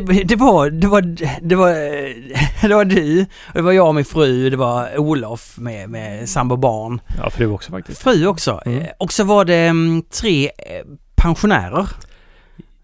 [0.00, 1.00] Det, det, var, det, var,
[1.42, 1.70] det, var,
[2.68, 6.56] det var du, det var jag och min fru, det var Olof med, med sambo
[6.56, 7.00] barn.
[7.18, 8.02] Ja, fru också faktiskt.
[8.02, 8.60] Fru också.
[8.66, 8.80] Mm.
[8.80, 10.84] Eh, Och så var det mm, tre eh,
[11.16, 11.88] pensionärer,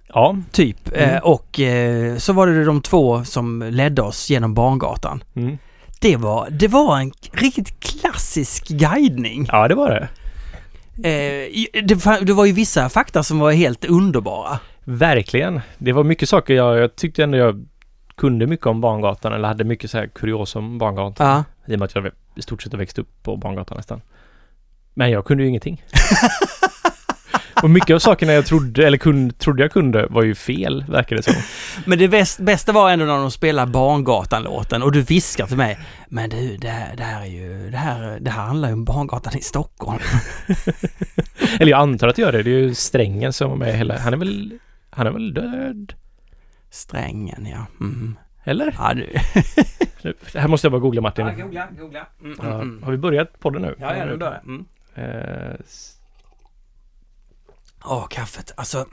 [0.09, 0.37] Ja.
[0.53, 0.89] typ.
[0.97, 1.11] Mm.
[1.11, 5.25] Eh, Och eh, så var det de två som ledde oss genom Barngatan.
[5.37, 5.59] Mm.
[6.01, 9.49] Det var, det var en riktigt klassisk guidning.
[9.53, 10.09] Ja, det var det.
[12.23, 14.59] Det var ju vissa fakta som var helt underbara.
[14.85, 15.61] Verkligen.
[15.79, 17.67] Det var mycket saker jag, jag tyckte ändå jag
[18.17, 21.27] kunde mycket om Barngatan eller hade mycket så här kuriosa om Barngatan.
[21.27, 21.45] Ja.
[21.73, 24.01] I och med att jag i stort sett har växt upp på Barngatan nästan.
[24.95, 25.83] Men jag kunde ju ingenting.
[27.63, 31.17] Och mycket av sakerna jag trodde, eller kun, trodde jag kunde, var ju fel, verkar
[31.17, 31.35] det som.
[31.85, 35.79] Men det bäst, bästa var ändå när de spelade Barngatan-låten och du viskar till mig
[36.09, 38.85] Men du, det här, det här är ju, det här, det här handlar ju om
[38.85, 39.99] Barngatan i Stockholm.
[41.61, 42.43] Eller jag antar att det gör det.
[42.43, 43.99] Det är ju Strängen som var med hela...
[43.99, 44.59] Han är väl...
[44.95, 45.95] Han är väl död?
[46.71, 47.67] Strängen, ja.
[47.81, 48.19] Mm.
[48.45, 48.75] Eller?
[48.79, 49.13] Ja, du.
[50.03, 51.27] Nu, Det här måste jag bara googla Martin.
[51.27, 52.07] Ja, googla, googla.
[52.21, 52.83] Mm, Ja, mm.
[52.83, 53.75] har vi börjat podden nu?
[53.79, 54.65] Ja, ja, nu börjar mm.
[54.95, 55.57] Eh,
[57.85, 58.53] Åh, kaffet.
[58.57, 58.87] Alltså,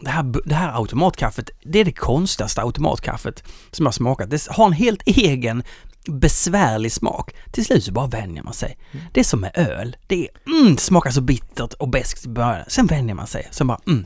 [0.00, 4.30] det här, det här automatkaffet, det är det konstigaste automatkaffet som jag smakat.
[4.30, 5.62] Det har en helt egen
[6.08, 7.34] besvärlig smak.
[7.52, 8.78] Till slut så bara vänjer man sig.
[9.12, 9.96] Det är som med öl.
[10.06, 12.64] Det är, mm, smakar så bittert och beskt i början.
[12.68, 13.48] Sen vänjer man sig.
[13.50, 14.04] Sen bara, mm.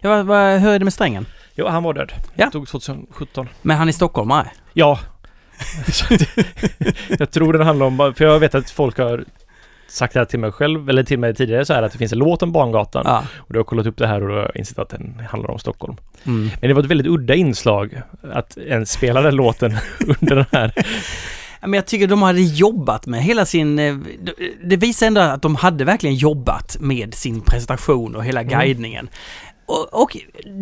[0.00, 1.26] Ja, vad, hur är det med strängen?
[1.54, 2.12] Jo, han var död.
[2.34, 2.50] Ja.
[2.50, 3.48] Tog 2017.
[3.62, 4.50] Men han är stockholmare.
[4.72, 4.98] Ja.
[7.18, 8.14] Jag tror den handlar om...
[8.16, 9.24] För jag vet att folk har
[9.88, 12.12] sagt det här till mig själv, eller till mig tidigare så här att det finns
[12.12, 13.02] en låt om Barngatan.
[13.06, 13.24] Ja.
[13.36, 15.22] Och då har jag kollat upp det här och då har jag insett att den
[15.30, 15.96] handlar om Stockholm.
[16.26, 16.50] Mm.
[16.60, 18.02] Men det var ett väldigt udda inslag
[18.32, 19.76] att ens spela den låten
[20.20, 20.72] under den här.
[21.60, 23.78] Men jag tycker de hade jobbat med hela sin...
[23.78, 23.96] eh,
[24.64, 28.58] Det visar ändå att de hade verkligen jobbat med sin presentation och hela Mm.
[28.58, 29.08] guidningen.
[29.70, 30.16] Och, och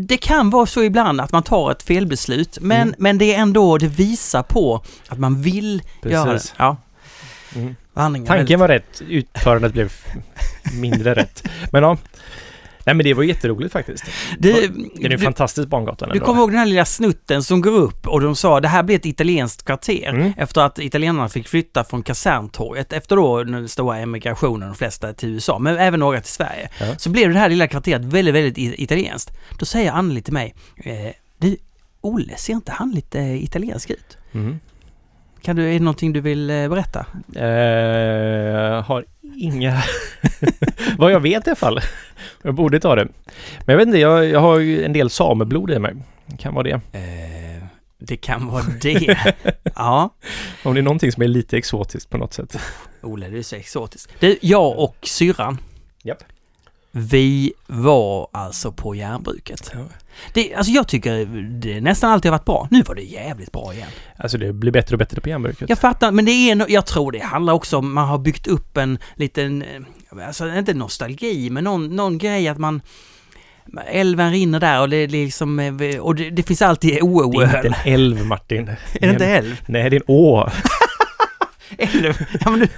[0.09, 2.95] det kan vara så ibland att man tar ett felbeslut, men, Mm.
[2.99, 6.33] men det är ändå, det visar på att man vill göra det.
[6.33, 6.55] Precis.
[6.57, 6.77] Ja,
[7.57, 7.75] Mm.
[8.27, 9.93] Tanken var rätt, utförandet blev
[10.81, 11.49] mindre rätt.
[11.73, 11.97] Men ja.
[12.89, 14.05] Nej men det var jätteroligt faktiskt.
[14.39, 14.65] Det, Det är
[15.05, 18.21] en du, fantastisk Barngatan du kommer ihåg den här lilla snutten som går upp och
[18.21, 20.33] de sa det här blir ett italienskt kvarter Mm.
[20.37, 25.29] efter att italienarna fick flytta från kaserntorget efter då den stora emigrationen, de flesta till
[25.29, 26.69] USA, men även några till Sverige.
[26.81, 26.95] Ja.
[26.99, 29.31] Så blev det här lilla kvarteret väldigt, väldigt italienskt.
[29.59, 31.57] Då säger Anneli till mig, eh, du,
[32.01, 34.17] Olle, ser inte han lite italiensk ut?
[34.33, 34.61] Mm.
[35.43, 37.07] Kan du, är det någonting du vill eh, berätta?
[37.37, 39.05] Eh, har
[39.37, 39.83] inga...
[40.99, 41.81] Vad jag vet i alla fall.
[42.43, 43.09] Jag borde ta det.
[43.59, 45.95] Men jag vet inte, jag, jag har ju en del sameblod i mig.
[46.39, 46.81] Kan vara det.
[46.99, 47.65] Eh,
[47.99, 49.19] det kan vara det.
[49.75, 50.15] ja,
[50.63, 52.59] Om det är någonting som är lite exotiskt på något sätt.
[53.03, 54.13] Olle, det är så exotiskt.
[54.21, 55.59] Du, jag och syrran,
[56.03, 56.23] Japp.
[56.91, 59.71] Vi var alltså på järnbruket.
[59.75, 59.81] Ja.
[60.33, 61.25] Det, alltså jag tycker
[61.61, 62.69] det nästan alltid har varit bra.
[62.71, 63.89] Nu var det jävligt bra igen.
[64.17, 65.69] Alltså det blir bättre och bättre på järnbruket.
[65.69, 68.77] Jag fattar, men det är jag tror det handlar också om man har byggt upp
[68.77, 72.81] en liten, eh, alltså inte nostalgi, men någon, någon grej att man
[73.87, 77.57] Älven rinner där och det är liksom, eh, och det, det finns alltid Det är
[77.57, 78.69] inte en älv Martin.
[78.69, 79.61] Är det inte älv?
[79.67, 80.51] Nej, det är en å.
[81.79, 82.15] Älv?
[82.41, 82.69] Ja, men du,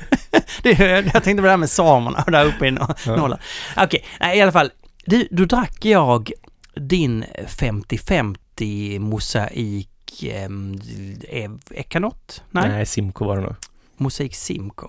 [0.63, 0.71] det,
[1.15, 3.17] jag tänkte på det här med samerna där uppe i Nor- Ja.
[3.17, 3.41] Norrland.
[3.77, 4.71] Okej, nej i alla fall.
[5.05, 6.31] Du, då drack jag
[6.75, 12.43] din 50-50 mosaik eh, Ekanot?
[12.51, 12.69] Nej.
[12.69, 13.55] Nej, Simco var det nog.
[13.97, 14.89] Mosaik Simco.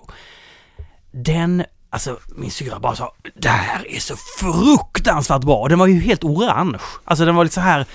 [1.10, 5.68] Den, alltså min syra bara sa det här är så fruktansvärt bra.
[5.68, 6.78] Den var ju helt orange.
[7.04, 7.86] Alltså den var lite så här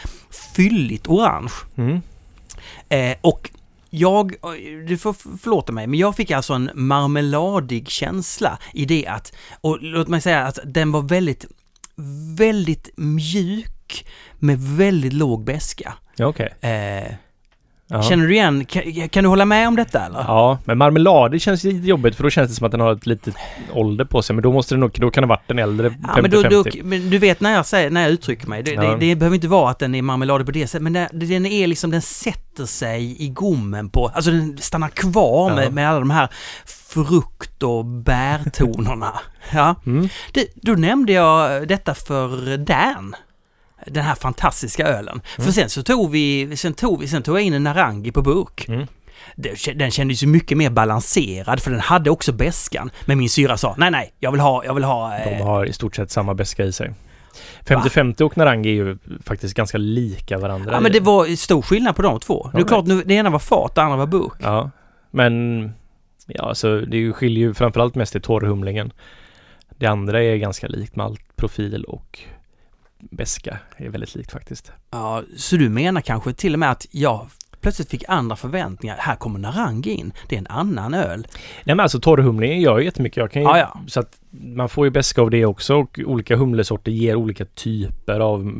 [0.55, 1.51] fylligt orange.
[1.75, 2.01] Mm.
[2.89, 3.49] Eh, och
[3.89, 4.35] jag,
[4.87, 9.77] du får förlåta mig, men jag fick alltså en marmeladig känsla i det att, och
[9.81, 11.45] låt mig säga att den var väldigt,
[12.37, 14.07] väldigt mjuk
[14.39, 15.93] med väldigt låg beska.
[16.19, 16.53] Okej.
[16.61, 17.13] Eh,
[17.89, 18.01] Ja.
[18.03, 20.19] Känner du igen, kan, kan du hålla med om detta eller?
[20.19, 22.93] Ja, men marmelad det känns lite jobbigt för då känns det som att den har
[22.93, 23.35] ett litet
[23.73, 24.35] ålder på sig.
[24.35, 26.49] Men då måste det nog, då kan det varit en äldre Ja, men, då, 50-50.
[26.49, 28.81] då, men du vet när jag, säger, när jag uttrycker mig, det, Ja.
[28.81, 31.45] det, det behöver inte vara att den är marmelad på det sättet, men det, den
[31.45, 35.99] är liksom, den sätter sig i gommen på, alltså den stannar kvar med, med alla
[35.99, 36.29] de här
[36.65, 39.13] frukt och bärtonerna.
[39.53, 39.75] ja.
[39.85, 40.09] Mm.
[40.33, 43.15] Det, då nämnde jag detta för Dan.
[43.85, 45.21] Den här fantastiska ölen.
[45.37, 48.21] För sen så tog vi, sen tog vi, sen tog jag in en Narangi på
[48.21, 48.67] burk.
[48.67, 48.87] Mm.
[49.75, 52.89] Den kändes ju mycket mer balanserad för den hade också beskan.
[53.05, 55.09] Men min syra sa, nej nej, jag vill ha, jag vill ha...
[55.09, 56.93] De eh, har i stort sett samma beska i sig.
[57.65, 60.73] 50-50 och Narangi är ju faktiskt ganska lika varandra.
[60.73, 62.49] Ja men det var stor skillnad på de två.
[62.51, 64.33] det är Ja, klart, nu, det ena var fat, det andra var burk.
[64.39, 64.71] Ja,
[65.11, 65.71] men
[66.27, 68.91] ja, så det skiljer ju framförallt mest i torrhumlingen.
[69.77, 72.19] Det andra är ganska likt maltprofil och
[72.99, 74.71] beska är väldigt likt faktiskt.
[74.91, 77.27] Ja, så du menar kanske till och med att jag
[77.61, 78.95] plötsligt fick andra förväntningar.
[78.99, 80.11] Här kommer Narangi in.
[80.29, 81.27] Det är en annan öl.
[81.63, 83.17] Nej men alltså torrhumlingen gör ju jättemycket.
[83.17, 83.79] Jag kan ju, Ja, ja.
[83.87, 88.19] Så att man får ju beska av det också och olika humlesorter ger olika typer
[88.19, 88.53] av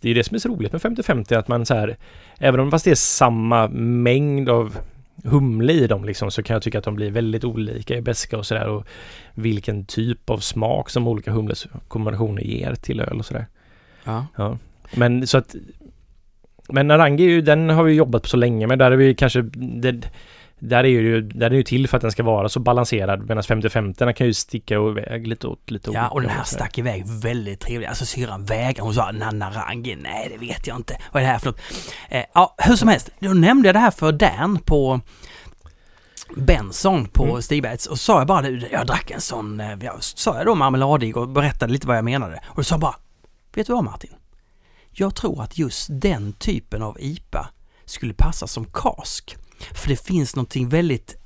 [0.00, 1.96] det är det som är så roligt med 50-50 att man så här
[2.38, 4.78] Även om fast det är samma mängd av
[5.24, 8.38] humle i dem liksom så kan jag tycka att de blir väldigt olika i beska
[8.38, 8.86] och sådär och
[9.34, 13.46] vilken typ av smak som olika humleskombinationer ger till öl och sådär.
[14.04, 14.26] Ja.
[14.36, 14.58] Ja.
[14.94, 15.54] Men så att
[16.68, 20.10] Men Narangi den har vi jobbat på så länge men där är vi kanske det,
[20.58, 23.42] där är ju, där är ju till för att den ska vara så balanserad medan
[23.42, 27.04] 50-50 den kan ju sticka iväg lite åt lite Ja, och den här stack iväg
[27.06, 27.88] väldigt trevligt.
[27.88, 28.82] Alltså syrran vägrade.
[28.82, 29.96] Hon sa Narangi.
[29.96, 30.98] Nej, det vet jag inte.
[31.12, 31.60] Vad är det här för något?
[32.08, 33.10] Eh, ja, hur som helst.
[33.18, 35.00] Då nämnde jag det här för Dan på
[36.36, 37.42] Benson på Mm.
[37.42, 40.54] Stigbergs och sa jag bara det, jag drack en sån, eh, jag sa jag då
[40.54, 42.40] marmeladig och berättade lite vad jag menade.
[42.46, 42.94] Och då sa bara,
[43.54, 44.10] vet du vad Martin?
[44.90, 47.48] Jag tror att just den typen av IPA
[47.84, 49.36] skulle passa som kask.
[49.74, 51.16] För det finns någonting väldigt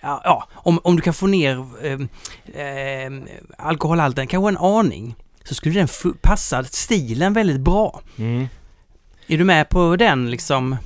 [0.00, 2.00] Ja, om, om du kan få ner eh,
[2.66, 3.12] eh,
[3.58, 5.88] alkoholhalten kanske en aning så skulle den
[6.20, 8.00] passa stilen väldigt bra.
[8.18, 8.46] Mm.
[9.26, 10.76] Är du med på den liksom?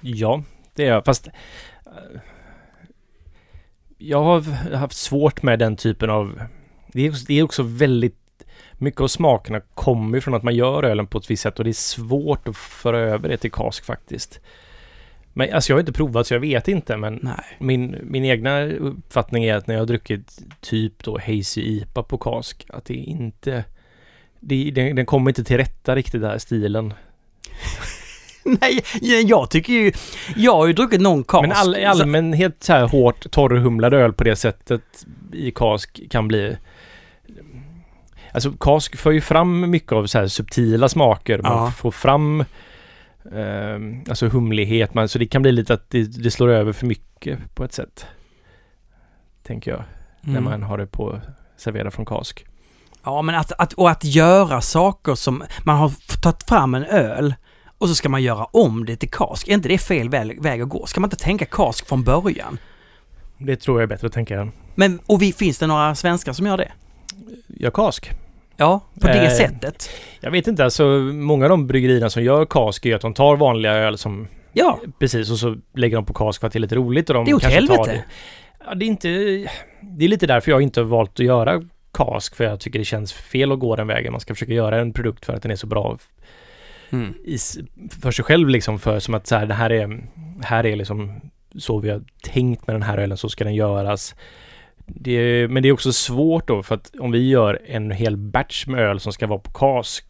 [0.00, 0.42] Ja,
[0.74, 1.04] det är jag.
[1.04, 2.20] Fast eh,
[3.98, 4.40] jag har
[4.76, 6.42] haft svårt med den typen av...
[6.92, 8.16] Det är, också- det är också väldigt...
[8.72, 11.70] Mycket av smakerna kommer från att man gör ölen på ett visst sätt och det
[11.70, 14.40] är svårt att föra över det till kask faktiskt.
[15.32, 17.56] Men alltså jag har inte provat så jag vet inte men Nej.
[17.58, 22.18] min, min egna uppfattning är att när jag har druckit typ då Hazy IPA på
[22.18, 23.64] kask att det inte...
[24.40, 26.94] Det, den, den kommer inte till rätta riktigt den här stilen.
[28.44, 28.80] Nej,
[29.24, 29.92] jag tycker ju...
[30.36, 31.42] Jag har ju druckit någon kask.
[31.42, 34.82] Men all, i allmänhet så här hårt torrhumlad öl på det sättet
[35.32, 36.56] i kask kan bli...
[38.32, 41.38] Alltså kask för ju fram mycket av så här subtila smaker.
[41.42, 41.70] Man Ja.
[41.70, 42.44] får fram
[43.32, 43.78] eh,
[44.08, 44.94] alltså humlighet.
[44.94, 47.72] Man, så det kan bli lite att det, det slår över för mycket på ett
[47.72, 48.06] sätt.
[49.42, 49.84] Tänker jag.
[50.20, 50.44] När Mm.
[50.44, 51.20] man har det på
[51.56, 52.46] servera från kask.
[53.04, 55.42] Ja, men att, att, och att göra saker som...
[55.64, 55.92] Man har
[56.22, 57.34] tagit fram en öl
[57.78, 59.48] och så ska man göra om det till kask.
[59.48, 60.86] Är inte det fel väg, väg att gå?
[60.86, 62.58] Ska man inte tänka kask från början?
[63.38, 64.48] Det tror jag är bättre att tänka.
[64.74, 66.72] Men, och vi, finns det några svenskar som gör det?
[67.46, 68.10] Ja, kask.
[68.56, 69.90] Ja, på det Eh, sättet.
[70.20, 73.14] Jag vet inte, alltså många av de bryggerierna som gör kask är ju att de
[73.14, 76.58] tar vanliga öl som Ja, Precis, och så lägger de på kask för att det
[76.58, 77.82] är lite roligt och de Det är åt helvete.
[77.86, 78.04] det.
[78.66, 79.08] Ja, det är inte...
[79.80, 81.62] Det är lite därför jag inte har valt att göra
[81.92, 84.12] kask, för jag tycker det känns fel att gå den vägen.
[84.12, 85.98] Man ska försöka göra en produkt för att den är så bra
[86.90, 87.14] mm.
[87.24, 87.38] i,
[88.02, 90.04] för sig själv liksom, för som att så här, det här är,
[90.42, 91.20] här är liksom
[91.58, 94.14] så vi har tänkt med den här ölen, så ska den göras.
[94.86, 98.66] Det, men det är också svårt då, för att om vi gör en hel batch
[98.66, 100.04] med öl som ska vara på kask,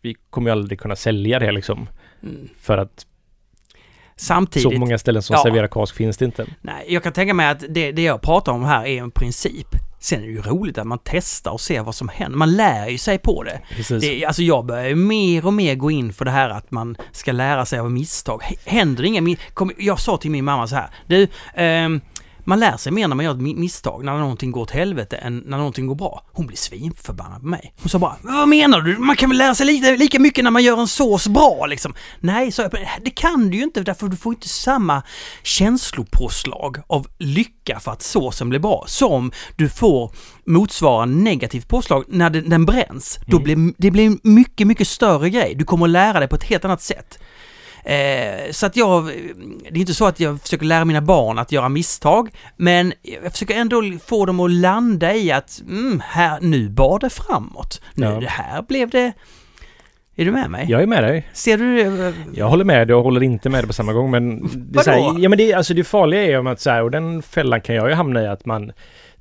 [0.00, 1.88] vi kommer ju aldrig kunna sälja det liksom.
[2.22, 2.48] Mm.
[2.60, 3.06] För att
[4.16, 5.42] Samtidigt, så många ställen som Ja.
[5.42, 6.46] serverar kask finns det inte.
[6.60, 9.66] nej, jag kan tänka mig att det, det jag pratar om här är en princip.
[10.00, 12.38] Sen är det ju roligt att man testar och ser vad som händer.
[12.38, 13.60] Man lär ju sig på det.
[13.76, 14.02] Precis.
[14.02, 16.96] det alltså jag börjar ju mer och mer gå in för det här att man
[17.12, 18.42] ska lära sig av misstag.
[18.64, 20.86] Händer inga mi- kom, Jag sa till min mamma så här.
[21.06, 22.00] Du, ehm,
[22.44, 25.16] man lär sig mer när man gör ett mi- misstag, när någonting går åt helvete,
[25.16, 26.24] än när någonting går bra.
[26.32, 27.74] Hon blir svinförbannad på mig.
[27.82, 28.98] Hon sa bara, vad menar du?
[28.98, 31.94] Man kan väl lära sig lika, lika mycket när man gör en sås bra liksom?
[32.20, 32.72] Nej, sa jag,
[33.04, 35.02] det kan du ju inte därför du får inte samma
[35.42, 40.12] känslopåslag av lycka för att såsen blir bra som du får
[40.46, 43.18] motsvara negativt påslag när den, den bränns.
[43.26, 43.44] Då Mm.
[43.44, 45.54] blir det blir en mycket, mycket större grej.
[45.54, 47.18] Du kommer att lära dig på ett helt annat sätt.
[47.84, 49.06] Eh, så att jag,
[49.70, 53.32] det är inte så att jag försöker lära mina barn att göra misstag, men jag
[53.32, 57.80] försöker ändå få dem att landa i att mm, här, nu bar det framåt.
[57.94, 58.20] Nu Ja.
[58.20, 59.12] det här blev det...
[60.16, 60.66] Är du med mig?
[60.68, 61.28] Jag är med dig.
[61.32, 62.14] Ser du det?
[62.34, 64.48] Jag håller med dig och håller inte med dig på samma gång men...
[64.54, 66.70] Det är så här, ja men det, alltså det farliga är ju om att så
[66.70, 68.72] här, och den fällan kan jag ju hamna i att man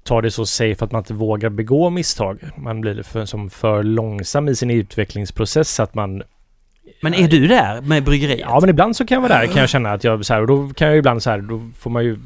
[0.03, 2.39] tar det så safe att man inte vågar begå misstag.
[2.57, 6.23] Man blir för, som för långsam i sin utvecklingsprocess att man...
[7.01, 8.39] Men är du där med bryggeriet?
[8.39, 10.41] Ja men ibland så kan jag vara där kan jag känna att jag så här,
[10.41, 12.17] och då kan jag ibland så här, då får man ju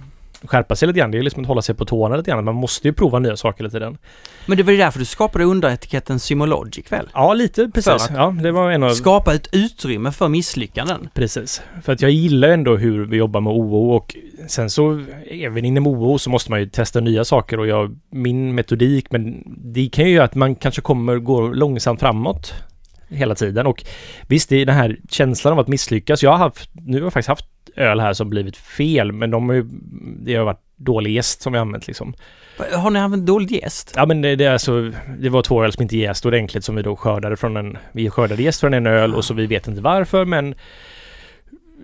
[0.47, 1.11] skärpa sig lite grann.
[1.11, 2.43] Det är liksom att hålla sig på tårna lite grann.
[2.45, 3.97] Man måste ju prova nya saker hela tiden.
[4.45, 7.09] Men det var ju därför du skapade underetiketten Symology ikväll.
[7.13, 8.09] Ja, lite precis.
[8.13, 8.89] Ja, det var en av...
[8.89, 11.09] Skapa ett utrymme för misslyckanden.
[11.13, 11.61] Precis.
[11.83, 14.15] För att jag gillar ändå hur vi jobbar med OO och
[14.47, 18.55] sen så även inom OO så måste man ju testa nya saker och jag, min
[18.55, 22.53] metodik men det kan ju göra att man kanske kommer gå långsamt framåt
[23.09, 23.83] hela tiden och
[24.27, 26.23] visst det är den här känslan av att misslyckas.
[26.23, 27.45] Jag har haft, nu har jag faktiskt haft
[27.75, 29.65] öl här som blivit fel men de har ju,
[30.25, 32.13] det har varit dålig gäst som vi använt liksom.
[32.73, 33.93] Har ni använt dålig gäst?
[33.95, 36.75] Ja men det, det, är alltså, det var två öl som inte jäst ordentligt som
[36.75, 37.77] vi då skördade från en...
[37.91, 40.55] Vi skördade gäst från en öl och så vi vet inte varför men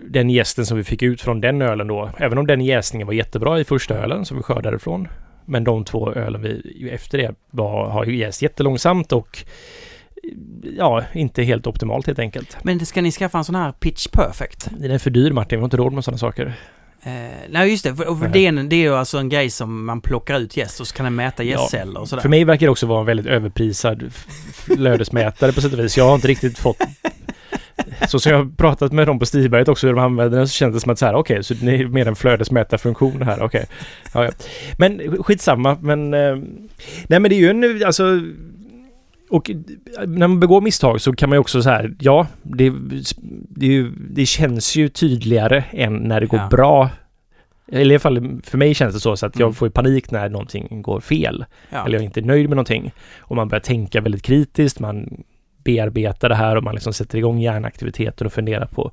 [0.04, 3.14] den gästen som vi fick ut från den ölen då, även om den jäsningen var
[3.14, 5.08] jättebra i första ölen som vi skördade från,
[5.46, 9.44] men de två ölen vi efter det var, har jäst jättelångsamt och
[10.76, 12.56] ja, inte helt optimalt helt enkelt.
[12.62, 14.68] Men ska ni skaffa en sån här pitch perfect?
[14.78, 16.54] Den är för dyr Martin, vi har inte råd med sådana saker.
[17.02, 17.12] Eh,
[17.50, 19.84] nej just det, för, för det, är, en- det är ju alltså en grej som
[19.84, 22.22] man plockar ut gäst och så kan den mäta gästceller och sådär.
[22.22, 24.12] För mig verkar det också vara en väldigt överprisad
[24.52, 25.96] flödesmätare på sätt och vis.
[25.96, 26.76] Jag har inte riktigt fått...
[28.08, 30.52] Så som jag har pratat med dem på Stiberget också hur de använder den så
[30.52, 33.66] känns det som att så här, okej, så det är mer en flödesmätarfunktion här, okej.
[34.14, 34.30] Ja, ja.
[34.78, 36.14] Men skitsamma, men...
[36.14, 36.36] Eh,
[37.06, 38.20] nej men det är ju en, alltså...
[39.32, 39.50] Och
[40.06, 42.72] när man begår misstag så kan man ju också så här, ja, det,
[43.48, 46.48] det, det känns ju tydligare än när det går Ja.
[46.48, 46.90] bra.
[47.72, 49.54] Eller i alla fall för mig känns det så, så att jag Mm.
[49.54, 51.84] får panik när någonting går fel ja.
[51.86, 52.92] eller jag är inte nöjd med någonting.
[53.18, 55.22] Och man börjar tänka väldigt kritiskt, man
[55.64, 58.90] bearbetar det här och man liksom sätter igång hjärnaktiviteter och funderar på.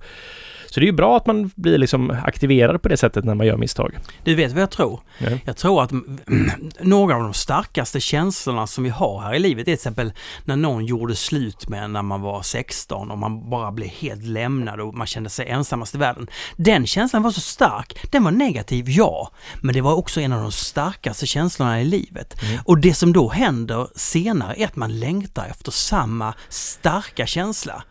[0.70, 3.48] Så det är ju bra att man blir liksom aktiverad på det sättet när man
[3.48, 3.98] gör misstag.
[4.24, 5.00] Du vet vad jag tror?
[5.18, 5.30] Ja.
[5.46, 6.20] Jag tror att mm,
[6.80, 10.14] några av de starkaste känslorna som vi har här i livet är till exempel
[10.46, 14.24] när någon gjorde slut med en när man var 16 och man bara blev helt
[14.24, 16.28] lämnad och man kände sig ensammast i världen.
[16.56, 18.12] Den känslan var så stark.
[18.12, 19.32] Den var negativ, ja.
[19.62, 22.44] Men det var också en av de starkaste känslorna i livet.
[22.44, 22.60] Mm.
[22.66, 27.84] Och det som då händer senare är att man längtar efter samma starka känsla.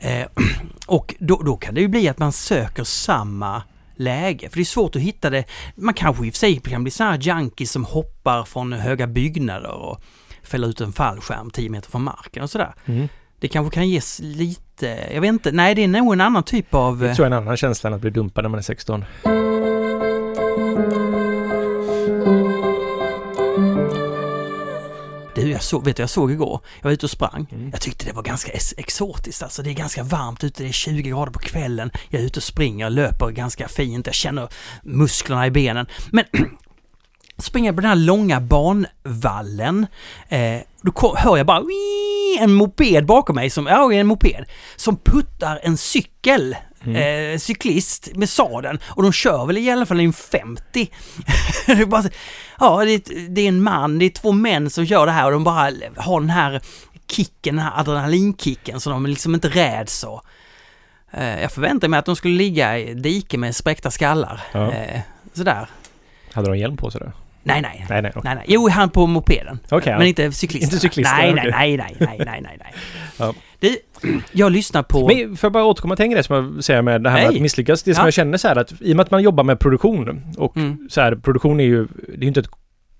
[0.00, 0.26] Eh,
[0.86, 3.62] och då, då kan det ju bli att man söker samma
[3.96, 4.48] läge.
[4.48, 5.44] För det är svårt att hitta det.
[5.74, 9.06] Man kanske i och för sig kan bli sådana här junkies som hoppar från höga
[9.06, 10.00] byggnader och
[10.42, 12.74] fäller ut en fallskärm 10 meter från marken och sådär.
[12.86, 13.08] Mm.
[13.40, 16.74] Det kanske kan ges lite, jag vet inte, nej det är nog en annan typ
[16.74, 16.98] av...
[16.98, 19.04] Tror jag är en annan känsla än att bli dumpad när man är 16.
[25.60, 27.46] Jag såg, vet du, jag såg igår, jag var ute och sprang.
[27.52, 27.70] Mm.
[27.70, 29.62] Jag tyckte det var ganska ex- exotiskt alltså.
[29.62, 31.90] Det är ganska varmt ute, det är 20 grader på kvällen.
[32.08, 34.48] Jag är ute och springer, löper ganska fint, jag känner
[34.82, 35.86] musklerna i benen.
[36.10, 36.24] Men
[37.38, 39.86] springer på den här långa banvallen.
[40.28, 41.62] Eh, då kom, hör jag bara
[42.38, 44.44] en moped bakom mig, som, ja en moped,
[44.76, 46.56] som puttar en cykel.
[46.86, 50.62] Eh, cyklist med sadeln och de kör väl i alla fall en 50.
[51.66, 52.04] det är bara,
[52.60, 55.26] ja, det är, det är en man, det är två män som gör det här
[55.26, 56.60] och de bara har den här
[57.06, 60.24] kicken, den här adrenalinkicken så de liksom inte räds och
[61.10, 64.40] eh, jag förväntade mig att de skulle ligga i dike med spräckta skallar.
[64.52, 64.72] Ja.
[64.72, 65.00] Eh,
[65.34, 65.68] sådär.
[66.32, 67.12] Hade de hjälm på sig då?
[67.42, 67.86] Nej, nej.
[67.88, 68.12] Nej, nej.
[68.24, 68.44] Nej, nej.
[68.48, 69.58] Jo, han på mopeden.
[69.70, 70.06] Okej, men ja.
[70.06, 70.66] inte cyklisten.
[70.66, 71.50] Inte cyklisten, Nej, okej.
[71.50, 72.74] nej, nej, nej, nej, nej, nej, nej.
[73.18, 73.34] Ja.
[73.58, 73.76] Du,
[74.32, 75.06] jag lyssnar på...
[75.06, 77.28] Men får jag bara återkomma till en grej som jag säger med det här med
[77.28, 77.36] Nej.
[77.36, 77.82] att misslyckas.
[77.82, 78.06] Det som Ja.
[78.06, 80.88] jag känner så här att i och med att man jobbar med produktion och Mm.
[80.90, 82.50] så här produktion är ju, det är ju inte ett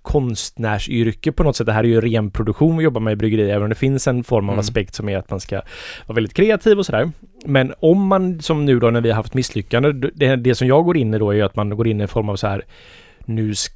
[0.03, 1.67] konstnärsyrke på något sätt.
[1.67, 4.09] Det här är ju ren produktion vi jobbar med i bryggeri, även om det finns
[4.09, 4.61] en form av Mm.
[4.61, 5.61] aspekt som är att man ska
[6.07, 7.11] vara väldigt kreativ och sådär.
[7.45, 10.85] Men om man, som nu då när vi har haft misslyckande, det, det som jag
[10.85, 12.47] går in i då är ju att man går in i en form av så
[12.47, 12.65] här,
[13.25, 13.71] nu sk-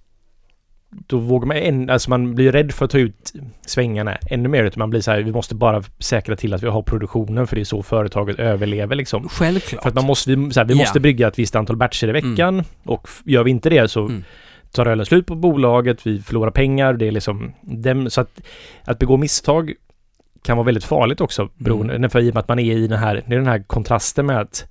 [1.06, 3.32] då vågar man, en, alltså man blir rädd för att ta ut
[3.66, 4.64] svängarna ännu mer.
[4.64, 7.56] Utan man blir så här, vi måste bara säkra till att vi har produktionen för
[7.56, 9.28] det är så företaget överlever liksom.
[9.28, 9.82] Självklart.
[9.82, 10.78] För att man måste, vi, så här, vi Ja.
[10.78, 14.00] måste brygga ett visst antal batcher i veckan och f- gör vi inte det så
[14.06, 14.24] Mm.
[14.72, 18.40] tar ölen slut på bolaget, vi förlorar pengar, det är liksom dem, så att,
[18.84, 19.72] att begå misstag
[20.42, 22.10] kan vara väldigt farligt också beroende, Mm.
[22.10, 24.26] för i och med att man är i den här, det är den här kontrasten
[24.26, 24.66] med att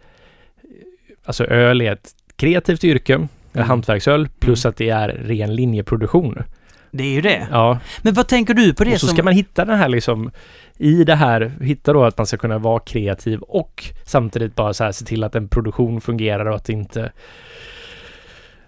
[1.26, 3.68] alltså öl är ett kreativt yrke, Mm.
[3.70, 4.70] hantverksöl, plus Mm.
[4.70, 6.44] att det är ren linjeproduktion.
[6.92, 7.48] Det är ju det.
[7.52, 9.16] Ja, Men vad tänker du på det och så som...
[9.16, 10.32] ska man hitta den här liksom
[10.78, 14.84] i det här, hitta då att man ska kunna vara kreativ och samtidigt bara så
[14.84, 17.12] här se till att en produktion fungerar och att det inte...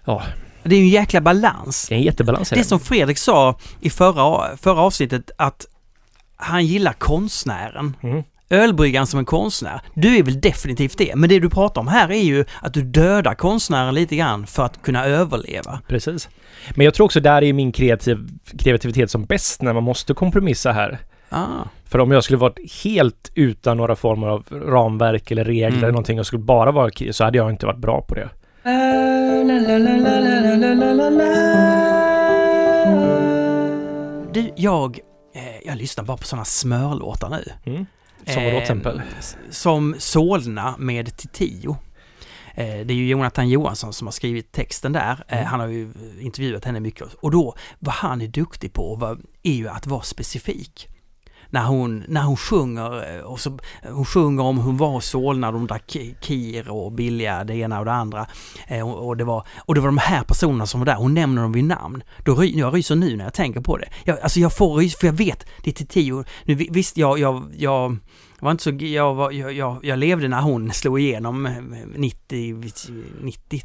[0.04, 0.22] Ja,
[0.62, 1.86] Det är ju en jäkla balans.
[1.88, 2.50] det är en jättebalans.
[2.50, 5.66] Det som Fredrik sa i förra, förra avsnittet att
[6.36, 7.96] han gillar konstnären.
[8.02, 8.22] Mm.
[8.50, 9.80] Ölbryggan som en konstnär.
[9.94, 11.12] Du är väl definitivt det.
[11.16, 14.62] Men det du pratar om här är ju att du dödar konstnären lite grann för
[14.64, 15.80] att kunna överleva.
[15.88, 16.28] Precis.
[16.74, 20.72] Men jag tror också där är min kreativ, kreativitet som bäst när man måste kompromissa
[20.72, 20.98] här.
[21.28, 21.46] Ah.
[21.84, 25.78] För om jag skulle varit helt utan några former av ramverk eller regler Mm.
[25.78, 28.28] eller någonting och skulle bara vara så hade jag inte varit bra på det.
[34.32, 34.98] Du, jag,
[35.34, 37.44] eh, jag lyssnar bara på sådana smörlåtar nu.
[37.72, 37.86] Mm.
[38.34, 38.96] Som exempel?
[38.98, 41.76] Eh, s- Som Solna med Titio.
[42.54, 45.24] Eh, Det är ju Jonathan Johansson som har skrivit texten där.
[45.28, 45.46] Eh, Mm.
[45.46, 47.14] Han har ju intervjuat henne mycket.
[47.14, 50.88] Och då, vad han är duktig på är ju att vara specifik.
[51.50, 53.58] När hon, när hon sjunger eh, och så,
[53.92, 57.78] hon sjunger om hon var i Solna, de drack ki- kir och billiga det ena
[57.78, 58.26] och det andra.
[58.68, 61.14] Eh, och, och, det var, och det var de här personerna som var där, hon
[61.14, 62.02] nämner dem vid namn.
[62.24, 63.88] Då ry, jag ryser nu när jag tänker på det.
[64.04, 66.96] Jag, alltså jag får rys, för jag vet, det är till tio nu vi- Visst,
[66.96, 67.96] jag, jag, jag
[68.40, 71.52] var inte så, jag, var, jag, jag, jag levde när hon slog igenom eh,
[71.96, 72.54] 90,
[73.22, 73.62] 90,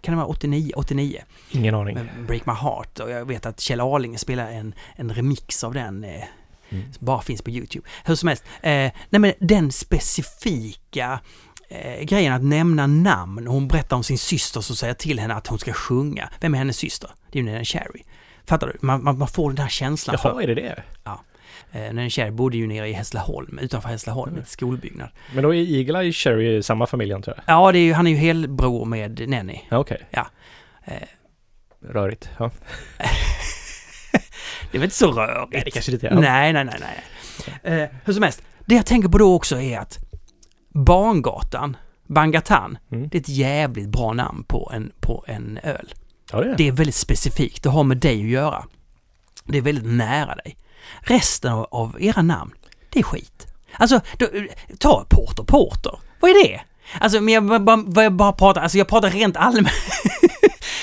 [0.00, 1.18] kan det vara 89, 89?
[1.50, 1.98] Ingen aning.
[2.26, 6.04] Break My Heart och jag vet att Kjell Arlinge spelar en, en remix av den
[6.04, 6.22] eh,
[6.72, 6.92] Mm.
[6.92, 7.88] som bara finns på Youtube.
[8.04, 11.20] Hur som helst, eh, nej men den specifika
[11.68, 13.46] eh, grejen att nämna namn.
[13.46, 16.28] Hon berättar om sin syster som säger till henne att hon ska sjunga.
[16.40, 17.10] Vem är hennes syster?
[17.32, 18.02] Det är ju Nene Cherry.
[18.46, 18.86] Fattar du?
[18.86, 20.42] Man, man, man får den här känslan Jaha, för...
[20.42, 20.82] är det det?
[21.72, 24.42] Eh, Nene Cherry bodde ju nere i Hässleholm, utanför Hässleholm, Mm.
[24.42, 25.08] ett skolbyggnad.
[25.34, 27.44] Men då är Eagle Eye Cherry i samma familj antar jag?
[27.56, 29.60] Ja, det är ju, han är ju helbror med Nenny.
[29.68, 30.06] Ja, okej.
[30.84, 30.92] Eh,
[31.88, 32.28] Rörigt.
[32.38, 32.50] Ja.
[34.70, 35.52] det är väl inte så rörigt?
[35.52, 36.14] Nej, det kanske lite är.
[36.14, 37.82] Nej, nej, nej, nej.
[37.82, 39.98] Eh, hur som helst, det jag tänker på då också är att
[40.74, 43.08] Barngatan, Bangatan, Mm.
[43.08, 45.94] det är ett jävligt bra namn på en, på en öl.
[46.32, 48.64] Ja, det är Det är väldigt specifikt, det har med dig att göra.
[49.44, 50.56] Det är väldigt nära dig.
[51.00, 52.52] Resten av, av era namn,
[52.90, 53.46] det är skit.
[53.72, 54.26] Alltså, då,
[54.78, 55.98] ta Porter Porter.
[56.20, 56.60] Vad är det?
[57.00, 59.68] Alltså, men jag bara, vad jag bara pratar, alltså jag pratar rent allmänt.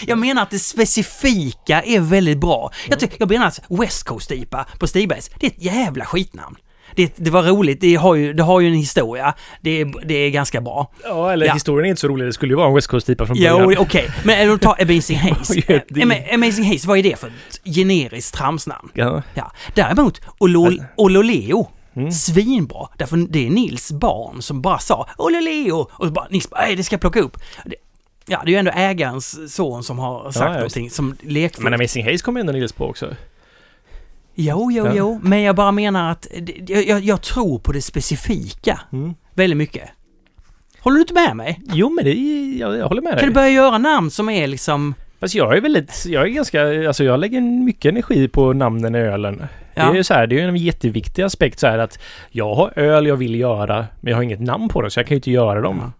[0.07, 2.71] jag menar att det specifika är väldigt bra.
[2.89, 6.55] Jag, ty- jag menar att West Coast IPA på Stigbergs, det är ett jävla skitnamn.
[6.95, 9.33] Det, det var roligt, det har ju, det har ju en historia.
[9.61, 10.91] Det är, det är ganska bra.
[11.03, 11.53] Ja, eller Ja.
[11.53, 12.27] historien är inte så rolig.
[12.27, 13.81] Det skulle ju vara en West Coast-IPA från Jo, början.
[13.81, 14.09] okej.
[14.23, 15.53] Men eller ta Amazing Haze.
[15.89, 18.89] Ama- Amazing Haze, vad är det för ett generiskt tramsnamn?
[18.93, 19.21] Ja.
[19.33, 19.51] Ja.
[19.75, 22.11] Däremot, Olol- Ololeo, Mm.
[22.11, 22.87] svinbra.
[22.97, 26.75] Därför det är Nils barn som bara sa Ololeo och så bara Nils bara, "Nej,
[26.75, 27.37] det ska jag plocka upp.
[28.29, 31.63] Ja, det är ju ändå ägarens son som har sagt ja, någonting som lekfullt.
[31.63, 33.15] Men Amazing Haze kommer ju ändå Nils på också.
[34.35, 34.91] Jo, jo, Ja.
[34.95, 35.19] jo.
[35.23, 36.27] Men jag bara menar att
[36.67, 39.13] jag, jag, tror på det specifika Mm.
[39.33, 39.89] väldigt mycket.
[40.79, 41.61] Håller du inte med mig?
[41.73, 42.13] Jo, men det
[42.59, 43.19] jag, jag håller med dig.
[43.19, 44.93] Kan du börja göra namn som är liksom...
[45.19, 48.99] Fast jag är väldigt, jag är ganska, alltså jag lägger mycket energi på namnen i
[48.99, 49.47] ölen.
[49.73, 49.83] Ja.
[49.83, 52.55] Det är ju så här, det är ju en jätteviktig aspekt så här att jag
[52.55, 55.15] har öl jag vill göra, men jag har inget namn på dem så jag kan
[55.15, 55.79] ju inte göra dem.
[55.83, 55.91] Ja.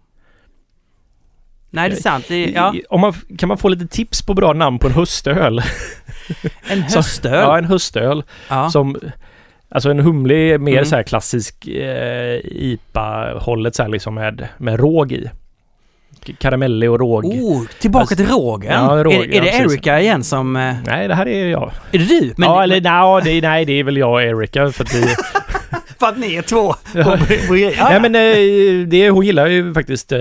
[1.78, 2.26] Nej, det är sant.
[2.28, 5.62] Det ja, Om man, kan man få lite tips på bra namn på en höstöl?
[6.70, 7.34] en höstöl.
[7.34, 8.70] Ja, en höstöl Ja.
[8.70, 8.98] som
[9.70, 10.86] Alltså en humlig är mer Mm.
[10.86, 15.30] så här klassisk eh, IPA-hållet så här liksom med, med råg i.
[16.40, 17.26] Karamelli och råg.
[17.26, 18.72] Oh, tillbaka till Roger.
[18.72, 19.72] Ja, Roger, är, är det ja, precis.
[19.72, 20.56] Erika igen som...
[20.56, 21.72] eh, Nej, det här är jag.
[21.92, 22.34] Är det du?
[22.38, 25.02] Men, ja, eller nej, det, nej, det är väl jag och Erika för att vi...
[26.00, 26.76] För att ni är två.
[26.94, 27.18] Ja.
[27.78, 30.18] ja, Nej men eh, det, hon gillar ju faktiskt eh,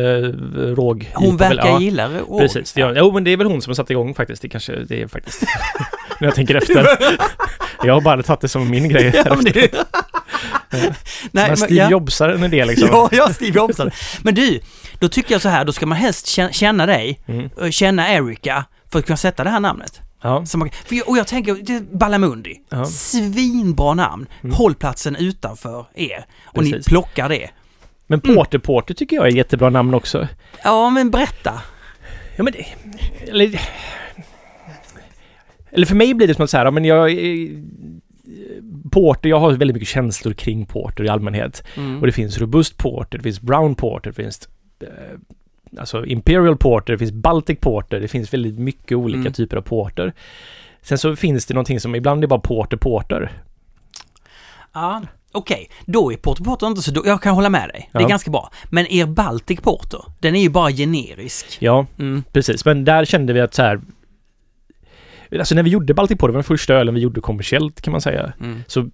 [0.55, 1.11] råg.
[1.15, 2.39] Hon verkar ja, gilla Roger.
[2.39, 4.43] Precis, det gör, jo men det är väl hon som har satt igång faktiskt.
[4.43, 5.43] Det kanske det är faktiskt.
[6.21, 6.87] När jag tänker efter.
[7.85, 9.12] Jag har bara tagit det som min grej.
[9.25, 9.37] Ja.
[11.31, 11.91] Nej, men Steve ja.
[11.91, 12.89] Jobsar en idé liksom.
[12.93, 13.91] Ja, ja, Steve Jobsson.
[14.23, 14.61] Men du,
[14.99, 17.49] då tycker jag så här, då ska man helst kä- känna dig, Mm.
[17.57, 20.01] och känna Erika, för att kunna sätta det här namnet.
[20.27, 20.47] Ja.
[20.47, 22.61] Så man, för jag, och jag tänker, Ballamundi.
[22.69, 22.85] Ja.
[22.85, 24.27] Svinbra namn.
[24.43, 24.57] Mm.
[24.57, 26.27] Hållplatsen utanför er.
[26.45, 26.87] Och ni Precis.
[26.87, 27.51] plockar det.
[28.07, 28.37] Men Mm.
[28.37, 30.29] Porter Porter tycker jag är ett jättebra namn också.
[30.65, 31.62] Ja, men berätta.
[32.37, 32.67] Ja men det,
[33.31, 33.61] eller,
[35.71, 37.11] eller för mig blir det som att så här, men jag
[38.91, 41.65] Porter, jag har väldigt mycket känslor kring Porter i allmänhet.
[41.77, 42.01] Mm.
[42.01, 44.49] Och det finns robust porter, det finns brown porter, det finns
[44.81, 44.89] eh,
[45.79, 49.33] alltså imperial porter, det finns baltic porter, det finns väldigt mycket olika Mm.
[49.33, 50.12] typer av porter.
[50.83, 53.33] Sen så finns det någonting som ibland är bara porter porter.
[54.73, 55.71] Ja, okej.
[55.87, 57.89] Då är Porter Porter inte så då, Jag kan hålla med dig.
[57.93, 58.09] Det är Ja.
[58.09, 58.51] ganska bra.
[58.71, 61.57] Men er Baltic Porter, den är ju bara generisk.
[61.61, 62.23] Ja, Mm.
[62.33, 62.65] precis.
[62.65, 63.81] Men där kände vi att så här
[65.33, 67.93] Alltså när vi gjorde Baltic Porter, det var den första ölen vi gjorde kommersiellt kan
[67.93, 68.33] man säga.
[68.41, 68.62] Mm.
[68.67, 68.91] Så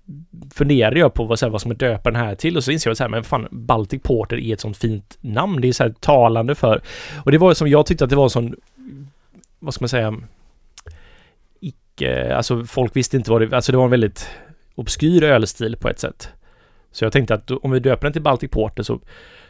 [0.55, 2.71] funderade jag på vad, så här, vad som är döpa den här till och så
[2.71, 5.61] inser jag så här, men fan Baltic Porter är ett sånt fint namn.
[5.61, 6.83] Det är så här talande för.
[7.25, 8.57] Och det var som jag tyckte att det var en sån,
[9.59, 10.15] vad ska man säga,
[11.61, 14.29] icke, alltså folk visste inte vad det, alltså det var en väldigt
[14.75, 16.29] obskyr ölstil på ett sätt.
[16.91, 19.01] Så jag tänkte att om vi döper den till Baltic Porter så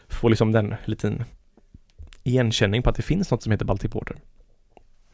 [0.08, 1.24] får liksom den en liten
[2.24, 4.16] igenkänning på att det finns något som heter Baltic Porter.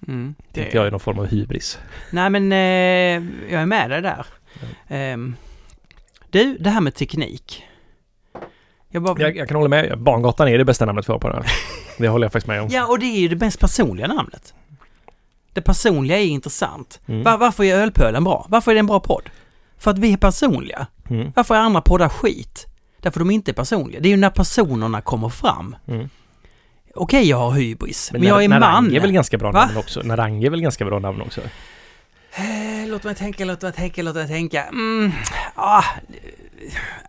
[0.08, 0.34] Mm.
[0.52, 1.78] Det tänkte jag är någon form av hybris.
[2.10, 4.26] Nej men eh, jag är med dig där.
[4.88, 5.36] Ehm,
[6.30, 7.64] du, det här med teknik.
[8.88, 9.20] Jag bara...
[9.20, 9.98] Jag, jag kan hålla med.
[9.98, 11.52] Barngatan är det bästa namnet för på den här.
[11.98, 12.68] Det håller jag faktiskt med om.
[12.70, 14.54] Ja, och det är ju det mest personliga namnet.
[15.52, 17.00] Det personliga är intressant.
[17.06, 17.22] Mm.
[17.22, 18.46] Va- varför är Ölpölen bra?
[18.48, 19.30] Varför är det en bra podd?
[19.78, 20.86] För att vi är personliga.
[21.10, 21.32] Mm.
[21.36, 22.66] Varför är andra poddar skit?
[23.00, 24.00] Därför de inte är personliga.
[24.00, 25.76] Det är ju när personerna kommer fram.
[25.86, 26.08] Mm.
[26.94, 28.94] Okej, jag har hybris, men, Men, jag är Narang man.
[28.94, 29.64] är väl ganska bra Va?
[29.66, 30.00] namn också.
[30.02, 31.40] Narang är väl ganska bra namn också.
[32.32, 34.64] Eh, Låt mig tänka, låt mig tänka, låt mig tänka.
[34.64, 35.12] Mm,
[35.54, 35.84] ah,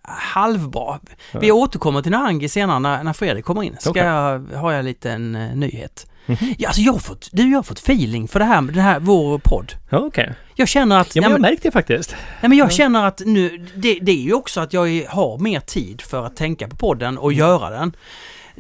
[0.04, 1.00] halvbra.
[1.32, 1.39] Ja.
[1.39, 3.76] Vi återkommer till Narangi senare när, när Fredrik kommer in.
[3.80, 4.04] Ska Okej.
[4.04, 6.06] jag, har jag en eh, nyhet.
[6.26, 6.38] Mhm.
[6.58, 9.00] Ja, alltså jag har fått, du, jag har fått feeling för det här, den här,
[9.00, 9.74] vår podd.
[9.89, 10.34] Ja, okej.
[10.56, 12.15] Jag känner att, Ja, men ja, jag märkte det faktiskt.
[12.42, 12.70] nej, men jag Ja.
[12.70, 16.36] känner att nu, det, det är ju också att jag har mer tid för att
[16.36, 17.39] tänka på podden och Mm.
[17.39, 17.94] göra den.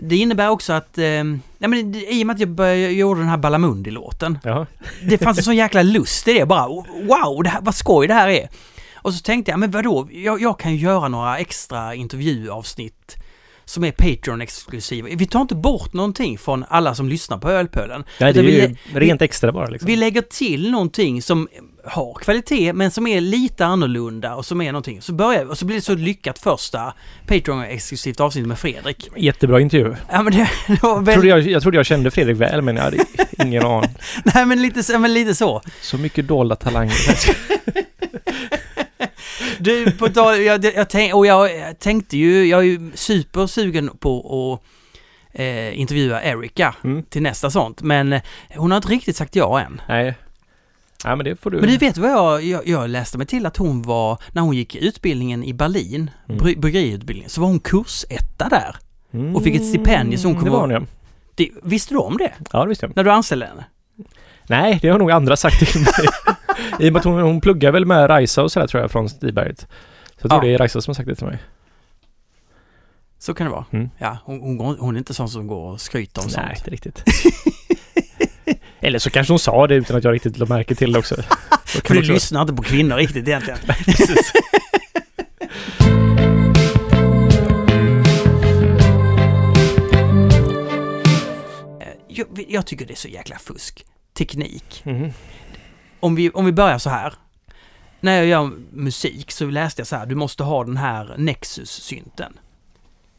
[0.01, 3.29] Det innebär också att, eh, nej men i och med att jag började, gjorde den
[3.29, 4.39] här Balamundi-låten,
[5.03, 6.67] det fanns en sån jäkla lust i det bara.
[6.67, 8.49] Wow, det här, vad skoj det här är.
[8.95, 13.15] Och så tänkte jag, men vadå, jag, jag kan ju göra några extra intervjuavsnitt
[13.69, 15.07] som är Patreon-exklusiva.
[15.17, 18.03] Vi tar inte bort någonting från alla som lyssnar på Ölpölen.
[18.19, 19.87] Nej, det är vi, ju rent extra bara liksom.
[19.87, 21.47] vi lägger till någonting som
[21.85, 25.01] har kvalitet men som är lite annorlunda och som är någonting.
[25.01, 26.93] Så börjar vi och så blir det så lyckat första
[27.27, 29.09] Patreon-exklusivt avsnitt med Fredrik.
[29.17, 29.95] Jättebra intervju.
[30.11, 32.61] Ja men det, det var Jag väl, trodde jag, jag trodde jag kände Fredrik väl,
[32.61, 32.97] men jag hade
[33.43, 33.89] ingen aning.
[34.23, 35.61] nej men lite, så- men lite så.
[35.81, 36.93] Så mycket dolda talanger.
[39.59, 44.19] Du, på tal, jag, jag, tänk, och jag tänkte ju, jag är ju supersugen på
[44.61, 47.03] att eh, intervjua Erika Mm.
[47.03, 48.21] till nästa sånt, men eh,
[48.55, 49.81] hon har inte riktigt sagt ja än.
[49.87, 50.13] Nej.
[51.05, 51.59] Nej, men det får du...
[51.59, 54.55] Men du vet vad jag, jag, jag läste mig till att hon var, när hon
[54.55, 56.37] gick utbildningen i Berlin, Mm.
[56.37, 58.75] bry, bryggeriutbildningen, så var hon kursetta där.
[59.13, 60.81] Mm, och fick ett stipendium som Det kommer- var hon ja.
[61.35, 62.31] Det, visste du om det?
[62.53, 62.95] Ja, det visste jag.
[62.95, 63.65] När du anställde henne?
[64.47, 65.89] Nej, det har nog andra sagt till mig.
[66.79, 69.09] I och med att hon, hon pluggar väl med Rajsa och sådär tror jag från
[69.09, 69.59] Stiberget.
[69.59, 69.67] Så
[70.21, 70.47] jag tror Ja.
[70.49, 71.37] det är Rajsa som har sagt det till mig.
[73.19, 73.65] Så kan det vara.
[73.71, 73.89] Mm.
[73.97, 76.57] Ja, hon, hon, hon är inte sån som går och skryter om Nej, sånt.
[76.57, 77.03] inte riktigt.
[78.81, 81.15] Eller så kanske hon sa det utan att jag riktigt lade märke till det också.
[81.65, 83.59] Så För du också- lyssnar inte på kvinnor riktigt egentligen.
[83.85, 84.31] Precis.
[91.81, 93.85] Eh, Jag, jag tycker det är så jäkla fusk.
[94.17, 94.81] Teknik.
[94.85, 95.11] Mhm.
[95.99, 97.13] Om vi, om vi börjar så här.
[98.01, 102.39] När jag gör musik så läste jag så här, du måste ha den här Nexus-synten.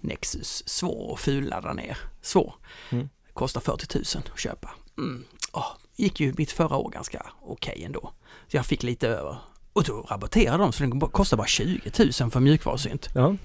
[0.00, 1.98] Nexus, svår och fulladda ner.
[2.22, 2.54] Svår.
[2.90, 3.08] Mm.
[3.34, 4.70] Kostar 40 000 att köpa.
[4.98, 5.24] Mm.
[5.52, 8.12] Åh, gick ju mitt förra år ganska okej ändå.
[8.48, 9.38] Så jag fick lite över.
[9.72, 13.08] Och då rabatterade de så den kostar bara 20 000 för mjukvarusynt.
[13.14, 13.36] Ja.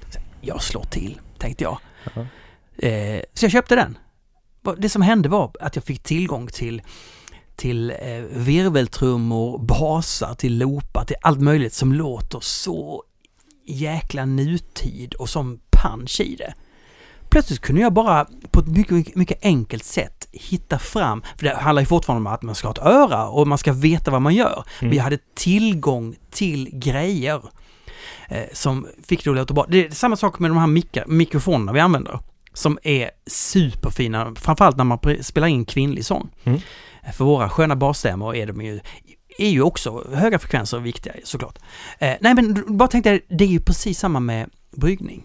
[0.41, 1.79] Jag slår till, tänkte jag.
[2.13, 2.25] Ja.
[2.87, 3.97] Eh, så jag köpte den.
[4.77, 6.81] Det som hände var att jag fick tillgång till,
[7.55, 7.97] till eh,
[8.31, 13.03] virveltrummor, basar, till loopar, till allt möjligt som låter så
[13.67, 16.53] jäkla nutid och som punch i det.
[17.29, 21.81] Plötsligt kunde jag bara på ett mycket, mycket, enkelt sätt hitta fram, för det handlar
[21.81, 24.35] ju fortfarande om att man ska ha ett öra och man ska veta vad man
[24.35, 24.63] gör.
[24.79, 24.91] Mm.
[24.91, 27.41] Vi hade tillgång till grejer
[28.29, 29.65] eh, som fick det att låta bra.
[29.69, 32.19] Det är samma sak med de här mikro- mikrofonerna vi använder.
[32.53, 36.29] Som är superfina, framförallt när man spelar in kvinnlig sång.
[36.43, 36.59] Mm.
[37.13, 38.79] För våra sköna basstämmor är de ju
[39.37, 41.59] är ju också höga frekvenser viktiga såklart.
[41.99, 45.23] Eh, nej men bara tänkte jag, det är ju precis samma med bryggning.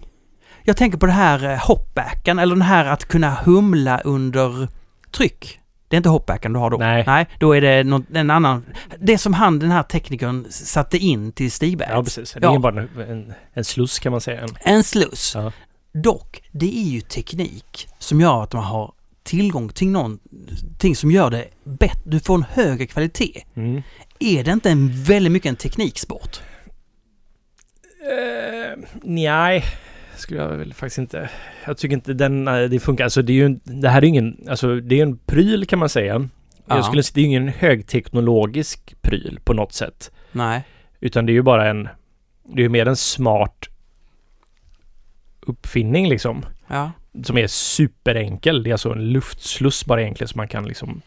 [0.63, 4.69] Jag tänker på det här eh, hopbacken, eller den här att kunna humla under
[5.11, 5.61] tryck.
[5.89, 6.77] Det är inte hopbacken du har då?
[6.77, 7.05] Nej.
[7.07, 8.65] Nej, då är det någon, en annan.
[8.99, 11.95] Det som han, den här teknikern, satte in till stigberget.
[11.95, 12.33] Ja, precis.
[12.33, 12.55] Det Ja.
[12.55, 14.41] är bara en, en, sluss kan man säga.
[14.41, 15.33] En, En sluss.
[15.35, 15.53] Ja.
[15.93, 18.93] Dock, det är ju teknik som gör att man har
[19.31, 22.01] tillgång till någonting som gör det bättre.
[22.05, 23.43] Du får en högre kvalitet.
[23.55, 23.83] mm.
[24.19, 26.41] Är det inte en väldigt mycket en tekniksport?
[28.03, 29.65] Uh, nej,
[30.17, 31.31] skulle jag väl faktiskt inte.
[31.65, 33.05] Jag tycker inte den, eh, det funkar.
[33.05, 35.89] Alltså det är ju, det här är ingen, alltså det är en pryl kan man
[35.89, 36.29] säga.
[36.67, 36.77] Ja.
[36.77, 40.11] Jag skulle säga, det är ingen högteknologisk pryl på något sätt.
[40.33, 40.63] Nej.
[41.01, 41.89] Utan det är ju bara en,
[42.45, 43.69] det är ju mer en smart
[45.41, 46.45] uppfinning liksom.
[46.67, 46.91] Ja.
[47.25, 48.63] Som är superenkel.
[48.63, 51.03] Det är alltså en luftsluss bara egentligen som man kan liksom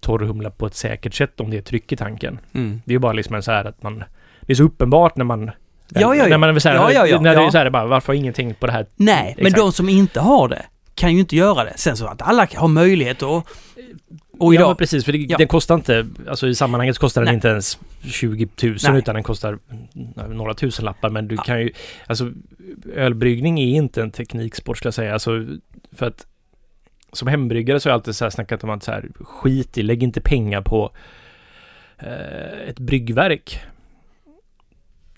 [0.00, 2.38] torrhumla på ett säkert sätt om det är tryck i tanken.
[2.52, 2.82] Mm.
[2.84, 4.04] Det är ju bara liksom en så här att man...
[4.40, 5.50] Det är så uppenbart när man...
[5.88, 6.26] Ja, ja, ja.
[6.26, 8.06] När man är så här, Ja, ja, ja, När det är så här bara, varför
[8.06, 8.86] har ingen tänkt på det här?
[8.96, 9.62] Nej, men Exakt.
[9.62, 10.62] de som inte har det
[10.94, 11.72] kan ju inte göra det.
[11.76, 13.44] Sen så att alla har möjlighet att...
[14.40, 14.68] Och ja, idag...
[14.68, 15.04] men precis.
[15.04, 15.38] För det, Ja.
[15.38, 16.06] den kostar inte...
[16.28, 17.34] Alltså i sammanhanget kostar den Nej.
[17.34, 18.98] inte ens 20 000 Nej.
[18.98, 19.58] utan den kostar
[20.28, 21.10] några tusen lappar.
[21.10, 21.42] Men du Ja.
[21.42, 21.72] kan ju...
[22.06, 22.32] Alltså
[22.94, 25.12] ölbryggning är inte en tekniksport skulle jag säga.
[25.12, 25.46] Alltså
[25.92, 26.26] för att
[27.12, 29.82] som hembryggare så har jag alltid så här snackat om att så här, skit i,
[29.82, 30.90] lägg inte pengar på
[31.98, 33.60] eh, ett bryggverk.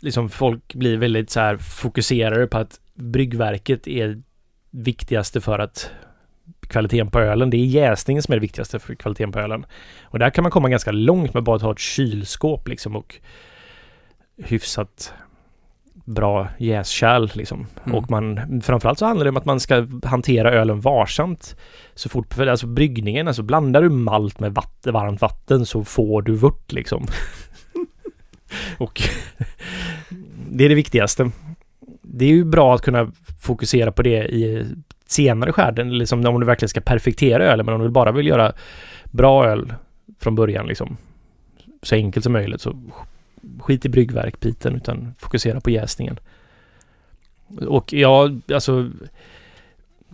[0.01, 4.23] Liksom folk blir väldigt så här fokuserade på att bryggverket är
[4.71, 5.91] viktigaste för att
[6.73, 7.51] kvaliteten på ölen.
[7.51, 9.67] Det är jäsningen som är det viktigaste för kvaliteten på ölen.
[10.03, 13.17] Och där kan man komma ganska långt med bara att ha ett kylskåp liksom och
[14.45, 15.15] hyfsat
[16.05, 17.67] bra jäskärl liksom.
[17.85, 17.99] Mm.
[17.99, 21.57] Och man, framförallt så handlar det om att man ska hantera ölen varsamt.
[21.95, 26.35] Så fort, alltså bryggningen, alltså blandar du malt med vatten, varmt vatten så får du
[26.35, 27.07] vört liksom.
[28.79, 29.03] och
[30.51, 31.31] det är det viktigaste.
[32.03, 34.67] det är ju bra att kunna fokusera på det i
[35.13, 38.53] senare skärden, liksom om du verkligen ska perfektera ölen, men om du bara vill göra
[39.05, 39.75] bra öl
[40.19, 40.97] från början liksom,
[41.83, 42.83] så enkelt som möjligt, så
[43.61, 46.19] skit i bryggverkbiten utan fokusera på jäsningen.
[47.69, 48.91] Och ja, alltså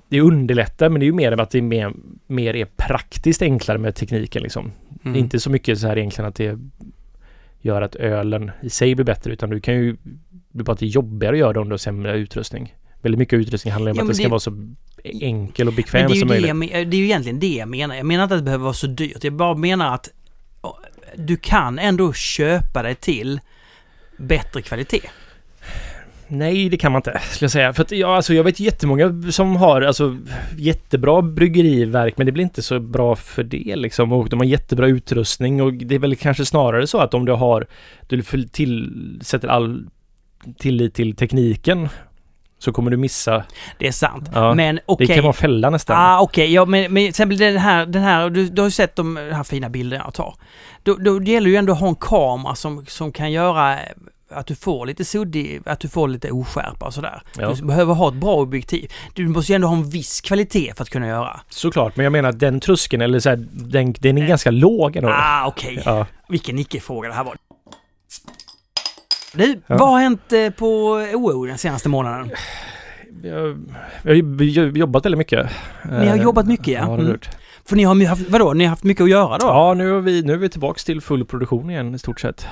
[0.09, 1.93] det underlättar men det är ju mer att det är mer,
[2.27, 4.73] mer är praktiskt enklare med tekniken liksom.
[5.03, 5.13] Mm.
[5.13, 6.59] Det är inte så mycket så här egentligen att det
[7.61, 9.97] gör att ölen i sig blir bättre utan du kan ju
[10.53, 12.75] det är bara att det är jobbigare att göra det om du har sämre utrustning.
[13.03, 14.69] Väldigt mycket utrustning handlar om Ja, att det ska vara så
[15.05, 16.57] enkel och bekväm det är, ju som möjligt.
[16.57, 17.95] men- det är ju egentligen det jag menar.
[17.95, 19.25] Jag menar inte att det behöver vara så dyrt.
[19.25, 20.09] Jag bara menar att
[21.17, 23.41] du kan ändå köpa dig till
[24.17, 25.01] bättre kvalitet.
[26.31, 27.73] Nej, det kan man inte, skulle jag säga.
[27.73, 30.17] För att jag, alltså, jag vet jättemånga som har alltså,
[30.57, 34.13] jättebra bryggeriverk, men det blir inte så bra för det liksom.
[34.13, 37.33] Och de har jättebra utrustning och det är väl kanske snarare så att om du
[37.33, 37.67] har,
[38.07, 39.87] du för- till, sätter all
[40.59, 41.89] tillit till tekniken
[42.59, 43.45] så kommer du missa.
[43.79, 44.31] Det är sant.
[44.35, 45.07] Ja, men okej.
[45.07, 45.97] Det kan vara fälla nästan.
[45.99, 48.73] Ah, okej, ja men, men till exempel den här, den här du, du har ju
[48.73, 50.35] sett de här fina bilderna jag tar.
[50.83, 53.79] Då, då det gäller ju ändå att ha en kamera som, som kan göra
[54.31, 57.23] att du får lite suddig, att du får lite oskärpa och sådär.
[57.39, 57.55] Ja.
[57.55, 58.93] Du behöver ha ett bra objektiv.
[59.15, 61.41] Du måste ju ändå ha en viss kvalitet för att kunna göra.
[61.49, 65.09] Såklart, men jag menar den tröskeln, eller så här, den, den är ganska låg ändå.
[65.09, 65.83] Ah, okej.
[65.85, 66.07] Ja.
[66.29, 67.37] Vilken icke-fråga det här var.
[69.39, 69.77] Du, Ja.
[69.79, 70.67] vad har hänt eh, på
[71.15, 72.31] OO den senaste månaden?
[73.23, 73.59] Jag,
[74.03, 75.47] jag har jobbat väldigt mycket.
[75.85, 76.81] Ni har Eh, jobbat mycket, ja.
[76.87, 77.19] Ja, Mm.
[77.65, 79.47] För ni har haft, vadå, ni har haft mycket att göra då?
[79.47, 82.47] Ja, nu är, vi, nu är vi tillbaks till full produktion igen i stort sett.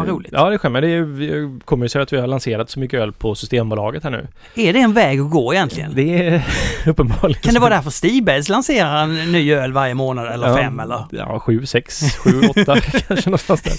[0.00, 0.32] Vad roligt.
[0.32, 0.80] Ja, det sker.
[0.80, 4.10] Det är, kommer ju sig att vi har lanserat så mycket öl på Systembolaget här
[4.10, 4.26] nu.
[4.54, 5.94] Är det en väg att gå egentligen?
[5.94, 6.42] Det är
[6.86, 7.60] uppenbarligen Kan det så.
[7.60, 11.04] vara därför Stibergs lanserar en ny öl varje månad eller ja, fem eller?
[11.10, 13.74] Ja, sju, sex, sju, åtta kanske någonstans där.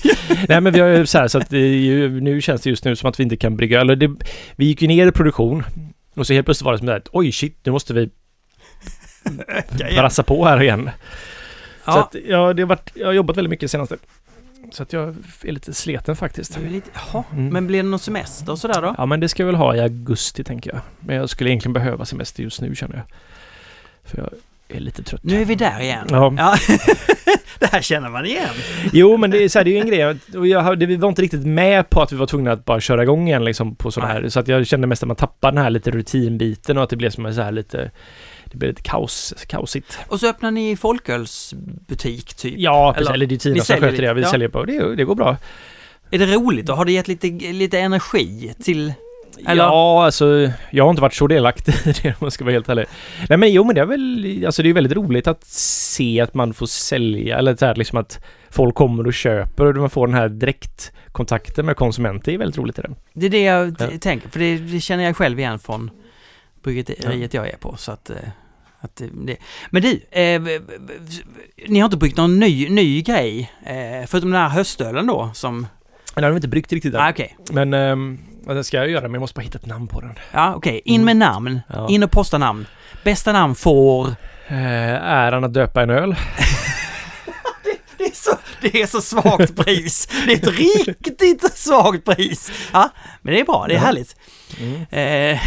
[0.50, 2.86] Nej men vi har ju så här så att är ju, nu känns det just
[2.86, 4.12] nu som att vi inte kan brygga, det,
[4.56, 5.64] vi gick ju ner i produktion
[6.16, 8.10] och så helt plötsligt var det som här, oj shit, nu måste vi
[9.96, 10.90] brassa på här igen.
[11.86, 13.98] Så Ja, att, ja, det har varit, jag har jobbat väldigt mycket senaste.
[14.72, 16.56] Så att jag är lite sleten faktiskt.
[16.60, 17.48] du är lite, jaha, Mm.
[17.48, 18.96] men blir det någon semester och sådär då?
[18.98, 20.82] Ja men det ska jag väl ha i augusti tänker jag.
[21.00, 23.04] Men jag skulle egentligen behöva semester just nu känner jag.
[24.04, 24.30] För jag
[24.78, 25.24] är lite trött.
[25.24, 26.08] Nu är vi där igen.
[26.10, 26.34] Ja.
[26.38, 26.56] Ja.
[27.60, 28.50] det här känner man igen.
[28.94, 30.18] Jo men det är, så här, det är ju en grej.
[30.40, 32.80] Och jag, hade- vi var inte riktigt med på att vi var tvungna att bara
[32.80, 34.30] köra igång igen liksom på sådana här.
[34.30, 36.96] Så att jag kände mest att man tappar den här lite rutinbiten och att det
[36.96, 37.92] blev som en så här lite
[38.52, 40.00] Det blev lite kaos, kaosigt.
[40.08, 42.54] Och så öppnar ni folkölsbutik typ.
[42.58, 43.08] Ja, precis.
[43.08, 44.14] Eller- eller det är Tina som sköter det.
[44.14, 44.32] Vi ja.
[44.32, 44.96] säljer på det.
[44.96, 45.38] Det går bra.
[46.12, 46.74] Är det roligt då?
[46.74, 48.94] Har det gett lite, lite energi till...
[49.48, 49.64] Eller?
[49.64, 52.70] Ja, alltså jag har inte varit så delaktig i det om jag ska vara helt
[52.70, 52.86] ärlig.
[53.30, 56.34] Nej men jo men det är väl, alltså det är väldigt roligt att se att
[56.34, 60.08] man får sälja eller så här liksom att folk kommer och köper och man får
[60.08, 62.32] den här direktkontakten med konsumenter.
[62.32, 62.90] Det är väldigt roligt i det.
[63.14, 63.88] Det är det jag Ja.
[64.02, 65.90] tänker, för det, det känner jag själv igen från
[66.64, 67.76] bryggeriet jag är på.
[67.78, 68.16] Så att, eh,
[68.80, 69.38] att det-.
[69.70, 70.42] Men du, eh,
[71.68, 73.52] ni har inte bryggt någon ny, ny grej?
[73.66, 75.68] Eh, förutom den här höstölen då som...
[76.16, 77.00] Den har de inte bryggt riktigt än.
[77.02, 77.38] Ah, okej.
[77.52, 80.14] Men um, det ska jag göra men jag måste bara hitta ett namn på den.
[80.32, 80.82] Ja, okej.
[80.86, 81.60] In med namn.
[81.68, 81.90] Ja.
[81.90, 82.68] In och posta namn.
[83.04, 84.08] Bästa namn får...
[84.48, 84.58] Eh,
[85.04, 86.16] äran att döpa en öl.
[87.98, 90.08] Det är så, det är så svagt pris.
[90.26, 92.52] Det är ett riktigt svagt pris.
[92.74, 92.90] Ja,
[93.22, 93.66] men det är bra.
[93.68, 93.82] Det är Ja.
[93.84, 94.16] härligt.
[94.60, 94.82] Mm.
[95.36, 95.42] Eh,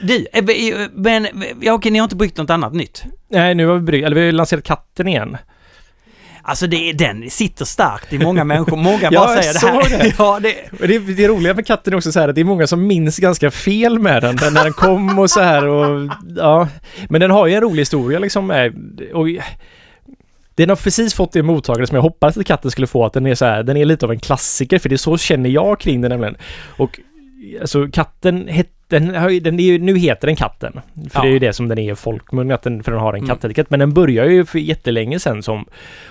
[0.00, 1.26] du, eh, vi- men
[1.60, 3.04] ja, okej, ni har inte bryggt något annat nytt?
[3.30, 5.36] Nej, nu har vi bryggt, eller vi har lanserat katten igen.
[6.42, 8.76] Alltså det, är- den sitter starkt i många människor.
[8.76, 9.98] Många Ja, bara jag säger det här.
[10.04, 10.14] det.
[10.18, 12.66] Ja, det, det, det roliga med katten är också så här att det är många
[12.66, 16.68] som minns ganska fel med den, den när den kom och så här och ja.
[17.08, 18.74] Men den har ju en rolig historia liksom med,
[19.14, 19.26] och
[20.54, 23.26] den har precis fått det mottagande som jag hoppades att katten skulle få, att den
[23.26, 25.80] är så här, den är lite av en klassiker, för det är så känner jag
[25.80, 26.36] kring den nämligen.
[26.76, 27.00] Och
[27.60, 30.72] alltså katten het, den, har ju- den är ju, nu heter den katten.
[30.72, 30.80] För
[31.14, 31.22] Ja.
[31.22, 33.18] det är ju det som den är i folkmun, att den, för den har en
[33.18, 33.28] Mm.
[33.28, 33.70] kattetikett.
[33.70, 35.64] Men den börjar ju för jättelänge sedan som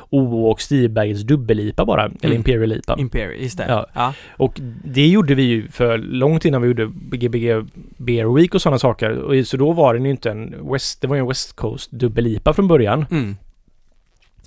[0.10, 2.36] O och Stibergs dubbellipa bara, eller Mm.
[2.38, 2.96] Imperial IPA.
[3.00, 3.66] Imperial, just det.
[3.68, 3.88] Ja.
[3.94, 4.14] Ja.
[4.38, 7.66] Och det gjorde vi ju för långt innan vi gjorde BGBG
[7.98, 9.12] Beer Week och sådana saker.
[9.12, 11.92] Och så då var den ju inte en West, det var ju en West Coast
[11.92, 13.06] dubbel-IPA från början.
[13.12, 13.38] Mm.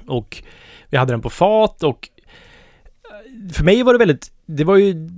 [0.06, 0.42] Och
[0.90, 2.08] vi hade den på fat och
[3.10, 5.08] eh, för mig var det väldigt, det var ju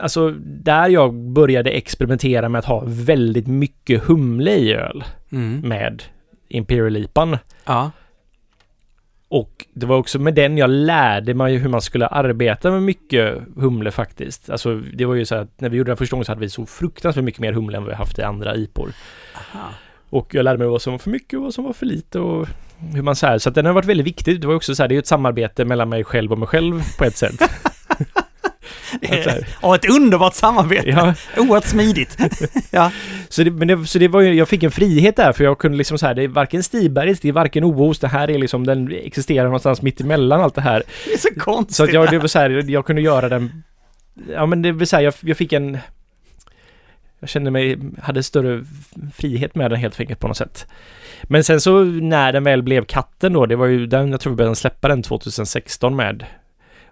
[0.00, 5.60] alltså där jag började experimentera med att ha väldigt mycket humle i öl Mm.
[5.60, 6.02] med
[6.48, 7.36] Imperial IPAn.
[7.64, 7.90] Ja.
[9.28, 13.38] Och det var också med den jag lärde mig hur man skulle arbeta med mycket
[13.56, 14.50] humle faktiskt.
[14.50, 16.48] Alltså det var ju så att när vi gjorde den första gången så hade vi
[16.50, 18.92] så fruktansvärt mycket mer humle än vad vi haft i andra IPor.
[19.34, 19.68] Aha.
[20.10, 22.18] Och jag lärde mig vad som var för mycket och vad som var för lite
[22.18, 22.48] och
[22.94, 23.38] hur man så här.
[23.38, 24.40] Så att den har varit väldigt viktig.
[24.40, 26.48] Det var också så här, det är ju ett samarbete mellan mig själv och mig
[26.48, 27.38] själv på ett sätt.
[27.88, 28.83] Det Att så här- är,
[29.62, 30.88] ja, ett underbart samarbete.
[30.88, 32.18] Ja, Oerhört smidigt.
[32.70, 32.90] ja.
[33.28, 35.58] så det, men det, så det var ju, jag fick en frihet där för jag
[35.58, 38.38] kunde liksom så här, det är varken Stibergs, det är varken Oos, det här är
[38.38, 40.82] liksom, den existerar någonstans mitt emellan allt det här.
[41.04, 41.76] Det är så konstigt.
[41.76, 43.62] Så att jag, det var så här, jag kunde göra den,
[44.32, 45.78] ja men det vill säga, jag, jag fick en,
[47.20, 48.64] jag kände mig, hade större
[49.14, 50.66] frihet med den helt enkelt på något sätt.
[51.22, 54.32] Men sen så när den väl blev katten då, det var ju den, jag tror
[54.32, 56.24] vi började släppa den 2016 med.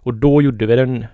[0.02, 1.06] Och då gjorde vi den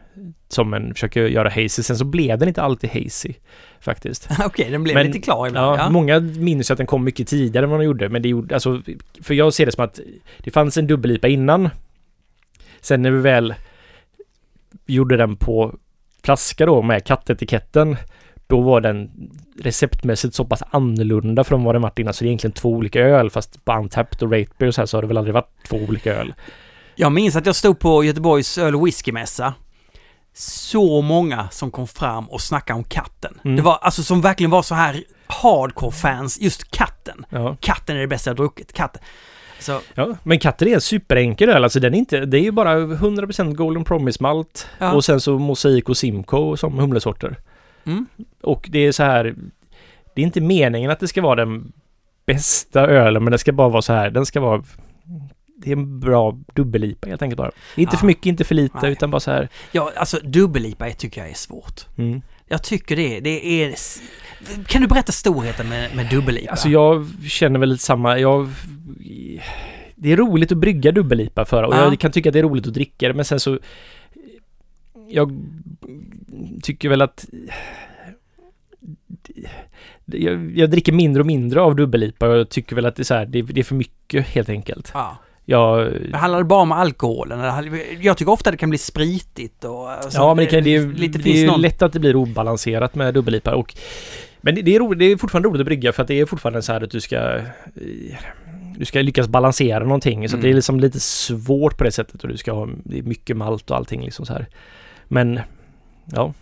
[0.49, 1.69] som en, försöker göra hazy.
[1.69, 3.33] Sen så blev den inte alltid hazy
[3.81, 4.29] faktiskt.
[4.45, 5.67] Okej, den blev Men- lite klar ibland.
[5.67, 8.23] Ja, Ja, Många minns ju att den kom mycket tidigare än vad den gjorde, men
[8.23, 8.83] det gjorde, alltså,
[9.23, 10.01] för jag ser det som att
[10.39, 11.69] det fanns en dubbel-IPA innan.
[12.81, 13.55] Sen när vi väl
[14.87, 15.75] gjorde den på
[16.25, 17.97] flaska då med kattetiketten,
[18.47, 19.11] då var den
[19.63, 23.01] receptmässigt så pass annorlunda från vad den varit innan, så det är egentligen två olika
[23.01, 25.35] öl, fast på Untapped och Rate Beer och så här så har det väl aldrig
[25.35, 26.35] varit två olika öl.
[27.01, 29.55] Jag minns att jag stod på Göteborgs öl och whiskymässa.
[30.35, 33.41] Så många som kom fram och snackade om katten.
[33.45, 33.57] Mm.
[33.57, 37.27] Det var alltså som verkligen var så här hardcore-fans, just katten.
[37.31, 37.57] Ja.
[37.61, 38.73] Katten är det bästa jag druckit.
[38.73, 39.03] Katten.
[39.61, 41.65] Så, Ja, men katter är en superenkel öl.
[41.65, 44.93] Alltså den är inte, det är ju bara 100% Golden Promise malt Ja.
[44.93, 47.37] och sen så Mosaik och Simcoe som humlesorter.
[47.85, 48.07] mm.
[48.43, 49.35] Och det är så här,
[50.15, 51.73] det är inte meningen att det ska vara den
[52.27, 54.63] bästa ölen, men det ska bara vara så här, den ska vara
[55.61, 57.51] det är en bra dubbel-IPA helt enkelt bara.
[57.77, 57.99] Inte Ja.
[57.99, 58.93] för mycket, inte för lite, Nej.
[58.93, 59.49] utan bara så här.
[59.73, 61.87] Ja, alltså dubbel-IPA tycker jag är svårt.
[61.97, 62.23] Mm.
[62.47, 63.75] Jag tycker det, det är...
[64.67, 66.51] Kan du berätta storheten med, med dubbel-IPA?
[66.51, 68.49] Alltså jag känner väl lite samma, jag...
[69.95, 71.85] Det är roligt att brygga dubbel-IPA för och Ja.
[71.85, 73.59] jag kan tycka att det är roligt att dricka det, men sen så...
[75.09, 75.39] Jag
[76.63, 77.27] tycker väl att...
[80.07, 83.05] Jag, jag dricker mindre och mindre av dubbel-IPA och jag tycker väl att det är
[83.05, 84.91] så här, det, det är för mycket helt enkelt.
[84.95, 85.17] Ja.
[85.51, 85.93] Jag...
[86.13, 87.41] Handlar det bara om alkoholen?
[88.01, 89.91] Jag tycker ofta det kan bli spritigt och...
[89.91, 91.61] alltså, ja, men det, kan, det, är, lite det är någon...
[91.61, 93.75] lätt att det blir obalanserat med dubbel-IPA och...
[94.41, 96.27] Men det, det, är roligt, det är fortfarande roligt att brygga för att det är
[96.27, 97.41] fortfarande så här att du ska...
[98.77, 100.29] Du ska lyckas balansera någonting.
[100.29, 100.57] Så att det är Mm.
[100.57, 103.77] liksom lite svårt på det sättet och du ska ha det är mycket malt och
[103.77, 104.47] allting liksom så här.
[105.09, 105.41] Men...
[106.05, 106.33] Ja.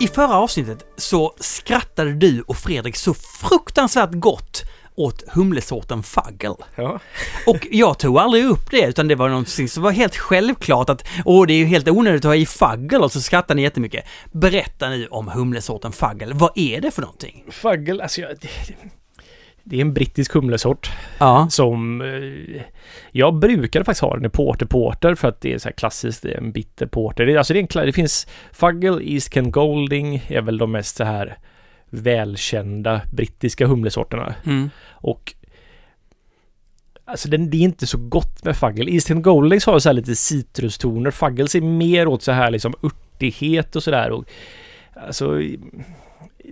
[0.00, 4.62] I förra avsnittet så skrattade du och Fredrik så fruktansvärt gott
[4.94, 6.54] åt humlesorten Fuggle.
[6.74, 7.00] Ja.
[7.46, 11.08] Och jag tog aldrig upp det, utan det var någonting som var helt självklart att
[11.24, 14.04] åh, det är ju helt onödigt att ha i Fuggle och så skrattar ni jättemycket.
[14.32, 16.34] Berätta nu om humlesorten Fuggle.
[16.34, 17.44] Vad är det för någonting?
[17.50, 18.48] Fuggle, alltså jag, det,
[19.64, 20.90] det är en brittisk humlesort.
[21.18, 21.46] Ja.
[21.50, 22.62] som eh,
[23.12, 26.22] jag brukar faktiskt ha den i Porter Porter för att det är så här klassiskt,
[26.22, 27.26] det är en bitter porter.
[27.26, 30.96] Det, alltså det, är en, det finns Fuggle, East Kent Golding är väl de mest
[30.96, 31.38] så här
[31.90, 34.34] välkända brittiska humlesorterna.
[34.44, 34.70] Mm.
[34.90, 35.34] Och
[37.04, 38.90] Alltså den, det är inte så gott med Fuggle.
[38.90, 41.10] East Kent Goldings har så här lite citrustoner.
[41.10, 44.22] Fuggles är mer åt så här liksom örtighet och sådär.
[45.06, 45.40] Alltså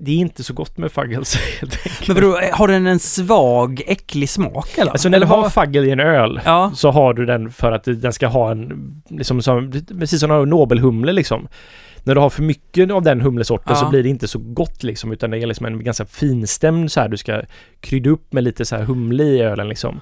[0.01, 2.09] det är inte så gott med Fuggles helt enkelt.
[2.09, 4.91] Men vadå, har den en svag, äcklig smak eller?
[4.93, 6.71] Alltså när du har vad- Fuggle i en öl Ja.
[6.75, 10.47] så har du den för att den ska ha en, liksom som, precis som har
[10.47, 11.49] Nobelhumle liksom.
[12.05, 13.77] När du har för mycket av den humlesorten Ja.
[13.77, 17.01] så blir det inte så gott liksom utan det är liksom en ganska finstämd så
[17.01, 17.43] här du ska
[17.81, 20.01] krydda upp med lite så här humle i ölen liksom.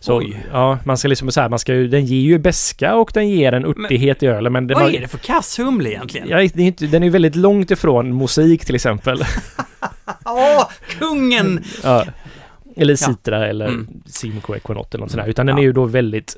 [0.00, 0.46] Så Oj.
[0.52, 3.28] ja, man ska liksom så här, man ska ju, den ger ju beska och den
[3.28, 6.28] ger en örtighet i ölen men den Vad har, är det för kass humle egentligen?
[6.28, 9.18] Ja, det är inte, den är väldigt långt ifrån mosaik till exempel.
[10.24, 11.64] Åh, kungen!
[11.82, 12.04] ja.
[12.76, 12.96] Eller Ja.
[12.96, 13.88] Citra eller Mm.
[14.06, 15.30] Simcoe Equinot eller något sånt där.
[15.30, 15.62] Utan den Ja.
[15.62, 16.36] är ju då väldigt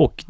[0.00, 0.24] och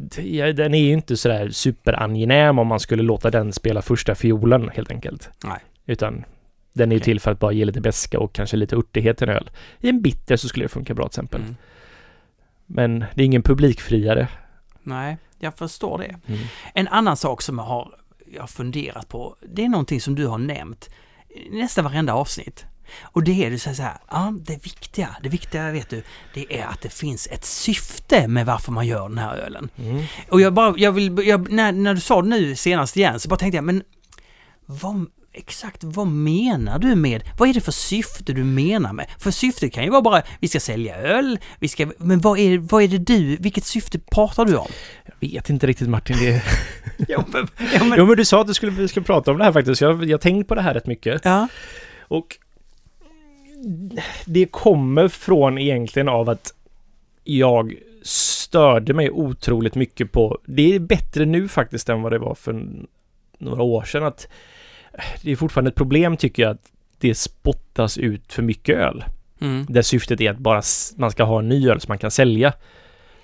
[0.55, 4.91] den är ju inte sådär superangenäm om man skulle låta den spela första fiolen helt
[4.91, 5.29] enkelt.
[5.43, 5.59] Nej.
[5.85, 6.25] Utan
[6.73, 7.05] den är ju Okej.
[7.05, 9.49] till för att bara ge lite beska och kanske lite örtighet i en öl.
[9.79, 11.41] I en bitter så skulle det funka bra till exempel.
[11.41, 11.55] Mm.
[12.65, 14.27] Men det är ingen publikfriare.
[14.83, 16.33] Nej, jag förstår det.
[16.33, 16.41] Mm.
[16.73, 17.95] En annan sak som jag har,
[18.33, 20.89] jag har funderat på, det är någonting som du har nämnt
[21.51, 22.65] nästan varenda avsnitt.
[23.01, 26.59] Och det är du säger så här, ja det viktiga, det viktiga vet du, det
[26.59, 29.69] är att det finns ett syfte med varför man gör den här ölen.
[29.77, 30.03] Mm.
[30.29, 33.29] Och jag bara, jag vill, jag, när, när du sa det nu senast igen så
[33.29, 33.83] bara tänkte jag, men
[34.65, 39.07] vad, exakt vad menar du med, vad är det för syfte du menar med?
[39.19, 42.57] För syftet kan ju vara bara, vi ska sälja öl, vi ska, men vad är,
[42.57, 44.67] vad är det du, vilket syfte pratar du om?
[45.05, 46.17] Jag vet inte riktigt Martin.
[46.19, 46.43] Det...
[47.07, 49.37] Ja, men, ja, men, jo men du sa att du skulle, vi skulle prata om
[49.37, 49.81] det här faktiskt.
[49.81, 51.21] Jag jag har tänkt på det här rätt mycket.
[51.23, 51.47] ja.
[52.07, 52.37] Och
[54.25, 56.53] det kommer från egentligen av att
[57.23, 62.35] jag störde mig otroligt mycket på, det är bättre nu faktiskt än vad det var
[62.35, 62.65] för
[63.37, 64.27] några år sedan att
[65.23, 69.03] det är fortfarande ett problem tycker jag att det spottas ut för mycket öl.
[69.41, 69.65] Mm.
[69.69, 70.61] Där syftet är att bara
[70.95, 72.53] man ska ha en ny öl som man kan sälja.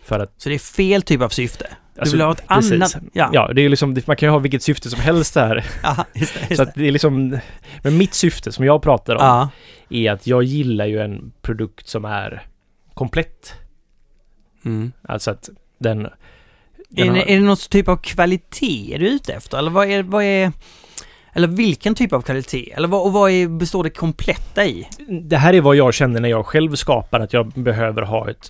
[0.04, 1.68] För att, Så det är fel typ av syfte?
[1.98, 2.72] Du alltså, vill ha ett precis.
[2.74, 2.96] annat...
[3.14, 3.30] Ja.
[3.34, 5.66] Ja, det är liksom, man kan ju ha vilket syfte som helst där.
[5.84, 6.40] ja just det.
[6.40, 6.70] Just Så det.
[6.70, 7.40] att det är liksom,
[7.84, 9.50] men mitt syfte som jag pratar om Ja.
[9.90, 12.42] är att jag gillar ju en produkt som är
[12.94, 13.54] komplett.
[14.66, 14.92] Mm.
[15.08, 16.06] Alltså att den...
[16.06, 16.12] Är,
[16.90, 19.58] den har- det, är det någon typ av kvalitet du är ute efter?
[19.58, 20.52] Eller vad är, vad är...
[21.34, 22.72] Eller vilken typ av kvalitet?
[22.74, 24.88] Eller vad, och vad är, består det kompletta i?
[25.22, 28.50] Det här är vad jag känner när jag själv skapar att jag behöver ha ett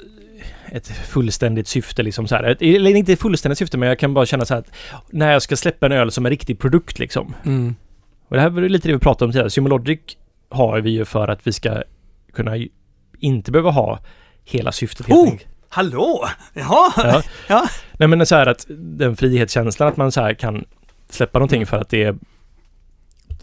[0.71, 2.43] ett fullständigt syfte liksom så här.
[2.63, 4.71] Eller inte fullständigt syfte men jag kan bara känna så här att
[5.09, 7.33] när jag ska släppa en öl som en riktig produkt liksom.
[7.45, 7.75] Mm.
[8.27, 9.49] Och det här var lite det vi pratade om tidigare.
[9.49, 9.99] Symologic
[10.49, 11.83] har vi ju för att vi ska
[12.33, 12.51] kunna
[13.19, 13.99] inte behöva ha
[14.43, 15.31] hela syftet helt Oh!
[15.31, 15.51] enkelt.
[15.69, 16.27] Hallå!
[16.53, 16.93] Jaha!
[16.97, 17.23] Ja.
[17.47, 17.67] Ja.
[17.93, 20.65] Nej men så här att den frihetskänslan att man så här kan
[21.09, 22.15] släppa någonting för att det är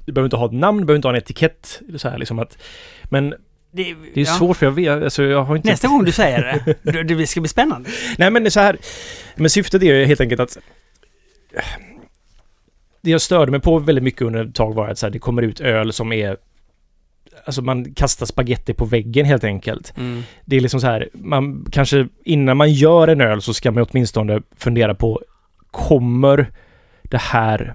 [0.04, 1.80] Du behöver inte ha ett namn, du behöver inte ha en etikett.
[1.96, 2.58] Så här liksom att
[3.04, 3.34] Men
[3.76, 4.32] Det, det är ja.
[4.32, 7.40] svårt för jag vet, alltså jag har inte Nästa gång du säger det, det, ska
[7.40, 7.90] bli spännande.
[8.18, 8.78] Nej men så här
[9.34, 10.58] Men syftet är ju helt enkelt att
[13.00, 15.18] Det jag störde mig på väldigt mycket under ett tag var att så här, det
[15.18, 16.36] kommer ut öl som är
[17.44, 19.94] Alltså man kastar spaghetti på väggen helt enkelt.
[19.96, 20.22] Mm.
[20.44, 23.86] Det är liksom så här, man kanske innan man gör en öl så ska man
[23.90, 25.22] åtminstone fundera på
[25.70, 26.50] Kommer
[27.02, 27.74] det här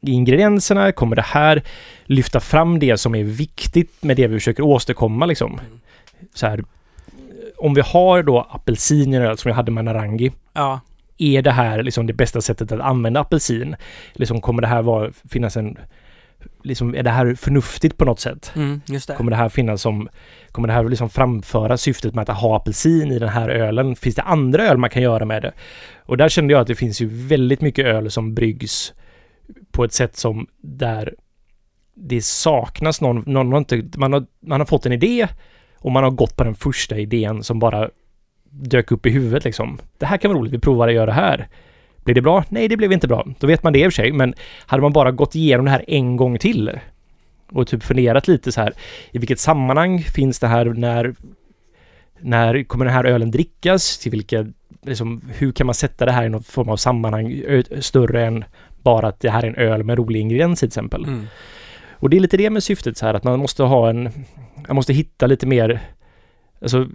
[0.00, 1.62] ingredienserna, kommer det här
[2.04, 5.52] lyfta fram det som är viktigt med det vi försöker åstadkomma liksom?
[5.52, 5.80] Mm.
[6.34, 6.64] Så här,
[7.56, 10.80] om vi har då apelsin i en öl som jag hade med Narangi Ja.
[11.18, 13.76] är det här liksom det bästa sättet att använda apelsin?
[14.12, 15.78] Liksom kommer det här vara, finnas en,
[16.62, 18.52] liksom är det här förnuftigt på något sätt?
[18.56, 19.16] Mm, det.
[19.16, 20.08] Kommer det här finnas som,
[20.52, 23.96] kommer det här liksom framföra syftet med att ha apelsin i den här ölen?
[23.96, 25.52] Finns det andra öl man kan göra med det?
[25.98, 28.92] Och där kände jag att det finns ju väldigt mycket öl som bryggs
[29.70, 31.14] på ett sätt som där
[31.94, 35.28] det saknas någon, någon har inte, man har, man har fått en idé
[35.78, 37.90] och man har gått på den första idén som bara
[38.50, 39.78] dök upp i huvudet liksom.
[39.98, 41.48] Det här kan vara roligt, vi provar att göra det här.
[41.96, 42.44] Blir det bra?
[42.48, 43.26] Nej, det blev inte bra.
[43.38, 44.34] Då vet man det i och för sig, men
[44.66, 46.80] hade man bara gått igenom det här en gång till
[47.50, 48.72] och typ funderat lite så här
[49.10, 51.14] i vilket sammanhang finns det här när
[52.20, 53.98] när kommer den här ölen drickas?
[53.98, 54.46] Till vilka,
[54.82, 57.42] liksom, hur kan man sätta det här i någon form av sammanhang
[57.80, 58.44] större än
[58.86, 61.04] bara att det här är en öl med rolig ingrediens till exempel.
[61.04, 61.26] Mm.
[61.90, 64.02] Och det är lite det med syftet så här att man måste ha en,
[64.68, 65.80] man måste hitta lite mer,
[66.62, 66.86] alltså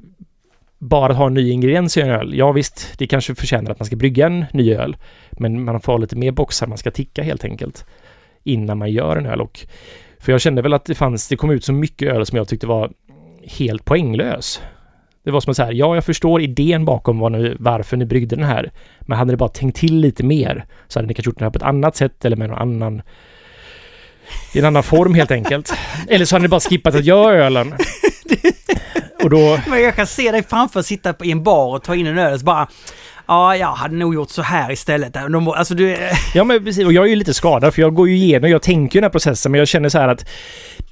[0.80, 2.34] bara att ha en ny ingrediens i en öl.
[2.34, 4.98] Ja visst, det kanske förtjänar att man ska brygga en ny öl.
[5.32, 7.86] Men man får ha lite mer boxar man ska ticka helt enkelt.
[8.44, 9.66] Innan man gör en öl och
[10.20, 12.48] för jag kände väl att det fanns, det kom ut så mycket öl som jag
[12.48, 12.92] tyckte var
[13.44, 14.62] helt poänglös.
[15.24, 18.36] Det var som att säga, ja jag förstår idén bakom vad ni, varför ni bryggde
[18.36, 18.72] den här.
[19.01, 21.51] Men hade ni bara tänkt till lite mer så hade ni kanske gjort den här
[21.51, 23.01] på ett annat sätt eller med någon annan
[24.53, 25.74] i en annan form helt enkelt.
[26.09, 27.74] Eller så hade ni bara skippat att göra ölen.
[29.24, 29.59] Och då...
[29.67, 32.17] Men jag kan se dig framför sitta på- i en bar och ta in en
[32.17, 32.67] öl och så bara
[33.28, 35.13] Ja, jag hade nog gjort så här istället.
[35.13, 35.97] De, alltså du...
[36.34, 38.61] Ja men precis, och jag är ju lite skadad för jag går ju igenom, jag
[38.61, 40.26] tänker ju den här processen men jag känner så här att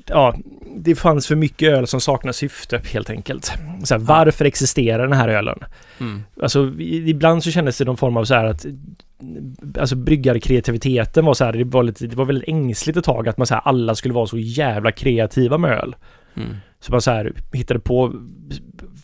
[0.06, 0.36] Ja,
[0.78, 3.54] det fanns för mycket öl som saknar syfte helt enkelt.
[3.84, 5.60] Så här, varför existerar den här ölen?
[6.00, 6.24] Mm.
[6.42, 8.66] Alltså ibland så kändes det någon form av så här att
[9.80, 13.38] Alltså bryggarkreativiteten var så här, det var lite, det var väldigt ängsligt ett tag att
[13.38, 15.96] man så här, alla skulle vara så jävla kreativa med öl.
[16.36, 16.56] Mm.
[16.80, 18.14] Så man så här hittade på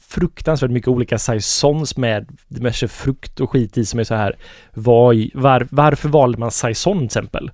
[0.08, 4.36] fruktansvärt mycket olika saisons med diverse frukt och skit i som är så här.
[4.74, 7.52] Var, var, varför valde man saison till exempel?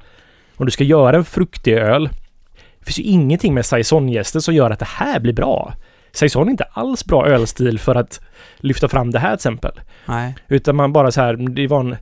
[0.56, 2.10] Om du ska göra en fruktig öl.
[2.82, 5.74] Det finns ju ingenting med saisongäster som gör att det här blir bra.
[6.12, 8.22] Saison är inte alls bra ölstil för att
[8.58, 9.72] lyfta fram det här till exempel.
[10.06, 10.36] Nej.
[10.48, 11.96] Utan man bara så här, det var en...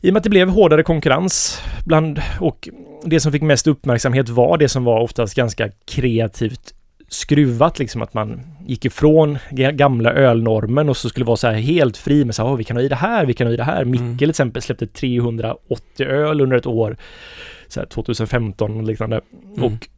[0.00, 2.68] I och med att det blev hårdare konkurrens bland och
[3.04, 6.74] det som fick mest uppmärksamhet var det som var oftast ganska kreativt
[7.08, 11.54] skruvat liksom att man gick ifrån ga- gamla ölnormen och så skulle vara så här
[11.54, 13.54] helt fri med så här, "Åh, vi kan ha i det här, vi kan ha
[13.54, 13.84] i det här.
[13.84, 14.18] Micke Mm.
[14.18, 16.96] till exempel släppte 380 öl under ett år.
[17.68, 19.20] Så här 2015 och liknande.
[19.56, 19.64] Mm.
[19.64, 19.88] Och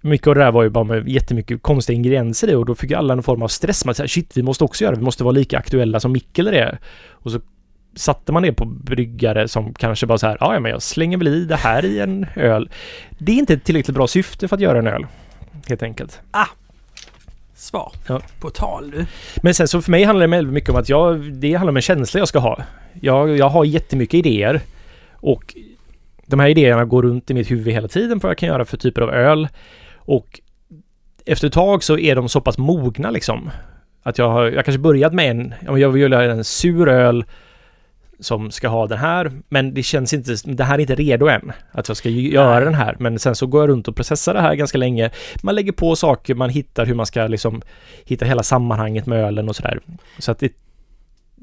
[0.00, 2.90] mycket av det där var ju bara med jättemycket konstiga ingredienser i och då fick
[2.90, 3.84] ju alla en form av stress.
[3.84, 4.98] Man säger shit, vi måste också göra det.
[4.98, 6.78] Vi måste vara lika aktuella som Mikkel är.
[7.10, 7.40] Och så
[7.94, 11.28] satte man det på bryggare som kanske bara så här, ja men jag slänger väl
[11.28, 12.70] i det här i en öl.
[13.18, 15.06] Det är inte ett tillräckligt bra syfte för att göra en öl.
[15.68, 16.20] Helt enkelt.
[17.54, 17.92] Svar.
[18.08, 18.20] Ja.
[18.40, 19.06] På tal du.
[19.42, 21.82] Men sen så för mig handlar det mycket om att jag, det handlar om en
[21.82, 22.62] känsla jag ska ha.
[23.00, 24.60] Jag, jag har jättemycket idéer
[25.12, 25.54] och
[26.32, 28.64] de här idéerna går runt i mitt huvud hela tiden på vad jag kan göra
[28.64, 29.48] för typer av öl.
[29.96, 30.40] Och
[31.26, 33.50] efter ett tag så är de så pass mogna liksom.
[34.02, 37.24] Att jag har, jag kanske börjat med en, jag vill göra en sur öl
[38.20, 41.52] som ska ha den här, men det känns inte, det här är inte redo än.
[41.72, 44.40] Att jag ska göra den här, men sen så går jag runt och processar det
[44.40, 45.10] här ganska länge.
[45.42, 47.62] Man lägger på saker, man hittar hur man ska liksom
[48.04, 49.80] hitta hela sammanhanget med ölen och sådär.
[50.18, 50.52] Så att det,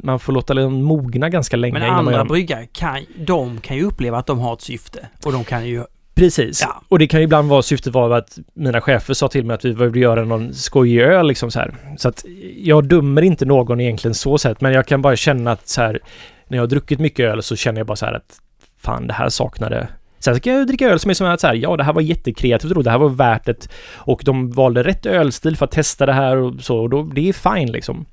[0.04, 2.28] man får låta den mogna ganska länge Men gör andra dem.
[2.28, 5.08] bryggare kan, de kan ju uppleva att de har ett syfte.
[5.26, 5.84] Och de kan ju...
[6.16, 6.62] Precis.
[6.62, 6.82] Ja.
[6.90, 9.66] Och det kan ju ibland vara syftet var att mina chefer sa till mig att
[9.66, 11.76] vi behövde göra någon skojig öl liksom så här.
[11.98, 12.26] Så att
[12.58, 16.00] jag dömer inte någon egentligen så sett, men jag kan bara känna att så här
[16.48, 18.40] när jag har druckit mycket öl så känner jag bara så här att
[18.78, 19.88] fan det här saknade
[20.20, 21.94] Sen så kan jag dricka öl som är som att så här, ja det här
[21.94, 25.72] var jättekreativt och det här var värt det och de valde rätt ölstil för att
[25.72, 28.06] testa det här och så och då, det är fine liksom.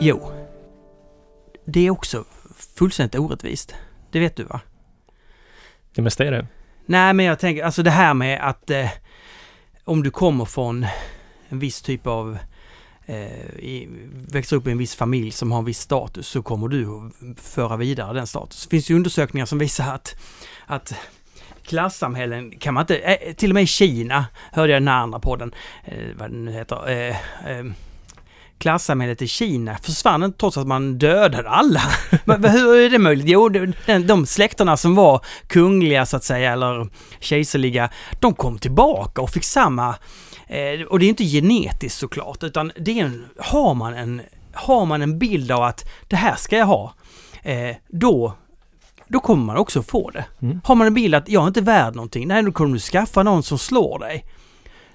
[0.00, 0.30] Jo.
[1.66, 2.24] Det är också
[2.76, 3.74] fullständigt orättvist.
[4.10, 4.60] Det vet du va?
[5.94, 6.46] Det mesta är det.
[6.86, 8.90] Nej, men jag tänker, alltså det här med att eh,
[9.84, 10.86] om du kommer från
[11.48, 12.38] en viss typ av
[13.06, 13.88] eh, i,
[14.28, 17.76] växer upp i en viss familj som har en viss status så kommer du föra
[17.76, 18.62] vidare den status.
[18.62, 20.16] Det finns ju undersökningar som visar att,
[20.66, 20.94] att
[21.66, 25.00] klassamhällen kan man inte, eh, till och med i Kina hörde jag i den här
[25.00, 27.16] andra podden, eh, vad den nu heter, eh,
[27.50, 27.64] eh,
[28.58, 31.82] klassamhället i Kina försvann inte trots att man dödade alla.
[32.24, 33.28] Men hur är det möjligt?
[33.28, 36.88] Jo, den, de släkterna som var kungliga så att säga, eller
[37.20, 37.90] kejserliga,
[38.20, 39.94] de kom tillbaka och fick samma,
[40.46, 44.22] eh, och det är inte genetiskt såklart, utan det är en, har man en,
[44.52, 46.94] har man en bild av att det här ska jag ha,
[47.42, 48.34] eh, då
[49.08, 50.24] då kommer man också få det.
[50.42, 50.60] Mm.
[50.64, 53.22] Har man en bild att jag är inte värd någonting, nej då kommer du skaffa
[53.22, 54.24] någon som slår dig.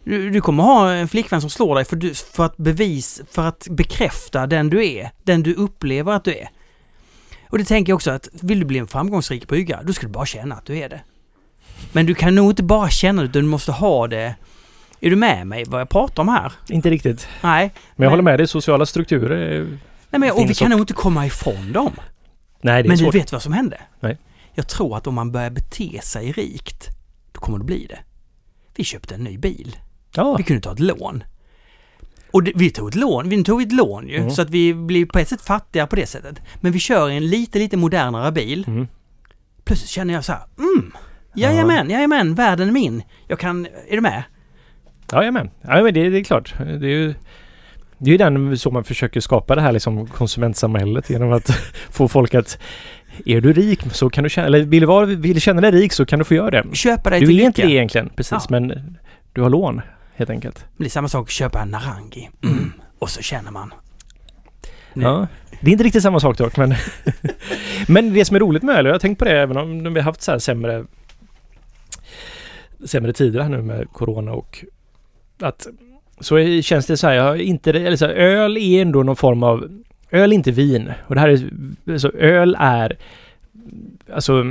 [0.04, 3.48] Du, du kommer ha en flickvän som slår dig för, du, för att bevis, för
[3.48, 6.50] att bekräfta den du är, den du upplever att du är.
[7.50, 10.14] Och det tänker jag också att vill du bli en framgångsrik bryggare, då ska du
[10.14, 11.02] bara känna att du är det.
[11.92, 14.36] Men du kan nog inte bara känna det, utan du måste ha det.
[15.00, 16.52] Är du med mig vad jag pratar om här?
[16.70, 17.28] Inte riktigt.
[17.42, 17.72] Nej.
[17.96, 19.64] Men jag håller med dig, sociala strukturer är...
[20.10, 21.92] Nej men, och vi kan och- nog inte komma ifrån dem.
[22.62, 23.16] Nej, det är Men du svårt.
[23.16, 23.78] vet vad som hände?
[24.00, 24.18] Nej.
[24.54, 26.88] Jag tror att om man börjar bete sig rikt,
[27.32, 28.00] då kommer det bli det.
[28.76, 29.78] Vi köpte en ny bil.
[30.16, 31.24] Ja, Vi kunde ta ett lån.
[32.32, 34.32] Och det, vi tog ett lån, vi tog ett lån ju, Mm.
[34.32, 36.42] så att vi blir på ett sätt fattiga på det sättet.
[36.62, 38.64] Men vi kör i en lite, lite modernare bil.
[38.68, 38.88] mm.
[39.64, 40.92] Plötsligt känner jag så här, mm,
[41.36, 43.04] jajamän, jajamän, världen är min.
[43.28, 44.24] Jag kan, är du med?
[45.12, 45.50] Jajamän.
[45.62, 46.54] Ja, men det, det är klart.
[46.58, 47.14] Det är ju...
[48.02, 51.50] Det är ju den så man försöker skapa det här liksom konsumentsamhället genom att
[51.92, 52.60] få folk att
[53.26, 55.94] är du rik så kan du känna, eller vill du, vara, vill känna dig rik
[55.94, 56.76] så kan du få göra det.
[56.76, 58.46] Köpa dig Du är inte det egentligen, precis, Ja.
[58.50, 58.98] men
[59.34, 59.82] du har lån
[60.16, 60.66] helt enkelt.
[60.78, 62.30] Det är samma sak, köpa en Narangi.
[62.44, 62.72] Mm.
[63.00, 63.74] Och så känner man.
[64.94, 65.04] Nu.
[65.04, 65.28] Ja.
[65.62, 66.76] Det är inte riktigt samma sak dock, men...
[67.88, 70.00] men det som är roligt med öl, jag har tänkt på det även om vi
[70.00, 70.86] har haft så här sämre...
[72.86, 74.64] Sämre tider här nu med Corona och...
[75.42, 75.68] Att...
[76.20, 77.72] Så känns det så här, jag har inte...
[77.72, 79.82] Eller så här, öl är ändå någon form av...
[80.12, 80.92] Öl är inte vin.
[81.08, 81.50] Och det här är...
[81.94, 82.98] Alltså öl är...
[84.14, 84.44] Alltså...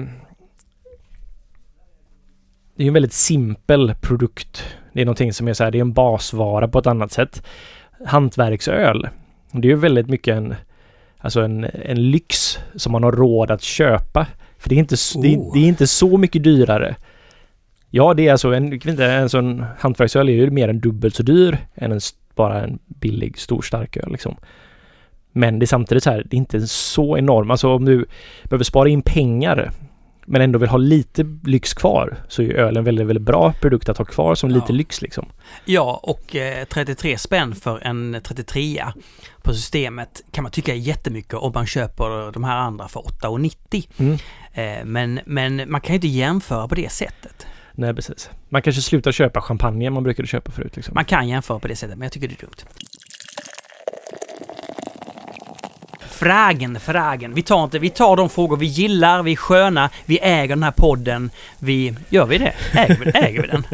[2.76, 4.64] Det är ju en väldigt simpel produkt.
[4.92, 7.42] Det är någonting som är så här, det är en basvara på ett annat sätt.
[8.06, 9.08] Hantverksöl.
[9.52, 10.54] Det är ju väldigt mycket en,
[11.18, 14.26] alltså en, en lyx som man har råd att köpa.
[14.58, 15.48] För det är inte, det, Oh.
[15.48, 16.96] är- det är inte så mycket dyrare.
[17.90, 21.58] Ja, det är alltså en, en sån hantverksöl är ju mer än dubbelt så dyr
[21.74, 22.00] än en,
[22.34, 24.36] bara en billig stor starköl liksom.
[25.32, 27.50] Men det är samtidigt så här, det är inte så enormt.
[27.50, 28.06] Alltså om du
[28.44, 29.70] behöver spara in pengar
[30.30, 33.52] men ändå vill ha lite lyx kvar så är ju öl en väldigt, väldigt bra
[33.60, 34.74] produkt att ha kvar som lite Ja.
[34.74, 35.26] lyx liksom.
[35.64, 38.84] Ja, och eh, 33 spänn för en 33
[39.42, 43.88] på systemet kan man tycka är jättemycket om man köper de här andra för 8,90.
[43.96, 44.18] Mm.
[44.52, 47.46] Eh, men, men man kan ju inte jämföra på det sättet.
[47.78, 48.30] Nej, precis.
[48.48, 50.94] Man kanske slutar köpa champagne man brukade köpa förut liksom.
[50.94, 52.56] Man kan jämföra på det sättet, men jag tycker det är dumt.
[56.18, 57.34] Fragen, fragen.
[57.34, 60.62] Vi tar inte, vi tar de frågor vi gillar, vi är sköna, vi äger den
[60.62, 61.30] här podden.
[61.58, 62.52] Vi, gör vi det?
[62.72, 63.66] Äger vi, äger vi den?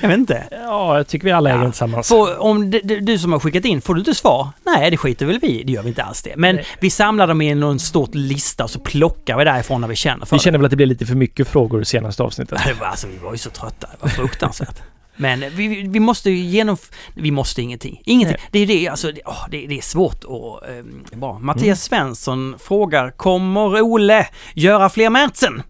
[0.00, 0.44] Jag vet inte.
[0.50, 1.62] Ja, jag tycker vi alla äger Ja.
[1.62, 2.08] den tillsammans.
[2.08, 4.48] Får, om du, du, du som har skickat in, får du inte svar?
[4.66, 5.62] Nej, det skiter väl vi.
[5.62, 6.32] Det gör vi inte alls det.
[6.36, 6.66] Men Nej.
[6.80, 10.26] vi samlar dem i någon stort lista och så plockar vi därifrån när vi känner
[10.26, 12.58] för Vi känner väl att det blev lite för mycket frågor i senaste avsnittet.
[12.64, 12.72] det.
[12.72, 13.86] Det var, alltså, vi var ju så trötta.
[13.92, 14.82] Det var fruktansvärt.
[15.16, 16.76] Men vi, vi- måste ju genom...
[17.14, 18.02] Vi måste ingenting.
[18.04, 18.36] Ingenting.
[18.40, 18.48] Nej.
[18.52, 21.38] Det är det, alltså, det, åh, det, det är svårt och um, bra.
[21.38, 21.76] Mattias Mm.
[21.76, 25.62] Svensson frågar, kommer Ole göra fler Märtsen?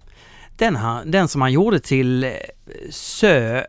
[0.57, 2.31] Den, den som han gjorde till eh,
[2.91, 3.63] Sö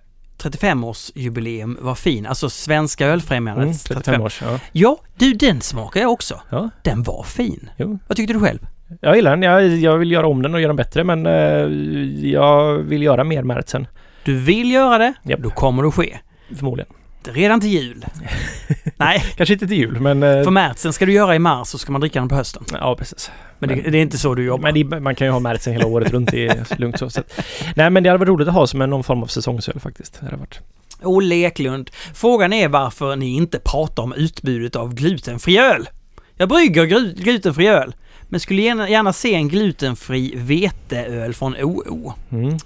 [0.44, 2.26] 35-årsjubileum var fin.
[2.26, 4.42] Alltså Svenska Mm, ölfrämjandets 35 års.
[4.42, 4.60] Ja.
[4.72, 6.42] Ja, du den smakar jag också.
[6.50, 6.70] ja.
[6.84, 7.70] Den var fin.
[7.78, 8.00] Jo.
[8.08, 8.60] Vad tyckte du själv?
[9.02, 9.42] Jag gillar den.
[9.44, 11.34] Jag, jag vill göra om den och göra den bättre men eh,
[12.30, 13.88] jag vill göra mer Märtsen.
[14.28, 15.40] Du vill göra det, Japp.
[15.40, 16.18] då kommer det att ske.
[16.56, 16.94] Förmodligen.
[17.24, 18.06] Redan till jul.
[18.98, 20.24] Nej, Kanske inte till jul men...
[20.24, 22.64] eh, för Märtsen ska du göra i mars så ska man dricka den på hösten.
[22.74, 23.32] Ja, precis.
[23.60, 24.72] Men, det, Men- det är inte så du jobbar.
[24.72, 26.32] Men det, man kan ju ha Märtsen hela året runt.
[26.32, 27.10] Det är lugnt så.
[27.10, 27.22] så.
[27.76, 30.18] Nej men det hade varit roligt att ha som en någon form av säsongsöl faktiskt.
[30.20, 30.60] Det hade varit.
[31.04, 31.90] Olle Eklund.
[32.14, 35.90] Frågan är varför ni inte pratar om utbudet av glutenfri öl.
[36.36, 37.96] Jag brygger glu- glutenfri öl,
[38.30, 42.14] men skulle gärna, gärna se en glutenfri veteöl från OO.
[42.32, 42.58] Mm.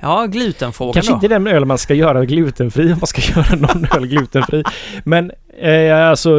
[0.00, 1.14] Ja, glutenfrågan Kanske då.
[1.14, 4.62] inte den öl man ska göra glutenfri om man ska göra någon öl glutenfri.
[5.04, 6.30] Men eh, alltså,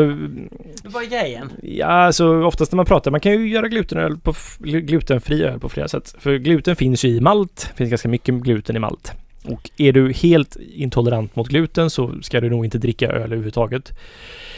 [0.84, 1.50] Vad är grejen?
[1.64, 5.70] ja, alltså oftast när man pratar, man kan ju göra glutenöl på, glutenfri öl på
[5.70, 6.16] flera sätt.
[6.20, 9.12] För gluten finns ju i malt, det finns ganska mycket gluten i malt.
[9.46, 13.92] Och är du helt intolerant mot gluten så ska du nog inte dricka öl överhuvudtaget.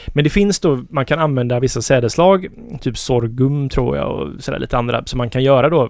[0.07, 2.47] Men det finns då, man kan använda vissa sädeslag,
[2.81, 5.89] typ sorghum tror jag och sådär lite andra, som man kan göra då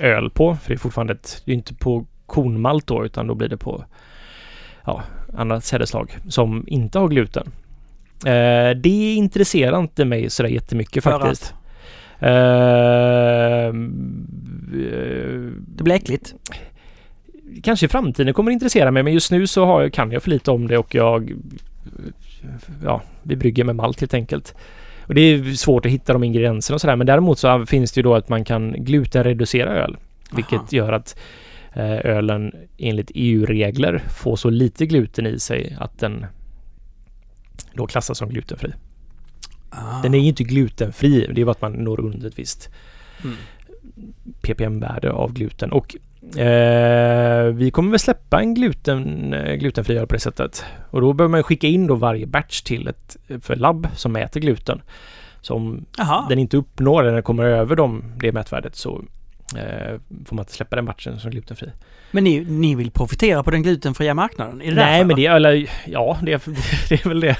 [0.00, 0.56] öl på.
[0.62, 3.56] För det är fortfarande ett, det är inte på kornmalt då utan då blir det
[3.56, 3.84] på
[4.84, 5.02] ja,
[5.36, 7.52] andra sädeslag som inte har gluten.
[8.26, 11.54] Eh, det intresserar inte mig sådär jättemycket För faktiskt.
[12.18, 12.30] Eh,
[13.66, 13.74] eh,
[15.66, 16.34] Det blir äckligt.
[17.62, 20.22] kanske i framtiden kommer det intressera mig men just nu så har jag, kan jag
[20.22, 21.32] för lite om det och jag
[22.84, 24.54] ja, vi brygger med malt helt enkelt.
[25.10, 27.98] Och det är svårt att hitta de ingredienserna och sådär men däremot så finns det
[27.98, 29.96] ju då att man kan glutenreducera öl.
[30.32, 30.66] Vilket Aha.
[30.70, 31.18] gör att
[31.72, 36.26] eh, ölen enligt EU-regler får så lite gluten i sig att den
[37.74, 38.72] då klassas som glutenfri.
[39.70, 40.02] Ah.
[40.02, 42.70] Den är ju inte glutenfri, det är bara att man når under ett visst
[43.24, 43.36] Mm.
[44.40, 45.72] ppm-värde av gluten.
[45.72, 45.96] Och
[46.36, 50.64] eh, vi kommer väl släppa en gluten, eh, glutenfri öl på det sättet.
[50.90, 54.40] Och då behöver man skicka in då varje batch till ett för labb som mäter
[54.40, 54.82] gluten.
[55.40, 56.26] Så om Jaha.
[56.28, 59.04] den inte uppnår eller kommer över dem, det mätvärdet så
[59.56, 61.70] eh, får man inte släppa den batchen som glutenfri.
[62.10, 64.62] Men ni, ni vill profitera på den glutenfria marknaden?
[64.62, 66.40] Är det Nej därför, men det är, eller ja, det är,
[66.88, 67.36] det är väl det.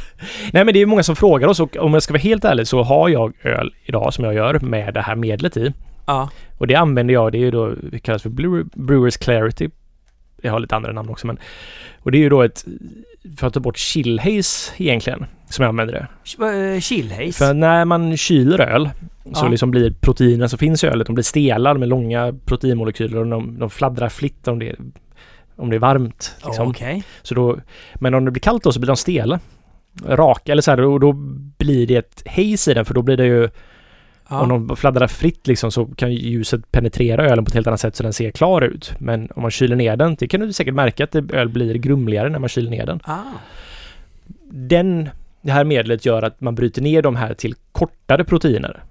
[0.52, 2.66] Nej men det är många som frågar oss och om jag ska vara helt ärlig
[2.66, 5.72] så har jag öl idag som jag gör med det här medlet i.
[6.06, 6.30] Ja.
[6.58, 9.70] Och det använder jag, det är ju då, det kallas för Brewer- Brewers Clarity.
[10.42, 11.38] Jag har lite andra namn också men.
[11.98, 12.64] Och det är ju då ett,
[13.36, 16.06] för att ta bort chill haze egentligen, som jag använder det.
[16.24, 17.32] Ch- eh, Chillhaze?
[17.32, 18.90] För när man kyler öl
[19.34, 19.48] så Ja.
[19.48, 23.58] liksom blir proteinen som finns i ölet, de blir stelade med långa proteinmolekyler och de,
[23.58, 24.76] de fladdrar fritt om det,
[25.56, 26.36] om det är varmt.
[26.46, 26.68] Liksom.
[26.68, 27.02] Okej.
[27.22, 27.58] Så då,
[27.94, 29.40] men om det blir kallt då så blir de stela.
[30.06, 31.12] Raka eller så här, och då
[31.58, 33.48] blir det ett haze i den för då blir det ju
[34.30, 34.40] Ja.
[34.40, 37.80] om de fladdrar fritt liksom så kan ju ljuset penetrera ölen på ett helt annat
[37.80, 38.92] sätt så den ser klar ut.
[38.98, 41.74] Men om man kyler ner den, det kan du säkert märka att det- öl blir
[41.74, 43.00] grumligare när man kyler ner den.
[43.04, 43.18] Ah.
[44.50, 45.08] Den,
[45.42, 48.82] det här medlet gör att man bryter ner de här till kortare proteiner.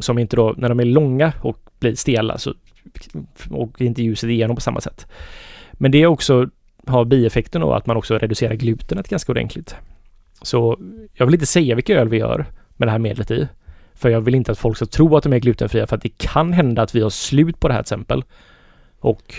[0.00, 2.54] Som inte då, när de är långa och blir stela så
[3.50, 5.06] åker inte ljuset igenom på samma sätt.
[5.72, 6.48] Men det också
[6.86, 9.76] har bieffekten då att man också reducerar glutenet ganska ordentligt.
[10.42, 10.78] Så
[11.14, 12.46] jag vill inte säga vilka öl vi gör
[12.76, 13.48] med det här medlet i.
[14.02, 16.18] För jag vill inte att folk ska tro att de är glutenfria för att det
[16.18, 18.24] kan hända att vi har slut på det här till exempel.
[19.00, 19.34] Och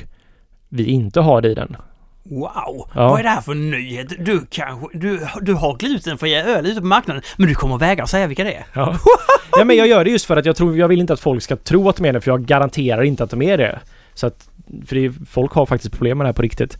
[0.69, 1.75] vi inte har det i den.
[2.23, 2.89] Wow!
[2.95, 3.09] Ja.
[3.09, 4.25] Vad är det här för nyhet?
[4.25, 8.27] Du kanske, du, du har glutenfria öl ute på marknaden, men du kommer vägra säga
[8.27, 8.65] vilka det är.
[8.73, 8.97] Ja.
[9.51, 11.43] ja, men jag gör det just för att jag tror, jag vill inte att folk
[11.43, 13.79] ska tro att de är det, för jag garanterar inte att de är det.
[14.13, 14.49] Så att,
[14.85, 16.77] för det, folk har faktiskt problem med det här på riktigt.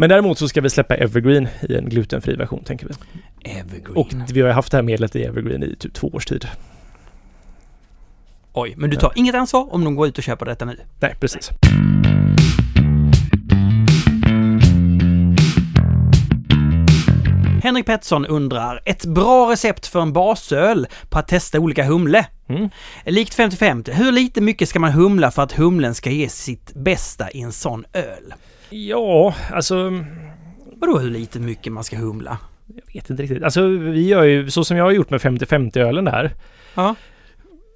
[0.00, 2.94] Men däremot så ska vi släppa Evergreen i en glutenfri version, tänker vi.
[3.50, 3.96] Evergreen.
[3.96, 6.46] Och vi har ju haft det här medlet i Evergreen i typ två års tid.
[8.52, 10.76] Oj, men du tar inget ansvar om de går ut och köper detta nu?
[11.00, 11.50] Nej, precis.
[17.62, 22.26] Henrik Pettersson undrar, ett bra recept för en basöl på att testa olika humle?
[22.48, 22.70] Mm.
[23.04, 27.30] Likt 50-50, hur lite mycket ska man humla för att humlen ska ge sitt bästa
[27.30, 28.34] i en sån öl?
[28.70, 30.04] Ja, alltså...
[30.76, 32.38] Vadå hur lite mycket man ska humla?
[32.66, 33.42] Jag vet inte riktigt.
[33.42, 36.30] Alltså vi gör ju så som jag har gjort med 50-50 ölen där.
[36.74, 36.94] Ja.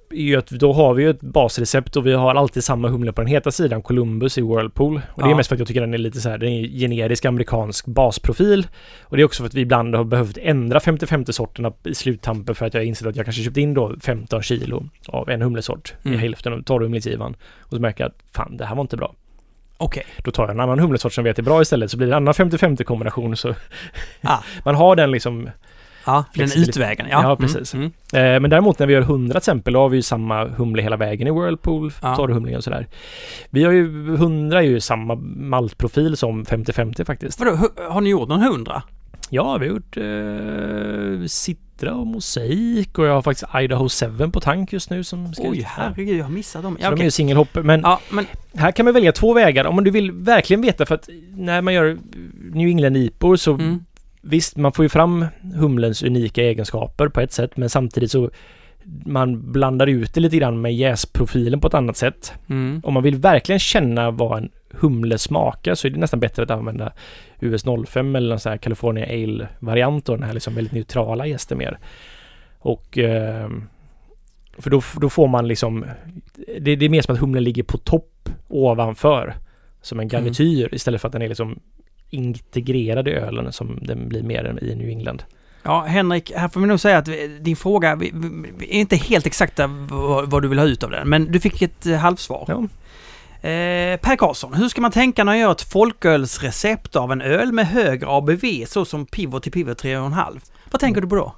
[0.09, 3.13] är ju att då har vi ju ett basrecept och vi har alltid samma humle
[3.13, 5.01] på den heta sidan, Columbus i Whirlpool.
[5.13, 6.67] Och det är mest för att jag tycker den är lite så här, den är
[6.67, 8.67] generisk amerikansk basprofil.
[9.03, 12.55] Och det är också för att vi ibland har behövt ändra 50-50 sorterna i sluttampen
[12.55, 15.41] för att jag har insett att jag kanske köpt in då 15 kilo av en
[15.41, 16.17] humlesort Mm.
[16.17, 17.35] i hälften av torrhumlingsgivan.
[17.59, 19.15] Och så märker jag att fan, det här var inte bra.
[19.77, 20.03] Okej.
[20.23, 22.17] Då tar jag en annan humlesort som vet är bra istället så blir det en
[22.17, 23.53] annan 50-50 kombination så
[24.21, 24.37] Ah.
[24.65, 25.49] man har den liksom
[26.05, 27.07] Ja, den utvägen.
[27.09, 27.73] Ja, Ja, precis.
[27.73, 27.91] Mm.
[28.13, 28.35] Mm.
[28.35, 30.81] Eh, men däremot när vi gör 100 till exempel, då har vi ju samma humle
[30.81, 32.15] hela vägen i Whirlpool, Ja.
[32.15, 32.87] torrhumling och sådär.
[33.49, 37.39] Vi har ju, 100 är ju samma maltprofil som 50-50 faktiskt.
[37.39, 37.57] Vadå,
[37.89, 38.83] har ni gjort någon hundra?
[39.29, 41.27] Ja, vi har gjort eh,
[41.75, 45.43] Citra och Mosaik och jag har faktiskt Idaho 7 på tank just nu som ska
[45.43, 45.65] Oj, ut.
[45.65, 46.77] herregud, jag har missat dem.
[46.79, 47.55] Så Ja, de är singelhopp.
[47.63, 50.95] Men ja men här kan man välja två vägar om du vill verkligen veta för
[50.95, 51.97] att när man gör
[52.53, 53.85] New England-IPor så mm.
[54.27, 58.29] Visst, man får ju fram humlens unika egenskaper på ett sätt, men samtidigt så
[59.05, 62.33] man blandar ut det lite grann med jäsprofilen på ett annat sätt.
[62.49, 62.81] Mm.
[62.83, 66.51] Om man vill verkligen känna vad en humle smakar så är det nästan bättre att
[66.51, 66.93] använda
[67.39, 71.57] US 05 eller en sån här California Ale-variant och den här liksom väldigt neutrala jästen
[71.57, 71.79] mer.
[72.59, 73.49] Och eh,
[74.57, 75.85] för då, då får man liksom
[76.59, 79.35] det, det är mer som att humlen ligger på topp ovanför
[79.81, 81.59] som en garnityr istället för att den är liksom
[82.09, 85.23] integrerad i ölen som den blir mer i New England.
[85.65, 87.09] Ja, Henrik, här får vi nog säga att
[87.39, 89.67] din fråga är inte helt exakta
[90.27, 92.45] vad, du vill ha ut av den, men du fick ett eh, halvsvar.
[92.47, 92.63] Ja.
[93.49, 97.51] Eh, per Karlsson, hur ska man tänka när man gör ett folkölsrecept av en öl
[97.51, 100.39] med högre ABV så som Pivot till Pivot 3,5?
[100.71, 101.35] Vad tänker du på då?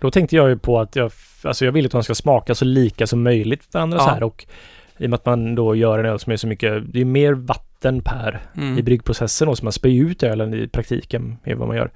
[0.00, 1.12] Då tänkte jag ju på att jag,
[1.42, 4.04] alltså jag vill att de ska smaka så lika som möjligt varandra Ja.
[4.04, 4.46] så här och
[4.98, 7.04] i och med att man då gör en öl som är så mycket, det är
[7.04, 8.78] mer vatten per Mm.
[8.78, 11.90] i bryggprocessen och så man spär ju ut ölen i praktiken med vad man gör.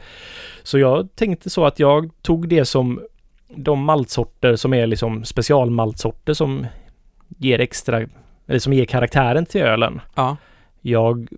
[0.63, 3.01] Så jag tänkte så att jag tog det som
[3.57, 6.67] de maltsorter som är liksom specialmaltsorter som
[7.29, 8.07] ger extra,
[8.47, 10.01] eller som ger karaktären till ölen.
[10.15, 10.37] Ja.
[10.81, 11.29] Jag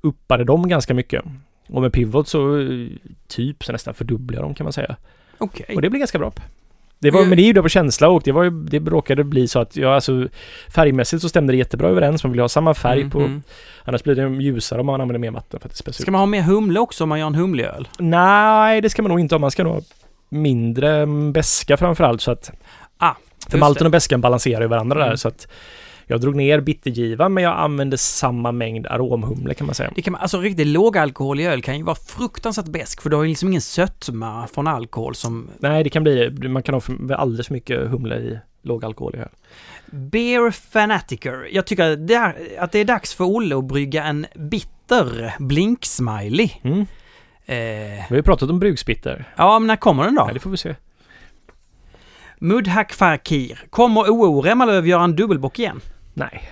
[0.00, 1.24] uppade dem ganska mycket.
[1.68, 2.88] Och med Pivot så eh,
[3.28, 4.96] typ så nästan fördubblade jag dem kan man säga.
[5.38, 5.76] Okej.
[5.76, 6.32] Och det blir ganska bra.
[7.02, 9.48] Det var, men det är ju på känsla och det var ju, det råkade bli
[9.48, 10.28] så att jag alltså
[10.74, 12.24] färgmässigt så stämde det jättebra överens.
[12.24, 13.42] Man vill ha samma färg Mm, på, mm.
[13.84, 16.02] annars blir det ljusare om man använder mer vatten för att det späs.
[16.02, 17.88] Ska man ha mer humle också om man gör en humleöl?
[17.98, 19.40] Nej, det ska man nog inte ha.
[19.40, 19.80] Man ska nog ha
[20.28, 22.50] mindre mm, beska framförallt så att...
[22.98, 23.14] Ah,
[23.48, 25.16] För malten och beskan balanserar ju varandra där Mm.
[25.16, 25.48] så att
[26.06, 29.90] jag drog ner bittergivan men jag använde samma mängd aromhumle kan man säga.
[29.94, 33.10] Det kan man, alltså riktigt låg alkohol i öl kan ju vara fruktansvärt besk för
[33.10, 36.30] du har ju liksom ingen sötma från alkohol som Nej, det kan bli...
[36.48, 39.28] Man kan ha för, alldeles för mycket humle i låg alkohol i öl.
[39.90, 41.48] Beer Fanatiker.
[41.52, 45.34] Jag tycker att det är, att det är dags för Olle att brygga en bitter
[45.38, 46.50] blink-smiley.
[46.62, 46.80] Mm.
[47.46, 49.32] Eh, Vi har ju pratat om bruksbitter.
[49.36, 50.24] ja, men när kommer den då?
[50.28, 50.74] Ja, det får vi se.
[52.42, 53.64] Mudhack Farkir.
[53.70, 55.80] Kommer OO Remmalöv göra en dubbelbock igen?
[56.14, 56.50] Nej.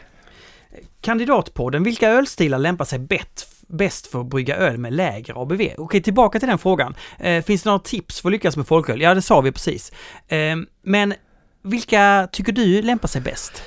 [1.01, 1.83] Kandidatpodden.
[1.83, 5.61] Vilka ölstilar lämpar sig bett, bäst för att brygga öl med lägre ABV?
[5.79, 6.95] Okej, tillbaka till den frågan.
[7.19, 9.01] Eh, finns det några tips för att lyckas med folköl?
[9.01, 9.93] Ja, det sa vi precis.
[10.29, 11.15] Eh, men
[11.63, 13.63] vilka tycker du lämpar sig bäst?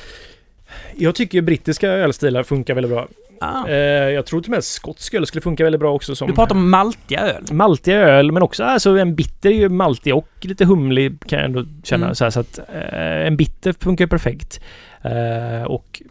[0.95, 3.07] Jag tycker brittiska ölstilar funkar väldigt bra.
[3.39, 6.28] Ah, Eh, jag tror till och med skotsk öl skulle funka väldigt bra också som...
[6.28, 7.43] du pratar om maltiga öl.
[7.51, 11.45] Maltiga öl, men också alltså en bitter är ju maltig och lite humlig kan jag
[11.45, 12.05] ändå känna.
[12.05, 12.15] Mm.
[12.15, 14.61] Så, här, så att eh, en bitter funkar ju perfekt.
[15.01, 16.01] Eh, och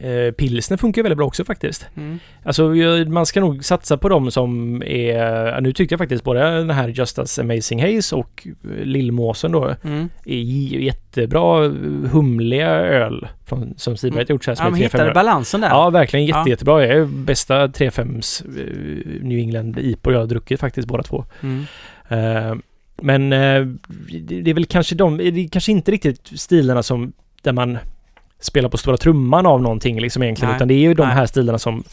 [0.00, 1.86] eh, pilsner funkar väldigt bra också faktiskt.
[1.96, 2.18] Mm.
[2.42, 5.60] Alltså jag- man ska nog satsa på dem som är...
[5.60, 9.74] Nu tyckte jag faktiskt både den här Just As Amazing Haze och eh, Lillmåsen då
[9.84, 10.08] Mm.
[10.24, 10.34] är
[10.80, 11.70] jättebra eh,
[12.12, 15.68] humliga öl från, som Stiberg gjort så här som Ja, 3-5 hittade balansen där.
[15.68, 16.48] Ja, verkligen jätte, Ja.
[16.48, 16.78] jättebra.
[16.78, 21.24] Det är bästa 3-5s eh, New England IPA jag har druckit faktiskt båda två.
[21.42, 21.64] Mm.
[22.08, 22.54] Eh,
[23.02, 27.52] men det det är väl kanske de, det är kanske inte riktigt stilarna som där
[27.52, 27.78] man
[28.44, 30.48] spelar på stora trumman av någonting liksom egentligen.
[30.50, 30.56] Nej.
[30.56, 31.84] Utan det är ju de här stilarna som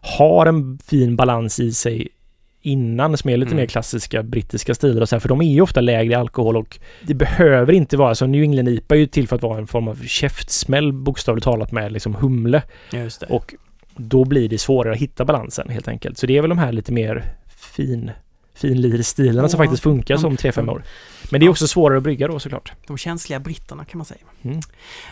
[0.00, 2.08] har en fin balans i sig
[2.62, 3.60] innan som är lite Mm.
[3.60, 6.56] mer klassiska brittiska stilar och så här, för de är ju ofta lägre i alkohol
[6.56, 8.26] och det behöver inte vara så.
[8.26, 11.72] New England IPA är ju till för att vara en form av käftsmäll bokstavligt talat
[11.72, 12.62] med liksom humle
[13.28, 13.54] och
[13.96, 16.18] då blir det svårare att hitta balansen helt enkelt.
[16.18, 18.10] Så det är väl de här lite mer fin
[18.54, 20.82] finlirstilarna som Ja, faktiskt funkar de- som 3-5 år.
[21.30, 22.72] Men det är också svårare att brygga då såklart.
[22.86, 24.20] De känsliga britterna kan man säga.
[24.42, 24.60] Mm.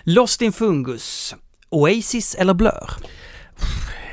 [0.05, 1.35] Lost in Fungus.
[1.69, 2.91] Oasis eller Blur?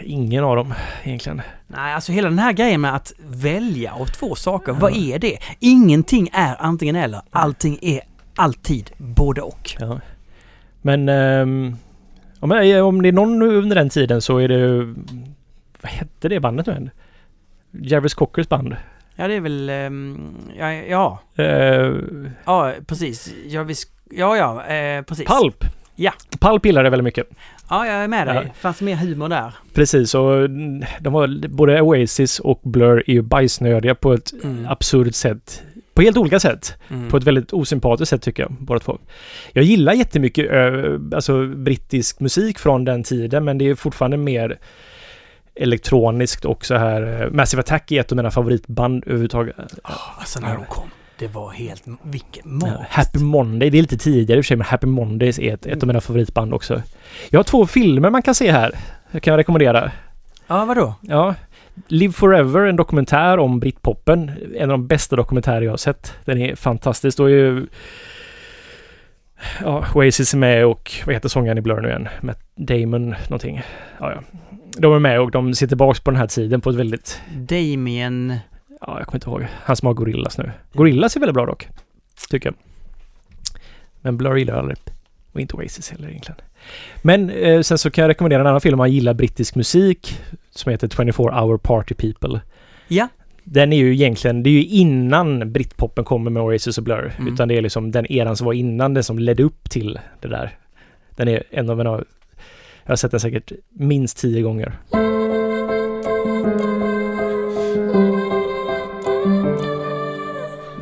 [0.01, 1.41] Ingen av dem egentligen.
[1.67, 4.71] Nej, alltså hela den här grejen med att välja av två saker.
[4.71, 5.37] Vad är det?
[5.59, 7.21] Ingenting är antingen eller.
[7.31, 8.01] Allting är
[8.35, 9.75] alltid både och.
[9.79, 9.99] Ja.
[10.81, 11.75] Men ehm,
[12.39, 14.93] om, det är någon under den tiden så är det...
[15.81, 16.89] Vad hette det bandet nu?
[17.71, 18.75] Jarvis Cockers band.
[19.15, 19.69] Ja, det är väl...
[19.69, 23.33] ehm, ja, ja, Uh, ja, precis.
[23.47, 25.27] Ja, vi, sk- ja, ja eh, precis.
[25.27, 25.63] Pulp!
[25.95, 26.11] Ja.
[26.39, 27.27] Pulp gillar det väldigt mycket.
[27.69, 28.35] Ja, jag är med dig.
[28.35, 28.53] Ja.
[28.59, 29.53] Fanns mer humor där.
[29.73, 34.67] Precis, och mm, de var både Oasis och Blur är ju bajsnödiga på ett Mm.
[34.69, 35.63] absurt sätt.
[35.93, 36.75] På helt olika sätt.
[36.89, 37.09] Mm.
[37.09, 38.97] På ett väldigt osympatiskt sätt tycker jag, båda två.
[39.51, 40.51] Jag gillar jättemycket
[41.15, 44.59] alltså brittisk musik från den tiden, men det är fortfarande mer
[45.55, 47.21] elektroniskt och så här.
[47.21, 49.55] eh, Massive Attack är ett av mina favoritband överhuvudtaget.
[49.83, 50.89] Oh, alltså när de kom.
[51.19, 51.83] Det var helt...
[52.03, 52.85] Vilken Ja.
[52.89, 55.65] Happy Monday, det är lite tidigare i och för sig, men Happy Mondays är ett,
[55.65, 56.81] ett av mina favoritband också.
[57.29, 58.75] Jag har två filmer man kan se här.
[59.11, 59.91] Jag kan rekommendera.
[60.47, 60.95] Ja, vadå?
[61.01, 61.35] Ja.
[61.87, 64.31] Live Forever, en dokumentär om Britpopen.
[64.55, 66.13] En av de bästa dokumentärer jag har sett.
[66.25, 67.17] Den är fantastisk.
[67.17, 67.67] Då är ju...
[69.61, 72.07] Ja, Oasis är med och vad heter sångaren i Blur nu igen?
[72.21, 73.61] Matt Damon någonting.
[73.99, 74.21] Ja, ja.
[74.77, 77.21] De är med och de ser tillbaks på den här tiden på ett väldigt...
[77.35, 78.37] Damien...
[78.87, 79.47] Ja, jag kommer inte ihåg.
[79.63, 80.51] Han som har Gorillas nu.
[80.73, 81.67] Gorillas är väldigt bra dock.
[82.29, 82.55] Tycker jag.
[84.01, 84.77] Men Blur gillar jag aldrig.
[85.31, 86.41] Och inte Oasis heller egentligen.
[87.01, 90.19] Men eh, sen så kan jag rekommendera en annan film om man gillar brittisk musik
[90.51, 92.41] som heter 24 Hour Party People.
[92.87, 93.07] Ja.
[93.43, 97.13] Den är ju egentligen, det är ju innan britpopen kommer med Oasis och Blur.
[97.17, 97.33] Mm.
[97.33, 100.27] Utan det är liksom den eran som var innan, den som ledde upp till det
[100.27, 100.57] där.
[101.15, 101.89] Den är en av mina...
[102.83, 104.73] Jag har sett den säkert minst tio gånger.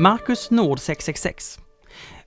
[0.01, 1.59] Marcus Nord 666.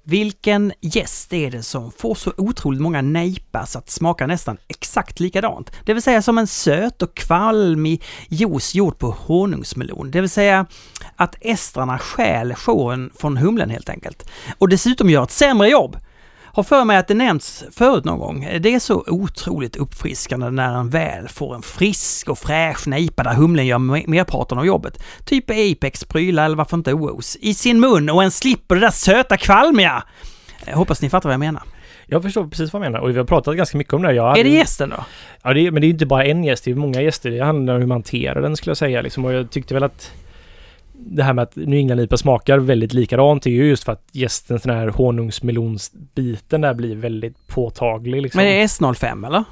[0.02, 5.70] Vilken gäst är det som får så otroligt många nejpas att smaka nästan exakt likadant?
[5.84, 10.10] Det vill säga som en söt och kvalmig juice gjord på honungsmelon.
[10.10, 10.66] Det vill säga
[11.16, 14.30] att estrarna stjäl showen från humlen helt enkelt.
[14.58, 15.96] Och dessutom gör ett sämre jobb.
[16.54, 18.48] Har för mig att det nämnts förut någon gång.
[18.60, 23.34] Det är så otroligt uppfriskande när en väl får en frisk och fräsch nejpa där
[23.34, 25.02] humlen gör me- merparten av jobbet.
[25.24, 27.36] Typ Apex, Pryla eller varför inte OOS.
[27.40, 30.02] I sin mun och en slipper det där söta kvalmiga.
[30.66, 31.62] Jag hoppas ni fattar vad jag menar.
[32.06, 34.12] Jag förstår precis vad jag menar och vi har pratat ganska mycket om det.
[34.12, 35.04] Jag hade- Är det gästen då?
[35.42, 37.30] Ja, det är, men det är inte bara en gäst, det är många gäster.
[37.30, 39.00] Det handlar om hur man hanterar den skulle jag säga.
[39.02, 39.24] Liksom.
[39.24, 40.12] Och jag tyckte väl att
[41.06, 44.58] det här med att New England-IPA smakar väldigt likadant är ju just för att gästen,
[44.62, 48.22] den här honungsmelonsbiten där blir väldigt påtaglig.
[48.22, 48.38] Liksom.
[48.38, 49.44] Men det är S05 eller?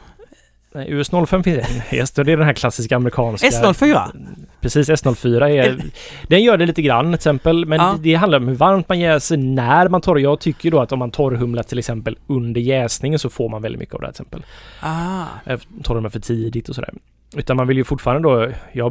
[0.74, 1.46] Nej, US 05 finns
[1.90, 3.48] en gäst och det är den här klassiska amerikanska.
[3.48, 4.26] S04?
[4.60, 5.82] Precis, S04 är...
[6.28, 7.96] Den gör det lite grann till exempel, men Ja.
[8.00, 10.18] det, handlar om hur varmt man jäser, när man torr.
[10.18, 13.78] Jag tycker då att om man torrhumlar till exempel under jäsningen så får man väldigt
[13.78, 14.44] mycket av det här till exempel.
[14.80, 15.24] Ah.
[15.46, 16.94] Eh, torrhumlar för tidigt och sådär.
[17.36, 18.90] Utan man vill ju fortfarande då, ja,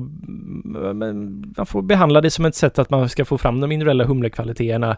[1.56, 4.98] man får behandla det som ett sätt att man ska få fram de individuella humlekvaliteterna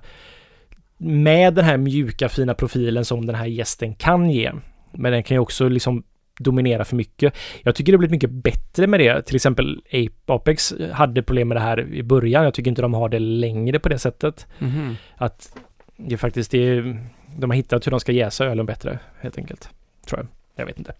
[0.98, 4.52] med den här mjuka fina profilen som den här gästen kan ge.
[4.92, 6.04] Men den kan ju också liksom
[6.40, 7.34] dominera för mycket.
[7.64, 9.22] Jag tycker det blivit mycket bättre med det.
[9.22, 12.44] Till exempel Ape Apex hade problem med det här i början.
[12.44, 14.48] Jag tycker inte de har det längre på det sättet.
[14.60, 14.96] Mhm.
[15.16, 15.58] Att
[15.98, 17.02] det faktiskt är,
[17.38, 19.70] de har hittat hur de ska jäsa ölen bättre helt enkelt.
[20.08, 20.28] Tror jag.
[20.56, 20.94] Jag vet inte.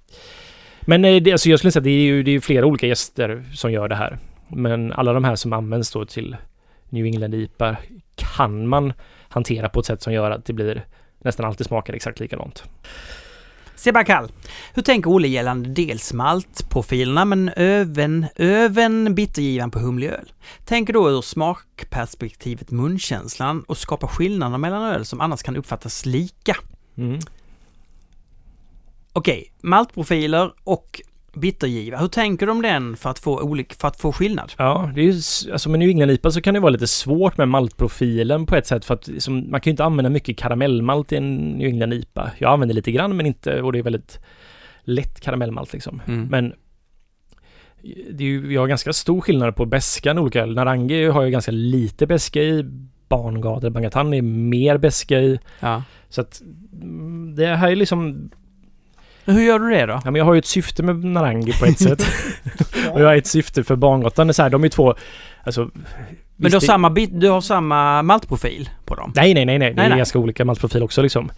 [0.86, 2.88] Men eh, det, alltså jag skulle säga att det är ju det är flera olika
[2.88, 4.18] gäster som gör det här.
[4.48, 6.36] Men alla de här som används då till
[6.90, 7.78] New England IPA
[8.16, 8.94] kan man
[9.30, 10.86] hantera på ett sätt som gör att det blir
[11.20, 12.64] nästan alltid smakar exakt likadant.
[13.76, 14.32] Sebakal,
[14.74, 20.32] hur tänker Olle gällande dels maltprofilerna men även, även bittergivan på humlig öl?
[20.66, 26.56] Tänker då ur smakperspektivet munkänslan och skapa skillnader mellan öl som annars kan uppfattas lika.
[26.98, 27.20] Mm.
[29.14, 31.02] Okej, maltprofiler och
[31.34, 31.98] bittergiva.
[31.98, 34.54] Hur tänker du om den för att få, olik, för att få skillnad?
[34.58, 37.48] Ja, det är ju, alltså med New England-IPA så kan det vara lite svårt med
[37.48, 41.16] maltprofilen på ett sätt för att liksom, man kan ju inte använda mycket karamellmalt i
[41.16, 42.32] en New England-IPA.
[42.38, 44.20] Jag använder lite grann men inte, och det är väldigt
[44.84, 46.02] lätt karamellmalt liksom.
[46.08, 46.28] Mm.
[46.28, 46.54] Men
[48.12, 50.56] det är ju, vi har ganska stor skillnad på beskan i olika öl.
[50.56, 52.66] Narangi har ju ganska lite beska i.
[53.08, 55.40] Barngader Bangatan är mer beska i.
[55.60, 55.84] Ja.
[56.10, 56.42] Så att
[56.82, 58.30] mm, det här är liksom,
[59.26, 59.94] Hur gör du det då?
[59.94, 62.04] ja men jag har ju ett syfte med Narangi på ett sätt.
[62.94, 64.28] och jag har ett syfte för Barngatan.
[64.28, 64.96] Det är så här, de är två,
[65.44, 65.62] alltså
[66.36, 69.14] Men du har, det- samma bit, du har samma maltprofil på dem?
[69.16, 69.70] Nej, nej, nej, nej.
[69.70, 69.98] Det Nej, är nej.
[69.98, 71.32] ganska olika maltprofil också liksom.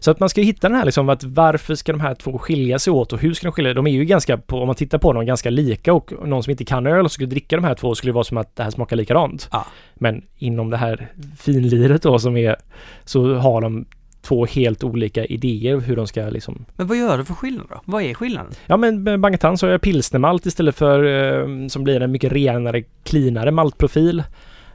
[0.00, 2.78] Så att man ska hitta den här liksom att varför ska de här två skilja
[2.78, 3.74] sig åt och hur ska de skilja?
[3.74, 6.50] De är ju ganska, på, om man tittar på dem, ganska lika och någon som
[6.50, 8.62] inte kan öl och skulle dricka de här två skulle det vara som att det
[8.62, 9.48] här smakar likadant.
[9.52, 9.66] Ja.
[9.94, 12.56] Men inom det här finliret då som är
[13.04, 13.84] så har de
[14.22, 17.80] två helt olika idéer hur de ska liksom Men vad gör du för skillnad då?
[17.84, 18.52] Vad är skillnaden?
[18.66, 22.32] Ja men med Bangetan så har jag pilsnermalt istället för eh, som blir en mycket
[22.32, 24.22] renare, cleanare maltprofil.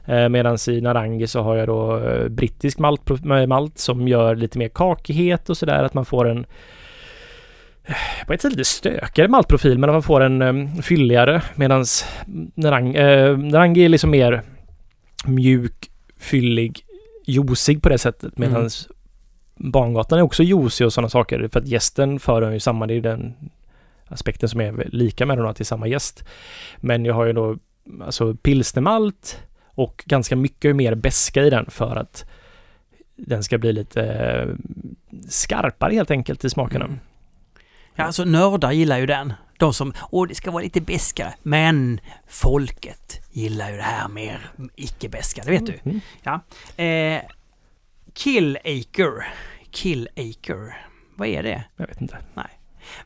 [0.06, 4.36] Eh, Medan i Narangi så har jag då eh, brittisk malt, med malt som gör
[4.36, 6.46] lite mer kakighet och sådär att man får en
[7.84, 12.04] eh, på ett sätt lite stökigare maltprofil men man får en eh, fylligare medans
[12.54, 14.42] Narang, eh, Narangi är liksom mer
[15.26, 16.80] mjuk, fyllig,
[17.26, 18.88] juicig på det sättet medans
[19.56, 22.94] Barngatan är också juicy och sådana saker för att gästen för den ju samma, det
[22.94, 23.34] är den
[24.08, 26.24] aspekten som är lika med den att det är samma gäst.
[26.76, 27.56] Men jag har ju då
[28.02, 32.24] alltså pilsnermalt och ganska mycket mer beska i den för att
[33.16, 34.48] den ska bli lite eh,
[35.28, 36.84] skarpare helt enkelt i smakerna.
[36.84, 36.98] Mm.
[37.94, 39.32] Ja, alltså nördar gillar ju den.
[39.58, 41.34] De som, åh det ska vara lite beskare.
[41.42, 45.78] Men folket gillar ju det här mer icke-beska, det vet du.
[45.84, 47.16] Mm.
[47.16, 47.22] Eh,
[48.16, 49.24] Kill Acre.
[49.70, 50.74] Kill Acre.
[51.16, 51.64] Vad är det?
[51.76, 52.16] Jag vet inte.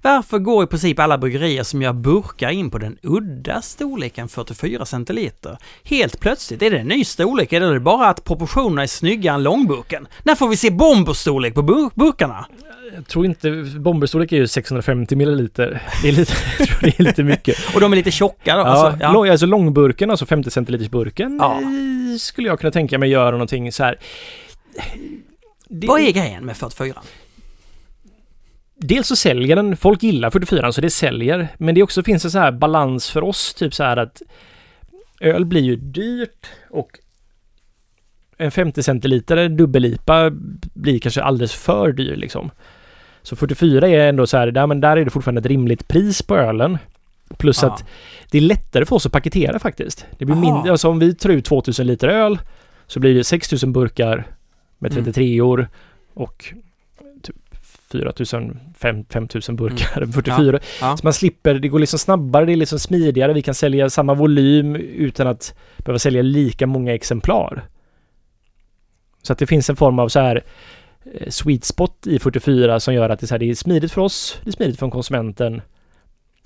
[0.02, 4.84] Varför går i princip alla bryggerier som gör burkar in på den udda storleken 44
[4.86, 5.58] centiliter?
[5.84, 9.34] Helt plötsligt, är det en ny storlek eller är det bara att proportionerna är snyggare
[9.34, 10.08] än långburken?
[10.22, 12.46] När får vi se bomberstorlek på bur- burkarna?
[12.94, 15.82] Jag tror inte, bomberstorlek är ju 650 milliliter.
[16.02, 17.74] Det är lite, jag tror det är lite mycket.
[17.74, 18.60] Och de är lite tjocka då?
[18.60, 19.12] Ja, alltså, ja.
[19.12, 21.60] lång, alltså långburken, alltså 50 centiliters burken Ja.
[21.60, 23.98] eh, skulle jag kunna tänka mig göra någonting så här.
[25.68, 27.02] Det, Vad är grejen med 44?
[28.74, 31.48] Dels så säljer den, folk gillar 44 så det säljer.
[31.58, 34.22] Men det också finns en så här balans för oss, typ så här att
[35.20, 36.90] öl blir ju dyrt och
[38.36, 40.30] en 50 centiliter dubbel-IPA
[40.74, 42.50] blir kanske alldeles för dyr liksom.
[43.22, 46.22] Så 44 är ändå så här, där, men där är det fortfarande ett rimligt pris
[46.22, 46.78] på ölen.
[47.38, 47.68] Plus Ja.
[47.68, 47.84] att
[48.30, 50.06] det är lättare för oss att paketera faktiskt.
[50.18, 50.54] Det blir Aha.
[50.54, 52.38] mindre, alltså om vi tar ut 2000 liter öl
[52.86, 54.26] så blir det 6000 burkar
[54.80, 55.04] med Mm.
[55.04, 55.68] 33 år
[56.14, 56.44] och
[57.22, 57.36] typ
[57.90, 60.48] 4000, 5 5000 burkar, 44.
[60.48, 60.60] Mm.
[60.80, 60.96] Ja.
[60.96, 64.14] Så man slipper, det går liksom snabbare, det är liksom smidigare, vi kan sälja samma
[64.14, 67.62] volym utan att behöva sälja lika många exemplar.
[69.22, 70.44] Så att det finns en form av så här
[71.14, 73.92] eh, sweet spot i 44 som gör att det är, så här, det är smidigt
[73.92, 75.62] för oss, det är smidigt för konsumenten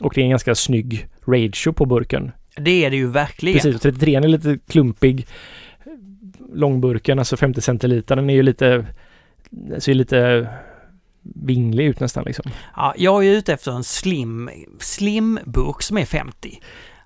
[0.01, 2.33] och det är en ganska snygg ratio på burken.
[2.57, 3.55] Det är det ju verkligen.
[3.59, 5.27] Precis, och 33 är lite klumpig.
[6.55, 8.87] Långburken, alltså 50 centiliter, den är ju lite,
[9.79, 10.49] ser lite
[11.23, 12.51] vinglig ut nästan liksom.
[12.77, 14.51] Ja, jag är ute efter en slim,
[14.81, 16.61] slim burk som är 50.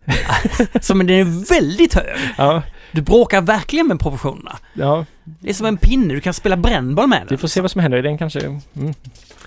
[0.80, 2.16] som den är väldigt hög.
[2.38, 4.58] Ja, Du bråkar verkligen med proportionerna.
[4.74, 7.26] ja, Det är som en pinne, du kan spela brännboll med den.
[7.30, 8.02] vi får se vad som händer.
[8.02, 8.40] Den kanske...
[8.40, 8.94] Mm.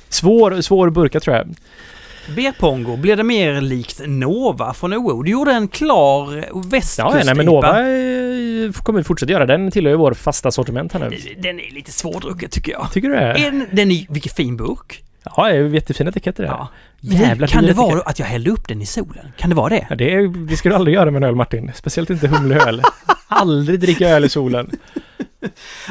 [0.09, 1.55] Svår, svår burka tror jag.
[2.27, 5.23] B-Pongo, blir det mer likt Nova från OO?
[5.23, 6.25] Du gjorde en klar
[6.69, 9.45] västkust Ja, nej, men Nova eh, kommer vi fortsätta göra.
[9.45, 11.17] Den tillhör ju vår fasta sortiment här nu.
[11.37, 12.91] Den är lite svårdrucken tycker jag.
[12.93, 13.33] Tycker du det?
[13.33, 15.03] En, den är, vilken fin burk.
[15.23, 16.49] Ja, det är jättefina etiketter det.
[16.49, 16.67] Ja.
[16.99, 19.31] Jävlar, kan det vara att jag hällde upp den i solen?
[19.37, 19.87] Kan det vara det?
[19.89, 21.71] Ja, det, är, det ska du aldrig göra med en öl Martin.
[21.75, 22.81] Speciellt inte humleöl.
[23.27, 24.71] aldrig dricka öl i solen.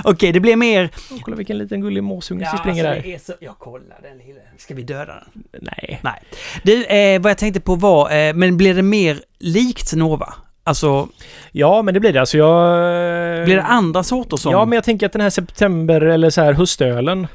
[0.05, 0.91] Okej, det blir mer...
[1.11, 3.19] Åh, kolla vilken liten gullig måsunge som Ja, springer alltså, där.
[3.19, 3.33] så...
[3.41, 4.41] Jag kollar den lilla.
[4.59, 5.45] Ska vi döda den?
[5.61, 6.01] Nej.
[6.03, 6.23] Nej.
[6.63, 10.35] Du, eh, vad jag tänkte på var, eh, men blir det mer likt Nova?
[10.65, 11.09] Alltså,
[11.53, 12.21] Ja, men det blir det.
[12.21, 13.45] Alltså jag...
[13.45, 14.53] blir det andra sorter som...
[14.53, 17.27] Ja, men jag tänker att den här september eller så här höstölen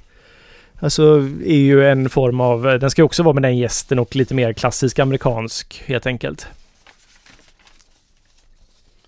[0.80, 4.34] Alltså är ju en form av, den ska också vara med den gästen och lite
[4.34, 6.48] mer klassisk amerikansk helt enkelt.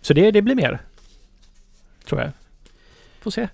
[0.02, 0.80] Så det, det blir mer.
[2.06, 2.32] Tror jag.
[3.22, 3.48] Får se.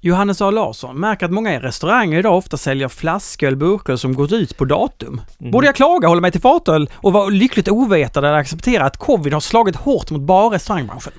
[0.00, 0.50] Johannes A.
[0.50, 5.20] Larsson märker att många restauranger idag ofta säljer flasköl, burköl som gått ut på datum.
[5.38, 5.50] Mm.
[5.50, 9.32] Borde jag klaga, hålla mig till fatöl och vara lyckligt ovetande eller acceptera att covid
[9.32, 11.12] har slagit hårt mot bar och restaurangbranschen?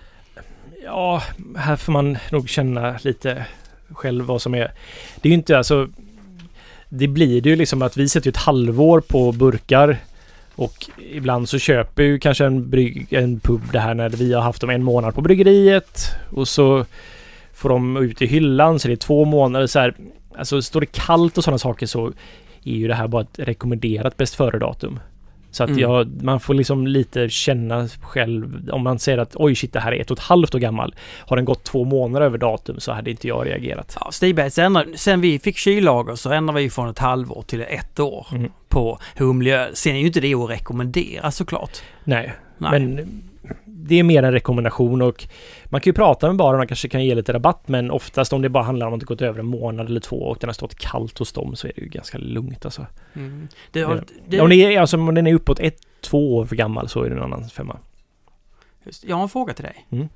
[0.85, 1.23] Ja,
[1.57, 3.45] här får man nog känna lite
[3.93, 4.71] själv vad som är.
[5.21, 5.87] Det är ju inte alltså...
[6.93, 9.97] Det blir det ju liksom att vi sätter ett halvår på burkar.
[10.55, 14.41] Och ibland så köper ju kanske en, brygg, en pub det här när vi har
[14.41, 16.09] haft dem en månad på bryggeriet.
[16.29, 16.85] Och så
[17.53, 19.95] får de ut i hyllan så det är två månader så här.
[20.37, 22.07] Alltså står det kallt och sådana saker så
[22.63, 24.99] är ju det här bara ett rekommenderat bäst före-datum.
[25.51, 25.81] Så att Mm.
[25.81, 29.91] jag, man får liksom lite känna själv om man säger att oj shit det här
[29.91, 30.95] är ett och ett halvt år gammal.
[31.19, 33.97] Har den gått två månader över datum så hade inte jag reagerat.
[33.99, 37.99] Ja, Stigberg, sen, sen vi fick kyllager så ändrade vi från ett halvår till ett
[37.99, 38.51] år Mm.
[38.69, 39.75] på humleöl.
[39.75, 41.77] Sen är ju inte det att rekommendera såklart.
[42.03, 42.71] Nej, Nej.
[42.79, 43.21] men
[43.91, 45.27] det är mer en rekommendation och
[45.65, 48.41] man kan ju prata med baren och kanske kan ge lite rabatt men oftast om
[48.41, 50.53] det bara handlar om att det gått över en månad eller två och den har
[50.53, 52.85] stått kallt hos dem så är det ju ganska lugnt alltså.
[53.13, 53.47] Mm.
[53.71, 56.55] Det, har- Det- Om, det är, alltså, om den är uppåt ett, två år för
[56.55, 57.77] gammal så är det en annan femma.
[58.83, 59.85] Just, jag har en fråga till dig.
[59.89, 60.09] Mm.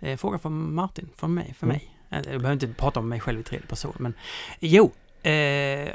[0.00, 1.76] Eh, fråga från Martin, från mig, för Mm.
[1.76, 1.90] mig.
[2.10, 4.14] Eh, Jag behöver inte prata om mig själv i tredje person, men
[4.60, 4.90] jo.
[5.22, 5.88] Eh,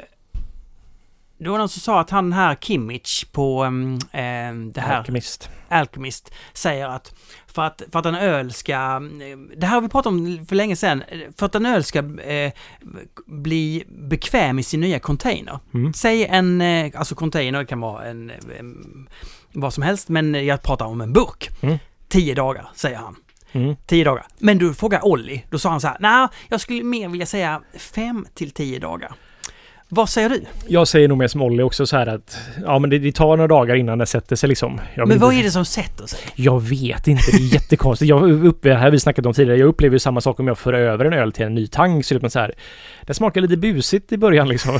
[1.42, 3.98] det var någon som sa att han här Kimmich på um,
[4.72, 5.50] det här Alkemist.
[5.68, 7.14] Alchemist säger att
[7.46, 10.56] för att, för att en öl ska, eh, det här har vi pratat om för
[10.56, 11.02] länge sedan,
[11.36, 12.52] för att en öl ska eh,
[13.26, 15.58] bli bekväm i sin nya container.
[15.74, 15.92] Mm.
[15.92, 19.08] Säg en, eh, alltså container det kan vara en, en,
[19.52, 21.50] vad som helst, men jag pratar om en burk.
[21.60, 21.78] Mm.
[22.08, 23.16] Tio dagar, säger han.
[23.52, 23.76] Mm.
[23.86, 24.26] Tio dagar.
[24.38, 27.62] Men du frågar Olli, då sa han så här, nej, jag skulle mer vilja säga
[27.78, 29.14] fem till tio dagar.
[29.94, 30.40] Vad säger du?
[30.66, 33.36] Jag säger nog mer som Olli också så här att ja men det, det tar
[33.36, 34.80] några dagar innan det sätter sig liksom.
[34.96, 36.18] Men vad inte- är det som sätter sig?
[36.34, 38.08] Jag vet inte, det är jättekonstigt.
[38.08, 39.58] Jag upp, det här vi snackat om tidigare.
[39.58, 42.04] Jag upplever ju samma sak om jag för över en öl till en ny tank.
[42.04, 42.52] Så det är så här,
[43.06, 44.78] det smakar lite busigt i början liksom.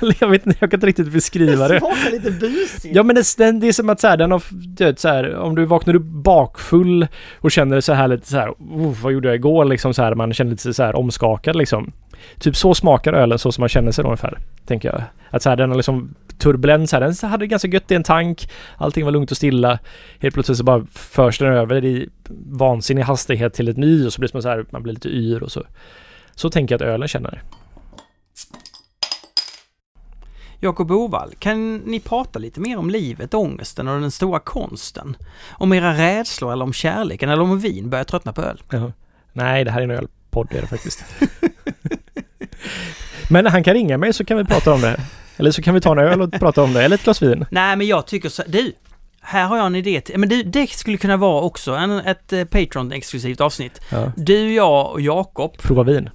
[0.20, 1.78] Jag vet inte, jag kan inte riktigt beskriva det.
[1.78, 2.96] smakar lite busigt.
[2.96, 5.34] Ja men det, den, det är som att så här, den har dött så här,
[5.36, 7.06] om du vaknar upp bakfull
[7.40, 8.54] och känner så här lite så här,
[9.02, 11.92] vad gjorde jag igår liksom så här, man känner lite så här omskakad liksom.
[12.38, 15.02] Typ så smakar ölen så som man känner sig då ungefär, tänker jag.
[15.30, 18.02] Att så här, den har liksom turbulens här, den hade det ganska gött i en
[18.02, 19.78] tank, allting var lugnt och stilla.
[20.18, 22.08] Helt plötsligt så bara förs den över i
[22.46, 25.42] vansinnig hastighet till ett ny och så blir som så här, man blir lite yr
[25.42, 25.62] och så.
[26.34, 27.42] Så tänker jag att ölen känner.
[30.60, 35.16] Jakob Ovall, kan ni prata lite mer om livet, ångesten och den stora konsten?
[35.50, 38.62] Om era rädslor eller om kärleken eller om vin börjar tröttna på öl?
[38.70, 38.92] Jaha.
[39.32, 41.04] Nej, det här är en ölpodd är det faktiskt.
[43.28, 45.00] Men han kan ringa mig så kan vi prata om det.
[45.36, 47.46] Eller så kan vi ta en öl och prata om det, eller ett glas vin.
[47.50, 48.42] Nej, men jag tycker så...
[48.46, 48.72] Du!
[49.20, 50.18] Här har jag en idé till...
[50.18, 53.80] Men du, det skulle kunna vara också en, ett eh, Patreon-exklusivt avsnitt.
[53.90, 54.12] Ja.
[54.16, 56.10] Du, jag och Jakob Prova vin.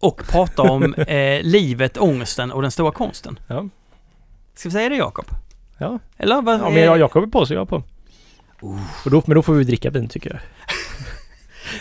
[0.00, 3.38] och prata om eh, livet, ångesten och den stora konsten.
[3.46, 3.68] Ja.
[4.54, 5.26] Ska vi säga det Jakob?
[5.78, 5.98] Ja.
[6.18, 6.62] Eller vad?
[6.62, 7.82] Om jag, Jakob är på så är jag på.
[9.04, 10.40] Och då, men då får vi dricka vin tycker jag.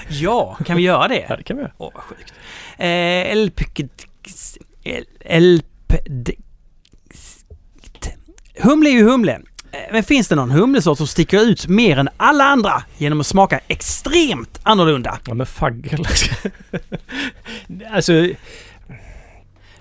[0.09, 1.25] Ja, kan vi göra det?
[1.29, 1.71] Ja, det kan vi göra.
[1.77, 2.33] Åh, vad sjukt.
[2.79, 3.49] Eh,
[8.61, 9.41] Humle är ju humle.
[9.71, 13.27] Eh, men finns det någon humlesort som sticker ut mer än alla andra genom att
[13.27, 15.19] smaka extremt annorlunda?
[15.25, 16.07] Ja men faggel...
[17.91, 18.13] alltså,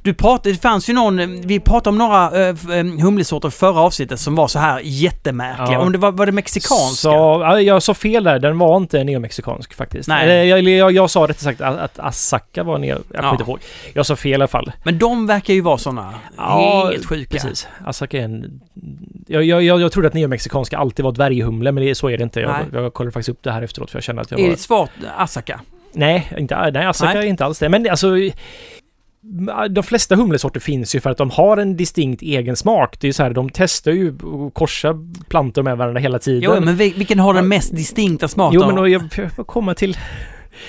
[0.09, 3.81] du pratade, det fanns ju någon, eh, vi pratade om några eh, eh, humlesorter förra
[3.81, 5.73] avsnittet som var så här jättemärkliga.
[5.73, 5.79] Ja.
[5.79, 6.95] Om det var, var det mexikanska?
[6.97, 7.09] Så,
[7.43, 10.09] ja, jag sa fel där, den var inte neomexikansk faktiskt.
[10.09, 10.23] Nej.
[10.25, 12.89] Eller, jag, jag, jag sa rätt sagt att, att Asaka var neo...
[12.89, 13.31] Jag kommer Ja.
[13.31, 13.59] inte ihåg.
[13.93, 14.73] Jag sa fel i alla fall.
[14.85, 17.31] Men de verkar ju vara såna helt sjuka.
[17.31, 17.69] Precis.
[17.87, 18.61] Asaka är en...
[19.27, 22.23] Jag, jag, jag, jag trodde att neomexikanska alltid var dverghumle, men det, så är det
[22.25, 22.41] inte.
[22.41, 22.65] Nej.
[22.73, 24.51] Jag, jag kollade faktiskt upp det här efteråt för jag kände att jag Är var...
[24.51, 25.61] det svårt, Asaka?
[25.93, 27.25] Nej, inte, nej Asaka Nej.
[27.25, 27.69] är inte alls det.
[27.69, 28.09] Men alltså...
[29.71, 33.01] De flesta humlesorter finns ju för att de har en distinkt egen smak.
[33.01, 34.95] Det är ju så här, de testar ju att korsa
[35.29, 36.43] plantor med varandra hela tiden.
[36.43, 38.61] Jo, men vil- vilken har den mest distinkta smaken?
[38.61, 39.99] Jo, men och jag jag får komma till...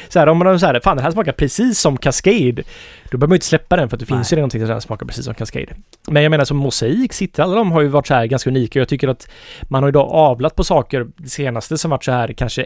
[0.10, 2.64] Så här, om man här, fan den här smakar precis som Cascade.
[3.12, 4.32] Då behöver man ju inte släppa den för att det finns Nej.
[4.32, 5.76] ju redan någonting som smakar precis som Cascade.
[6.08, 8.80] Men jag menar som Mosaik, Citra, alla de har ju varit så här ganska unika.
[8.80, 9.30] Jag tycker att
[9.70, 12.66] man har ju då avlat på saker det senaste som varit så här kanske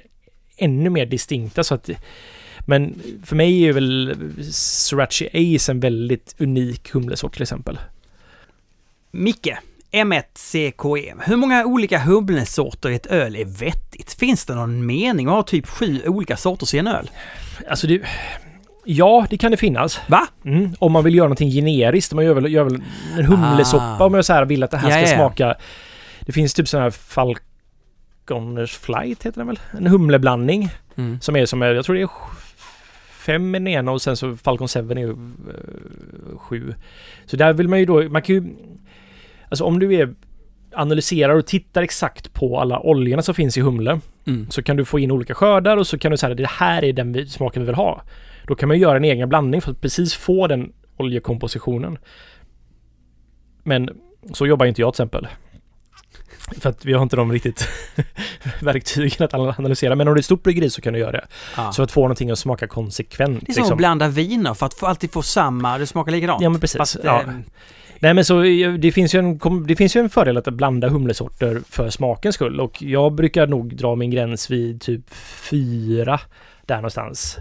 [0.58, 1.90] ännu mer distinkta så att
[2.66, 4.16] men för mig är väl
[4.52, 7.80] Sriracha Ace en väldigt unik humlesort till exempel.
[9.12, 9.48] Micke,
[9.92, 10.98] M1CKE.
[10.98, 11.14] E.
[11.26, 14.14] Hur många olika humlesorter i ett öl är vettigt?
[14.14, 17.10] Finns det någon mening att ha typ sju olika sorter i en öl?
[17.70, 18.02] Alltså det...
[18.86, 20.00] Ja, det kan det finnas.
[20.08, 20.28] Va?
[20.46, 22.14] Mm, om man vill göra någonting generiskt.
[22.14, 22.82] Man gör väl, gör väl
[23.18, 24.06] en humlesoppa Ah.
[24.06, 25.56] om jag så här vill att det här Ja, ska smaka...
[26.26, 29.60] Det finns typ sån här Falconers Flight heter den väl?
[29.78, 31.22] En humleblandning Mm.
[31.22, 32.10] som är som är, jag tror det är
[33.24, 36.74] sj- fem i den ena och sen så Falcon 7 är ju eh, sju.
[37.26, 38.44] Så där vill man ju då, man kan ju...
[39.50, 40.14] Alltså om du är
[40.76, 44.50] analyserar och tittar exakt på alla oljorna som finns i humle Mm.
[44.50, 46.84] så kan du få in olika skördar och så kan du säga att det här
[46.84, 48.02] är den smaken vi vill ha.
[48.48, 51.98] Då kan man göra en egen blandning för att precis få den oljekompositionen.
[53.64, 53.90] Men
[54.34, 55.28] så jobbar inte jag till exempel.
[56.60, 57.68] För att vi har inte de riktigt
[58.62, 59.96] verktygen att analysera.
[59.96, 61.26] Men om det är ett stort bryggeri så kan du göra det.
[61.58, 61.72] Ja.
[61.72, 63.44] Så att få någonting att smaka konsekvent.
[63.46, 66.42] det är som att blanda viner för att få, alltid få samma, det smakar likadant.
[66.42, 66.78] Ja men precis.
[66.78, 67.22] Fast, ja.
[67.22, 67.28] eh,
[68.00, 68.42] Nej men så
[68.80, 72.60] det finns, ju en, det finns ju en fördel att blanda humlesorter för smakens skull
[72.60, 75.14] och jag brukar nog dra min gräns vid typ
[75.50, 76.20] fyra
[76.66, 77.38] där någonstans.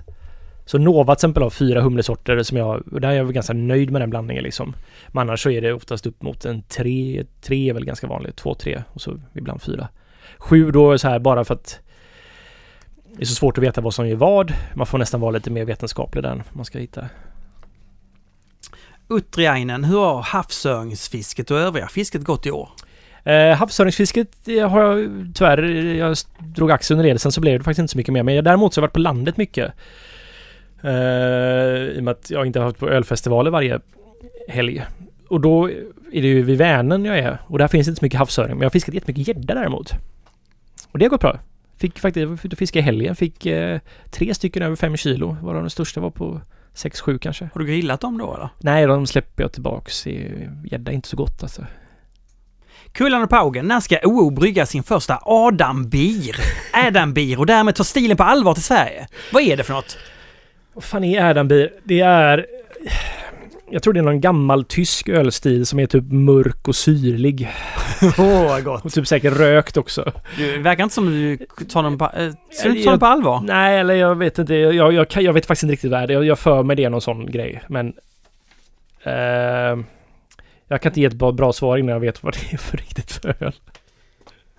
[0.73, 3.53] Så Nova till exempel har fyra humlesorter som jag, och där är jag väl ganska
[3.53, 4.75] nöjd med den blandningen liksom.
[5.09, 8.37] Men annars så är det oftast upp mot en tre, tre är väl ganska vanligt,
[8.37, 9.89] två, tre och så ibland fyra.
[10.39, 11.81] Sju då är så här bara för att
[13.17, 14.53] det är så svårt att veta vad som är vad.
[14.75, 17.07] Man får nästan vara lite mer vetenskaplig där man ska hitta.
[19.11, 22.69] Uttriainen, hur har havsöringsfisket och övriga fisket gått i år?
[23.25, 25.63] Eh, havsöringsfisket har jag tyvärr,
[25.95, 27.19] jag drog axeln under det.
[27.19, 28.23] Sen så blev det faktiskt inte så mycket mer.
[28.23, 29.73] Men jag, däremot så har jag varit på landet mycket.
[30.83, 33.81] Eh, I och med att jag inte har varit på ölfestivaler varje
[34.49, 34.85] helg.
[35.29, 35.71] Och då
[36.13, 37.39] är det ju vid Vänern jag är.
[37.47, 38.51] Och där finns inte så mycket havsöring.
[38.51, 39.93] Men jag har fiskat jättemycket gädda däremot.
[40.93, 41.39] Och det har gått bra.
[41.79, 43.17] Fick faktiskt, jag var ute och fiskade i helgen.
[43.17, 43.81] Fick eh,
[44.11, 45.37] tre stycken över fem kilo.
[45.43, 46.41] Varav den största var på
[46.75, 47.51] 6-7 kanske.
[47.55, 48.49] Har du grillat dem då eller?
[48.59, 50.07] Nej, de släpper jag tillbaks.
[50.65, 51.67] Gädda är inte så gott alltså.
[52.93, 56.37] Kullan och Paugen, när ska OO brygga sin första Adam-bir?
[56.87, 59.09] Adam-bir och därmed ta stilen på allvar till Sverige?
[59.33, 59.99] Vad är det för något?
[60.75, 61.73] Vad fan är Erdambier?
[61.85, 62.47] Det är...
[63.71, 67.49] Jag tror det är någon gammal tysk ölstil som är typ mörk och syrlig.
[68.19, 68.85] Åh, vad gott.
[68.85, 70.13] Och typ säkert rökt också.
[70.37, 71.39] Du, det verkar inte som du
[71.69, 72.11] tar den på...
[72.17, 72.33] Äh,
[72.65, 73.41] Jag- den på allvar?
[73.47, 74.55] Nej, eller jag vet inte.
[74.55, 76.17] Jag, jag, jag vet faktiskt inte riktigt vad det är.
[76.17, 77.63] Jag, jag för mig det är någon sån grej.
[77.69, 77.93] Men...
[79.03, 79.85] Eh,
[80.69, 82.77] jag kan inte ge ett bra, bra svar innan jag vet vad det är för
[82.77, 83.53] riktigt för öl.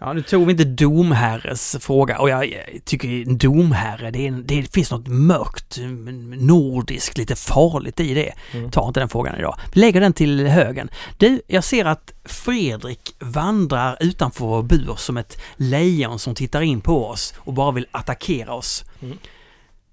[0.05, 2.53] Ja, nu tog vi inte domherres fråga och jag,
[2.85, 8.33] tycker domherre, det, är en, det finns något mörkt, mm, nordiskt, lite farligt i det.
[8.51, 8.71] Mm.
[8.71, 9.59] Ta inte den frågan idag.
[9.73, 10.89] Vi lägger den till högen.
[11.17, 16.81] Du, jag ser att Fredrik vandrar utanför vår bur som ett lejon som tittar in
[16.81, 18.85] på oss och bara vill attackera oss.
[19.01, 19.17] Mm.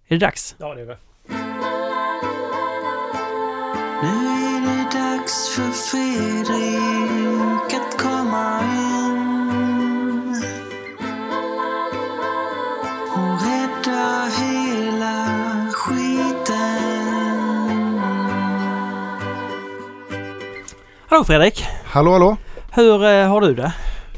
[0.08, 0.54] Är det dags?
[0.58, 0.98] Ja, det är det.
[4.02, 7.99] Nu är det dags för Fredrik att
[13.90, 15.14] borta hela
[15.72, 16.50] skiten.
[21.08, 21.64] Hallå Fredrik!
[21.84, 22.36] Hallå hallå!
[22.72, 23.72] Hur eh, har du det?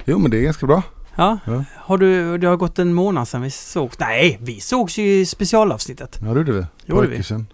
[0.04, 0.82] Jo men det är ganska bra.
[1.16, 1.38] Ja.
[1.46, 1.64] ja.
[1.76, 3.98] Har du, det har gått en månad sedan vi sågs.
[3.98, 6.18] Nej, vi sågs ju i specialavsnittet.
[6.22, 6.66] Ja det gjorde vi.
[6.86, 7.44] Jo par gjorde veckor.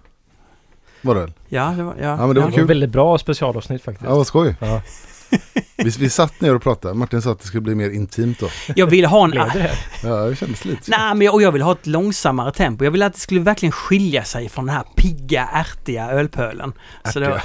[1.02, 1.32] Var det väl?
[1.48, 2.08] Ja, det var, ja.
[2.08, 2.50] ja men det var, ja.
[2.50, 2.56] kul.
[2.56, 4.08] Det var väldigt bra specialavsnitt faktiskt.
[4.08, 4.56] Ja vad skoj.
[4.60, 4.82] Ja.
[5.76, 6.94] Vi, vi satt ner och pratade.
[6.94, 8.48] Martin sa att det skulle bli mer intimt då.
[8.76, 9.30] Jag vill ha en...
[9.30, 9.78] Blev det det?
[10.09, 10.90] Ja det kändes lite så.
[10.90, 12.84] Nej, men jag, och jag vill ha ett långsammare tempo.
[12.84, 16.72] Jag vill att det skulle verkligen skilja sig från den här pigga, ärtiga ölpölen.
[17.14, 17.42] Var...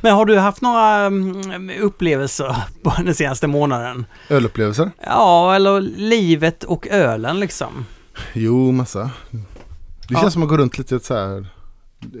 [0.02, 4.06] men har du haft några mm, upplevelser på den senaste månaden?
[4.30, 4.90] Ölupplevelser?
[5.06, 7.86] Ja, eller livet och ölen liksom.
[8.32, 9.10] Jo massa.
[9.30, 10.20] Det Ja.
[10.20, 11.46] känns som att gå runt lite så här.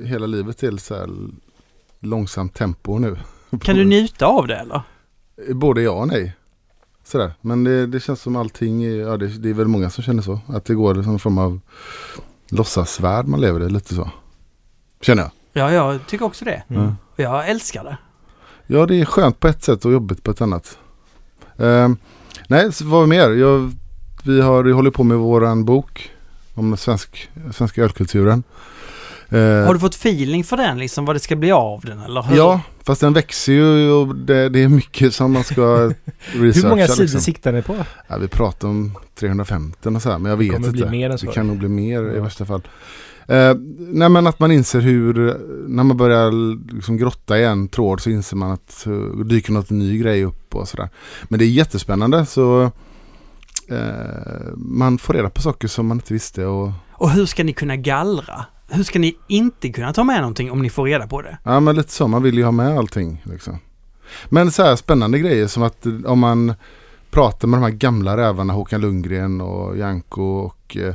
[0.04, 1.08] Hela livet till så här
[2.00, 3.16] långsamt tempo nu.
[3.60, 4.82] Kan du njuta av det eller?
[5.54, 6.36] Både ja och nej.
[7.04, 7.32] Sådär.
[7.40, 10.40] Men det, det känns som allting, ja det, det är väl många som känner så.
[10.46, 11.60] Att det går som en form av
[12.48, 14.10] låtsasvärld man lever i lite så.
[15.00, 15.30] Känner jag.
[15.52, 16.62] Ja, jag tycker också det.
[16.68, 16.94] Mm.
[17.16, 17.98] Jag älskar det.
[18.66, 20.78] Ja, det är skönt på ett sätt och jobbigt på ett annat.
[21.58, 21.96] Ehm,
[22.48, 23.30] nej, så vad mer?
[23.30, 23.72] Jag,
[24.24, 26.10] vi har vi håller på med våran bok
[26.54, 28.42] om den svensk, svenska ölkulturen.
[29.30, 31.04] Ehm, Har du fått feeling för den liksom?
[31.04, 32.22] Vad det ska bli av den eller?
[32.22, 32.36] hur?
[32.36, 35.92] Ja, fast den växer ju och det, det är mycket som man ska
[36.32, 36.68] researcha.
[36.68, 37.20] Hur många sidor liksom.
[37.20, 37.76] siktar ni på?
[38.08, 40.80] Ja, vi pratar om 350 och så här, men jag Det vet kommer inte.
[40.88, 41.26] bli mer än så.
[41.26, 42.22] Det kan nog bli mer i Ja.
[42.22, 42.62] värsta fall.
[43.28, 45.36] Eh, nej men att man inser hur,
[45.68, 46.30] när man börjar
[46.74, 50.54] liksom grotta i en tråd så inser man att uh, dyker något ny grej upp
[50.54, 50.88] och sådär.
[51.24, 52.62] Men det är jättespännande så
[53.68, 57.52] eh, man får reda på saker som man inte visste och Och hur ska ni
[57.52, 58.44] kunna gallra?
[58.68, 61.38] Hur ska ni inte kunna ta med någonting om ni får reda på det?
[61.42, 63.58] ja men lite så, man vill ju ha med allting liksom.
[64.28, 66.54] Men så här spännande grejer som att eh, om man
[67.10, 70.94] pratar med de här gamla rävarna Håkan Lundgren och Janko och eh,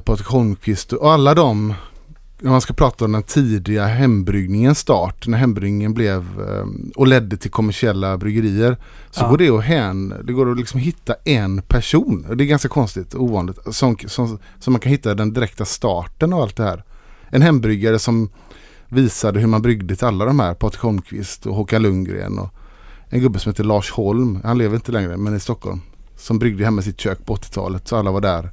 [0.00, 1.74] Patrik Holmqvist och alla de
[2.42, 6.66] när man ska prata om den tidiga hembryggningens start, när hembryggningen blev eh,
[6.96, 8.76] och ledde till kommersiella bryggerier.
[9.10, 9.28] Så Ja.
[9.28, 13.14] går det att hän, det går att liksom hitta en person, det är ganska konstigt
[13.14, 16.84] och ovanligt, som, som, som man kan hitta den direkta starten av allt det här.
[17.30, 18.28] En hembryggare som
[18.88, 22.48] visade hur man bryggde till alla de här, Patrik Holmqvist och Håkan Lundgren och
[23.08, 25.80] en gubbe som heter Lars Holm, han lever inte längre men i Stockholm.
[26.16, 28.50] Som bryggde hemma i sitt kök på 80-talet så alla var där.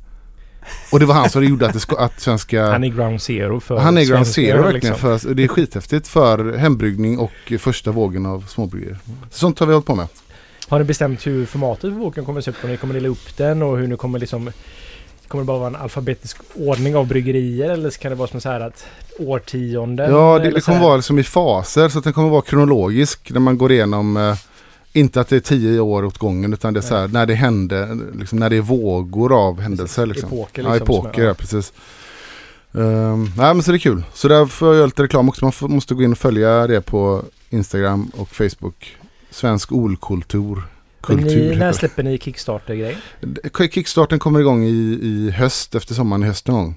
[0.91, 2.71] Och det var han som gjorde att, det att svenska...
[2.71, 4.93] Han är ground zero för Han är ground zero verkligen.
[4.93, 5.19] liksom.
[5.19, 8.97] För, det är skithäftigt för hembryggning och första vågen av småbryggerier.
[9.29, 10.07] Så sånt har vi hållit på med.
[10.67, 12.57] Har ni bestämt hur formatet för boken kommer se ut?
[12.63, 14.51] Om ni kommer dela upp den och hur ni kommer liksom...
[15.27, 18.49] Kommer det bara vara en alfabetisk ordning av bryggerier eller kan det vara som så
[18.49, 18.85] här att
[19.19, 20.11] årtionden?
[20.11, 23.39] Ja, det, det kommer vara liksom i faser så att den kommer vara kronologisk när
[23.39, 24.35] man går igenom eh,
[24.93, 27.33] inte att det är tio år åt gången utan det är så här när det
[27.35, 30.05] hände, liksom, när det är vågor av händelser.
[30.05, 30.27] Liksom.
[30.29, 30.83] Epoker Ja, liksom.
[30.85, 31.73] epoker, som är- ja precis.
[32.71, 34.03] Um, nej men så det är kul.
[34.13, 35.45] Så där får jag göra lite reklam också.
[35.45, 38.97] Man måste gå in och följa det på Instagram och Facebook.
[39.31, 40.63] Svensk olkultur.
[41.01, 41.49] Kultur.
[41.51, 42.97] ni, när släpper ni Kickstarter-grej?
[43.21, 43.71] det.
[43.73, 46.75] Kickstarten kommer igång i, i höst, efter sommaren i höst någon gång.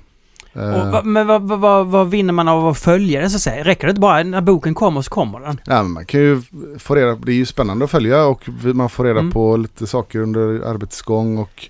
[0.54, 3.42] Eh, Och, men vad, vad, vad, vad vinner man av att följa det så att
[3.42, 3.64] säga?
[3.64, 5.60] Räcker det inte bara när boken kommer så kommer den?
[5.66, 6.42] Ja, man kan ju
[6.78, 9.32] få reda på, det är ju spännande att följa och man får reda Mm.
[9.32, 11.68] på lite saker under arbetets gång och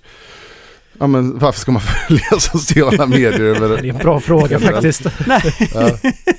[0.99, 5.01] ja men varför ska man följa sociala medier över Det är en bra fråga faktiskt.
[5.73, 5.89] ja.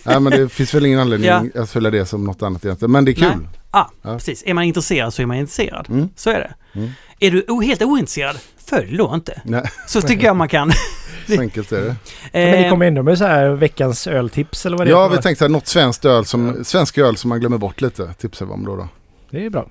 [0.05, 1.63] Nej men det finns väl ingen anledning Ja.
[1.63, 3.29] att följa det som något annat egentligen, men det är kul.
[3.29, 3.47] Nej.
[3.71, 4.15] Ah, Ja.
[4.15, 4.43] precis.
[4.47, 5.87] Är man intresserad så är man intresserad.
[5.91, 6.09] Mm.
[6.17, 6.55] Så är det.
[6.79, 6.91] Mm.
[7.21, 9.41] Är du helt ointresserad, följ då inte.
[9.45, 10.73] Nej, Så tycker jag man kan.
[11.37, 11.97] så enkelt är det.
[12.33, 15.09] Men ni Eh, kommer ändå med så här veckans öltips eller vad det Ja, är?
[15.11, 18.15] vi tänkte så här, något svenskt öl som, svensk öl som man glömmer bort lite,
[18.15, 18.77] tipsar vi om då.
[18.77, 18.89] då.
[19.31, 19.69] Det är bra.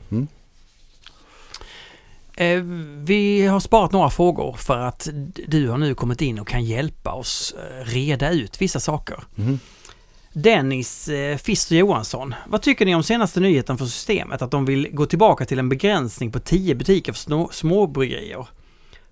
[2.35, 2.61] Eh,
[3.03, 5.07] vi har sparat några frågor för att
[5.47, 9.23] du har nu kommit in och kan hjälpa oss eh, reda ut vissa saker.
[9.35, 9.59] Mhm.
[10.35, 11.09] Dennis
[11.43, 14.41] Fister Johansson, vad tycker ni om senaste nyheten för systemet?
[14.41, 18.47] Att de vill gå tillbaka till en begränsning på 10 butiker för små, småbryggerier.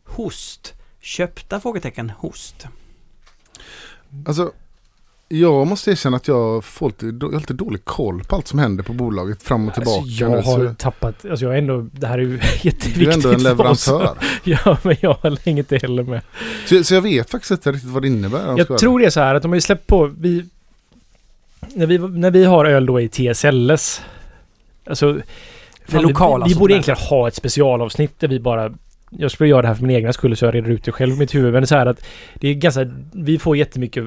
[0.06, 0.74] Host.
[1.02, 1.60] Köpta?
[1.60, 2.10] Frågetecken.
[2.10, 2.68] Host.
[4.26, 4.52] Alltså,
[5.28, 8.60] jag måste erkänna att jag får lite, jag har lite dålig koll på allt som
[8.60, 10.02] händer på bolaget fram och tillbaka.
[10.02, 12.38] Alltså, jag nu, har så tappat, alltså jag är ändå, det här är ju du
[12.38, 14.18] är jätteviktigt ändå en leverantör.
[14.44, 16.22] Ja, men jag hänger inte heller med.
[16.66, 18.58] Så, så jag vet faktiskt inte riktigt vad det innebär.
[18.58, 20.46] Jag tror det är så här att de har ju släppt på, vi,
[21.74, 24.02] när vi, när vi har öl då i TSLS,
[24.86, 25.22] alltså
[25.86, 28.74] fan, lokala vi, vi borde egentligen ha ett specialavsnitt där vi bara
[29.18, 31.14] jag skulle göra det här för min egna skull så jag reder ut det själv
[31.14, 31.54] i mitt huvud.
[31.54, 32.06] Men det är så här att
[32.36, 32.90] det är ganska...
[33.14, 34.04] Vi får jättemycket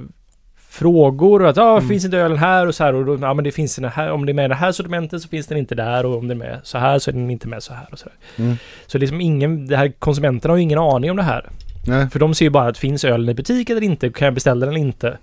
[0.68, 1.88] frågor och att ja, Mm.
[1.88, 4.10] finns inte ölen här och så här och då, ja men det finns den här.
[4.10, 6.28] Om det är med i det här sortimentet så finns den inte där och om
[6.28, 8.44] den är med så här så är den inte med så här och så där.
[8.44, 8.56] Mm.
[8.86, 11.48] Så liksom ingen, det här konsumenterna har ju ingen aning om det här.
[11.86, 12.10] Nej.
[12.10, 14.66] För de ser ju bara att finns ölen i butik eller inte, kan jag beställa
[14.66, 15.18] den eller inte?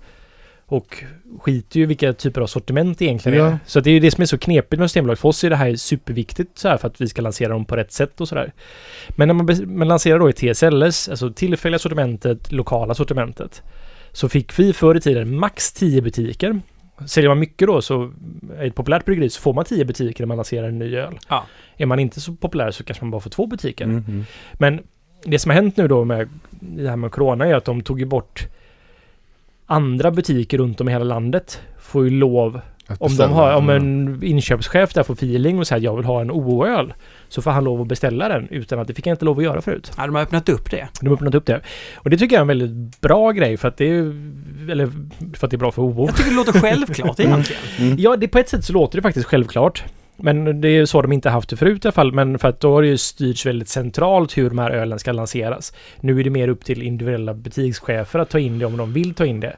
[0.72, 1.04] Och
[1.40, 3.46] skiter ju i vilka typer av sortiment det egentligen Ja.
[3.46, 3.58] är.
[3.66, 5.20] Så det är ju det som är så knepigt med Systembolaget.
[5.20, 7.76] För oss är det här superviktigt så här för att vi ska lansera dem på
[7.76, 8.52] rätt sätt och sådär.
[9.08, 13.62] Men när man, man lanserar då i TSLS, alltså tillfälliga sortimentet, lokala sortimentet.
[14.12, 16.60] Så fick vi förr i tiden max 10 butiker.
[17.06, 18.12] Säljer man mycket då så,
[18.58, 21.18] är ett populärt bryggeri så får man 10 butiker när man lanserar en ny öl.
[21.28, 21.44] Ja.
[21.76, 23.84] Är man inte så populär så kanske man bara får två butiker.
[23.84, 24.24] Mm, mm.
[24.52, 24.80] Men
[25.24, 28.00] det som har hänt nu då med det här med Corona är att de tog
[28.00, 28.48] ju bort
[29.72, 32.60] andra butiker runt om i hela landet får ju lov
[32.98, 34.08] om de har, om Mm.
[34.08, 36.94] en inköpschef där får feeling och säger att jag vill ha en OO-öl
[37.28, 39.44] så får han lov att beställa den utan att det fick jag inte lov att
[39.44, 39.92] göra förut.
[39.96, 40.88] Ja, de har öppnat upp det.
[41.00, 41.60] De har öppnat upp det.
[41.94, 44.00] Och det tycker jag är en väldigt bra grej för att det är
[44.70, 44.86] eller
[45.36, 46.06] för att det är bra för OO.
[46.06, 47.62] Jag tycker det låter självklart egentligen.
[47.78, 47.96] Mm.
[47.98, 49.84] Ja, det, på ett sätt så låter det faktiskt självklart.
[50.24, 52.12] Men det är så de inte haft det förut i alla fall.
[52.12, 55.12] Men för att då har det ju styrts väldigt centralt hur de här ölen ska
[55.12, 55.72] lanseras.
[56.00, 59.14] Nu är det mer upp till individuella butikschefer att ta in det om de vill
[59.14, 59.56] ta in det.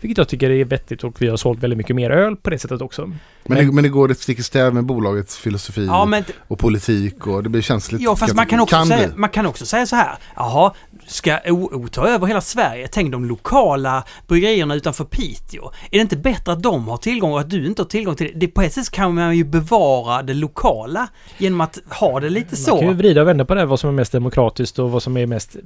[0.00, 2.58] Vilket jag tycker är vettigt och vi har sålt väldigt mycket mer öl på det
[2.58, 3.12] sättet också.
[3.48, 6.58] Men, det, men det går ett stick i stäv med bolagets filosofi Ja, men och
[6.58, 8.00] politik och det blir känsligt.
[8.02, 9.16] Ja, fast man kan också, Kan säga, bli.
[9.16, 10.14] man kan också säga så här.
[10.36, 10.72] Jaha,
[11.06, 12.88] ska OO ta över hela Sverige?
[12.92, 15.64] Tänk de lokala bryggerierna utanför Piteå.
[15.90, 18.26] Är det inte bättre att de har tillgång och att du inte har tillgång till
[18.34, 18.40] det?
[18.40, 21.08] det på ett sätt kan man ju bevara det lokala
[21.38, 22.98] genom att ha det lite Man kan ju så.
[22.98, 25.26] vrida och vända på det här, vad som är mest demokratiskt och vad som är
[25.26, 25.56] mest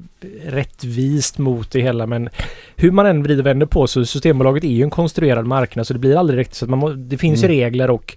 [0.44, 2.06] rättvist mot det hela.
[2.06, 2.28] Men
[2.76, 5.92] hur man än vrider och vänder på så Systembolaget är ju en konstruerad marknad så
[5.92, 7.52] det blir aldrig riktigt så att man må, Det finns Mm.
[7.52, 8.16] ju regler och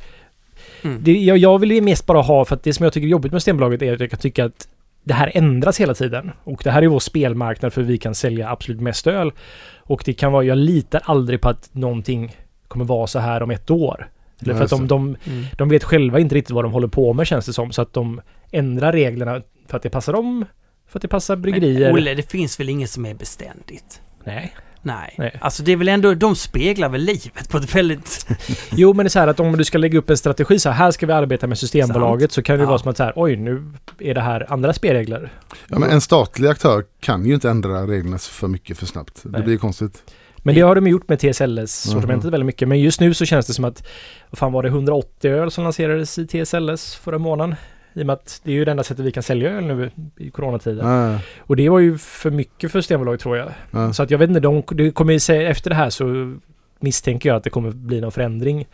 [0.84, 0.98] Mm.
[1.04, 3.10] det, jag, jag vill ju mest bara ha, för att det som jag tycker är
[3.12, 4.68] jobbigt med Systembolaget är att jag kan tycka att
[5.04, 6.32] det här ändras hela tiden.
[6.44, 9.32] Och det här är vår spelmarknad för vi kan sälja absolut mest öl.
[9.78, 12.36] Och det kan vara, jag litar aldrig på att någonting
[12.68, 14.10] kommer vara så här om ett år.
[14.42, 15.44] Eller för att de, de, Mm.
[15.58, 17.72] de vet själva inte riktigt vad de håller på med känns det som.
[17.72, 18.22] Så att de
[18.52, 20.46] ändrar reglerna för att det passar dem.
[20.88, 21.88] För att det passar bryggerier.
[21.88, 24.02] Men Olle, det finns väl inget som är beständigt?
[24.24, 24.54] Nej.
[24.85, 25.15] Nej.
[25.18, 25.38] Nej.
[25.41, 28.27] Alltså det är väl ändå, de speglar väl livet på ett väldigt...
[28.72, 30.69] Jo men det är så här att om du ska lägga upp en strategi så
[30.69, 32.68] här, här ska vi arbeta med Systembolaget så kan det Ja.
[32.69, 35.31] vara som att så här, oj nu är det här andra spelregler.
[35.68, 39.19] Ja, men en statlig aktör kan ju inte ändra reglerna för mycket för snabbt.
[39.23, 39.41] Det Nej.
[39.41, 40.03] blir ju konstigt.
[40.45, 42.31] Men det har de gjort med TSLS-sortimentet Mhm.
[42.31, 42.68] väldigt mycket.
[42.68, 43.88] Men just nu så känns det som att,
[44.30, 47.55] vad fan var det, 180 öl som lanserades i TSLS förra månaden.
[47.94, 49.91] I och med att det är ju det enda sättet vi kan sälja öl nu
[50.18, 50.88] i coronatiden.
[50.88, 53.52] Ja, Och det var ju för mycket för Systembolaget tror jag.
[53.72, 53.94] ja.
[53.94, 56.36] Så att jag vet inte, de, det kommer ju säga, efter det här så
[56.80, 58.68] misstänker jag att det kommer bli någon förändring.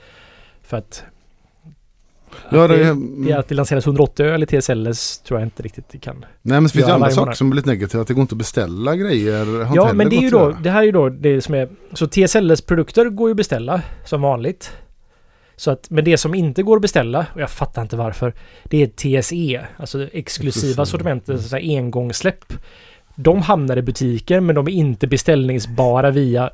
[0.61, 1.03] För att...
[2.49, 3.25] Ja, att det, det, mm.
[3.25, 6.15] det, att det lanseras 180 öl i TSLS tror jag inte riktigt det kan.
[6.15, 8.01] Nej men det finns ju göra andra saker som är lite negativa.
[8.01, 9.75] Att det går inte att beställa grejer.
[9.75, 11.69] Ja, men det är ju då, det här är ju då det som är...
[11.93, 14.71] Så TSLS-produkter går ju att beställa som vanligt.
[15.59, 18.33] Så att, men det som inte går att beställa, och jag fattar inte varför,
[18.63, 18.87] det är
[19.21, 20.85] TSE, alltså exklusiva Exklusiva.
[20.85, 22.53] sortimentet, så här engångssläpp.
[23.15, 26.49] De hamnar i butiker men de är inte beställningsbara via...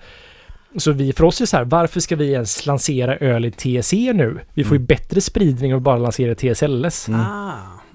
[0.77, 3.51] Så vi, för oss är det så här, varför ska vi ens lansera öl i
[3.51, 4.39] TSE nu?
[4.53, 4.85] Vi får ju Mm.
[4.85, 7.07] bättre spridning av att bara lansera TSLS.
[7.07, 7.19] Mm.
[7.21, 7.53] Ah.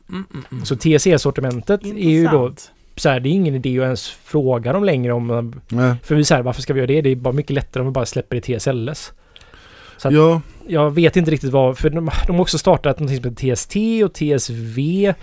[0.08, 0.64] Mm.
[0.64, 2.52] Så TSE-sortimentet är ju då
[2.96, 5.94] så här, det är ingen idé att ens fråga dem längre om Nej.
[6.02, 7.00] för vi säger varför ska vi göra det?
[7.02, 9.12] Det är bara mycket lättare om vi bara släpper i TSLS.
[10.00, 13.22] Så att- Ja, Jag vet inte riktigt vad, för de, de har också startat någonting
[13.22, 15.14] som heter TST och TSV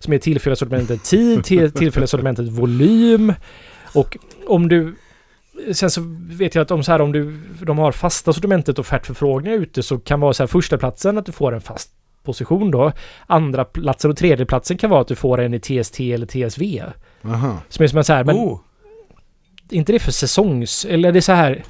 [0.00, 3.34] som är tillfälliga sortimentet tid, till- tillfälliga sortimentet volym.
[3.94, 4.94] Och om du
[5.72, 6.00] Sen så
[6.30, 9.98] vet jag att om så här om du de har fasta sortimentet offertförfrågningar ute så
[9.98, 11.90] kan vara så här första platsen att du får en fast
[12.24, 12.92] position då.
[13.26, 16.82] Andra platsen och tredje platsen kan vara att du får en i TST eller TSV.
[17.24, 17.58] aha.
[17.68, 18.60] Som är som en så här, men oh.
[19.70, 20.84] inte det för säsongs...
[20.84, 21.64] Eller det är så här...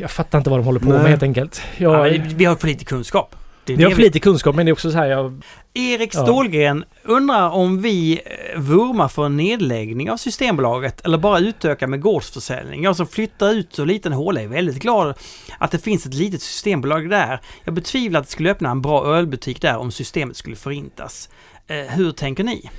[0.00, 1.10] Jag fattar inte vad de håller på med Nej.
[1.10, 1.62] helt enkelt.
[1.78, 3.36] ja, Jag, men vi har för lite kunskap.
[3.64, 5.42] Det vi har för lite kunskap men det är också så här jag...
[5.74, 6.22] Erik Ja.
[6.22, 12.00] Stålgren undrar om vi eh, vurmar för en nedläggning av Systembolaget eller bara utöka med
[12.00, 12.82] gårdsförsäljning.
[12.84, 15.14] Jag som flyttar ut så liten håla är väldigt glad
[15.58, 17.40] att det finns ett litet systembolag där.
[17.64, 21.28] Jag betvivlar att det skulle öppna en bra ölbutik där om systemet skulle förintas.
[21.66, 22.70] Eh, hur tänker ni?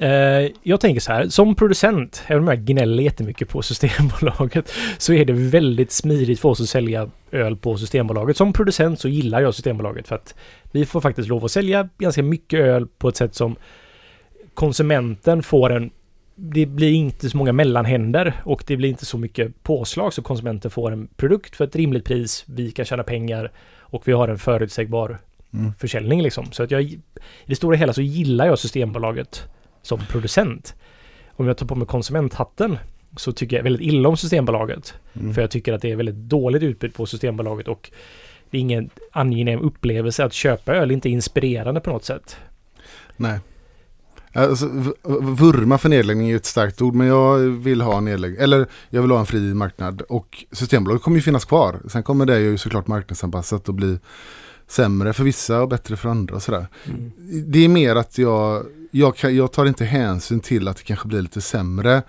[0.00, 5.12] Eh, jag tänker så här, som producent, även om jag gnäller jättemycket på Systembolaget, så
[5.12, 8.36] är det väldigt smidigt för oss att sälja öl på Systembolaget.
[8.36, 10.34] Som producent så gillar jag Systembolaget för att
[10.72, 13.56] vi får faktiskt lov att sälja ganska mycket öl på ett sätt som
[14.54, 15.90] konsumenten får en
[16.34, 20.70] det blir inte så många mellanhänder och det blir inte så mycket påslag så konsumenten
[20.70, 22.44] får en produkt för ett rimligt pris.
[22.46, 25.18] Vi kan tjäna pengar och vi har en förutsägbar
[25.54, 25.72] Mm.
[25.78, 26.52] försäljning liksom.
[26.52, 27.00] Så att jag, i
[27.46, 29.48] det stora hela så gillar jag Systembolaget
[29.82, 30.74] som producent.
[31.36, 32.78] Om jag tar på mig konsumenthatten
[33.16, 34.94] så tycker jag väldigt illa om Systembolaget.
[35.12, 35.34] Mm.
[35.34, 37.90] För jag tycker att det är väldigt dåligt utbud på Systembolaget och
[38.50, 42.36] det är ingen angenäm upplevelse att köpa öl, inte inspirerande på något sätt.
[43.16, 43.38] Nej.
[44.32, 44.66] Alltså,
[45.22, 48.42] vurma för nedläggning är ett starkt ord men jag vill ha nedläggning.
[48.42, 50.02] Eller jag vill ha en fri marknad.
[50.02, 51.80] Och Systembolaget kommer ju finnas kvar.
[51.88, 53.98] Sen kommer det ju såklart marknadsanpassat och bli
[54.66, 56.66] sämre för vissa och bättre för andra och sådär.
[56.86, 57.12] Mm.
[57.46, 61.08] Det är mer att jag, jag, kan, jag tar inte hänsyn till att det kanske
[61.08, 62.02] blir lite sämre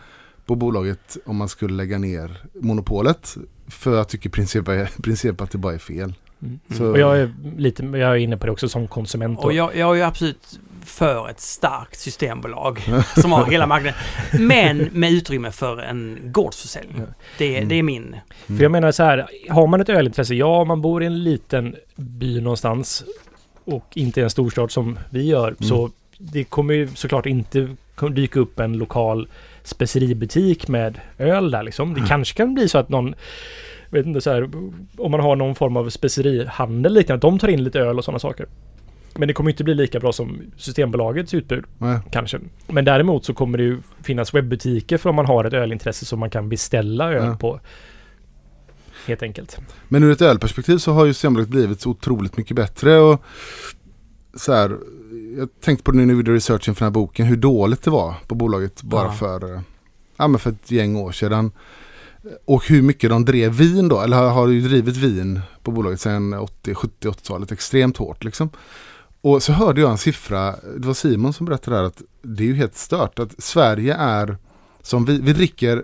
[0.45, 3.35] på bolaget om man skulle lägga ner monopolet.
[3.67, 4.65] För jag tycker i princip,
[5.03, 6.13] princip att det bara är fel.
[6.41, 6.59] Mm.
[6.77, 9.39] Så- Och jag är lite, jag är inne på det också som konsument.
[9.39, 12.83] Och jag, jag är ju absolut för ett starkt systembolag
[13.21, 13.99] som har hela marknaden.
[14.39, 17.01] Men med utrymme för en gårdsförsäljning.
[17.37, 17.69] Det, Mm.
[17.69, 18.15] det är min.
[18.47, 21.75] För jag menar så här, har man ett ölintresse, ja man bor i en liten
[21.95, 23.03] by någonstans
[23.65, 25.89] och inte i en storstad som vi gör, så
[26.21, 27.75] det kommer ju såklart inte
[28.11, 29.27] dyka upp en lokal
[29.63, 31.93] speceributik med öl där liksom.
[31.93, 33.15] Det kanske kan bli så att någon
[33.89, 34.49] vet inte så här,
[34.97, 38.05] om man har någon form av specerihandel liknande, att de tar in lite öl och
[38.05, 38.45] sådana saker.
[39.15, 41.99] Men det kommer inte bli lika bra som Systembolagets utbud Nej.
[42.11, 42.39] kanske.
[42.67, 46.19] Men däremot så kommer det ju finnas webbutiker för om man har ett ölintresse som
[46.19, 47.35] man kan beställa öl Ja.
[47.35, 47.59] på.
[49.07, 49.59] Helt enkelt.
[49.87, 52.97] Men ur ett ölperspektiv så har ju Systembolaget blivit så otroligt mycket bättre.
[52.99, 53.23] Och
[54.35, 54.77] så här,
[55.37, 57.81] jag tänkte på det nu när vi gjorde researchen för den här boken, hur dåligt
[57.83, 59.11] det var på bolaget bara Ja.
[59.13, 59.61] för, eh,
[60.17, 61.51] ja, men för ett gäng år sedan.
[62.45, 66.01] Och hur mycket de drev vin då, eller har, har ju drivit vin på bolaget
[66.01, 68.49] sedan 80, 70, 80-talet extremt hårt liksom.
[69.21, 72.47] Och så hörde jag en siffra, det var Simon som berättade där att det är
[72.47, 74.37] ju helt stört att Sverige är
[74.81, 75.83] som vi, vi dricker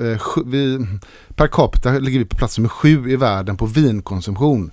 [0.00, 0.86] eh, vi,
[1.34, 4.70] per capita ligger vi på plats nummer sju i världen på vinkonsumtion.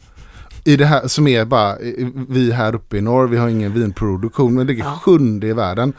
[0.65, 3.73] I det här som är bara, eh, vi här uppe i norr, vi har ingen
[3.73, 4.99] vinproduktion, men det ligger Ja.
[5.03, 5.93] sjunde i världen.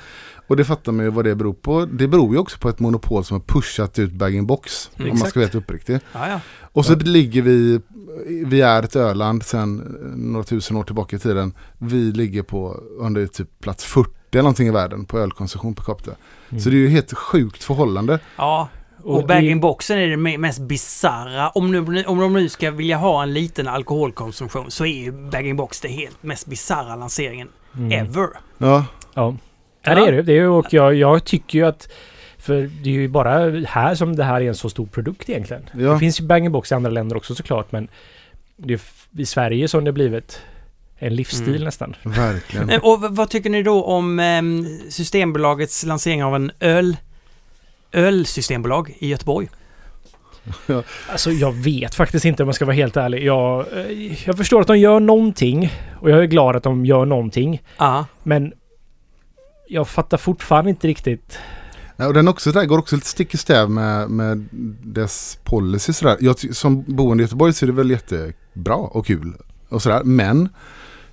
[0.48, 1.86] Och det fattar man ju vad det beror på.
[1.86, 4.90] Det beror ju också på ett monopol som har pushat ut bag-in-box.
[4.96, 5.36] Mm, om man ska exakt.
[5.36, 6.00] vara helt uppriktig.
[6.12, 6.40] Ja, ja.
[6.62, 7.80] Och så ligger vi,
[8.46, 9.76] vi är ett öland sedan
[10.16, 11.52] några tusen år tillbaka i tiden.
[11.78, 16.10] Vi ligger på under typ plats 40 eller någonting i världen på ölkonsumtion per capita.
[16.50, 16.60] Mm.
[16.60, 18.18] Så det är ju helt sjukt förhållande.
[18.36, 18.68] ja.
[19.06, 21.48] Och, det- bag-in-boxen är det me- mest bizarra.
[21.48, 25.80] Om, nu, om de nu ska vilja ha en liten alkoholkonsumtion så är ju bag-in-box
[25.80, 27.92] det helt mest bizarra lanseringen Mm.
[27.92, 28.28] ever.
[28.58, 28.84] Ja,
[29.14, 29.36] Ja.
[29.82, 30.22] ja, det är det.
[30.22, 31.88] det är, och jag, jag tycker ju att
[32.38, 35.62] för det är ju bara här som det här är en så stor produkt egentligen.
[35.74, 35.92] Ja.
[35.92, 37.88] Det finns ju bang box i andra länder också såklart men
[38.56, 38.80] det är
[39.20, 40.40] i Sverige som det har blivit
[40.98, 41.62] en livsstil Mm.
[41.64, 41.96] nästan.
[42.02, 42.70] verkligen.
[42.82, 46.96] Och vad tycker ni då om ehm, Systembolagets lansering av en öl
[47.96, 49.48] ölsystembolag i Göteborg?
[51.10, 53.24] Alltså jag vet faktiskt inte om jag ska vara helt ärlig.
[53.24, 57.04] Jag, eh, jag förstår att de gör någonting och jag är glad att de gör
[57.04, 57.62] någonting.
[57.78, 58.06] Ja.
[58.22, 58.52] Men
[59.68, 61.38] jag fattar fortfarande inte riktigt.
[61.96, 64.48] Ja, och den också, där går också lite stick i stäv med, med
[64.82, 65.92] dess policy.
[65.92, 66.16] Sådär.
[66.20, 69.34] Jag, som boende i Göteborg så är det väl jättebra och kul.
[69.68, 70.04] Och sådär.
[70.04, 70.48] Men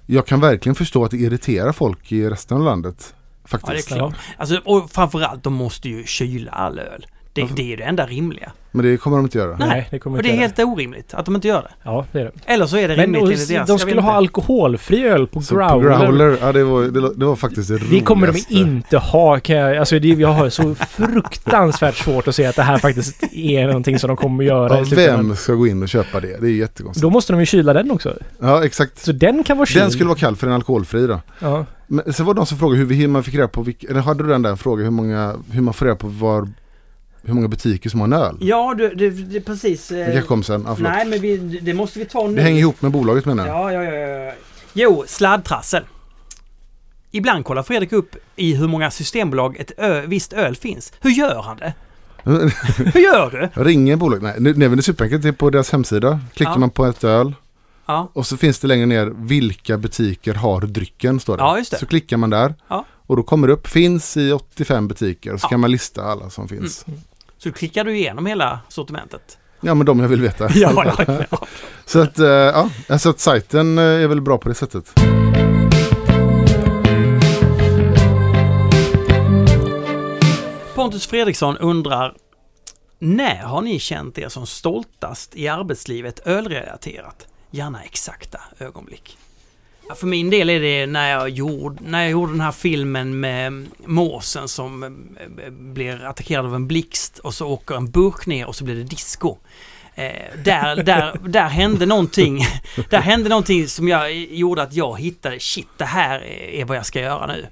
[0.05, 3.14] jag kan verkligen förstå att det irriterar folk i resten av landet.
[3.52, 3.88] Ja, det är Faktiskt.
[3.88, 4.14] klart.
[4.38, 7.06] Alltså, och framförallt, de måste ju kyla all öl.
[7.36, 8.52] Det, det är ju det enda rimliga.
[8.72, 9.57] Men det kommer de inte göra.
[9.57, 10.41] Nej, Nej, det kommer Och det är göra.
[10.41, 11.70] helt orimligt att de inte gör det.
[11.84, 12.32] Ja, det är det.
[12.45, 13.68] Eller så är det rimligt enligt deras...
[13.68, 14.18] de skulle ha inte.
[14.18, 15.98] alkoholfri öl på Så growler.
[15.98, 18.53] på growler, ja det var, det, det var faktiskt det Det kommer de roligaste.
[18.53, 19.40] inte ha.
[19.40, 23.24] Kan jag, alltså det, jag har så fruktansvärt svårt att se att det här faktiskt
[23.34, 24.78] är någonting som de kommer att göra.
[24.78, 25.28] Ja, slutändan.
[25.28, 26.38] vem ska gå in och köpa det?
[26.41, 27.02] Det är jättekonstigt.
[27.02, 28.14] Då måste de ju kyla den också.
[28.40, 28.99] Ja, exakt.
[28.99, 29.84] Så den kan vara kyld.
[29.84, 31.22] Den skulle vara kall för en alkoholfri då.
[31.40, 31.65] Ja.
[31.94, 34.02] Men sen var det de som frågade hur, hur man fick reda på, vilka, eller
[34.02, 36.49] hade du den där frågan hur, många, hur man får reda på var,
[37.22, 38.38] hur många butiker som har en öl?
[38.41, 39.88] Ja, det, det, det är precis...
[39.88, 40.80] Det kanske kom sen, förlåt.
[40.80, 42.36] nej, men vi, det måste vi ta nu.
[42.36, 43.74] Det hänger ihop med bolaget menar jag.
[43.74, 44.34] Ja, ja, ja, ja.
[44.74, 45.84] Jo, sladdtrassel.
[47.11, 50.94] Ibland kollar Fredrik upp i hur många systembolag ett ö, visst öl finns.
[51.02, 51.74] Hur gör han det?
[52.94, 53.64] Hur gör du?
[53.64, 56.20] Ringer bolaget, nej, nu, nej men det är superenkelt, det är på deras hemsida.
[56.34, 56.57] Klickar Ja.
[56.57, 57.34] man på ett öl
[57.85, 61.43] Ja, och så finns det längre ner vilka butiker har drycken står det.
[61.43, 61.77] Ja, just det.
[61.77, 62.85] Så klickar man där Ja.
[63.07, 65.49] och då kommer det upp, finns i 85 butiker så Ja.
[65.49, 66.85] kan man lista alla som finns.
[67.38, 69.38] så klickar du igenom hela sortimentet.
[69.61, 70.49] Ja men de jag vill veta.
[70.55, 71.38] Ja, ja, ja.
[71.85, 74.93] Så att, eh, ja, alltså att sajten eh, är väl bra på det sättet.
[80.76, 82.14] Pontus Fredriksson undrar
[82.99, 87.27] När har ni känt er som stoltast i arbetslivet ölrelaterat?
[87.55, 89.17] Gärna exakta ögonblick.
[89.95, 93.67] För min del är det när jag, gjorde, när jag gjorde den här filmen med
[93.85, 98.55] måsen som eh, blir attackerad av en blixt och så åker en burk ner och
[98.55, 99.38] så blir det disco.
[99.95, 100.11] Eh,
[100.43, 102.45] där, där, där hände någonting.
[102.89, 106.19] Där hände någonting som jag gjorde att jag hittade, shit det här
[106.53, 107.47] är vad jag ska göra nu.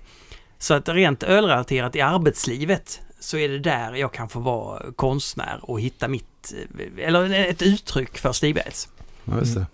[0.58, 5.60] Så att rent ölrelaterat i arbetslivet så är det där jag kan få vara konstnär
[5.62, 6.54] och hitta mitt,
[6.98, 8.90] eh, eller ett uttryck för Stigbergs.
[9.26, 9.66] Ja, just det.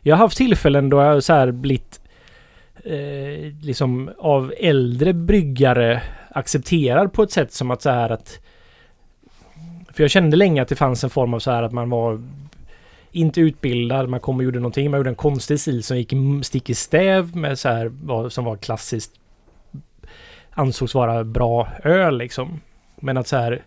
[0.00, 2.00] Jag har haft tillfällen då jag så här blivit
[2.84, 8.38] eh, liksom av äldre bryggare accepterad på ett sätt som att så här att...
[9.92, 12.22] För jag kände länge att det fanns en form av så här att man var
[13.12, 16.70] inte utbildad, man kom och gjorde någonting, man gjorde en konstig stil som gick stick
[16.70, 19.12] i stäv med så här vad som var klassiskt
[20.50, 22.60] ansågs vara bra öl liksom.
[22.96, 23.62] Men att så här...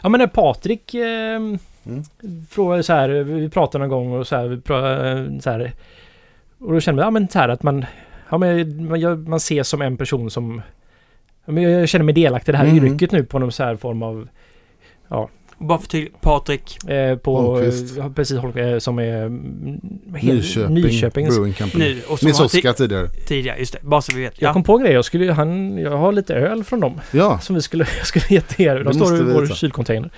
[0.00, 1.40] Ja men när Patrik eh,
[2.50, 5.72] frågade så här, vi pratade någon gång och så här, vi pra- så här
[6.58, 7.84] och då kände jag, ja men så här att man,
[8.30, 10.62] ja men man, jag, man ses som en person som,
[11.44, 12.86] ja, men jag känner mig delaktig i det här Mm.
[12.86, 14.28] yrket nu på någon så här form av,
[15.58, 17.96] Bara för tydligt, Patrik, eh, på, Holmqvist.
[17.96, 19.80] ja, precis, eh, som är mm,
[20.22, 21.28] Nyköping, Nyköping.
[21.28, 21.84] Brewing Company.
[21.94, 23.08] nu och som Nils Oskar tidigare.
[23.08, 23.78] tidigare, just det.
[23.82, 24.40] Bara så vi vet.
[24.42, 24.52] Jag Ja.
[24.52, 27.54] kom på en grej, jag skulle, han, jag har lite öl från dem Ja, som
[27.54, 28.84] vi skulle, jag skulle ge till er.
[28.84, 30.10] De står i vår kylcontainer.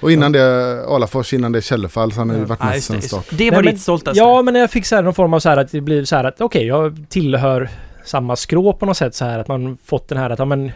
[0.00, 2.46] Och innan det Alafors, innan det Källefall, så han har ju Ja.
[2.46, 3.26] varit Ja, med sedan just start.
[3.30, 3.50] det.
[3.50, 4.18] var Nej, men- ditt stoltaste.
[4.18, 6.16] Ja, men jag fick så här någon form av så här att det blir så
[6.16, 7.68] här att okej, jag tillhör
[8.04, 10.66] samma skrå på något sätt så här att man fått den här att ja men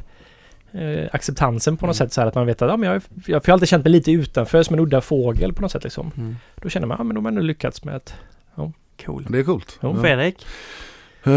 [0.72, 2.06] eh, acceptansen på något Mm.
[2.08, 3.68] sätt så här att man vet att ja men jag, jag, för jag har alltid
[3.68, 6.10] känt mig lite utanför som en udda fågel på något sätt liksom.
[6.16, 6.36] Mm.
[6.62, 8.14] Då känner man ja men de har ändå lyckats med att
[9.06, 9.26] Cool.
[9.28, 9.78] Det är coolt.
[9.82, 10.02] Jo, Ja.
[10.02, 10.46] Fredrik?
[11.24, 11.32] Eh,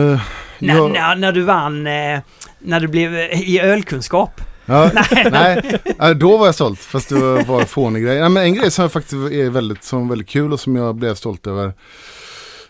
[0.59, 2.19] När, jag- när, när du vann, eh,
[2.59, 4.41] när du blev eh, i ölkunskap.
[4.69, 4.91] Ja,
[5.31, 6.79] nej, nej, då var jag stolt.
[6.79, 8.19] Fast det var fånig grej.
[8.19, 10.75] Nej, men en grej som jag faktiskt är väldigt, som var väldigt kul och som
[10.75, 11.73] jag blev stolt över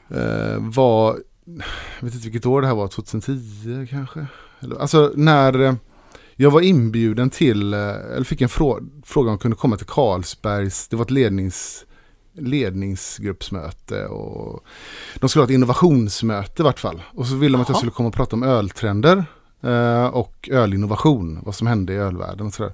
[0.10, 1.18] eh, var,
[2.00, 4.26] jag vet inte vilket år det här var, 2010 kanske?
[4.80, 5.74] Alltså när eh,
[6.36, 9.86] jag var inbjuden till, eh, eller fick en frå fråga om jag kunde komma till
[9.86, 11.86] Carlsbergs, det var ett lednings,
[12.34, 14.64] ledningsgruppsmöte och
[15.16, 17.02] de skulle ha ett innovationsmöte i vart fall.
[17.14, 19.26] Och så ville de att jag skulle komma och prata om öltrender
[19.64, 22.74] eh, och ölinnovation, vad som hände i ölvärlden och sådär.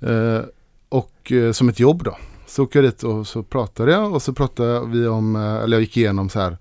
[0.00, 0.44] Eh,
[0.88, 2.16] och eh, som ett jobb då.
[2.46, 5.76] Så åkte jag dit och så pratade jag och så pratade vi om, eh, eller
[5.76, 6.56] jag gick igenom så här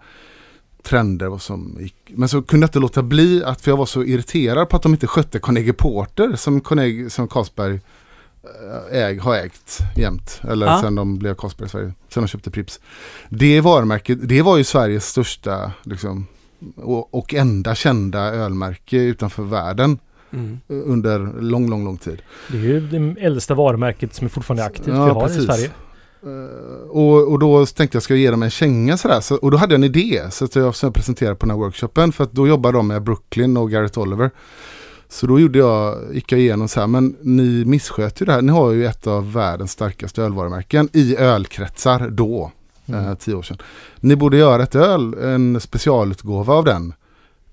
[0.84, 1.95] trender vad som gick.
[2.08, 4.84] Men så kunde jag inte låta bli att, för jag var så irriterad på att
[4.84, 7.80] de inte skötte Carnegie Porter som, Carnegie, som Carlsberg
[8.91, 10.41] äg, har ägt jämt.
[10.44, 10.80] Eller Ja.
[10.82, 11.94] sen de blev Carlsberg i Sverige.
[12.10, 12.80] Sen de köpte Pripps.
[13.30, 16.28] Det varumärket, det var ju Sveriges största liksom,
[16.76, 19.98] och, och enda kända ölmärke utanför världen
[20.34, 20.60] Mm.
[20.69, 22.22] eh, under lång, lång, lång tid.
[22.52, 25.44] det är ju det äldsta varumärket som är fortfarande aktivt Ja, vi har precis.
[25.44, 25.69] i Sverige.
[26.23, 29.19] Eh, och, och då tänkte jag ska jag ge dem en känga sådär.
[29.22, 31.52] Så, och då hade jag en idé så att jag, som jag presenterade på den
[31.52, 32.11] här workshopen.
[32.11, 34.31] För att då jobbar de med Brooklyn och Garrett Oliver.
[35.10, 38.41] Så då gjorde jag, gick jag igenom så här, men ni missköter ju det här.
[38.41, 42.52] Ni har ju ett av världens starkaste ölvarumärken i ölkretsar då,
[42.85, 43.05] Mm.
[43.05, 43.57] eh, tio år sedan.
[43.99, 46.93] Ni borde göra ett öl, en specialutgåva av den.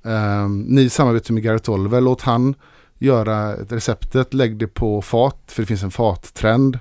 [0.04, 2.54] Eh, ni samarbetar med Garrett Oliver, låt han
[2.98, 6.78] göra receptet, lägg det på fat, för det finns en fattrend.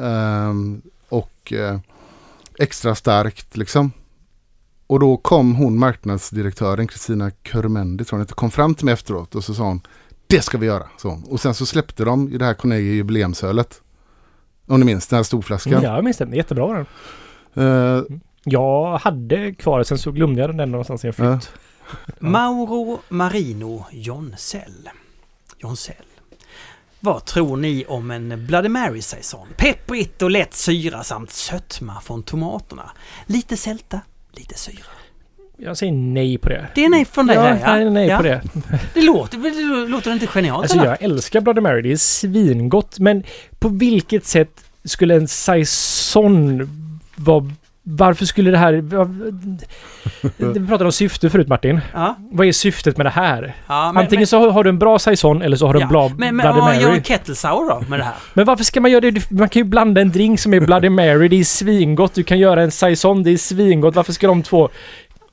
[0.00, 1.78] Ehm, och eh,
[2.58, 3.92] extra starkt liksom.
[4.86, 9.44] Och då kom hon marknadsdirektören Kristina Körmendi tror jag kom fram till mig efteråt och
[9.44, 9.80] så sa hon
[10.26, 11.24] Det ska vi göra, hon.
[11.24, 13.82] Och sen så släppte de i det här Carnegie jubileumsölet.
[14.66, 15.72] Om ni minns den här storflaskan.
[15.72, 16.36] Mm, ja, jag minns det.
[16.36, 16.86] Jättebra den.
[17.56, 18.02] Eh,
[18.44, 21.50] Jag hade kvar sen så glömde jag den någonstans i en flytt.
[22.18, 24.88] Mauro Marino Jonsell.
[25.58, 25.94] Jonsell.
[27.00, 29.46] Vad tror ni om en Bloody Mary-saison?
[29.56, 32.90] Pepprigt och lätt syra samt sötma från tomaterna.
[33.26, 34.00] Lite sälta,
[34.32, 34.86] lite syra.
[35.56, 36.68] Jag säger nej på det.
[36.74, 37.84] Det är nej från dig ja, här, ja.
[37.84, 38.16] nej, nej ja.
[38.16, 38.42] på det.
[38.94, 39.38] Det låter,
[39.82, 40.86] det låter inte genialt Alltså eller?
[40.86, 42.98] jag älskar Bloody Mary, det är svingott.
[42.98, 43.22] Men
[43.58, 46.68] på vilket sätt skulle en saison
[47.16, 47.44] vara...
[47.88, 48.72] Varför skulle det här...
[50.60, 51.80] Vi pratade om syfte förut Martin.
[51.94, 53.54] Ja, Vad är syftet med det här?
[53.66, 55.84] ja, men, Antingen men, så har du en bra saison eller så har du Ja,
[55.86, 56.98] en bra men, men Bloody om man gör Mary.
[56.98, 58.14] en kettle sour då med det här?
[58.34, 59.30] Men varför ska man göra det?
[59.30, 62.14] Man kan ju blanda en drink som är Bloody Mary, det är svingott.
[62.14, 63.94] Du kan göra en saison, det är svingott.
[63.94, 64.68] Varför ska de två...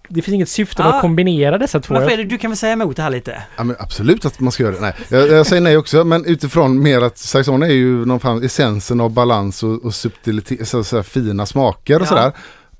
[0.09, 0.95] Det finns inget syfte med Ja.
[0.95, 1.93] att kombinera dessa två.
[1.93, 3.43] Men Fredrik, du kan väl säga emot det här lite?
[3.57, 4.81] Ja, men absolut att man ska göra det.
[4.81, 8.43] Nej, jag, jag säger nej också, men utifrån mer att saison är ju någon fan
[8.43, 12.05] essensen av balans och, och subtilitet, så, så här, fina smaker och Ja.
[12.05, 12.31] sådär.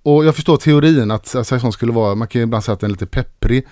[0.04, 2.90] Och jag förstår teorin att saison skulle vara, man kan ju ibland säga att den
[2.90, 3.68] är lite pepprig.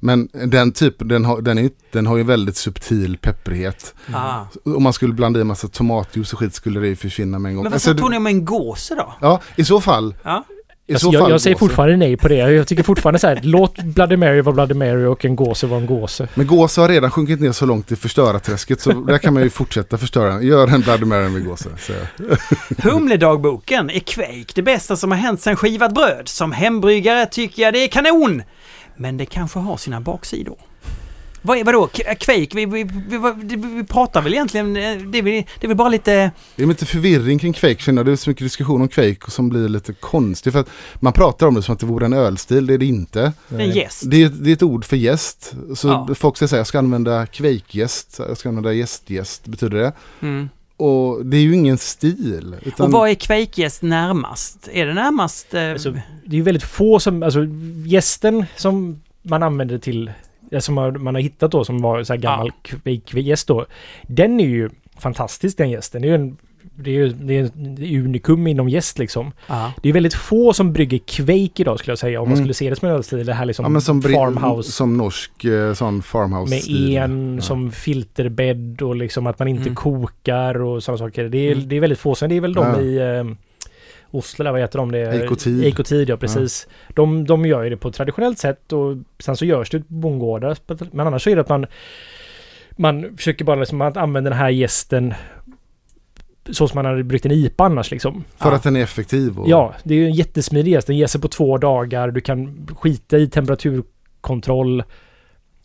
[0.00, 3.94] Men den typen, den har, den är, den har ju väldigt subtil pepprighet.
[4.14, 4.40] Ah.
[4.64, 7.50] Om man skulle blanda i en massa tomatjuice och skit skulle det ju försvinna med
[7.50, 7.62] en gång.
[7.64, 9.14] Men vad Alltså, så tror det- ni om en gåse då?
[9.20, 10.14] Ja, i så fall.
[10.22, 10.44] Ja.
[10.88, 12.34] Alltså, så jag, jag säger fortfarande nej på det.
[12.34, 15.80] Jag tycker fortfarande så här, låt Bloody Mary vara Bloody Mary och en gåse vara
[15.80, 16.28] en gåse.
[16.34, 19.50] Men gåse har redan sjunkit ner så långt i förstörarträsket så där kan man ju
[19.50, 20.42] fortsätta förstöra.
[20.42, 21.68] Gör en Bloody Mary med gåse.
[22.82, 26.28] Humledagboken är Quake det bästa som har hänt sen skivat bröd.
[26.28, 28.42] Som hembryggare tycker jag det är kanon!
[28.96, 30.58] Men det kanske har sina baksidor.
[31.46, 31.86] Vad är, vadå?
[31.86, 32.48] Quake?
[32.54, 34.76] Vi, vi, vi, vi, vi pratar väl egentligen...
[34.76, 36.30] eh, Det är, väl- det är väl bara lite...
[36.56, 38.06] Det är lite förvirring kring Quake känner jag.
[38.06, 40.52] Det är så mycket diskussion om Quake som blir lite konstig.
[40.52, 40.68] För att
[41.00, 43.32] man pratar om det som att det vore en ölstil, det är det inte.
[43.58, 44.02] En gäst.
[44.06, 45.54] Det är, det är ett ord för gäst.
[45.74, 46.08] Så Ja.
[46.14, 49.92] folk säger här, jag ska använda Quake-gäst, jag ska använda gäst-gäst, betyder det.
[50.22, 50.48] Mm.
[50.78, 52.56] Och det är ju ingen stil.
[52.62, 54.68] Utan, Och vad är Quake-gäst närmast?
[54.72, 55.54] Är det närmast...
[55.54, 55.90] Eh, Alltså,
[56.24, 57.40] det är ju väldigt få som, alltså
[57.86, 60.10] gästen som man använder till,
[60.58, 63.66] som man, man har hittat då som var så här gammal Quake-gäst då.
[64.02, 66.02] Den är ju fantastisk den gästen.
[66.02, 66.36] Det är ju en,
[66.78, 67.52] det är ju det är ett
[68.04, 69.32] unikum inom gäst liksom.
[69.46, 69.72] ja.
[69.82, 72.20] Det är väldigt få som brygger Quake idag skulle jag säga.
[72.20, 72.44] Om man Mm.
[72.44, 73.26] skulle se det som en ölstil.
[73.26, 74.72] Det här liksom ja, som, farmhouse.
[74.72, 77.42] som norsk eh, sån farmhouse Med en Ja.
[77.42, 79.74] som filterbädd och liksom att man inte Mm.
[79.74, 81.24] kokar och sådana saker.
[81.24, 81.68] Det är, Mm.
[81.68, 82.14] det är väldigt få.
[82.14, 82.80] Sen det är väl de Ja.
[82.80, 83.24] i eh,
[84.10, 84.92] Oslo, där, vad heter de?
[84.92, 85.64] Det är- Ekotid.
[85.64, 86.68] Ekotid, ja precis.
[86.94, 89.84] De, de gör ju det på ett traditionellt sätt och sen så görs det på
[89.94, 90.56] bondgårdar.
[90.96, 91.66] Men annars så är det att man
[92.78, 95.14] man försöker bara liksom att använda den här gästen
[96.50, 98.24] så som man hade bryggt en IPA annars liksom.
[98.36, 98.56] För Ja.
[98.56, 99.38] att den är effektiv.
[99.38, 100.86] Och, Ja, det är en jättesmidig gäst.
[100.86, 102.10] Den ger sig på två dagar.
[102.10, 104.82] Du kan skita i temperaturkontroll.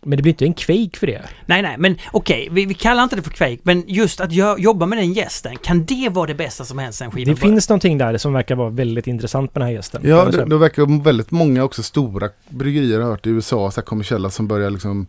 [0.04, 1.22] Men det blir inte en Quake för det.
[1.46, 4.60] Nej, nej, men okej, vi, vi kallar inte det för Quake, men just att gö-
[4.60, 7.70] jobba med den gästen, kan det vara det bästa som hänt sen skivan Det finns
[7.70, 10.02] någonting där som verkar vara väldigt intressant med den här gästen.
[10.06, 13.86] Ja, det, det verkar väldigt många också stora bryggerier har hört i USA, så här
[13.86, 15.08] kommersiella som börjar liksom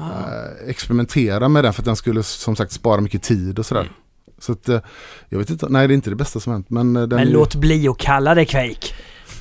[0.00, 0.04] Ah.
[0.04, 3.90] eh, experimentera med den för att den skulle som sagt spara mycket tid och sådär.
[4.38, 4.80] Så att eh,
[5.28, 7.28] jag vet inte, nej det är inte det bästa som hänt men eh, den Men
[7.30, 8.86] låt bli att kalla det Quake.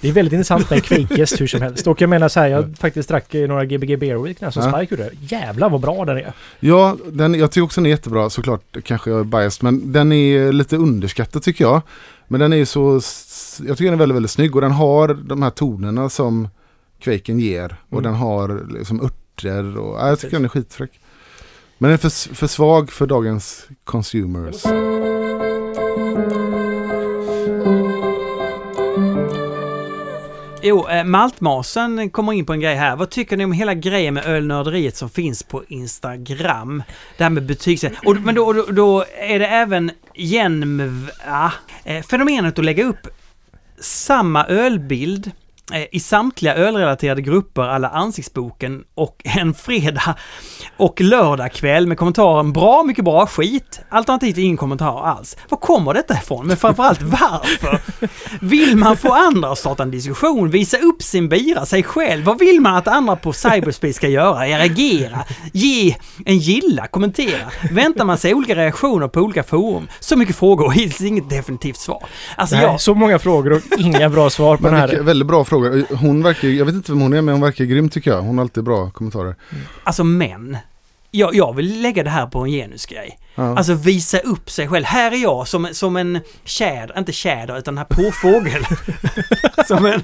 [0.01, 0.81] Det är väldigt intressant med en
[1.39, 1.87] hur som helst.
[1.87, 4.71] Och jag menar så här, jag faktiskt drack några Gbg Beer Week när som Ja.
[4.77, 5.11] Spike gjorde.
[5.21, 6.33] Jävlar vad bra den är.
[6.59, 10.11] Ja, den, jag tycker också den är jättebra såklart, kanske jag är biased, men den
[10.11, 11.81] är lite underskattad tycker jag.
[12.27, 13.01] Men den är så,
[13.67, 16.47] jag tycker den är väldigt, väldigt snygg och den har de här tonerna som
[16.99, 17.75] Quaken ger.
[17.89, 18.03] Och Mm.
[18.03, 20.91] den har liksom örter och, ja, jag tycker den är skitfräck.
[21.77, 24.63] Men den är för, för svag för dagens consumers.
[30.67, 32.95] Jo, eh, Maltmasen kommer in på en grej här.
[32.95, 36.83] Vad tycker ni om hela grejen med ölnörderiet som finns på Instagram?
[37.17, 37.99] Det här med betygssättning.
[38.05, 41.09] Och, men då, då, då är det även Jenmv...
[41.83, 43.07] Eh, fenomenet att lägga upp
[43.79, 45.31] samma ölbild
[45.73, 50.15] eh, i samtliga ölrelaterade grupper alla ansiktsboken och en fredag
[50.77, 55.37] och lördagkväll med kommentaren bra, mycket bra, skit, alternativt ingen kommentar alls.
[55.49, 56.47] Var kommer detta ifrån?
[56.47, 57.79] Men framförallt varför?
[58.41, 62.25] Vill man få andra att starta en diskussion, visa upp sin bira, sig själv?
[62.25, 64.39] Vad vill man att andra på cyberspace ska göra?
[64.45, 65.19] Reagera?
[65.53, 65.95] Ge
[66.25, 66.87] en gilla?
[66.87, 67.51] Kommentera?
[67.71, 69.87] Väntar man sig olika reaktioner på olika forum?
[69.99, 72.03] Så mycket frågor och hittills inget definitivt svar.
[72.35, 72.81] Alltså Nej, jag...
[72.81, 75.01] Så många frågor och inga bra svar på Men den här.
[75.01, 75.85] väldigt bra fråga.
[75.89, 78.21] Hon verkar, jag vet inte vem hon är men hon verkar grym tycker jag.
[78.21, 79.35] Hon har alltid bra kommentarer.
[79.83, 80.56] Alltså men.
[81.11, 83.19] Jag, jag vill lägga det här på en genusgrej.
[83.35, 83.57] Ja.
[83.57, 84.85] Alltså visa upp sig själv.
[84.85, 88.65] Här är jag som, som en tjäder, inte tjäder utan den här påfågel.
[89.67, 90.03] som, en,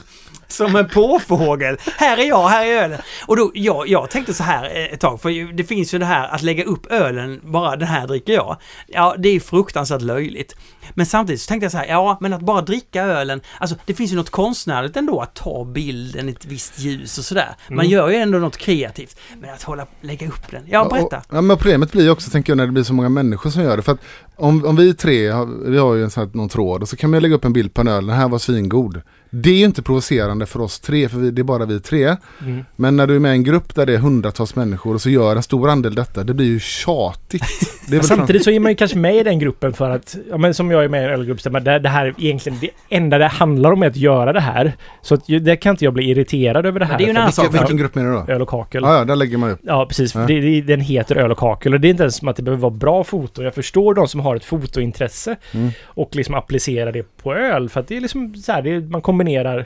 [0.53, 1.77] som en påfågel.
[1.97, 2.99] Här är jag, här är ölen.
[3.27, 6.05] Och då, jag, jag tänkte så här eh, ett tag, för det finns ju det
[6.05, 8.57] här att lägga upp ölen, bara den här dricker jag.
[8.87, 10.55] Ja, det är fruktansvärt löjligt.
[10.93, 13.93] Men samtidigt så tänkte jag så här, ja men att bara dricka ölen, alltså det
[13.93, 17.55] finns ju något konstnärligt ändå att ta bilden i ett visst ljus och sådär.
[17.69, 17.91] Man Mm.
[17.91, 19.19] gör ju ändå något kreativt.
[19.41, 21.17] Men att hålla, lägga upp den, ja berätta.
[21.17, 23.49] Och, ja, men problemet blir ju också, tänker jag, när det blir så många människor
[23.49, 23.83] som gör det.
[23.83, 23.99] För att
[24.35, 26.95] om, om vi tre, har, vi har ju en sån här, någon tråd och så
[26.95, 29.01] kan man lägga upp en bild på en öl, den här var svingod.
[29.35, 32.15] Det är ju inte provocerande för oss tre, för vi, det är bara vi tre.
[32.41, 32.65] Mm.
[32.75, 35.09] Men när du är med i en grupp där det är hundratals människor och så
[35.09, 37.43] gör en stor andel detta, det blir ju tjatigt.
[37.87, 40.17] Det är väl Samtidigt så är man ju kanske med i den gruppen för att,
[40.29, 42.69] ja men som jag är med i en ölgrupp, där det, det här egentligen, det
[42.89, 44.73] enda det handlar om är att göra det här.
[45.01, 46.97] Så att där kan inte jag bli irriterad över det här.
[46.97, 47.53] det är ju en annan sak.
[47.53, 48.33] vilken, grupp menar du då?
[48.33, 48.83] Öl och kakel.
[48.83, 49.59] Ja, ja, där lägger man upp.
[49.63, 50.15] Ja, precis.
[50.15, 50.21] Ja.
[50.21, 52.43] Det, det, den heter öl och kakel och det är inte ens som att det
[52.43, 53.43] behöver vara bra foto.
[53.43, 55.71] Jag förstår de som har ett fotointresse Mm.
[55.85, 57.69] och liksom applicerar det på öl.
[57.69, 59.65] För att det är liksom så här, det man kombinerar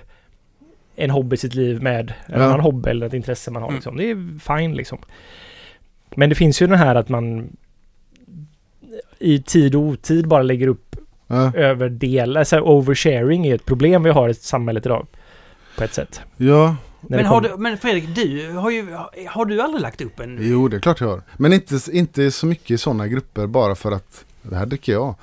[0.96, 2.46] en hobby i sitt liv med en Ja.
[2.46, 3.70] annan hobby eller ett intresse man har.
[3.70, 3.76] Mm.
[3.76, 3.98] Liksom.
[3.98, 4.98] Det är fine liksom.
[6.16, 7.50] Men det finns ju den här att man
[9.20, 10.96] i tid och otid bara lägger upp
[11.30, 15.08] Ja, överdel, alltså oversharing är ett problem vi har i samhället idag.
[15.78, 16.22] På ett sätt.
[16.38, 16.76] ja.
[17.02, 18.98] Men, har du, men Fredrik, du har ju,
[19.30, 20.38] har du aldrig lagt upp en...
[20.42, 21.22] jo det är klart jag har.
[21.38, 25.16] Men inte, inte så mycket i sådana grupper bara för att det här dricker jag.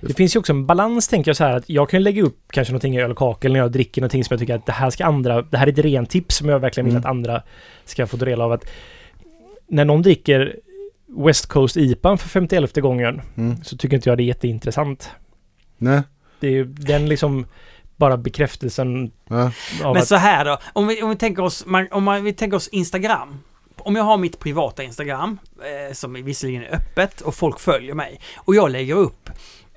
[0.00, 2.38] Det finns ju också en balans tänker jag så här att jag kan lägga upp
[2.50, 4.72] kanske någonting i öl och kakel när jag dricker någonting som jag tycker att det
[4.72, 7.00] här ska andra, det här är ett rent tips som jag verkligen vill Mm.
[7.00, 7.42] att andra
[7.84, 8.52] ska få ta del av.
[8.52, 8.64] Att
[9.66, 10.56] när någon dricker
[11.06, 13.64] West Coast IPA för 51 gången Mm.
[13.64, 15.10] så tycker inte jag det är jätteintressant.
[15.78, 16.02] Nej,
[16.40, 17.46] Det är ju den liksom
[17.96, 19.42] bara bekräftelsen ja.
[19.84, 20.08] av Men att...
[20.08, 22.68] så här då, om vi, om vi tänker oss, man, om man, vi tänker oss
[22.68, 23.38] Instagram.
[23.76, 25.38] om jag har mitt privata Instagram,
[25.88, 29.30] eh, som visserligen är öppet och folk följer mig, och jag lägger upp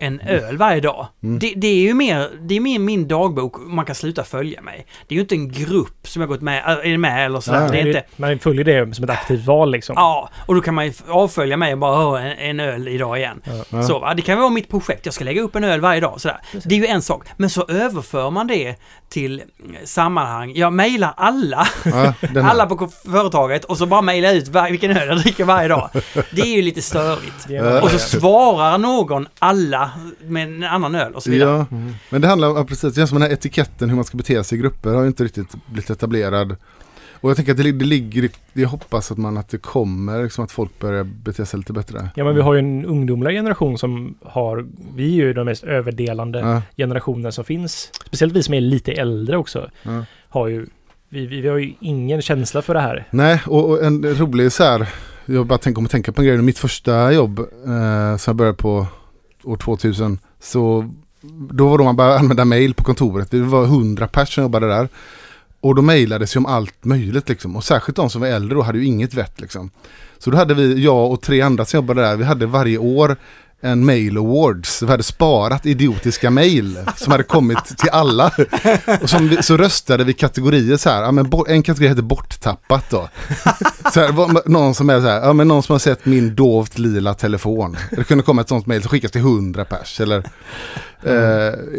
[0.04, 1.08] en öl varje dag.
[1.24, 1.40] Mm.
[1.40, 4.86] Det, det är ju mer, det är mer min dagbok, man kan sluta följa mig.
[5.08, 7.60] Det är ju inte en grupp som jag gått med, äh, är med eller sådär.
[7.60, 9.94] Nej, det är inte, Man följer det som ett aktivt val liksom.
[9.98, 13.18] Ja, och då kan man ju avfölja mig och bara "Åh, en, en öl idag
[13.18, 13.42] igen.
[13.70, 13.84] Ja.
[13.84, 16.22] Så va, det kan vara mitt projekt, jag ska lägga upp en öl varje dag
[16.22, 16.38] sådär.
[16.66, 18.76] Det är ju en sak, men så överför man det
[19.10, 20.52] till mm, sammanhang.
[20.56, 22.14] Jag mejlar alla, Ja,
[22.44, 25.68] alla på företaget och så bara mejlar jag ut var, vilken öl jag dricker varje
[25.68, 25.90] dag.
[26.32, 27.50] Det är ju lite störigt.
[27.50, 29.92] Är Och så svarar någon alla
[30.28, 31.65] med en annan öl och så vidare.
[31.70, 31.78] Ja,
[32.10, 34.44] men det handlar om, precis, det känns som den här etiketten hur man ska bete
[34.44, 36.56] sig i grupper har ju inte riktigt blivit etablerad.
[37.22, 40.44] Och jag tänker att det, det ligger, jag hoppas att man att det kommer, liksom
[40.45, 42.10] att folk börjar bete sig lite bättre.
[42.15, 44.65] Ja men vi har ju en ungdomlig generation som har,
[44.95, 47.90] vi är ju den mest överdelande Ja, generationen som finns.
[48.06, 49.70] Speciellt vi som är lite äldre också.
[49.84, 50.06] ja.
[50.30, 50.65] Har ju,
[51.10, 53.07] vi, vi, vi har ju ingen känsla för det här.
[53.11, 54.90] Nej, och, och en rolig så här,
[55.26, 56.38] jag bara tänker om att tänka på en grej.
[56.38, 58.88] Mitt första jobb eh, som jag började på
[59.44, 60.90] år 2000, så
[61.32, 63.32] då var då man började använda mail på kontoret.
[63.32, 64.90] Det var 100 personer som jobbade där.
[65.60, 67.56] Och då mejlades ju om allt möjligt liksom.
[67.56, 69.70] Och särskilt de som var äldre då hade ju inget vett liksom.
[70.18, 73.18] Så då hade vi, jag och tre andra som jobbade där, vi hade varje år
[73.64, 74.81] en mail awards.
[74.81, 78.31] Vi hade sparat idiotiska mail som hade kommit till alla.
[79.02, 81.02] Och som vi, så röstade vi kategorier så här.
[81.02, 83.10] Ja, men en kategori heter borttappat då.
[83.94, 86.77] Så här, någon som är så här, ja men någon som har sett min dovt
[86.77, 87.77] lila telefon.
[87.91, 89.99] Det kunde komma ett sånt mail som skickas till 100 pers.
[90.02, 90.18] Eller
[91.03, 91.14] eh,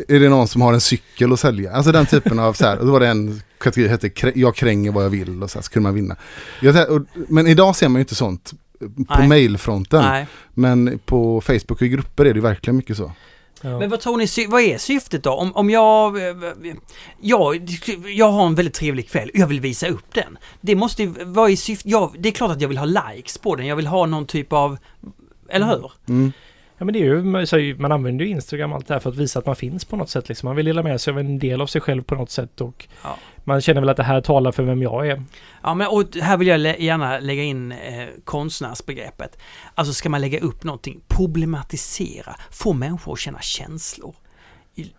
[0.08, 1.72] är det någon som har en cykel att sälja?
[1.72, 2.78] Alltså den typen av så här.
[2.78, 5.58] Och då var det en kategori som hette jag kränger vad jag vill och så
[5.58, 6.16] här, så kunde man vinna.
[6.60, 9.28] Jag, och, men idag ser man ju inte sånt på Nej.
[9.28, 10.02] mailfronten.
[10.02, 10.26] Nej.
[10.54, 13.12] Men på Facebook och i grupper är det verkligen mycket så.
[13.62, 13.78] Ja.
[13.78, 15.30] Men vad tror ni, vad är syftet då?
[15.30, 16.16] Om, om jag,
[17.20, 17.68] jag,
[18.14, 20.38] jag har en väldigt trevlig kväll och jag vill visa upp den.
[20.60, 23.38] Det måste ju vara i syfte, jag, det är klart att jag vill ha likes
[23.38, 24.78] på den, jag vill ha någon typ av,
[25.48, 25.92] eller hur?
[26.08, 26.32] Mm.
[26.78, 29.10] Ja men det är ju, så man använder ju Instagram och allt det här för
[29.10, 30.46] att visa att man finns på något sätt liksom.
[30.46, 32.88] Man vill dela med sig av en del av sig själv på något sätt och
[33.02, 33.16] Ja.
[33.44, 35.22] Man känner väl att det här talar för vem jag är.
[35.62, 39.38] Ja, men och här vill jag lä- gärna lägga in eh, konstnärsbegreppet.
[39.74, 44.14] Alltså ska man lägga upp någonting, problematisera, få människor att känna känslor.
[44.74, 44.92] I-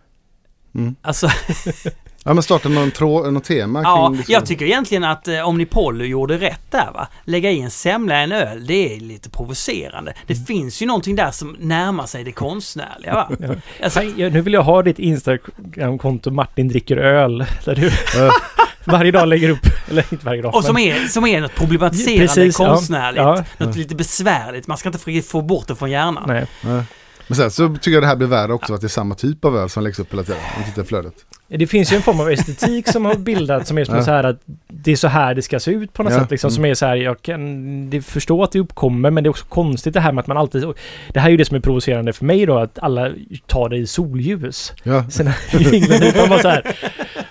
[0.74, 0.96] Mm.
[1.02, 1.28] Alltså,
[2.26, 6.04] Ja men starta någon, trå, någon tema ja, liksom- jag tycker egentligen att eh, Omnipollo
[6.04, 7.08] gjorde rätt där va.
[7.24, 10.14] Lägga i en semla, en öl, det är lite provocerande.
[10.26, 13.30] Det finns ju någonting där som närmar sig det konstnärliga va.
[13.40, 13.48] Ja.
[13.84, 17.44] Alltså, Hej, ja, nu vill jag ha ditt Instagram-konto Martin dricker öl.
[17.64, 18.32] Där du Ja.
[18.84, 20.54] varje dag lägger upp, eller inte varje dag.
[20.54, 22.66] och som men- är, som är något problematiserande, Precis, ja.
[22.66, 23.22] konstnärligt.
[23.22, 23.44] Ja.
[23.58, 24.66] Något lite besvärligt.
[24.66, 26.24] Man ska inte få- få bort det från hjärnan.
[26.26, 26.46] Nej.
[26.64, 26.82] Ja.
[27.28, 29.44] Men sen så tycker jag det här blir värre också att det är samma typ
[29.44, 30.40] av öl som läggs upp hela tiden.
[30.56, 31.14] Om tittar i flödet.
[31.48, 34.02] Det finns ju en form av estetik som har bildats som är som Ja.
[34.04, 34.36] så här att
[34.68, 36.20] det är så här det ska se ut på något Ja.
[36.20, 36.30] sätt.
[36.30, 36.50] Liksom.
[36.50, 39.44] Som är så här, jag kan det förstå att det uppkommer men det är också
[39.48, 40.64] konstigt det här med att man alltid...
[41.12, 43.10] Det här är ju det som är provocerande för mig då, att alla
[43.46, 44.72] tar det i solljus.
[44.82, 45.04] Ja.
[45.10, 46.76] Sen ringlar dit man så här.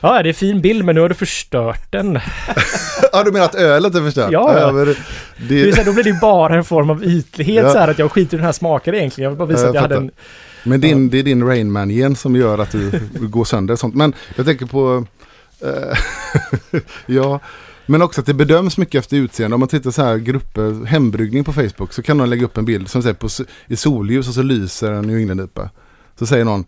[0.02, 2.20] Ja, det är fin bild men nu har du förstört den.
[3.12, 4.32] ja du menar att ölet är förstört?
[4.32, 4.72] Ja, ja.
[4.72, 4.96] men det,
[5.50, 7.72] Det är så här, då blir det ju bara en form av ytlighet Ja.
[7.72, 9.24] så här att jag skiter i den här smaken egentligen.
[9.24, 10.12] Jag vill bara visa Ja, att jag jag hade en...
[10.66, 13.96] men din, det är din Rainman-gen som gör att du går sönder sånt.
[13.96, 15.06] Men jag tänker på...
[15.60, 15.98] eh,
[17.06, 17.40] ja,
[17.86, 19.54] men också att det bedöms mycket efter utseende.
[19.54, 22.66] Om man tittar så här grupper, hembryggning på Facebook så kan någon lägga upp en
[22.66, 23.28] bild som säger på,
[23.68, 25.70] i solljus och så lyser en New England-IPA.
[26.20, 26.66] Så säger någon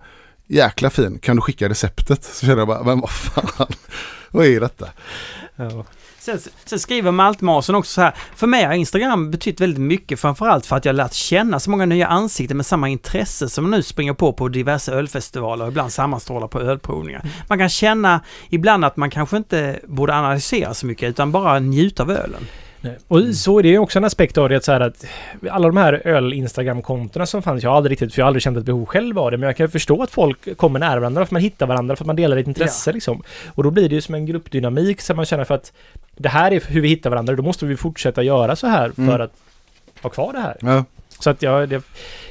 [0.49, 2.23] Jäkla fin, kan du skicka receptet?
[2.23, 3.67] Så känner jag bara, men vad fan,
[4.31, 4.87] vad är detta?
[5.55, 5.85] Ja.
[6.27, 8.15] Sen, sen skriver Maltmasen också så här.
[8.35, 11.85] För mig har Instagram betytt väldigt mycket framförallt för att jag lärt känna så många
[11.85, 16.47] nya ansikten med samma intresse som nu springer på på diverse ölfestivaler och ibland sammanstrålar
[16.47, 17.21] på ölprovningar.
[17.49, 22.03] Man kan känna ibland att man kanske inte borde analysera så mycket utan bara njuta
[22.03, 22.47] av ölen.
[23.07, 25.05] Och så är det ju också en aspekt av det att, så här att
[25.49, 28.57] alla de här öl-instagram-kontona som fanns, jag har aldrig riktigt, för jag har aldrig känt
[28.57, 31.35] ett behov själv av det, men jag kan förstå att folk kommer nära varandra för
[31.35, 33.23] man hittar varandra, för att man delar ett intresse liksom.
[33.47, 35.71] Och då blir det ju som en gruppdynamik som man känner för att
[36.17, 39.01] det här är hur vi hittar varandra, då måste vi fortsätta göra så här för
[39.01, 39.21] Mm.
[39.21, 39.31] att
[40.01, 40.57] ha kvar det här.
[40.61, 40.85] Ja,
[41.19, 41.83] Så att jag, det,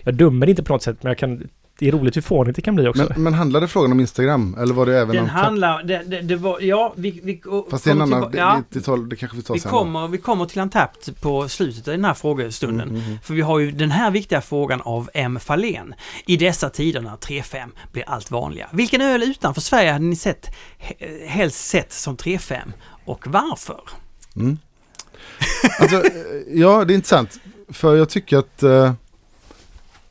[0.05, 1.49] jag dömer inte på något sätt, men jag kan,
[1.79, 3.07] det är roligt hur fånigt det kan bli också.
[3.09, 4.57] men, men handlade frågan om Instagram?
[4.61, 5.31] Eller var det även Den om...
[5.31, 8.63] handlar, det, det, det var, ja, vi, vi Fast det är en annan, tillba- ja,
[8.71, 9.71] det, det, tar, det kanske vi tar vi sen.
[9.71, 12.89] kommer, vi kommer till Antapt på slutet av den här frågestunden.
[12.89, 13.19] Mm, mm, mm.
[13.23, 15.39] För vi har ju den här viktiga frågan av M.
[15.41, 15.95] Fahlén.
[16.27, 18.69] I dessa tider när 3-5 blir allt vanligare.
[18.73, 20.51] Vilken öl utanför Sverige hade ni sett,
[20.81, 22.59] he- helst sett som 3-5
[23.05, 23.81] och varför?
[24.37, 24.59] Mm.
[25.81, 26.03] Alltså,
[26.49, 27.41] ja, det är intressant.
[27.69, 28.93] För jag tycker att eh,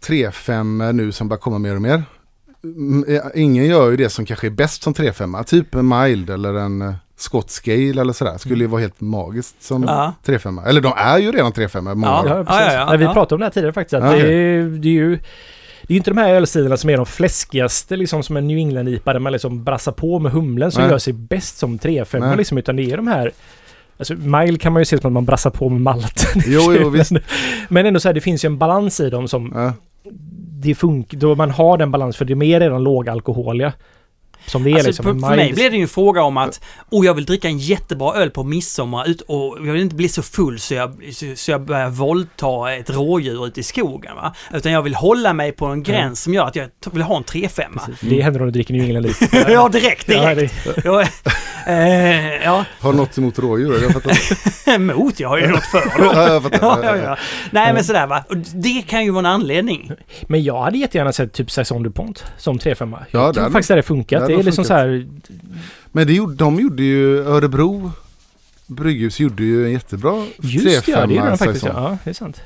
[0.07, 2.03] 3-5 är nu som bara kommer mer och mer.
[2.64, 3.06] Mm,
[3.36, 5.44] Ingen gör ju det som kanske är bäst som 3-5.
[5.44, 9.64] Typ en mild eller en, eh, Scott Scale eller sådär skulle ju vara helt magiskt
[9.64, 10.14] som Ja.
[10.26, 10.60] 3-5.
[10.68, 12.23] Eller de är ju redan 3-5 många Ja.
[12.27, 12.61] Ja, precis.
[12.68, 13.14] ja, ja, Nej, vi ja.
[13.14, 13.94] pratade om det här tidigare faktiskt.
[13.94, 15.19] Att Ja, det, är, det är ju
[15.88, 19.14] det är inte de här ölstilarna som är de fläskigaste liksom som en New England-IPA
[19.14, 20.91] där man liksom brassar på med humlen som Nej.
[20.91, 22.38] gör sig bäst som 3-5 Nej.
[22.38, 23.32] liksom utan det är de här
[23.98, 26.41] Alltså mile kan man ju se som att man brassar på med malten.
[26.45, 27.11] Jo, jo, visst.
[27.11, 27.22] men,
[27.69, 29.73] men ändå så här, det finns ju en balans i dem som Ja.
[30.61, 33.73] Det funkar, då man har den balans för det är mer redan lågalkoholiga.
[34.48, 35.03] Som det är Alltså, liksom.
[35.22, 36.61] för, för mig blir det ju en fråga om att
[36.91, 40.10] oh, jag vill dricka en jättebra öl på midsommar ut, och jag vill inte bli
[40.10, 44.15] så full så jag, så, så jag börjar våldta ett rådjur ute i skogen.
[44.15, 44.36] Va?
[44.53, 47.23] Utan jag vill hålla mig på en gräns som gör att jag vill ha en
[47.23, 47.48] 3-5.
[47.86, 49.06] Precis, Det händer om du dricker New England
[49.49, 50.56] ja, direkt, Ja, direkt.
[50.65, 51.06] det- Ja,
[51.68, 53.82] eh, ja, Har du något emot rådjur?
[53.84, 54.18] Jag fattar.
[54.76, 55.92] emot, jag har ju något för dem.
[56.16, 56.60] ja, jag fattar.
[56.62, 57.18] Ja, ja, ja.
[57.52, 58.24] Nej men sådär va.
[58.54, 59.92] Det kan ju vara en anledning.
[60.28, 62.76] Men jag hade jättegärna sett typ Saison DuPont som 3-5.
[63.12, 64.22] Jag Ja, det tror hade- faktiskt det hade funkat.
[64.22, 64.68] det Det, är liksom funkat.
[64.68, 65.08] så här...
[65.92, 67.92] Men det gjorde, de gjorde ju, Örebro
[68.68, 71.66] Brygghus gjorde ju en jättebra Just ja, det gjorde de faktiskt.
[71.66, 72.42] ja, det är sant.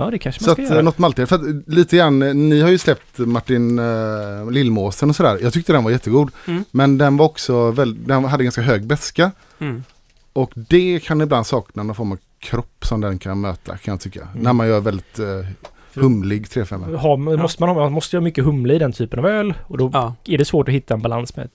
[0.00, 0.82] Ja, det kanske Så man att ska eh, göra.
[0.82, 1.26] något maltigare.
[1.26, 5.38] För att eh, lite grann, eh, ni har ju släppt Martin uh, Lillmåsen och sådär.
[5.42, 6.30] Jag tyckte den var jättegod.
[6.46, 6.64] Mm.
[6.70, 9.30] Men den var också väldigt, den hade ganska hög beska.
[9.58, 9.84] Mm.
[10.32, 14.00] Och det kan ibland sakna någon form av kropp som den kan möta kan jag
[14.00, 14.20] tycka.
[14.32, 14.42] Mm.
[14.42, 15.46] När man gör väldigt uh,
[15.94, 16.96] humlig 3-5.
[16.96, 19.78] Ha, måste man, ha, man måste ha mycket humle i den typen av öl och
[19.78, 20.14] då Ja.
[20.24, 21.48] är det svårt att hitta en balans med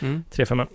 [0.00, 0.24] Mm.
[0.32, 0.66] 3-5.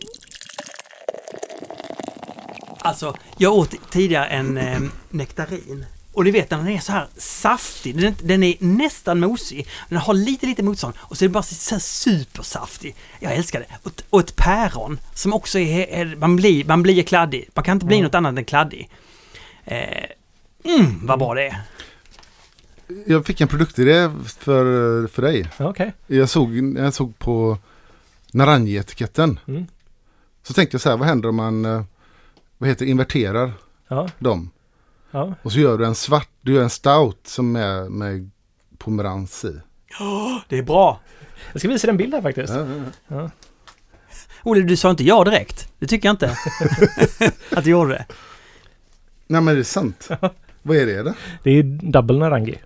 [2.82, 4.80] Alltså, jag åt tidigare en eh,
[5.10, 5.86] nektarin.
[6.20, 9.98] Och du vet när den är så här saftig, den, den är nästan mosig, den
[9.98, 12.96] har lite lite motstånd och så är det bara så här supersaftig.
[13.20, 13.66] Jag älskar det.
[13.84, 17.50] Och, ett- och ett päron som också är, är man, blir, man blir kladdig.
[17.54, 18.04] Man kan inte bli Mm.
[18.06, 18.90] något annat än kladdig.
[19.66, 20.04] Eh,
[20.64, 21.62] mm, vad bra det är.
[23.08, 25.50] Jag fick en produktidé för, för dig.
[25.60, 25.94] Okej.
[26.08, 27.58] Jag såg, jag såg på
[28.32, 29.40] Naranji-etiketten.
[29.48, 29.66] Mm.
[30.44, 31.84] Så tänkte jag så här, vad händer om man eh,
[32.58, 33.52] vad heter inverterar
[33.88, 34.50] Ja, dem?
[35.12, 35.36] Ja.
[35.42, 38.30] Och så gör du en svart, du gör en stout som är med
[38.78, 39.62] pomerans i.
[40.50, 41.00] Det är bra.
[41.52, 42.54] Jag ska visa dig en bild här faktiskt.
[42.54, 43.30] Ja, ja, ja.
[44.44, 45.74] Olle, du sa inte ja direkt.
[45.80, 46.38] Det tycker jag inte.
[47.52, 48.06] att du gjorde det.
[49.28, 50.10] Nej men det är sant.
[50.62, 51.14] vad är det då?
[51.44, 52.58] Det är double Narangi.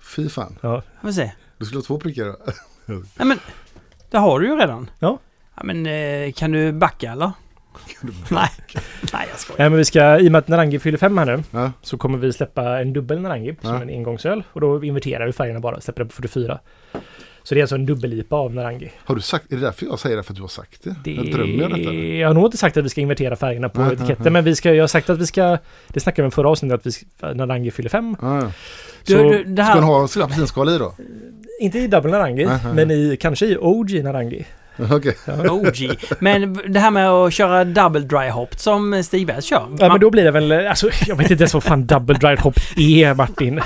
[0.00, 0.58] Fy fan.
[0.60, 0.82] Ja.
[1.00, 1.32] Får vi se.
[1.58, 2.36] Du skulle ha två prickar då.
[2.86, 3.38] Nej men,
[4.10, 4.90] det har du ju redan.
[4.98, 5.18] Ja.
[5.54, 7.32] ja men, eh, kan du backa eller?
[8.30, 8.48] Nej.
[9.12, 9.58] Nej, jag skojar.
[9.58, 11.72] Nej, men vi ska, i och med att Narangi fyller fem här nu, Ja.
[11.82, 13.82] så kommer vi släppa en dubbel Narangi som Ja.
[13.82, 14.42] en engångsöl.
[14.52, 16.58] Och då inverterar vi färgerna bara, släpper det på 44.
[17.42, 18.90] Så det är alltså en dubbel-IPA av Narangi.
[19.04, 20.22] Har du sagt, är det därför jag säger det?
[20.22, 20.94] För att du har sagt det?
[21.04, 21.12] Det...
[21.14, 21.92] Jag drömmer jag detta?
[21.94, 24.74] Jag har nog inte sagt att vi ska invertera färgerna på etiketten, men vi ska,
[24.74, 25.58] jag har sagt att vi ska,
[25.88, 28.16] det snackade vi om förra avsnittet, att vi ska, Narangi fyller fem.
[28.20, 28.50] Ja, ja.
[29.06, 30.94] Du, Så, du, det Ska den här, ha apelsinskal i då?
[31.60, 34.46] inte i double Narangi, Nej, nej, men i, kanske i OG Narangi.
[34.90, 35.16] Okej.
[35.50, 35.90] OG.
[36.18, 39.56] Men det här med att köra double dry hop som Stigberg kör.
[39.56, 42.14] Ja, men Man- då blir det väl, alltså jag vet inte ens vad fan double
[42.18, 43.60] dried hop är, Martin.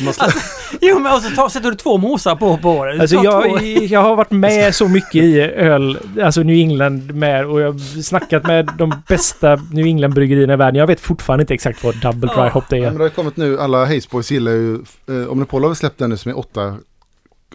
[0.00, 0.32] Man slä-
[0.80, 3.00] Jo men och så tar, sätter du två mosar på, på det.
[3.00, 7.46] Alltså jag, två- jag har varit med så mycket i öl, alltså New England med
[7.46, 10.78] och jag har snackat med de bästa New England-bryggerierna i världen.
[10.78, 12.98] Jag vet fortfarande inte exakt vad double dry hop det Ja, men är.
[12.98, 14.74] det har kommit nu, alla Haze Boys gillar ju,
[15.08, 16.76] eh, Omnipol har väl släppt den nu som är åtta,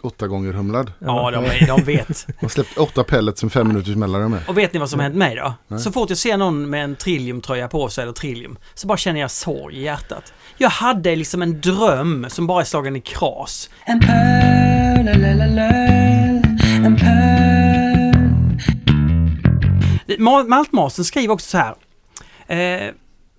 [0.02, 0.92] åtta gånger humlad.
[0.98, 2.26] Ja, de, är- de vet.
[2.26, 4.40] De har släppt åtta pellets med fem minuters mellanrum med.
[4.48, 5.54] Och vet ni vad som hänt mig då?
[5.68, 5.80] Nej.
[5.80, 9.20] Så fort jag ser någon med en Trillium-tröja på sig, eller Trillium, så bara känner
[9.20, 10.32] jag sorg i hjärtat.
[10.58, 13.70] Jag hade liksom en dröm som bara är slagen i kras.
[13.84, 15.08] En pöl,
[16.84, 17.20] en pöl.
[20.18, 21.74] Ma- Maltmasen skriver också så här.
[22.46, 22.90] Eh,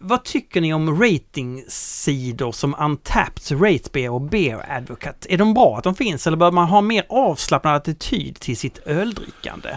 [0.02, 5.34] vad tycker ni om ratingsidor som Untapped, Ratebeer och Beer Advocate?
[5.34, 8.80] Är de bra att de finns eller bör man ha mer avslappnad attityd till sitt
[8.86, 9.70] öldrickande?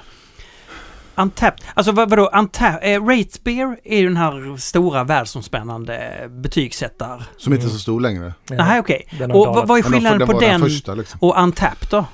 [1.17, 2.95] Untapped, alltså vad, vadå Untapped?
[2.95, 7.23] Eh, Ratebeer är ju den här stora världsomspännande betygssättare.
[7.37, 8.35] Som inte är så stor längre.
[8.51, 9.09] Nej okej.
[9.19, 11.19] Den har Och vad, vad är skillnaden den på var den första liksom.
[11.23, 12.07] och Untapped då?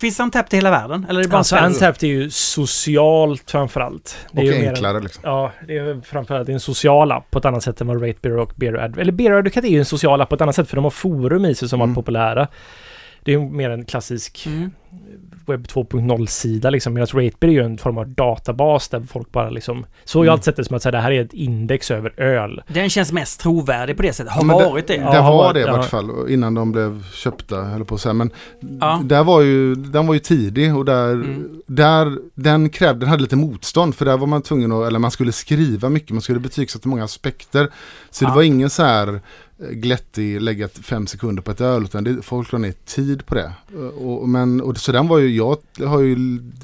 [0.00, 1.06] Finns Untapped i hela världen?
[1.08, 1.56] Eller är det bara Alltså?
[1.56, 4.16] Untapped är ju socialt framförallt.
[4.32, 5.22] Det är Och ju mer enklare En, liksom.
[5.26, 8.36] ja, det är framförallt en social app på ett annat sätt än vad Rate Beer
[8.36, 9.00] och Beer Ad...
[9.00, 10.90] Eller Beer Advocate är ju en social app på ett annat sätt för de har
[10.90, 11.88] forum i sig som Mm.
[11.90, 12.48] varit populära.
[13.24, 14.70] Det är ju mer en klassisk Mm.
[15.50, 16.94] Webb 2.0-sida liksom.
[16.94, 19.86] Medan Ratebeer är ju en form av databas där folk bara liksom...
[20.04, 20.32] Så har jag Mm.
[20.32, 22.62] alltid sett det som att så här, det här är ett index över öl.
[22.68, 24.32] Den känns mest trovärdig på det sättet.
[24.32, 24.96] Har Ja, men varit det.
[24.96, 28.00] Det, Ja, det var det i vart fall innan de blev köpta, höll på att
[28.00, 28.12] säga.
[28.12, 28.30] Men
[28.80, 29.00] Ja.
[29.04, 31.60] där var ju, den var ju tidig och där, Mm.
[31.66, 35.10] där den krävde, den hade lite motstånd för där var man tvungen att, eller man
[35.10, 37.68] skulle skriva mycket, man skulle betygsätta många aspekter.
[38.10, 38.34] Så det Ja.
[38.34, 39.20] var ingen så här
[39.70, 43.52] glättig, lägga fem sekunder på ett öl utan det, folk la ner tid på det.
[43.96, 46.16] Och, och, men, och så den var ju, jag har ju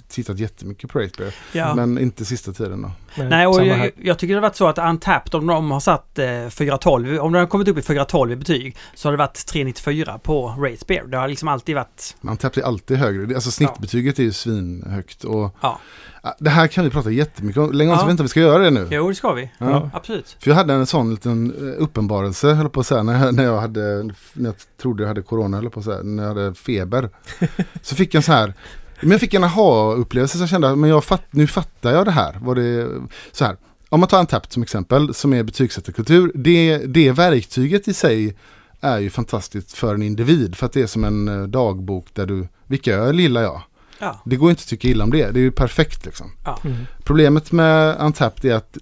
[0.09, 1.35] tittat jättemycket på Ratebear.
[1.52, 1.74] Ja.
[1.74, 2.90] Men inte sista tiden då.
[3.24, 5.81] Nej, och samma jag, jag tycker det har varit så att Untapped, om de har
[5.81, 9.18] satt eh, 412, om de har kommit upp i 412 i betyg, så har det
[9.18, 11.06] varit 394 på Ratebear.
[11.06, 12.16] Det har liksom alltid varit...
[12.20, 13.35] Man tappar alltid högre.
[13.35, 15.24] Alltså snittbetyget är ju svinhögt.
[15.24, 15.78] Och, Ja.
[16.27, 17.73] Ja, det här kan vi prata jättemycket om.
[17.73, 17.98] Länge om Ja.
[18.01, 18.89] så vet jag inte vi ska göra det nu.
[18.90, 19.51] Jo, det ska vi.
[19.59, 19.90] Ja.
[19.94, 20.36] Absolut.
[20.40, 23.44] För jag hade en sån liten eh, uppenbarelse, höll på att säga, när jag, när
[23.44, 26.55] jag hade, när jag trodde jag hade corona, höll på att säga, när jag hade
[26.55, 27.11] feber.
[27.82, 28.55] så fick jag en så här,
[29.01, 32.11] men jag fick en aha-upplevelse så jag kände, men jag fatt, nu fattar jag det
[32.11, 32.39] här.
[32.43, 32.89] Vad det
[33.32, 33.57] så här.
[33.89, 38.36] Om man tar en tapp som exempel, som är betygsättarkultur, det, det verktyget i sig
[38.81, 42.27] är ju fantastiskt för en individ, för att det är som en eh, dagbok där
[42.27, 43.62] du, vilka öl gillar jag?
[43.98, 44.20] Ja.
[44.24, 46.32] Det går inte att tycka illa om det, det är ju perfekt liksom.
[46.64, 46.77] Mm.
[47.05, 48.78] Problemet med Untapped är att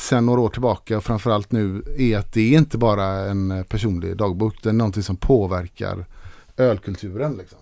[0.00, 4.16] sen några år tillbaka och framförallt nu är att det är inte bara en personlig
[4.16, 4.54] dagbok.
[4.62, 6.06] Det är någonting som påverkar
[6.56, 7.36] ölkulturen.
[7.38, 7.58] Liksom.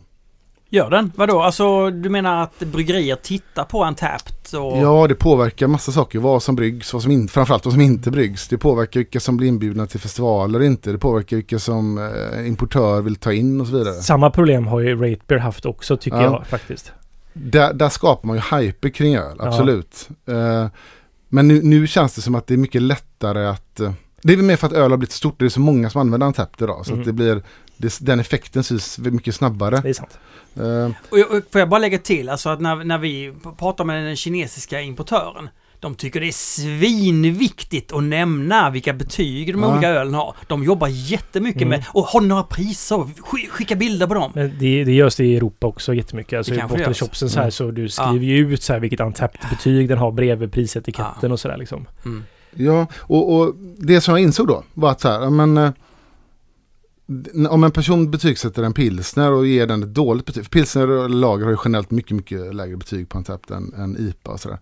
[0.75, 1.13] Gör den?
[1.17, 1.41] Vadå?
[1.43, 4.79] Alltså, du menar att bryggerier tittar på Untapped och...
[4.79, 6.19] Ja, det påverkar massa saker.
[6.19, 8.49] Vad som bryggs, vad som in, framförallt vad som inte bryggs.
[8.49, 10.93] Det påverkar vilka som blir inbjudna till festivaler och inte.
[10.93, 13.95] Det påverkar vilka som eh, importör vill ta in och så vidare.
[13.95, 16.23] Samma problem har ju Ratebear haft också tycker Ja.
[16.23, 16.93] jag faktiskt.
[17.33, 20.09] Där, där skapar man ju hype kring öl, absolut.
[20.29, 20.67] Eh,
[21.29, 23.81] men nu, nu känns det som att det är mycket lättare att...
[23.81, 23.93] eh,
[24.23, 25.35] det är väl mer för att öl har blivit stort.
[25.39, 26.87] Det är så många som använder Untapped idag.
[26.87, 27.01] Så Mm.
[27.01, 27.43] att det blir...
[27.77, 29.81] Det, den effekten syns mycket snabbare.
[29.83, 30.19] Det är sant.
[30.57, 33.85] Eh, Och, jag- och får jag bara lägga till, alltså att när, när vi pratar
[33.85, 35.49] med den kinesiska importören,
[35.81, 39.73] de tycker det är svinviktigt att nämna vilka betyg de Ja.
[39.73, 40.35] olika ölen har.
[40.47, 41.69] De jobbar jättemycket Mm.
[41.79, 42.97] med, och har några priser?
[42.97, 44.33] Sk- Skicka bilder på dem.
[44.35, 46.37] Men det, det görs det i Europa också jättemycket.
[46.37, 46.99] Alltså Det i kanske görs.
[47.15, 47.51] så här Mm.
[47.51, 51.57] så du skriver ju ut så här vilket untapped-betyg den har bredvid prisetiketten och sådär
[51.57, 51.87] liksom.
[52.05, 52.25] Mm.
[52.55, 55.71] Ja, och, och det som jag insåg då var att så här, ja, men, eh,
[57.49, 60.45] om en person betygsätter en pilsner och ger den ett dåligt betyg.
[60.45, 63.75] För pilsner och lager har ju generellt mycket, mycket lägre betyg på en tapp än,
[63.75, 64.59] än IPA och sådär.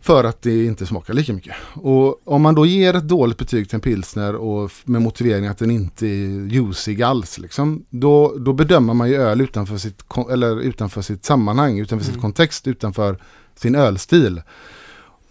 [0.00, 1.54] För att det inte smakar lika mycket.
[1.74, 5.58] Och om man då ger ett dåligt betyg till en pilsner och med motivering att
[5.58, 7.38] den inte är juicig alls.
[7.38, 12.14] Liksom, då, då bedömer man ju öl utanför sitt, eller utanför sitt sammanhang, utanför sitt
[12.14, 12.22] Mm.
[12.22, 13.18] kontext, utanför
[13.54, 14.42] sin ölstil.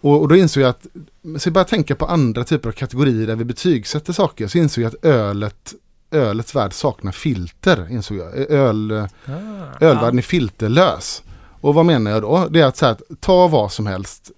[0.02, 0.88] Och, och då insåg jag att,
[1.38, 4.48] så jag började tänka på andra typer av kategorier där vi betygsätter saker.
[4.48, 5.74] Så insåg jag att ölet,
[6.12, 8.52] ölets värld saknar filter, insåg jag.
[8.52, 9.32] Öl, Ah.
[9.80, 11.24] ölvärlden är filterlös.
[11.62, 12.48] Och vad menar jag då?
[12.50, 14.32] Det är att, så här, ta vad som helst.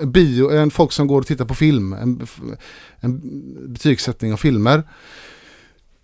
[0.00, 2.26] Eh, bio, en, folk som går och tittar på film, en,
[3.00, 3.20] en
[3.72, 4.82] betygssättning av filmer.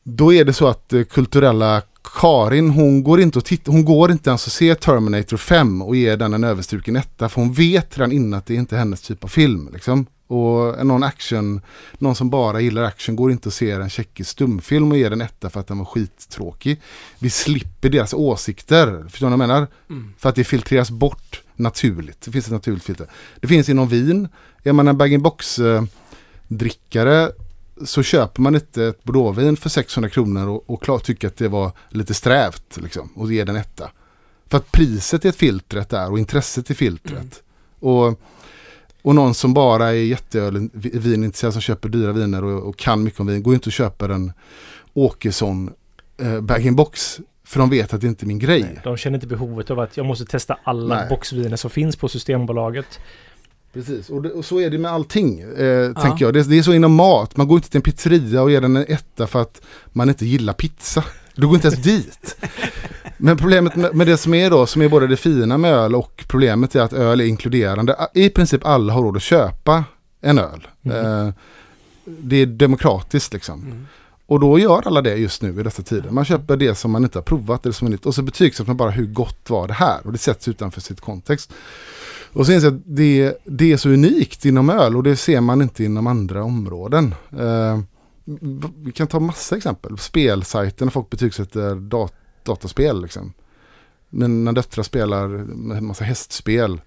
[0.03, 1.83] Då är det så att eh, kulturella
[2.21, 5.97] Karin, hon går inte och titta, hon går inte ens och ser Terminator 5 och
[5.97, 7.29] ger den en överstruken etta.
[7.29, 9.71] För hon vet redan innan att det inte är hennes typ av film.
[9.73, 10.07] Liksom.
[10.27, 11.61] Och någon action,
[11.99, 15.21] någon som bara gillar action går inte och ser en tjeckisk stumfilm och ger den
[15.21, 16.81] etta för att den var skittråkig.
[17.19, 19.67] Vi slipper deras åsikter, förstår ni vad jag menar?
[19.91, 20.15] Mm.
[20.19, 22.21] För att det filtreras bort naturligt.
[22.21, 23.07] Det finns ett naturligt filter.
[23.41, 24.29] Det finns inom vin.
[24.63, 25.85] Är man en bag-in-box eh,
[26.49, 27.33] drickare
[27.85, 31.49] så köper man inte ett bordeauxvin för 600 kronor och, och klart tycker att det
[31.49, 33.91] var lite strävt liksom, och ger den etta.
[34.47, 37.15] För att priset är filtret där och intresset är filtret.
[37.15, 37.31] Mm.
[37.79, 38.21] Och,
[39.05, 43.21] och någon som bara är jätteöl, vinintresserad som köper dyra viner och, och kan mycket
[43.21, 44.33] om vin går inte och köper en
[44.95, 45.71] Åkesson
[46.21, 48.63] eh, bag-in-box för de vet att det inte är min grej.
[48.63, 51.09] Nej, de känner inte behovet av att jag måste testa alla Nej.
[51.09, 53.01] boxviner som finns på Systembolaget.
[53.73, 56.35] Precis, och, det, och så är det med allting, eh, tänker jag.
[56.35, 57.37] Det, det är så inom mat.
[57.37, 59.61] Man går inte till en pizzeria och ger den en etta för att
[59.93, 61.05] man inte gillar pizza.
[61.35, 62.37] Du går inte ens dit.
[63.17, 65.95] Men problemet med, med det som är då, som är både det fina med öl
[65.95, 68.09] och problemet är att öl är inkluderande.
[68.15, 69.85] I princip alla har råd att köpa
[70.21, 70.69] en öl.
[70.83, 71.27] Mm.
[71.27, 71.35] Eh,
[72.05, 73.63] det är demokratiskt liksom.
[73.63, 73.87] Mm.
[74.27, 76.11] Och då gör alla det just nu i dessa tider.
[76.11, 78.07] Man köper det som man inte har provat eller som är nytt.
[78.07, 80.01] Och så betygsätter man bara hur gott var det här.
[80.05, 81.53] Och det sätts utanför sitt kontext.
[82.33, 85.41] Och så inser jag att det, det är så unikt inom öl och det ser
[85.41, 87.15] man inte inom andra områden.
[87.39, 87.81] Eh,
[88.77, 89.99] vi kan ta massa exempel.
[89.99, 92.13] Spelsajter när folk betygsätter dat
[92.45, 93.03] dataspel.
[93.03, 93.33] Liksom.
[94.11, 96.81] Men när döttrar spelar en massa hästspel.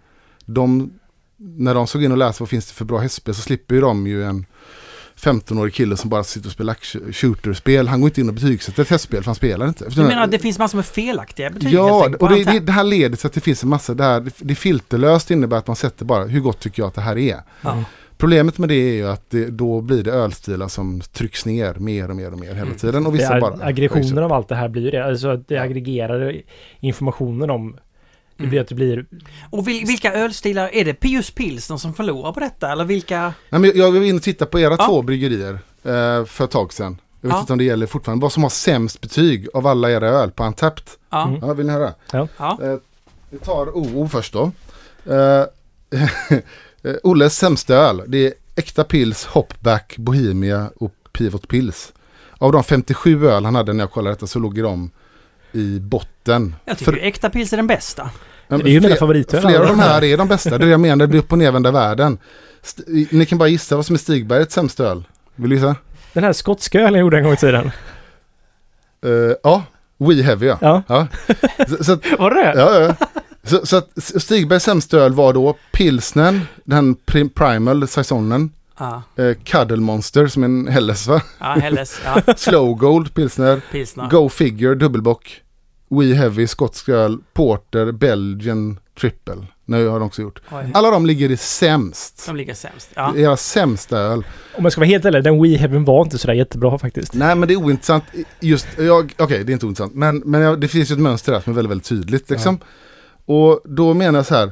[0.45, 0.93] De,
[1.37, 3.81] när de såg in och läste vad finns det för bra hästspel så slipper ju
[3.81, 4.45] de ju en
[5.17, 6.77] 15-årig kille som bara sitter och spelar
[7.13, 7.87] shooterspel.
[7.87, 9.89] Han går inte in och betygsätter ett hästspel för han spelar inte.
[9.89, 12.83] Du menar att det finns massor med felaktiga betyg Ja, och det, det, det här
[12.83, 14.21] leder till att det finns en massa där.
[14.21, 17.17] Det, det filterlöst innebär att man sätter bara hur gott tycker jag att det här
[17.17, 17.41] är.
[17.61, 17.83] Ja.
[18.17, 22.09] Problemet med det är ju att det, då blir det ölstilar som trycks ner mer
[22.09, 22.75] och mer och mer hela Mm.
[22.77, 23.05] tiden.
[23.05, 25.05] Och Det vissa är, bara aggregationen av allt det här blir det.
[25.05, 25.61] Alltså att det Ja.
[25.61, 26.41] aggregerade
[26.79, 27.71] informationen om
[28.37, 28.49] det Mm.
[28.49, 29.05] blir att det blir
[29.49, 33.33] Och vil, vilka ölstilar, är det Pius Pilsner som förlorar på detta eller vilka?
[33.49, 34.85] Nej, men jag var inne och tittade på era Ja.
[34.87, 35.53] två bryggerier
[35.83, 36.97] eh, för ett tag sedan.
[37.21, 37.39] Jag vet Ja.
[37.39, 38.21] inte om det gäller fortfarande.
[38.23, 40.83] Vad som har sämst betyg av alla era öl på Antapped.
[41.09, 41.27] Ja.
[41.27, 41.39] Mm.
[41.47, 41.93] Ja, vill ni höra?
[42.11, 42.27] ja.
[42.63, 42.75] Eh,
[43.29, 44.51] vi tar OO först då.
[45.05, 45.15] Eh,
[46.01, 46.07] eh,
[47.03, 48.03] Olles sämsta öl.
[48.07, 51.93] Det är Äkta Pils, Hopback, Bohemia och Pivot Pils.
[52.37, 54.91] Av de 57 öl han hade när jag kollade detta så låg de
[55.51, 56.55] i botten.
[56.65, 58.09] Jag tycker För- ju äkta pils är den bästa.
[58.47, 59.41] Men Det är ju mina fler- favoritöl.
[59.41, 60.49] Flera av de här är de bästa.
[60.49, 62.17] Det är det jag menar, det blir upp och nervända världen.
[62.63, 65.03] St- ni kan bara gissa vad som är Stigbergets sämsta öl.
[65.35, 65.75] Vill du gissa?
[66.13, 67.71] Den här skotska ölen jag gjorde en gång i tiden.
[69.05, 69.11] Eh,
[69.43, 69.63] ja,
[69.97, 70.57] We Heavy ja.
[70.61, 71.07] Ja, ja.
[71.67, 72.53] Så, så var det det?
[72.59, 72.95] ja, ja.
[73.47, 78.49] Så, så att Stigbergs sämsta öl var då Pilsnen, den prim, Primal Saisonen,
[78.79, 81.21] Ja, eh, Cuddle Monster som är en Helles va?
[81.39, 84.09] ja Helles, ja, Slow Gold Pilsner, pilsner.
[84.09, 85.41] Go Figure Dubbelbock,
[85.89, 89.47] We Heavy Skotsk öl, Porter, Belgian Triple.
[89.65, 90.41] Nu har de också gjort.
[90.51, 92.23] Oj, Alla de ligger i sämst.
[92.25, 92.89] de ligger sämst.
[92.93, 93.15] Ja.
[93.17, 94.25] Era sämsta öl.
[94.57, 97.13] Om jag ska vara helt ärlig, den We Heaven var inte sådär jättebra faktiskt.
[97.13, 98.03] Nej men det är ointressant.
[98.39, 99.95] Just, jag, okej det är inte ointressant.
[99.95, 102.59] Men, men jag, det finns ju ett mönster här som är väldigt, väldigt tydligt liksom.
[103.27, 104.51] Och då menar jag så här.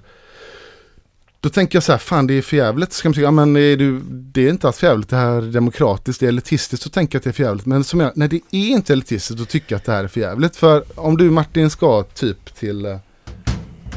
[1.39, 2.93] Då tänker jag så här, fan det är för jävligt.
[2.93, 5.31] Ska man tycka, ja, men är du, det är inte alls för jävligt, det här
[5.37, 7.65] är demokratiskt, det är elitistiskt, så tänker jag att det är för jävligt.
[7.65, 10.19] Men som jag, när det är inte elitistiskt, tycker jag att det här är för
[10.21, 10.55] jävligt.
[10.55, 12.97] För om du Martin ska typ till, eh,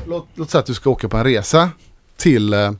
[0.06, 1.70] låt, låt säga att du ska åka på en resa
[2.16, 2.72] till, eh,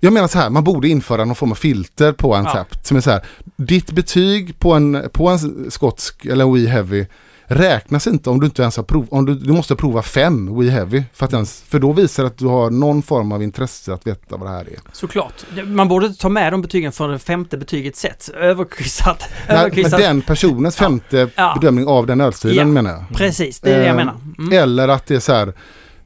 [0.00, 2.52] jag menar så här, man borde införa någon form av filter på en Ja.
[2.52, 2.86] tapp.
[2.86, 3.24] Som är så här,
[3.56, 7.06] ditt betyg på en, på en skotsk eller We Heavy
[7.46, 10.70] räknas inte om du inte ens har prov, om du, du måste prova fem We
[10.70, 11.02] Heavy.
[11.14, 14.06] För, att ens, för då visar det att du har någon form av intresse att
[14.06, 14.78] veta vad det här är.
[14.92, 15.34] Såklart.
[15.64, 18.28] Man borde ta med de betygen från det femte betyget sett.
[18.28, 19.24] Överkryssat.
[19.48, 20.84] Nej, den personens Ja.
[20.86, 21.56] femte Ja.
[21.60, 22.64] bedömning av den ölstilen Ja.
[22.72, 23.04] menar jag.
[23.16, 24.14] Precis, det är det jag Eh, menar.
[24.38, 24.52] Mm.
[24.62, 25.52] Eller att det är så här,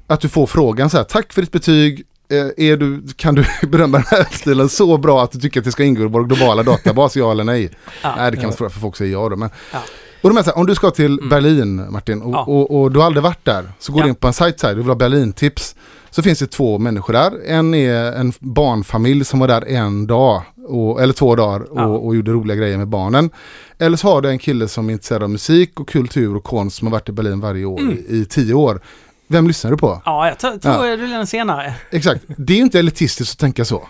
[0.06, 3.44] att du får frågan så här, tack för ditt betyg, eh, är du, kan du
[3.68, 6.24] bedöma den här ölstilen så bra att du tycker att det ska ingå i vår
[6.24, 7.70] globala databas, ja eller nej?
[8.02, 8.14] Ja.
[8.16, 8.48] Nej, det kan Ja.
[8.48, 9.36] man fråga för folk säger ja då.
[9.36, 9.50] Men.
[9.72, 9.78] Ja.
[10.22, 11.28] Och de är så här, om du ska till Mm.
[11.28, 12.44] Berlin Martin och, Ja.
[12.44, 14.04] och, och du har aldrig varit där, så går Ja.
[14.04, 15.74] du in på en sajt så här, du vill ha Berlin-tips.
[16.10, 17.32] Så finns det två människor där.
[17.46, 21.84] En är en barnfamilj som var där en dag, och, eller två dagar och, Ja.
[21.86, 23.30] och gjorde roliga grejer med barnen.
[23.78, 26.76] Eller så har du en kille som är intresserad av musik och kultur och konst
[26.76, 27.92] som har varit i Berlin varje år Mm.
[28.08, 28.80] i, i tio år.
[29.28, 30.02] Vem lyssnar du på?
[30.04, 30.96] Ja, jag tror Ja.
[30.96, 31.74] blir den senare.
[31.90, 33.88] Exakt, det är ju inte elitistiskt att tänka så.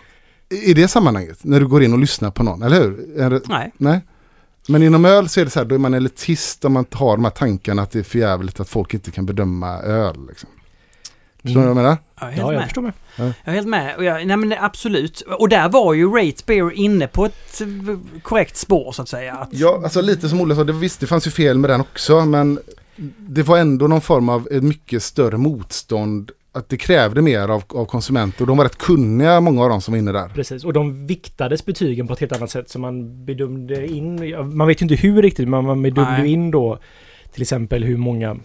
[0.50, 3.30] I i det sammanhanget, när du går in och lyssnar på någon, eller hur?
[3.30, 3.72] Det, Nej.
[3.78, 4.00] nej.
[4.68, 7.16] Men inom öl så är det så här, då är man elitist om man har
[7.16, 10.16] de här tankarna att det är för jävligt att folk inte kan bedöma öl.
[10.28, 10.48] Liksom.
[11.42, 11.96] Förstår du vad jag menar?
[12.20, 12.64] Jag är helt Ja, jag med.
[12.64, 12.92] förstår mig.
[13.16, 13.96] Jag är helt med.
[13.96, 15.20] Och jag, nej men absolut.
[15.38, 17.66] Och där var ju Rate Beer inne på ett eh,
[18.22, 19.34] korrekt spår så att säga.
[19.34, 21.80] Att, Ja, alltså lite som Olle sa, det, visst det fanns ju fel med den
[21.80, 22.58] också, men
[23.18, 26.30] det var ändå någon form av ett mycket större motstånd.
[26.56, 29.80] Att det krävde mer av, av konsumenter och de var rätt kunniga, många av dem
[29.80, 30.28] som var inne där.
[30.28, 34.66] Precis, och de viktades betygen på ett helt annat sätt så man bedömde in, man
[34.68, 36.32] vet ju inte hur riktigt, men man bedömde Nej.
[36.32, 36.78] in då
[37.32, 38.36] till exempel hur många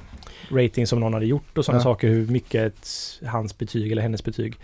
[0.52, 1.84] ratings som någon hade gjort och sådana Ja.
[1.84, 2.88] saker, hur mycket ett,
[3.28, 4.56] hans betyg eller hennes betyg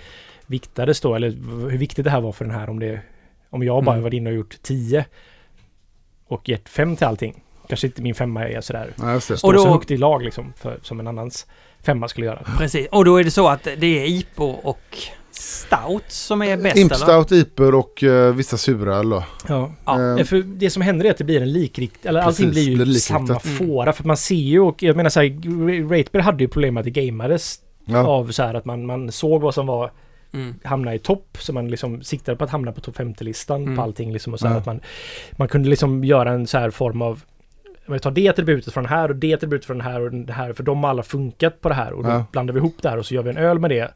[0.48, 1.30] viktades då, eller
[1.69, 3.02] hur viktigt det här var för den här om det,
[3.49, 4.03] om jag bara Mm.
[4.03, 5.06] varit inne och gjort 10
[6.28, 7.44] och gett 5 till allting.
[7.68, 9.38] Kanske inte min femma är sådär, Ja, just det.
[9.38, 11.45] står Och då- så högt i lag liksom, för, som en annans
[11.84, 12.41] femma skulle göra.
[12.57, 12.88] Precis.
[12.91, 14.98] Och då är det så att det är IPO och
[15.31, 16.81] Stout som är bäst eller?
[16.81, 19.23] Impstout, Iper och eh, vissa suröl då.
[19.48, 19.72] Ja.
[19.85, 20.19] Ja.
[20.19, 22.64] Eh, För det som händer är att det blir en likrikt, eller Precis, allting blir
[22.69, 23.39] ju blir samma Mm.
[23.39, 23.94] fåra.
[23.94, 26.85] För man ser ju och jag menar så här, Ratebear hade ju problem med att
[26.94, 28.07] det gamades ja.
[28.07, 29.91] av så här att man, man såg vad som var
[30.34, 30.56] Mm.
[30.64, 31.38] hamna i topp.
[31.39, 33.76] Så man liksom siktade på att hamna på topp 50-listan Mm.
[33.76, 34.34] på allting liksom.
[34.34, 34.52] Och så Ja.
[34.53, 34.80] att man,
[35.31, 37.23] man kunde liksom göra en så här form av
[37.93, 40.34] vi tar det attributet från den här och det attributet från den här och det
[40.34, 40.53] här.
[40.53, 41.93] För de har alla funkat på det här.
[41.93, 42.26] Och då Ja.
[42.31, 43.91] blandar vi ihop det här och så gör vi en öl med det.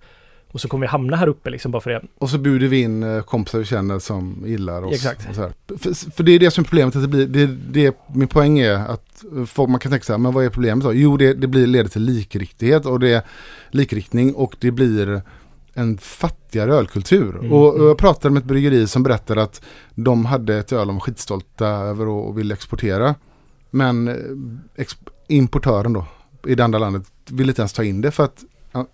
[0.51, 2.01] Och så kommer vi hamna här uppe liksom bara för det.
[2.17, 4.93] Och så bjuder vi in eh, kompisar vi känner som gillar oss.
[4.93, 5.35] Exakt.
[5.35, 6.95] För, för det är det som är problemet.
[6.95, 10.17] Att det blir, det, det, min poäng är att folk, man kan tänka så här,
[10.17, 10.93] men vad är problemet då?
[10.93, 13.25] Jo, det, det blir, leder till likriktighet och det
[13.69, 15.21] likriktning och det blir
[15.73, 17.37] en fattigare ölkultur.
[17.39, 17.51] Mm.
[17.51, 19.61] Och, och jag pratade med ett bryggeri som berättade att
[19.95, 23.15] de hade ett öl de var skitstolta över och, och ville exportera.
[23.71, 24.85] Men eh,
[25.27, 26.05] importören då
[26.47, 28.43] i det andra landet ville inte ens ta in det för att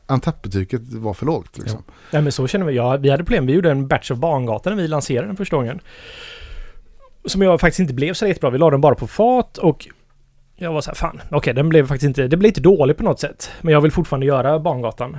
[0.06, 1.58] antappbetyget var för lågt.
[1.58, 1.84] Liksom.
[2.12, 2.74] Nej men så känner vi.
[2.74, 3.46] Ja, vi hade problem.
[3.46, 5.80] Vi gjorde en batch av Bangatan när vi lanserade den första gången.
[7.26, 8.50] Som jag faktiskt inte blev så jättebra.
[8.50, 9.88] Vi la den bara på fat och
[10.56, 13.04] jag var så här, fan, okej, den blev faktiskt inte, det blev inte dålig på
[13.04, 13.52] något sätt.
[13.62, 15.18] Men jag vill fortfarande göra Bangatan.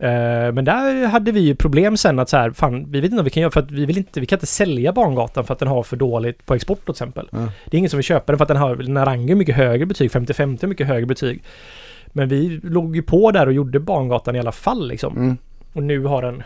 [0.00, 3.16] Eh, men där hade vi ju problem sen att så här, fan, vi vet inte
[3.16, 5.52] vad vi kan göra för att vi vill inte, vi kan inte sälja Bangatan för
[5.52, 7.28] att den har för dåligt på export till exempel.
[7.32, 7.38] Ja.
[7.38, 10.10] Det är ingen som vill köpa den för att den har, Narangi mycket högre betyg,
[10.10, 11.42] 50-50 mycket högre betyg.
[12.06, 15.16] Men vi låg ju på där och gjorde Bangatan i alla fall liksom.
[15.16, 15.36] Mm.
[15.72, 16.42] Och nu har den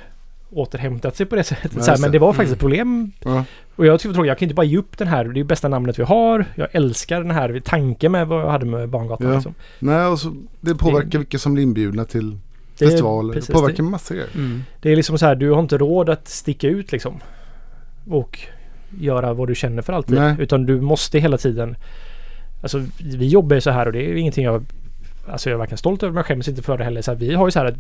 [0.51, 1.73] återhämtat sig på det sättet.
[1.77, 2.19] Ja, så här, men det.
[2.19, 2.55] det var faktiskt Mm.
[2.55, 3.13] ett problem.
[3.25, 3.45] Ja.
[3.77, 5.25] Och jag det tråkigt, jag kan inte bara ge upp den här.
[5.25, 6.45] Det är ju bästa namnet vi har.
[6.55, 9.29] Jag älskar den här tanken med vad jag hade med Barngatan.
[9.29, 9.35] Ja.
[9.35, 9.55] Liksom.
[9.79, 12.39] Nej, och så, det påverkar vilka som blir inbjudna till
[12.79, 13.33] Det är- festivaler.
[13.35, 14.31] precis, det påverkar det- massor grejer.
[14.35, 14.63] Mm.
[14.81, 17.21] Det är liksom så här, du har inte råd att sticka ut liksom.
[18.11, 18.39] Och
[19.01, 20.19] göra vad du känner för alltid.
[20.19, 20.35] Nej.
[20.39, 21.77] Utan du måste hela tiden...
[22.63, 24.65] Alltså vi jobbar ju så här och det är ingenting jag...
[25.29, 27.03] Alltså jag är varken stolt över men jag skäms inte för det heller.
[27.03, 27.75] Så här, vi har ju så här att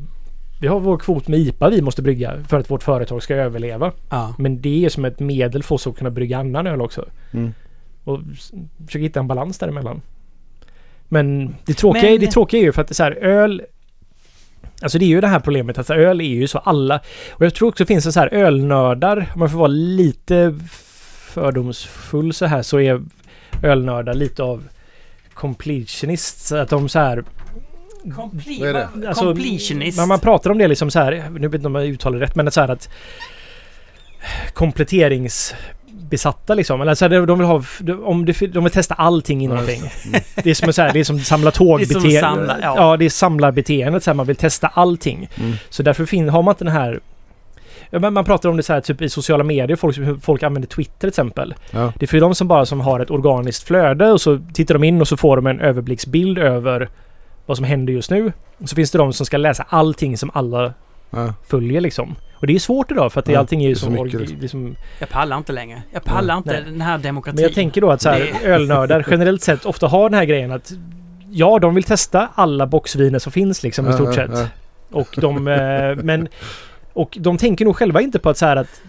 [0.60, 3.93] vi har vår kvot med IPA vi måste brygga för att vårt företag ska överleva.
[4.10, 4.35] Ja.
[4.39, 7.05] Men det är som ett medel för oss att kunna brygga annan öl också.
[7.32, 7.55] Mm.
[8.05, 8.20] Och
[8.86, 10.01] försöka hitta en balans däremellan.
[11.09, 13.12] Men det tråkiga, Men- är, det tråkiga är ju för att det är så här,
[13.12, 13.62] öl...
[14.83, 17.01] Alltså det är ju det här problemet att öl är ju så alla...
[17.31, 20.59] Och jag tror också det finns en så här ölnördar, om man får vara lite
[21.33, 23.03] fördomsfull så här, så är
[23.63, 24.69] ölnördar lite av
[25.35, 26.53] completionists.
[26.53, 27.25] Att de så här...
[28.63, 28.89] Det?
[29.09, 29.99] Alltså, Completionist.
[29.99, 32.25] Men man pratar om det liksom så här, nu vet inte om jag uttalar det
[32.25, 32.89] rätt, men så här att
[36.13, 36.81] kompletteringsbesatta liksom.
[36.81, 37.63] Eller så här, de vill ha,
[38.05, 39.81] om det, de vill testa allting i någonting.
[39.81, 40.21] Mm.
[40.43, 42.21] Det är som så här, det är som samla tågbeteende.
[42.21, 42.75] samla, ja.
[42.77, 42.97] ja.
[42.97, 45.29] det är samlarbeteendet så här, man vill testa allting.
[45.39, 45.53] Mm.
[45.71, 47.01] Så därför fin, har man inte den här
[47.95, 51.09] man pratar om det så här typ i sociala medier, folk, folk använder Twitter till
[51.09, 51.55] exempel.
[51.71, 51.93] Ja.
[51.99, 54.85] Det är för de som bara som har ett organiskt flöde och så tittar de
[54.85, 56.89] in och så får de en överblicksbild över
[57.47, 58.33] vad som händer just nu.
[58.59, 60.73] Och så finns det de som ska läsa allting som alla
[61.11, 61.35] Ja.
[61.49, 62.17] följer liksom.
[62.43, 64.40] Och det är svårt idag för att det, allting är ju som, mycket, org- liksom.
[64.40, 65.82] liksom Jag pallar inte längre.
[65.93, 66.62] Jag pallar inte Nej.
[66.64, 67.35] den här demokratin.
[67.36, 70.52] Men jag tänker då att så här, ölnördar generellt sett ofta har den här grejen
[70.52, 70.73] att
[71.35, 74.31] Ja, de vill testa alla boxviner som finns liksom i stort ja, sett.
[74.35, 74.47] ja.
[74.90, 75.48] Och de...
[75.48, 76.28] eh, men...
[76.93, 78.81] Och de tänker nog själva inte på att så här att...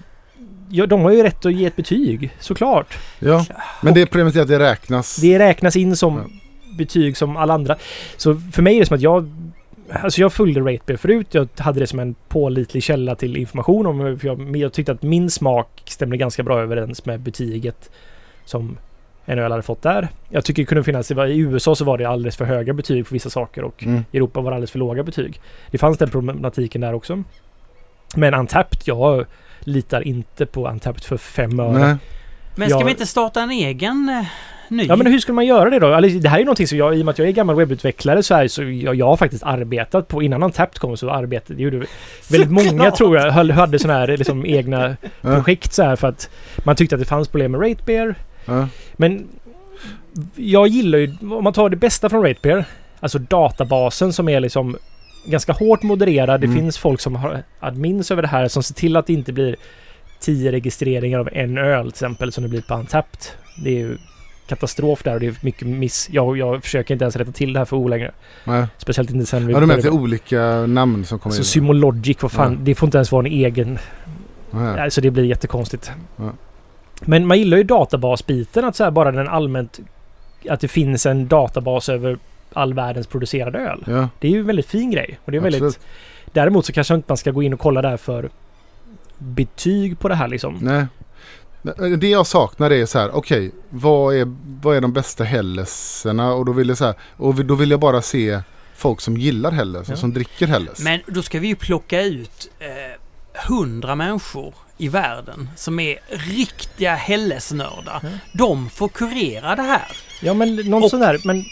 [0.69, 2.97] Ja, de har ju rätt att ge ett betyg, såklart.
[3.19, 3.45] Ja,
[3.81, 5.15] men det problemet är att det räknas.
[5.15, 6.23] Det räknas in som Ja.
[6.77, 7.75] betyg som alla andra.
[8.17, 9.31] Så för mig är det som att jag...
[10.01, 11.27] Alltså jag följde Ratebeer förut.
[11.31, 14.91] Jag hade det som en pålitlig källa till information om för jag, men jag tyckte
[14.91, 17.89] att min smak stämde ganska bra överens med betyget
[18.45, 18.77] som
[19.25, 20.07] en öl hade fått där.
[20.29, 23.13] Jag tycker det kunde finnas, i USA så var det alldeles för höga betyg på
[23.13, 24.05] vissa saker och Mm.
[24.11, 25.41] i Europa var det alldeles för låga betyg.
[25.71, 27.23] Det fanns den problematiken där också.
[28.15, 29.25] Men Untapped, jag
[29.59, 31.97] litar inte på Untapped för fem öre.
[32.55, 34.25] Men ska jag- vi inte starta en egen eh,
[34.77, 34.85] ny?
[34.85, 35.93] Ja men hur skulle man göra det då?
[35.93, 38.23] Alltså, det här är någonting som jag, i och med att jag är gammal webbutvecklare
[38.23, 41.85] så, här, så jag, jag har faktiskt arbetat på, innan Untapped kom så arbetade, gjorde
[42.31, 46.29] väldigt många tror jag, höll- hade sådana här liksom egna projekt så här för att
[46.63, 48.15] man tyckte att det fanns problem med Ratebeer.
[48.45, 48.67] Ja.
[48.93, 49.27] Men
[50.35, 52.65] jag gillar ju, om man tar det bästa från Ratebeer,
[52.99, 54.77] alltså databasen som är liksom
[55.25, 56.41] ganska hårt modererad.
[56.41, 56.57] Det Mm.
[56.59, 59.55] finns folk som har admins över det här som ser till att det inte blir
[60.19, 63.19] tio registreringar av en öl till exempel som det blir på Untapped.
[63.63, 63.97] Det är ju
[64.47, 66.09] katastrof där och det är mycket miss.
[66.11, 68.11] Jag, jag försöker inte ens rätta till det här för O längre.
[68.43, 68.67] Nej.
[68.77, 71.45] Speciellt inte sen vi Ja, det är olika namn som kommer Alltså in?
[71.45, 72.57] Symologic, vad fan, Ja.
[72.61, 73.79] det får inte ens vara en egen
[74.51, 74.81] Ja.
[74.83, 75.91] Alltså det blir jättekonstigt.
[76.15, 76.31] Ja.
[77.01, 79.79] Men man gillar ju databasbiten, att så här bara den allmänt...
[80.49, 82.17] Att det finns en databas över
[82.53, 83.83] all världens producerade öl.
[83.87, 85.19] Ja, Det är ju en väldigt fin grej.
[85.25, 85.87] Och det är väldigt, absolut.
[86.31, 88.29] däremot så kanske inte man ska gå in och kolla där för
[89.17, 90.57] betyg på det här liksom.
[90.61, 90.85] Nej.
[91.99, 96.33] Det jag saknar är så här, okej, vad, är, vad är de bästa Hellesarna?
[96.33, 98.41] Och då vill jag så här, och då vill jag bara se
[98.75, 99.93] folk som gillar Helles Ja.
[99.93, 100.79] och som dricker Helles.
[100.79, 102.67] Men då ska vi ju plocka ut eh,
[103.47, 107.99] hundra människor i världen som är riktiga Hellesnördar.
[108.03, 108.09] Ja.
[108.33, 109.87] De får kurera det här.
[110.21, 111.43] Ja men någon Och- sån där, men...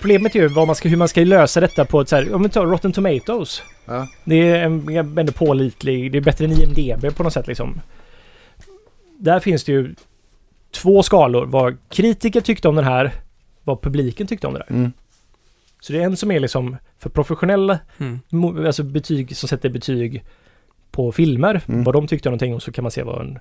[0.00, 2.34] Problemet är ju vad man ska, hur man ska lösa detta på ett så här,
[2.34, 3.62] om vi tar Rotten Tomatoes.
[3.86, 4.08] Ja.
[4.24, 7.80] Det är en, en pålitlig, det är bättre än IMDB på något sätt liksom.
[9.20, 9.94] Där finns det ju
[10.70, 11.46] två skalor.
[11.46, 13.12] Vad kritiker tyckte om den här,
[13.64, 14.76] vad publiken tyckte om det där.
[14.76, 14.92] Mm.
[15.80, 18.66] Så det är en som är liksom för professionella, Mm.
[18.66, 20.24] alltså betyg som sätter betyg
[20.90, 21.60] på filmer.
[21.68, 21.84] Mm.
[21.84, 23.38] Vad de tyckte om någonting och så kan man se vad en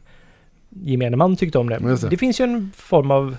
[0.69, 1.77] gemene man tyckte om det.
[1.77, 2.09] Det.
[2.09, 3.37] Det finns ju en form av...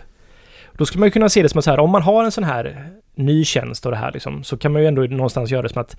[0.73, 2.33] Då skulle man ju kunna se det som att så här, om man har en
[2.33, 5.63] sån här ny tjänst och det här liksom, så kan man ju ändå någonstans göra
[5.63, 5.97] det som att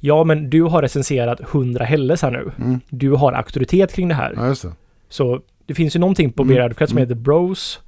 [0.00, 2.50] Ja, men du har recenserat 100 Helles här nu.
[2.58, 2.80] Mm.
[2.88, 4.32] Du har auktoritet kring det här.
[4.36, 4.72] Ja, just det.
[5.08, 6.54] Så det finns ju någonting på Mm.
[6.54, 7.08] Beer som Mm.
[7.08, 7.80] heter Bros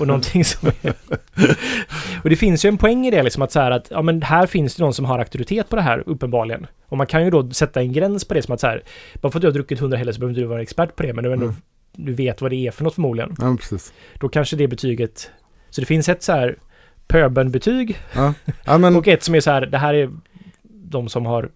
[0.00, 0.94] och någonting som är...
[2.22, 4.22] och det finns ju en poäng i det liksom att så här att ja men
[4.22, 6.66] här finns det någon som har auktoritet på det här uppenbarligen.
[6.86, 8.82] Och man kan ju då sätta en gräns på det som att så här
[9.20, 11.12] bara för att du har druckit 100 Helles så behöver du vara expert på det
[11.12, 11.56] men du ändå Mm.
[11.96, 13.34] du vet vad det är för något förmodligen.
[13.38, 13.92] Ja, precis.
[14.20, 15.30] Då kanske det betyget...
[15.70, 16.56] Så det finns ett så här
[17.06, 18.34] pöbelbetyg Ja,
[18.64, 18.96] ja men...
[18.96, 20.10] och ett som är så här det här är
[20.64, 21.48] de som har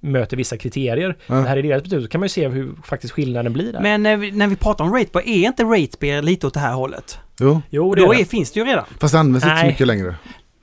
[0.00, 1.16] möter vissa kriterier.
[1.26, 1.34] Ja.
[1.34, 2.02] Det här är deras betyg.
[2.02, 3.80] Så kan man ju se hur faktiskt skillnaden blir där.
[3.80, 6.74] Men när vi, när vi pratar om Ratebeer, är inte Ratebeer lite åt det här
[6.74, 7.18] hållet?
[7.40, 8.24] Jo, jo, det då är det.
[8.24, 8.84] finns det ju redan.
[9.00, 10.14] fast det används inte så mycket längre.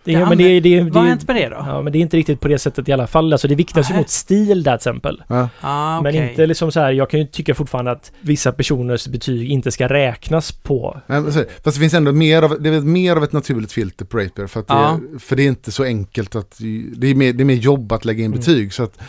[0.04, 1.56] Det, är- men det, det, det, Vad har hänt med det då?
[1.56, 3.34] Ja, men det är inte riktigt på det sättet i alla fall.
[3.34, 4.02] Alltså det viktigaste Nähä.
[4.02, 5.24] mot stil där till exempel.
[5.28, 5.50] Ja.
[5.62, 6.30] Ah, Men okej.
[6.30, 9.88] inte liksom så här, jag kan ju tycka fortfarande att vissa personers betyg inte ska
[9.88, 11.02] räknas på.
[11.08, 14.06] Nej, men Fast det finns ändå mer av, det är mer av ett naturligt filter
[14.06, 14.48] på Rapier.
[14.48, 15.00] För, att det, Ja.
[15.20, 16.58] för det är inte så enkelt att...
[16.96, 18.40] Det är mer, det är mer jobb att lägga in Mm.
[18.40, 18.74] betyg.
[18.74, 19.00] Så att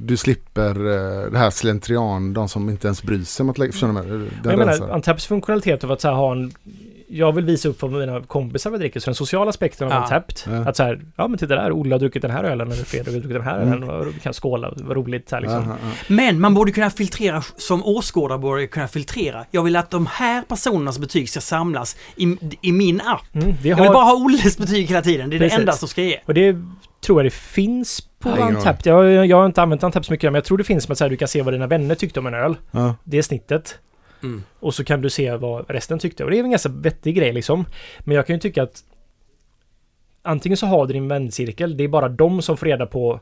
[0.00, 3.72] du slipper eh, det här slentrian, de som inte ens bryr sig om att lägga...
[3.72, 3.92] Förstår du?
[4.44, 4.78] jag menar?
[4.78, 4.90] Den.
[4.90, 6.52] Untaps funktionalitet av att så här ha en...
[7.12, 9.92] Jag vill visa upp för mina kompisar vad jag dricker, så den sociala aspekten av
[9.92, 10.02] Ja.
[10.02, 10.36] Untapped.
[10.54, 10.68] Ja.
[10.68, 13.14] Att så här, ja men titta där, Olle har druckit den här ölen, eller Fredrik
[13.14, 13.68] har druckit den här Mm.
[13.82, 15.62] ölen, och vi kan skåla, vad roligt så här, liksom.
[15.68, 16.14] Ja, ja, ja.
[16.14, 19.44] Men man borde kunna filtrera, som åskådare borde kunna filtrera.
[19.50, 23.34] Jag vill att de här personernas betyg ska samlas i, i min app.
[23.34, 25.30] Mm, det Jag har, vill bara ha Olles betyg hela tiden.
[25.30, 25.56] Det är Precis.
[25.56, 26.20] det enda som ska ge.
[26.26, 26.56] Och det
[27.00, 28.92] tror jag det finns på Ja, Untapped.
[28.92, 30.98] Jag, jag har inte använt Untapped så mycket, men jag tror det finns med att
[30.98, 32.56] så här, du kan se vad dina vänner tyckte om en öl.
[32.70, 32.94] Ja.
[33.04, 33.78] Det är snittet.
[34.22, 34.42] Mm.
[34.60, 36.24] Och så kan du se vad resten tyckte.
[36.24, 37.64] Och det är en ganska vettig grej liksom.
[38.00, 38.84] Men jag kan ju tycka att
[40.22, 43.20] antingen så har du din väncirkel, det är bara de som får reda på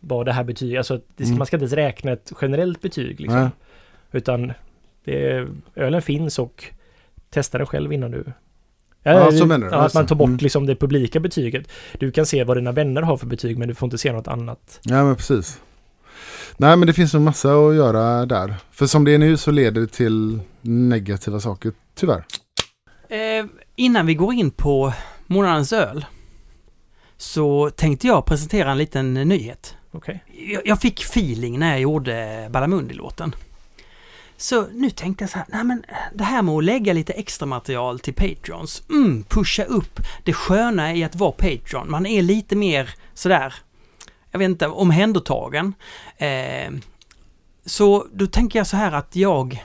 [0.00, 0.78] vad det här betyder.
[0.78, 1.38] Alltså det ska, Mm.
[1.38, 3.40] man ska inte ens räkna ett generellt betyg liksom.
[3.40, 3.50] Nej.
[4.12, 4.52] Utan
[5.04, 6.64] det är, ölen finns och
[7.30, 8.24] testa den själv innan du...
[9.02, 9.72] Ja, så menar du.
[9.76, 10.38] Ja, att man tar bort Mm.
[10.40, 11.68] liksom det publika betyget.
[11.98, 14.28] Du kan se vad dina vänner har för betyg men du får inte se något
[14.28, 14.80] annat.
[14.82, 15.60] ja, men precis.
[16.56, 18.54] Nej, men det finns nog massa att göra där.
[18.70, 22.24] För som det är nu så leder det till negativa saker, tyvärr.
[23.08, 23.44] Eh,
[23.76, 24.92] innan vi går in på
[25.26, 26.04] månadens öl
[27.16, 29.74] så tänkte jag presentera en liten nyhet.
[29.92, 30.24] Okej.
[30.54, 33.34] Jag, jag fick feeling när jag gjorde Balamundi-låten.
[34.42, 37.46] Så nu tänkte jag så här, nej men det här med att lägga lite extra
[37.46, 41.90] material till Patreons, mm, pusha upp det sköna i att vara Patreon.
[41.90, 43.54] Man är lite mer sådär,
[44.30, 45.74] jag vet inte, omhändertagen.
[46.16, 46.72] Eh,
[47.66, 49.64] så då tänker jag så här att jag,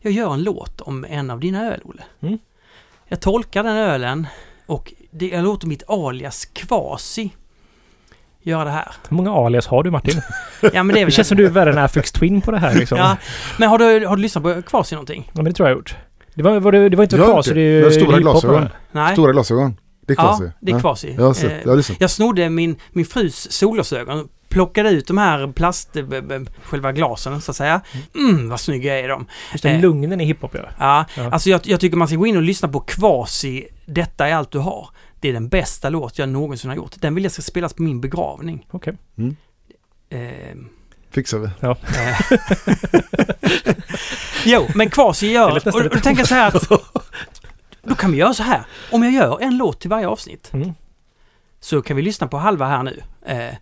[0.00, 2.04] jag gör en låt om en av dina öl, Olle.
[2.20, 2.38] Mm.
[3.08, 4.26] Jag tolkar den ölen
[4.66, 7.30] och det, jag låter mitt alias Kvasi
[8.46, 8.92] göra det här.
[9.08, 10.20] Hur många alias har du Martin?
[10.72, 12.58] Ja men det är Det känns som du är värre än Affix Twin på det
[12.58, 12.98] här liksom.
[12.98, 13.16] Ja,
[13.58, 15.24] men har du, har du lyssnat på Kvasi någonting?
[15.26, 15.96] Ja, men det tror jag har gjort.
[16.34, 18.68] Det var, var det, det var inte Jag Kvasi, det är ju stora glasögon.
[18.92, 19.12] Nej?
[19.12, 19.76] Stora glasögon.
[20.06, 20.50] Det är ja, kvasi.
[20.60, 21.14] det är Kvasi.
[21.18, 21.96] Jag har sett, Eh, jag har lyssnat.
[22.00, 25.92] Jag snodde min, min frus solglasögon, plockade ut de här plast...
[25.92, 26.22] b-
[26.64, 27.80] själva glasen så att säga.
[28.14, 29.26] Mm, vad snygga är de.
[29.52, 29.80] Just det, Eh.
[29.80, 30.60] lugnen i hiphop ja.
[30.78, 31.30] Ja, Ja.
[31.32, 34.50] alltså jag, jag tycker man ska gå in och lyssna på Kvasi, Detta är allt
[34.50, 34.88] du har.
[35.26, 36.92] Det är den bästa låt jag någonsin har gjort.
[37.00, 38.66] Den vill jag ska spelas på min begravning.
[38.70, 38.96] Okej.
[40.10, 40.20] Eh,
[41.10, 41.50] Fixar vi.
[41.60, 41.76] Ja.
[44.44, 45.50] jo, men Kvasi Det gör...
[45.50, 46.68] Och, och då tänker jag så här att...
[47.82, 48.62] Då kan vi göra så här.
[48.92, 50.74] Om jag gör en låt till varje avsnitt Mm.
[51.60, 53.02] så kan vi lyssna på halva här nu.
[53.26, 53.54] Eh,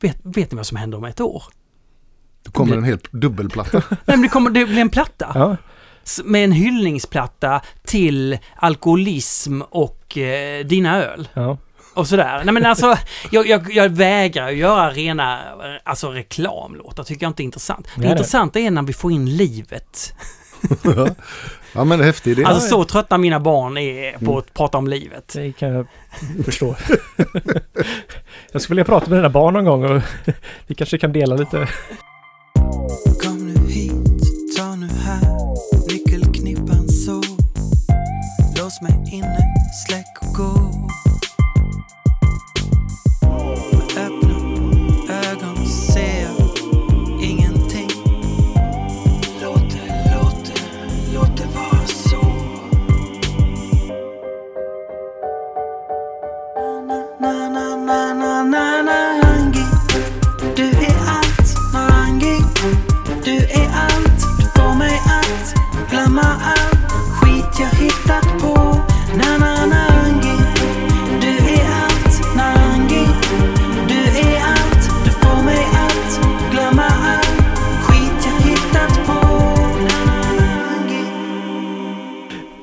[0.00, 1.44] vet, vet ni vad som händer om ett år?
[2.42, 3.82] Då kommer en helt dubbelplatta.
[3.90, 5.32] Nej, men det, kommer, det blir en platta.
[5.34, 5.56] Ja.
[6.24, 11.28] Med en hyllningsplatta till alkoholism och eh, dina öl.
[11.34, 11.58] ja.
[11.94, 12.42] Och sådär.
[12.44, 12.96] Nej men alltså,
[13.30, 15.38] jag, jag, jag vägrar att göra rena
[15.84, 17.04] alltså, reklamlåtar.
[17.04, 17.84] tycker jag inte är intressant.
[17.86, 18.10] Det Nej, nej.
[18.10, 20.14] intressanta är när vi får in livet.
[21.72, 22.44] ja men det är häftig idé.
[22.44, 24.36] Alltså så trötta mina barn är på Mm.
[24.36, 25.32] att prata om livet.
[25.34, 25.86] Det kan jag
[26.44, 26.76] förstå.
[28.52, 30.02] jag skulle vilja prata med dina barn någon gång och
[30.66, 31.68] vi kanske kan dela lite.
[33.22, 33.92] Kom nu hit,
[34.56, 35.20] ta nu här
[35.92, 37.22] nyckelknippan så
[38.58, 39.35] Lås mig inne,
[66.16, 66.55] my eyes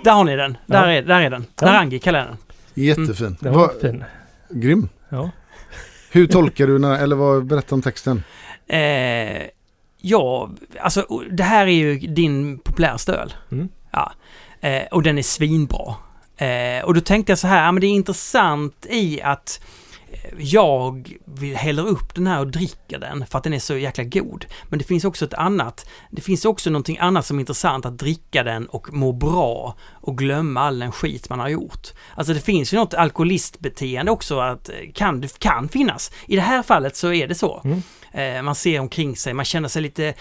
[0.04, 0.58] Där har ni den.
[0.66, 0.92] Där, Ja.
[0.94, 1.46] är, där är den.
[1.62, 1.66] Ja.
[1.66, 2.38] Narangi kallar jag den.
[2.74, 3.38] Jättefin.
[3.40, 4.04] Den var fin.
[4.50, 4.90] Grym.
[5.10, 5.30] Ja.
[6.12, 8.24] Hur tolkar du, när, eller vad, berätta om texten.
[8.68, 9.42] Eh,
[10.02, 10.50] ja,
[10.82, 13.34] alltså det här är ju din populäraste öl.
[13.52, 13.70] Mm.
[13.92, 14.12] Ja.
[14.62, 15.96] Eh, och den är svinbra.
[16.38, 19.62] Eh, och då tänkte jag så här, men det är intressant i att
[20.38, 21.18] jag
[21.56, 24.46] häller upp den här och dricker den för att den är så jäkla god.
[24.70, 27.98] Men det finns också ett annat, det finns också någonting annat som är intressant att
[27.98, 31.88] dricka den och må bra och glömma all den skit man har gjort.
[32.16, 36.12] Alltså det finns ju något alkoholistbeteende också att eh, kan, det kan finnas.
[36.28, 37.62] I det här fallet så är det så.
[37.64, 37.82] Mm.
[38.12, 40.14] Eh, man ser omkring sig, man känner sig lite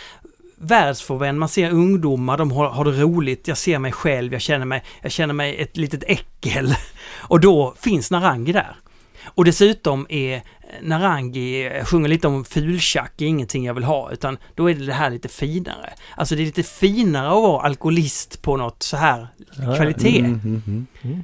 [0.56, 4.66] världsfrånvänd, man ser ungdomar, de har, har det roligt, jag ser mig själv, jag känner
[4.66, 6.74] mig, jag känner mig ett litet äckel.
[7.18, 8.76] Och då finns Narangi där.
[9.24, 10.42] Och dessutom är
[10.82, 14.92] Narangi eh, sjunger lite om fultjack, ingenting jag vill ha, utan då är det det
[14.92, 15.92] här lite finare.
[16.16, 19.28] Alltså det är lite finare att vara alkoholist på något så här
[19.58, 21.22] Ja, kvalitet, Mm, mm, mm.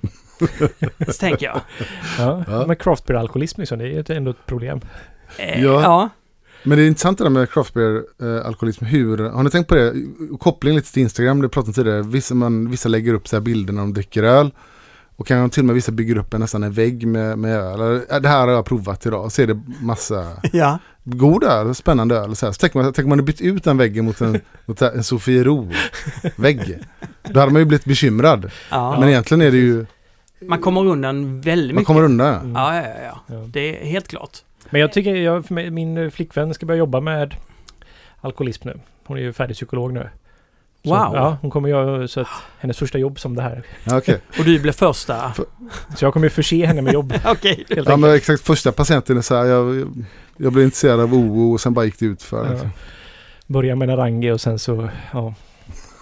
[1.07, 1.61] så tänker jag.
[2.19, 2.65] Ja, Ja.
[2.67, 4.81] men craft beer alkoholism liksom, det är ju ändå ett problem.
[5.39, 5.83] Eh, Ja.
[5.83, 6.09] ja.
[6.63, 8.85] Men det är intressant det där med craft beer eh, alkoholism.
[8.85, 9.95] Hur, har ni tänkt på det?
[10.41, 12.03] Koppling lite till Instagram, det pratade om tidigare.
[12.03, 14.51] Vissa, man, vissa lägger upp så här bilder när de dricker öl.
[15.19, 17.81] Och kan till och med vissa bygger upp en, nästan en vägg med, med öl.
[17.81, 19.25] Eller, "Äh, Det här har jag provat idag.
[19.25, 20.79] Och så är det massa ja.
[21.05, 22.37] god öl, spännande öl.
[22.37, 22.53] Så, här.
[22.53, 26.79] så tänker man, tänker man hade bytt ut den väggen mot en, mot en Sofiero-vägg.
[27.31, 28.51] Då hade man ju blivit bekymrad.
[28.71, 29.01] ja.
[29.01, 29.87] Men egentligen är det ju,
[30.41, 31.87] Man kommer undan väldigt man mycket.
[31.87, 32.27] kommer undan.
[32.35, 32.41] ja.
[32.41, 32.53] Mm.
[32.55, 33.45] Ja, ja, ja, ja.
[33.47, 34.39] Det är helt klart.
[34.71, 37.35] Men jag tycker, jag, min flickvän ska börja jobba med
[38.21, 38.81] alkoholism nu.
[39.05, 40.09] Hon är ju färdig psykolog nu.
[40.89, 41.15] Så, Wow.
[41.15, 42.29] Ja, hon kommer göra så att
[42.59, 43.63] hennes första jobb som det här.
[43.93, 44.21] Okej.
[44.39, 45.33] Och du blev första...
[45.97, 47.15] Så jag kommer ju förse henne med jobb.
[47.25, 47.65] Okej.
[47.69, 49.93] Helt ja men exakt, första patienten är så här, jag,
[50.37, 52.45] jag blev intresserad av OO och sen bara gick det ut för.
[52.45, 52.51] Ja.
[52.51, 52.71] Liksom.
[53.47, 55.35] Börja med Narangi och sen så, ja,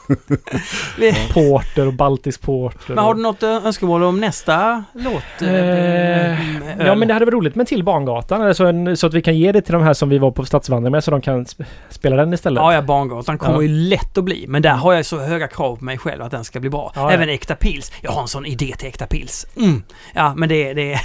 [1.33, 2.95] porter och baltisk porter.
[2.95, 5.43] Men har du något eh, önskemål om nästa låt?
[5.43, 6.37] Eh,
[6.77, 8.43] Eh, ja men det hade varit roligt med till Barngatan.
[8.43, 10.31] Eller så, en, så att vi kan ge det till de här som vi var
[10.31, 12.61] på stadsvandring med så de kan sp- spela den istället.
[12.61, 13.63] Ja, ja, Barngatan kommer Ja.
[13.63, 14.45] ju lätt att bli.
[14.49, 16.93] Men där har jag så höga krav på mig själv att den ska bli bra.
[16.95, 17.11] Ja, ja.
[17.11, 17.93] Även Äkta Pils.
[18.01, 19.47] Jag har en sån idé till Äkta Pils.
[19.57, 19.83] Mm.
[20.15, 20.75] Ja, men det...
[20.75, 21.01] det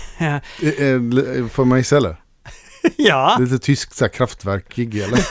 [1.52, 2.16] Får man gissa eller?
[2.98, 3.38] ja.
[3.40, 5.20] Lite tyskt så här kraftverk-gig eller?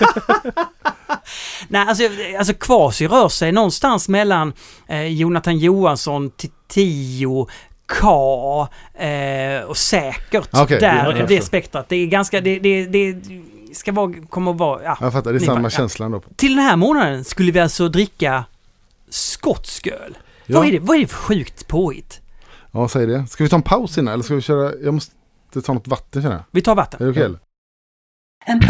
[1.68, 2.04] Nej, alltså,
[2.38, 4.52] alltså Kvasi rör sig någonstans mellan
[4.88, 7.46] eh, Jonathan Johansson till Tio,
[8.00, 10.48] K eh, och säkert.
[10.52, 11.46] Okej, där, ja, det förstår.
[11.46, 11.88] spektrat.
[11.88, 12.40] Det är ganska...
[12.40, 13.16] Det, det, det
[13.74, 14.12] ska vara...
[14.28, 14.82] Kommer att vara...
[14.82, 14.98] Ja.
[15.00, 15.70] Jag fattar, det är samma bara, ja.
[15.70, 16.22] känslan då.
[16.36, 18.44] Till den här månaden skulle vi alltså dricka
[19.08, 20.18] skotsk öl.
[20.46, 20.58] Ja.
[20.58, 22.20] Vad, är det, vad är det för sjukt påhitt?
[22.72, 23.26] Ja, säg det.
[23.26, 24.72] Ska vi ta en paus innan eller ska vi köra?
[24.84, 25.12] Jag måste
[25.64, 26.44] ta något vatten känner jag.
[26.50, 26.98] Vi tar Är vatten.
[27.04, 27.38] det okej eller?
[28.46, 28.60] En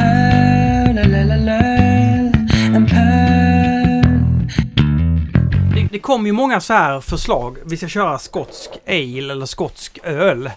[5.74, 7.56] Det, det kom ju många så här förslag.
[7.64, 10.50] Vi ska köra skotsk ale eller skotsk öl.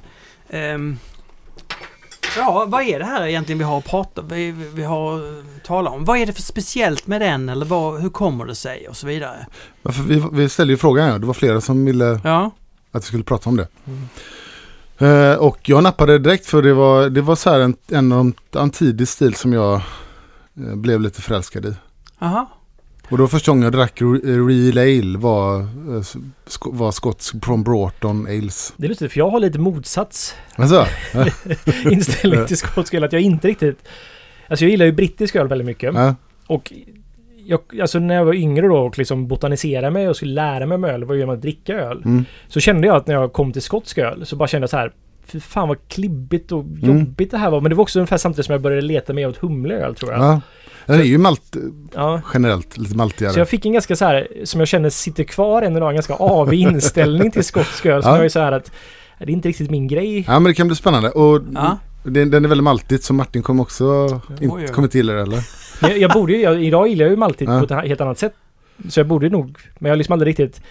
[0.49, 0.97] Ehm,
[2.37, 6.05] ja, vad är det här egentligen vi har att prata vi, vi, har talat om?
[6.05, 9.07] Vad är det för speciellt med den eller vad, hur kommer det sig och så
[9.07, 9.47] vidare?
[9.81, 11.17] Varför, vi, vi ställde ju frågan ja.
[11.17, 12.51] Det var flera som ville Ja,
[12.91, 13.67] att vi skulle prata om det.
[13.85, 14.07] Mm.
[15.31, 18.69] Eh, och jag nappade direkt för det var, det var så här en, en en
[18.69, 19.73] tidig stil som jag
[20.57, 21.73] eh, blev lite förälskad i.
[22.23, 22.49] aha.
[23.09, 26.03] Och då första gången jag drack Re- Real Ale var, eh,
[26.65, 28.73] var skotsk från Broughton Ales.
[28.77, 30.85] Det är lustigt för jag har lite motsats Alltså,
[31.91, 33.03] inställning till skotsk öl.
[33.03, 33.87] Att jag inte riktigt...
[34.47, 35.93] Alltså jag gillar ju brittisk öl väldigt mycket.
[35.95, 36.15] ja,
[36.47, 36.73] Och
[37.45, 40.75] jag, alltså när jag var yngre då och liksom botaniserade mig och skulle lära mig
[40.75, 42.01] om öl, vad gör man att dricka öl?
[42.05, 44.69] mm, Så kände jag att när jag kom till skotsk öl så bara kände jag
[44.69, 44.91] så här
[45.25, 47.61] Fy fan vad klibbigt och jobbigt det här var.
[47.61, 50.21] Men det var också ungefär samtidigt som jag började leta mer åt humleöl tror jag.
[50.21, 50.41] ja.
[50.85, 51.55] Den är ju malt,
[51.93, 52.21] Ja.
[52.33, 53.33] generellt lite maltigare.
[53.33, 55.95] Så jag fick en ganska så här, som jag känner sitter kvar än idag, en
[55.95, 58.03] ganska avig inställning till skotsk öl.
[58.03, 58.17] Som Ja.
[58.17, 58.71] jag är så här att
[59.19, 60.23] det är inte riktigt min grej.
[60.27, 61.09] Ja men det kan bli spännande.
[61.09, 61.77] Och Ja.
[62.03, 64.67] den, den är väldigt maltigt så Martin kommer också Oj, inte oj.
[64.67, 65.39] kommer till det eller?
[65.81, 67.59] Jag, jag borde ju, jag, idag gillar jag ju maltigt Ja.
[67.59, 68.33] på ett helt annat sätt.
[68.89, 70.61] Så jag borde nog, men jag har liksom aldrig riktigt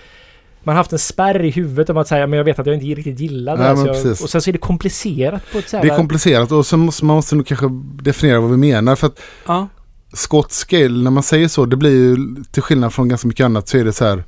[0.65, 2.75] man har haft en spärr i huvudet om att säga men jag vet att jag
[2.75, 3.63] inte riktigt gillar det.
[3.63, 5.89] Nej, här, men så jag, och sen så är det komplicerat på ett så Det
[5.89, 7.67] är komplicerat och så måste man måste nog kanske
[8.03, 8.97] definiera vad vi menar.
[8.97, 9.69] För att Ja.
[10.13, 12.17] Skotsk ale, när man säger så, det blir ju
[12.51, 14.25] till skillnad från ganska mycket annat så är det så här.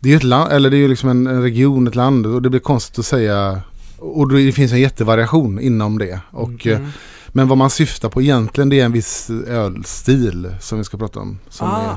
[0.00, 2.26] Det är ju ett land, eller det är ju liksom en, en region, ett land
[2.26, 3.60] och det blir konstigt att säga.
[3.98, 6.20] Och det finns en jättevariation inom det.
[6.30, 6.90] Och, eh, Mm.
[7.28, 11.20] Men vad man syftar på egentligen det är en viss ölstil som vi ska prata
[11.20, 11.38] om.
[11.48, 11.96] Som, Ah.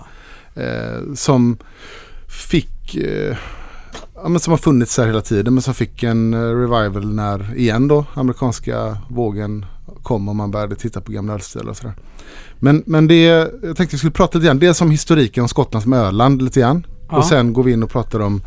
[0.56, 1.58] är, eh, som
[2.28, 3.38] fick, eh,
[4.16, 7.56] ja, men som har funnits här hela tiden men som fick en eh, revival när
[7.58, 9.66] igen då amerikanska vågen
[10.04, 11.94] kom och man började titta på gamla ölstilar och sådär.
[12.60, 15.84] Men, men det, jag tänkte vi skulle prata lite grann, dels om historiken om Skottland
[15.84, 16.86] som öland lite grann.
[17.10, 17.18] Ja.
[17.18, 18.42] Och sen går vi in och pratar om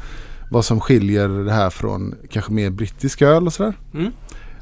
[0.51, 3.75] vad som skiljer det här från kanske mer brittisk öl och sådär.
[3.95, 4.13] Mm.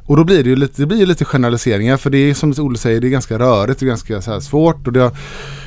[0.06, 2.78] Och då blir det ju lite, det blir lite generaliseringar för det är som Olle
[2.78, 4.86] säger, det är ganska rörigt och ganska så svårt.
[4.86, 5.10] Och det har,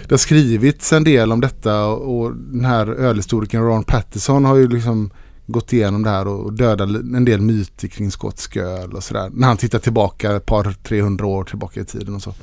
[0.07, 4.55] det har skrivits en del om detta och, och den här ölhistorikern Ron Patterson har
[4.55, 5.11] ju liksom
[5.47, 9.29] gått igenom det här och, och dödat en del myter kring skotsk öl och sådär.
[9.33, 12.33] När han tittar tillbaka ett par, 300 år tillbaka i tiden och så.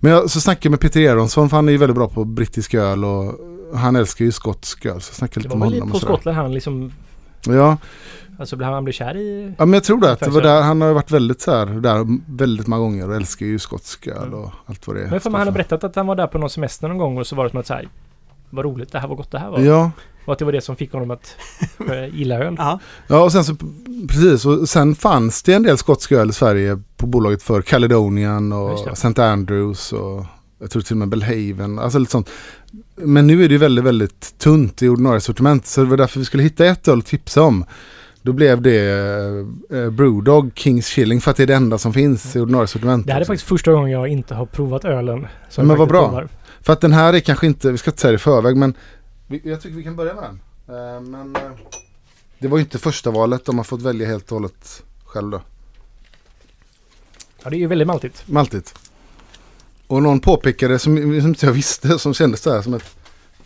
[0.00, 2.24] Men jag så snackade jag med Peter Eronsson för han är ju väldigt bra på
[2.24, 3.34] brittisk öl och
[3.74, 5.00] han älskar ju skotsk öl.
[5.00, 6.12] Så jag snackade det lite var med väl honom på och sådär.
[6.14, 6.92] Skottland han liksom,
[7.46, 7.76] Ja,
[8.38, 9.54] alltså han blev kär i...
[9.58, 10.12] Ja men jag tror det.
[10.12, 12.06] Att det var där, han har ju varit väldigt så här, där
[12.36, 14.34] väldigt många gånger och älskar ju skotsk öl Mm.
[14.34, 15.10] och allt vad det är.
[15.10, 17.18] Men för mig han har berättat att han var där på någon semester någon gång
[17.18, 17.88] och så var det som att så här,
[18.50, 19.60] vad roligt det här, vad gott det här var.
[19.60, 19.90] Ja,
[20.24, 21.36] Och att det var det som fick honom att
[21.90, 22.54] eh, gilla öl.
[22.58, 22.78] Ja.
[23.08, 23.56] ja och sen så
[24.08, 28.52] precis och sen fanns det en del skotsk öl i Sverige på bolaget för Caledonian
[28.52, 28.88] och.
[28.92, 29.22] St.
[29.22, 30.24] Andrews och
[30.60, 32.30] jag tror till och med Belhaven, alltså lite sånt.
[32.96, 36.18] Men nu är det ju väldigt, väldigt tunt i ordinarie sortiment så det var därför
[36.18, 37.64] vi skulle hitta ett öl att tipsa om.
[38.22, 38.88] Då blev det
[39.70, 43.06] eh, Brewdog Kings Chilling för att det är det enda som finns i ordinarie sortiment.
[43.06, 45.26] Det här är faktiskt första gången jag inte har provat ölen.
[45.48, 46.04] som Men vad bra.
[46.08, 46.28] provar.
[46.62, 48.74] För att den här är kanske inte, vi ska inte säga det i förväg men
[49.26, 50.40] vi, jag tycker vi kan börja med den.
[50.76, 51.52] Eh, men eh,
[52.38, 55.42] det var ju inte första valet, de har fått välja helt och hållet själv då.
[57.42, 58.22] Ja, det är ju väldigt maltigt.
[58.26, 58.74] Maltigt.
[59.86, 62.96] Och någon påpekade som, som inte jag visste, som kändes så här som ett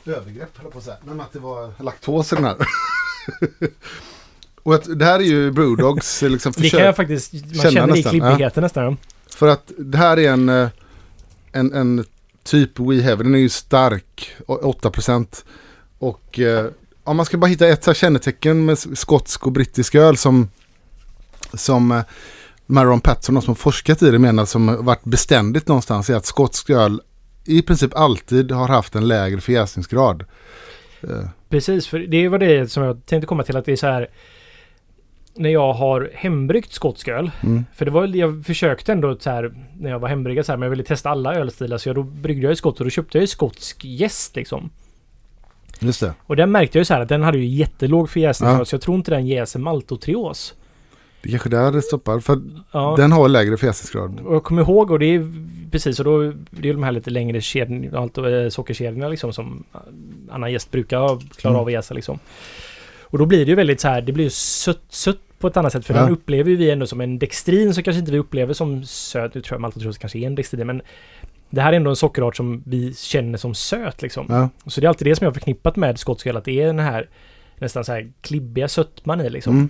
[0.06, 0.97] övergrepp, höll på att säga.
[1.05, 2.56] Men att det var laktos i den här.
[4.62, 6.86] och att det här är ju Brewdogs liksom Det kan försök.
[6.86, 8.97] jag faktiskt, man känner det i nästan, klibbigheten nästan.
[9.26, 10.68] För att det här är en, eh,
[11.52, 12.05] en, en
[12.43, 15.44] typ We Heaven, den är ju stark, 8%.
[15.98, 16.66] Och eh,
[17.05, 20.51] om man ska bara hitta ett så här kännetecken med skotsk och brittisk öl som,
[21.55, 22.02] som eh,
[22.66, 26.14] Maron Patson, de som har forskat i det, menar som har varit beständigt någonstans är
[26.14, 27.01] att skotsk öl
[27.44, 30.24] i princip alltid har haft en lägre förjäsningsgrad.
[31.02, 33.86] Eh, Precis, för det var det som jag tänkte komma till att det är så
[33.86, 34.09] här
[35.35, 37.31] när jag har hembryggt skotsk öl.
[37.43, 40.57] mm, För det var jag försökte ändå så här när jag var hembryggare så här,
[40.57, 42.91] men jag ville testa alla ölstilar så jag, då bryggde jag ju skotsk och då
[42.91, 44.71] köpte jag ju skotsk gäst liksom.
[45.81, 46.15] just det.
[46.27, 48.65] Och den märkte jag ju så här att den hade ju jättelåg förjäsningsgrad Ja.
[48.65, 50.55] så jag tror inte den jäser maltotrios.
[51.23, 52.21] Det kanske där det stoppar.
[52.21, 52.41] För
[52.73, 52.95] Ja.
[52.99, 54.21] den har lägre förjäsningsgrad.
[54.21, 55.33] Och jag kommer ihåg och det är
[55.71, 59.65] precis och då det är de här lite längre kedjorna, eh, sockerkedjorna liksom som
[60.31, 60.99] annan gäst brukar
[61.37, 61.61] klara Mm.
[61.61, 62.19] av att jäsa liksom.
[63.12, 65.56] Och då blir det ju väldigt så här, det blir ju sött, sött på ett
[65.56, 66.01] annat sätt för Ja.
[66.01, 69.34] den upplever ju vi ändå som en dextrin som kanske inte vi upplever som söt.
[69.34, 70.82] Nu tror jag maltotros kanske är en dextrin men
[71.51, 74.26] det här är ändå en sockerart som vi känner som söt liksom.
[74.28, 74.48] Ja.
[74.66, 76.66] Så det är alltid det som jag har förknippat med skotsk öl, att det är
[76.66, 77.09] den här
[77.59, 79.55] nästan så här klibbiga sötman i liksom.
[79.56, 79.68] Mm.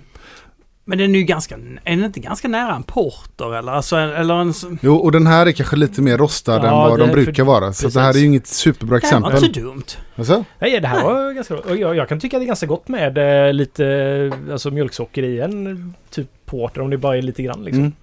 [0.85, 3.71] Men den är ju ganska, är den inte ganska nära en porter eller?
[3.71, 4.53] Alltså, eller en...
[4.81, 7.33] Jo, och den här är kanske lite mer rostad Ja, än vad det- de brukar
[7.33, 7.73] för- vara.
[7.73, 7.93] Så precis.
[7.93, 9.45] det här är ju inget superbra Det här var exempel.
[9.49, 9.83] inte så dumt.
[10.15, 10.45] Alltså?
[10.59, 11.75] Nej, det här var ganska bra.
[11.77, 15.39] Jag, jag kan tycka att det är ganska gott med eh, lite alltså mjölksocker i
[15.39, 17.79] en typ porter om det bara är lite grann liksom.
[17.83, 17.93] Mm.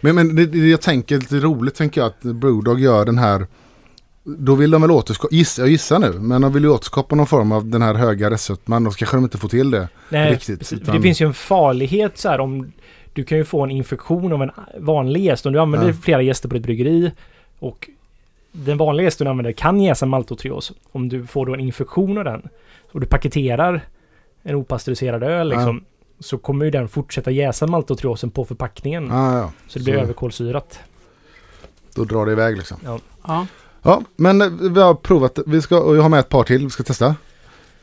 [0.00, 3.46] Men, men det, det jag tänker lite roligt tänker jag att Brewdog gör den här
[4.24, 7.26] då vill de väl återskapa, gissa, jag gissar nu, men de vill ju återskapa någon
[7.26, 9.88] form av den här höga restsötman och så kanske de inte får till det.
[10.08, 10.82] Nej, Riktigt, precis.
[10.82, 12.72] Utan- det finns ju en farlighet så här om
[13.12, 15.46] du kan ju få en infektion av en vanlig jäst.
[15.46, 15.94] Om du använder Ja.
[16.02, 17.12] flera gäster på ditt bryggeri
[17.58, 17.88] och
[18.52, 20.72] den vanliga jästen du använder kan jäsa maltotrios.
[20.92, 22.42] Om du får då en infektion av den
[22.92, 23.80] och du paketerar
[24.42, 25.84] en opastöriserad öl liksom,
[26.20, 29.06] så kommer ju den fortsätta jäsa maltotriosen på förpackningen.
[29.10, 29.52] Ja.
[29.68, 30.78] Så det blir Så- överkolsyrat.
[31.94, 32.76] Då drar det iväg liksom.
[33.26, 33.46] Ja.
[33.82, 36.64] Ja, men eh, vi har provat, vi ska, och jag har med ett par till
[36.64, 37.14] vi ska testa.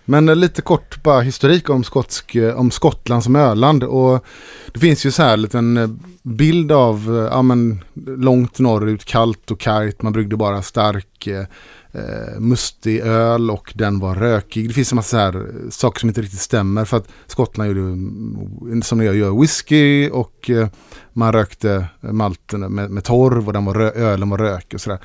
[0.05, 3.83] Men eh, lite kort bara historik om, skotsk, eh, om Skottland som öland.
[3.83, 4.25] Och
[4.73, 9.59] det finns ju så här en liten bild av, ja men långt norrut, kallt och
[9.59, 10.01] kargt.
[10.01, 14.67] Man bryggde bara stark eh, mustig öl och den var rökig.
[14.67, 16.85] Det finns en massa så här saker som inte riktigt stämmer.
[16.85, 20.67] För att Skottland gjorde, mm, som jag gör, whisky och eh,
[21.13, 24.99] man rökte malten med, med torv och den var rö, ölen var rökig och sådär.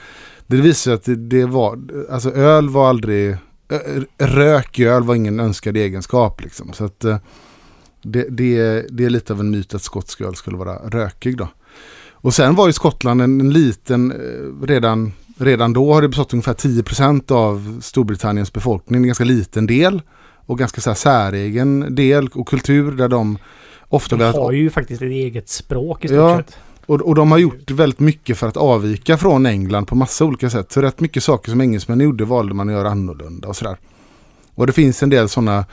[0.46, 1.78] Det visar sig att det, det var,
[2.10, 3.36] alltså öl var aldrig,
[4.18, 6.72] rök i öl var ingen önskad egenskap liksom.
[6.72, 7.16] Så att eh,
[8.02, 11.48] det, det, det är lite av en myt att skotsk öl skulle vara rökig då.
[12.10, 16.32] Och sen var ju Skottland en, en liten, eh, redan, redan då har det bestått
[16.32, 20.02] ungefär 10% av Storbritanniens befolkning, en ganska liten del.
[20.46, 23.38] Och ganska så här säregen del och kultur där de
[23.88, 26.36] ofta De har ju faktiskt ett eget språk i stort Ja.
[26.36, 26.56] sett
[26.86, 30.50] och, och de har gjort väldigt mycket för att avvika från England på massa olika
[30.50, 30.72] sätt.
[30.72, 33.76] Så rätt mycket saker som engelsmännen gjorde valde man att göra annorlunda och sådär.
[34.54, 35.64] Och det finns en del sådana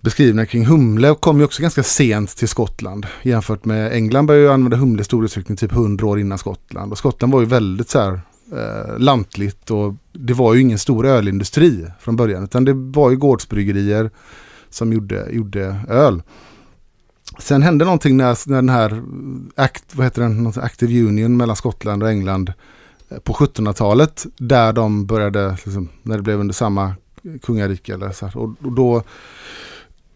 [0.00, 3.06] beskrivningar kring humle och kom ju också ganska sent till Skottland.
[3.22, 6.92] Jämfört med England började ju använda humle i stor utsträckning typ 100 år innan Skottland.
[6.92, 8.20] Och Skottland var ju väldigt så här
[8.52, 12.44] eh, lantligt och det var ju ingen stor ölindustri från början.
[12.44, 14.10] Utan det var ju gårdsbryggerier
[14.70, 16.22] som gjorde, gjorde öl.
[17.38, 19.02] Sen hände någonting när, när den här
[19.54, 22.52] act, vad heter den, Active Union mellan Skottland och England
[23.08, 24.26] eh, på 1700-talet.
[24.36, 26.94] Där de började, liksom, när det blev under samma
[27.42, 29.02] kungarike eller så här, och, och då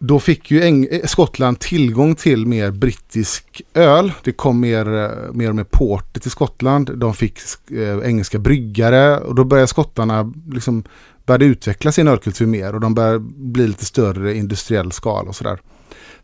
[0.07, 4.13] då fick ju Eng eh, Skottland tillgång till mer brittisk öl.
[4.25, 6.99] Det kom mer, eh, mer och mer porter till Skottland.
[6.99, 7.39] De fick
[7.71, 10.85] eh, engelska bryggare och då började skottarna liksom
[11.27, 15.61] började utveckla sin ölkultur mer och de började bli lite större industriell skala och sådär.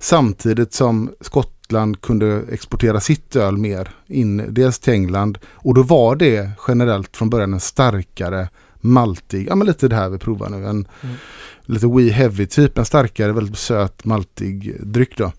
[0.00, 6.16] Samtidigt som Skottland kunde exportera sitt öl mer in dels till England och då var
[6.16, 8.48] det generellt från början en starkare
[8.80, 10.56] maltig, ja men lite det här vi provar nu.
[10.56, 11.16] En Mm.
[11.62, 15.32] lite wee heavy typ, en starkare, väldigt söt maltig dryck då.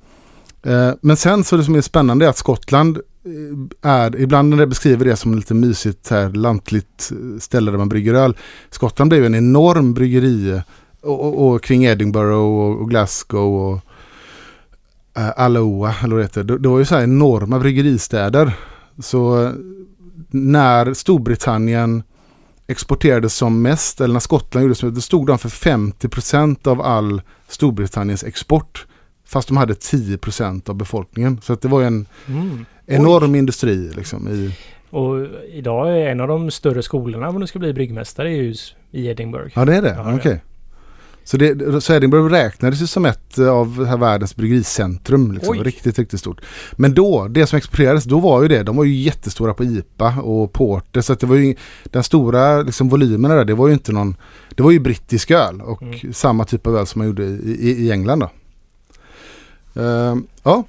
[0.63, 4.57] Eh, men sen så det som är spännande är att Skottland eh, är, ibland när
[4.57, 8.37] det beskriver det som lite mysigt här lantligt eh, ställe där man brygger öl.
[8.69, 10.61] Skottland blev en enorm bryggeri
[11.01, 13.79] och, och, och kring Edinburgh och, och Glasgow och
[15.17, 16.43] uh, Alloa, eller vad det heter.
[16.43, 18.53] Det, det var ju så här enorma bryggeristäder.
[18.99, 19.51] Så eh,
[20.29, 22.03] när Storbritannien
[22.67, 27.21] exporterade som mest, eller när Skottland gjorde som då stod de för 50% av all
[27.47, 28.85] Storbritanniens export.
[29.25, 31.41] Fast de hade 10% av befolkningen.
[31.41, 32.65] Så det var en Mm.
[32.85, 34.55] enorm industri liksom i...
[34.89, 38.55] Och idag är en av de större skolorna om du ska bli bryggmästare i
[38.91, 39.51] Edinburgh.
[39.55, 40.41] Ja det är det, Ja, okej.
[41.23, 45.31] Så, det, så Edinburgh räknades ju som ett eh, av här världens bryggericentrum.
[45.31, 45.51] Liksom.
[45.57, 45.63] Oj.
[45.63, 46.41] Riktigt, riktigt stort.
[46.71, 50.19] Men då, det som exporterades, då var ju det, de var ju jättestora på IPA
[50.21, 51.01] och Porter.
[51.01, 54.15] Så att det var ju, den stora liksom, volymerna där, det var ju inte någon,
[54.55, 56.13] det var ju brittisk öl och Mm.
[56.13, 58.29] samma typ av öl som man gjorde i, i, i England då.
[59.81, 60.63] Ehm, ja,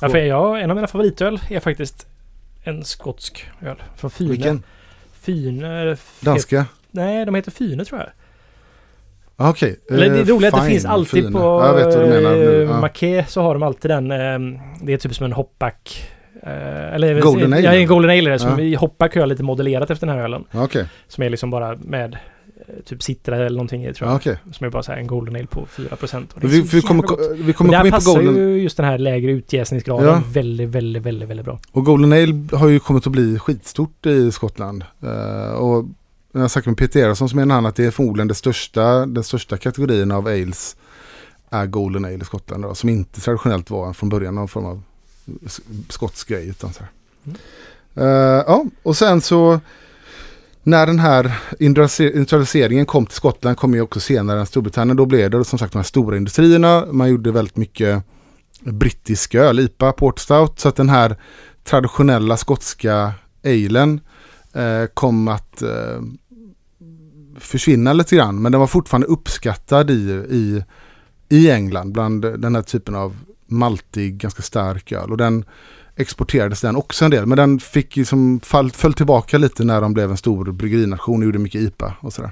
[0.00, 2.06] Ja, för jag, en av mina favoritöl är faktiskt
[2.64, 3.82] en skotsk öl.
[3.96, 4.30] Från Fyne.
[4.30, 4.62] vilken?
[5.20, 5.96] Fyne...
[6.20, 6.66] Danska?
[6.98, 8.08] Nej, de heter Fyne tror jag.
[9.50, 9.76] Okej.
[9.90, 11.32] Eller det Eh, är roligt att det finns alltid fine.
[11.32, 12.62] på Ja, jag vet vad du menar nu.
[12.62, 12.80] eh, Ja.
[12.80, 14.10] Maquet så har de alltid den.
[14.10, 16.10] eh, Det är typ som en hopback.
[16.42, 18.28] eh, Eller Golden Ale, Ja, en Golden Ale.
[18.28, 18.60] är det, Som Ja.
[18.60, 20.44] i hopback har jag lite modellerat efter den här ölen.
[20.54, 22.14] Okej, Som är liksom bara med
[22.68, 24.16] eh, typ citra eller någonting i tror ja, jag.
[24.20, 24.36] okej.
[24.52, 26.34] Som är bara så här en Golden Ale på 4%.
[26.34, 27.02] Och det är Vi, vi kommer,
[27.42, 28.36] vi kommer komma in på passar Golden.
[28.36, 30.22] ju just den här lägre utjäsningsgraden Ja.
[30.32, 31.58] väldigt, väldigt, väldigt, väldigt bra.
[31.72, 34.84] Och Golden Ale har ju kommit att bli skitstort i Skottland.
[35.02, 35.84] Eh, och
[36.32, 39.06] jag har sagt med Peter Eriksson som menar han att det är förmodligen det största,
[39.06, 40.76] den största kategorin av ales
[41.50, 42.62] är Golden Ale i Skottland.
[42.62, 44.82] Då, som inte traditionellt var från början någon form av
[45.88, 46.48] skotsk grej.
[46.48, 46.90] Utan så här.
[47.24, 48.08] Mm.
[48.08, 49.60] uh, ja, och sen så
[50.62, 54.96] när den här industrialiseringen kom till Skottland kom ju också senare än Storbritannien.
[54.96, 56.86] Då blev det som sagt de här stora industrierna.
[56.92, 58.02] Man gjorde väldigt mycket
[58.60, 60.60] brittisk öl, IPA, Port Stout.
[60.60, 61.16] Så att den här
[61.64, 63.12] traditionella skotska
[63.44, 64.00] alen
[64.58, 66.02] Eh, kom att eh,
[67.38, 68.42] försvinna lite grann.
[68.42, 70.64] Men den var fortfarande uppskattad i, i,
[71.28, 73.16] i England bland den här typen av
[73.46, 75.10] maltig, ganska stark öl.
[75.10, 75.44] Och den
[75.96, 77.26] exporterades den också en del.
[77.26, 81.24] Men den fick liksom fall, föll tillbaka lite när de blev en stor bryggerination och
[81.24, 82.30] gjorde mycket IPA och sådär.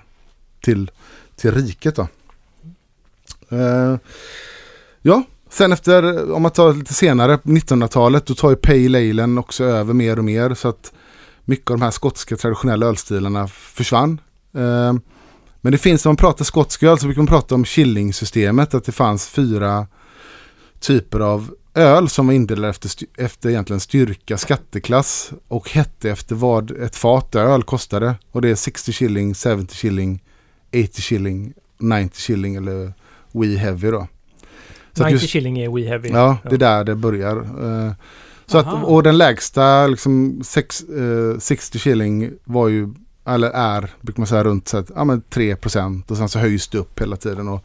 [0.61, 0.91] Till,
[1.37, 2.09] till riket då.
[3.49, 3.97] Eh,
[5.03, 9.65] ja, sen efter, om man tar lite senare, 1900-talet, då tar ju Pale Alen också
[9.65, 10.55] över mer och mer.
[10.55, 10.93] Så att
[11.49, 14.21] mycket av de här skotska traditionella ölstilarna försvann.
[14.55, 14.95] Eh,
[15.61, 18.75] men det finns, om man pratar skotsk öl så brukar man prata om Killing-systemet.
[18.75, 19.87] Att det fanns fyra
[20.81, 26.71] typer av öl som var indelade efter, efter egentligen styrka, skatteklass och hette efter vad
[26.71, 28.15] ett fat öl kostade.
[28.33, 30.23] Och det är 60 shilling, 70 shilling,
[30.69, 32.93] 80 shilling, 90 shilling eller
[33.33, 34.09] We Heavy då.
[34.93, 36.09] Så att 90 just- shilling är We Heavy.
[36.09, 37.37] Ja, det är där det börjar.
[37.37, 37.93] Eh,
[38.47, 42.95] Så att, och den lägsta, liksom sex, eh, 60 shilling var ju,
[43.27, 46.69] eller är, brukar man säga runt så att, ja, men 3% och sen så höjs
[46.69, 47.49] det upp hela tiden.
[47.49, 47.65] Och,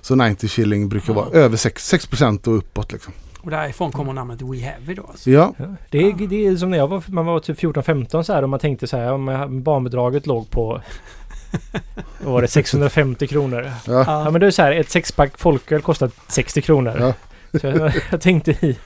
[0.00, 3.12] så 90 shilling brukar vara över 6, 6% och uppåt liksom.
[3.42, 5.30] Och därifrån kommer namnet We Heavy då alltså.
[5.30, 8.32] Ja, Ja, det, är, det är som när jag var, man var typ 14-15 så
[8.32, 10.80] här och man tänkte så här om barnbidraget låg på
[12.24, 13.70] vad var det 650 kronor.
[13.86, 14.04] ja.
[14.06, 16.96] Ja men det är så här ett sexpack folköl kostar 60 kronor.
[17.00, 17.14] Ja.
[17.60, 18.78] Så jag, jag tänkte i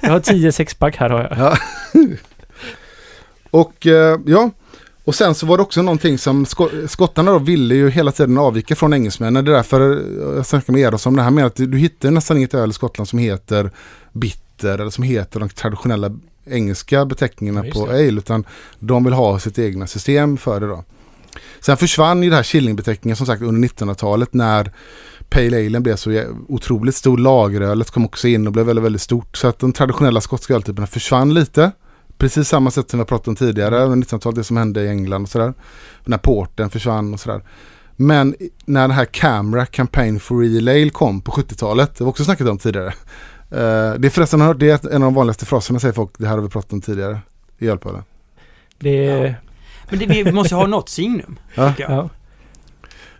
[0.00, 1.38] Jag har 10 sexpack här har jag.
[1.38, 1.56] Ja.
[3.50, 4.50] och eh, ja,
[5.04, 8.38] och sen så var det också någonting som sko skottarna då ville ju hela tiden
[8.38, 9.44] avvika från engelsmännen.
[9.44, 12.10] Det är därför eh, jag snackade med Eros om det här med att du hittar
[12.10, 13.70] nästan inget öl i Skottland som heter
[14.12, 16.10] bitter eller som heter de traditionella
[16.46, 18.44] engelska beteckningarna Ja, på ale utan
[18.78, 20.84] de vill ha sitt egna system för det då.
[21.60, 24.72] Sen försvann ju det här Killing-beteckningen som sagt under 1900-talet när
[25.32, 27.18] Pale Ale blev så otroligt stor.
[27.18, 29.36] Lagerölet kom också in och blev väldigt, väldigt stort.
[29.36, 31.70] Så att de traditionella skotska öltyperna försvann lite.
[32.18, 34.88] Precis samma sätt som vi har pratat om tidigare under 1900-talet, det som hände i
[34.88, 35.54] England och sådär.
[36.04, 37.42] Den här porten försvann och sådär.
[37.96, 42.24] Men när den här Camera Campaign for Real Ale kom på 70-talet, det var också
[42.24, 42.94] snackat om tidigare.
[43.50, 46.10] Eh, det är förresten har hört, det är en av de vanligaste fraserna säger folk,
[46.18, 47.18] det här har vi pratat om tidigare
[47.58, 48.02] i ölpölen.
[48.78, 48.90] Det.
[48.90, 49.34] Ja.
[49.90, 51.38] Men det, vi måste ha något signum.
[51.54, 51.72] Ja.
[51.78, 52.08] Ja.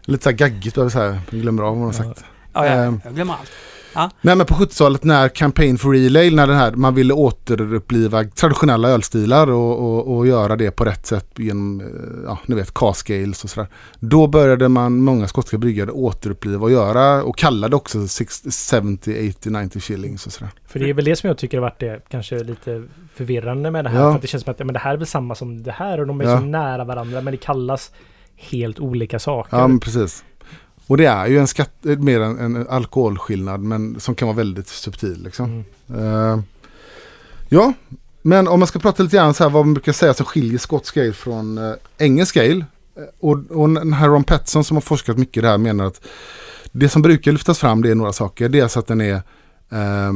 [0.04, 2.24] Lite så här gaggigt, så här, jag glömmer av vad man har sagt.
[2.52, 3.00] Ja, ja, Ehm.
[3.04, 3.50] jag glömmer allt.
[3.94, 4.10] Ja.
[4.20, 8.24] Nej men på 70-talet när Campaign for Real Ale, när den här, man ville återuppliva
[8.24, 11.86] traditionella ölstilar och, och, och göra det på rätt sätt genom, eh,
[12.26, 13.68] ja ni vet, cask-ales och sådär.
[14.00, 18.50] Då började man, många skotska bryggare återuppliva och göra och kallade också 60,
[18.82, 20.50] 70, 80, 90 shillings och sådär.
[20.66, 22.82] För det är väl det som jag tycker har varit det kanske lite
[23.14, 23.98] förvirrande med det här.
[24.00, 24.08] Ja.
[24.10, 25.72] För att det känns som att ja, men det här är väl samma som det
[25.72, 26.38] här och de är Ja.
[26.38, 27.90] så nära varandra men det kallas
[28.50, 29.56] helt olika saker.
[29.56, 30.24] Ja precis.
[30.86, 34.36] Och det är ju en skatt, eh, mer en, en alkoholskillnad men som kan vara
[34.36, 35.64] väldigt subtil liksom.
[35.88, 36.04] Mm.
[36.04, 36.40] Eh,
[37.48, 37.72] ja,
[38.22, 40.58] men om man ska prata lite grann så här vad man brukar säga som skiljer
[40.58, 42.64] skotsk ale från uh, engelsk ale.
[43.20, 46.00] Och, och den här Ron Petson som har forskat mycket i det här menar att
[46.72, 48.48] det som brukar lyftas fram det är några saker.
[48.48, 49.14] Dels att den är
[49.72, 50.12] eh,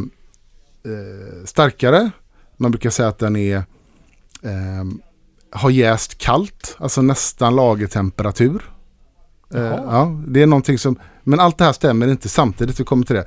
[1.44, 2.10] starkare.
[2.56, 3.62] Man brukar säga att den är
[4.42, 5.00] ehm,
[5.50, 8.62] har jäst kallt, alltså nästan lagertemperatur.
[9.55, 13.05] Eh, ja, det är någonting som, men allt det här stämmer inte samtidigt, vi kommer
[13.05, 13.26] till det.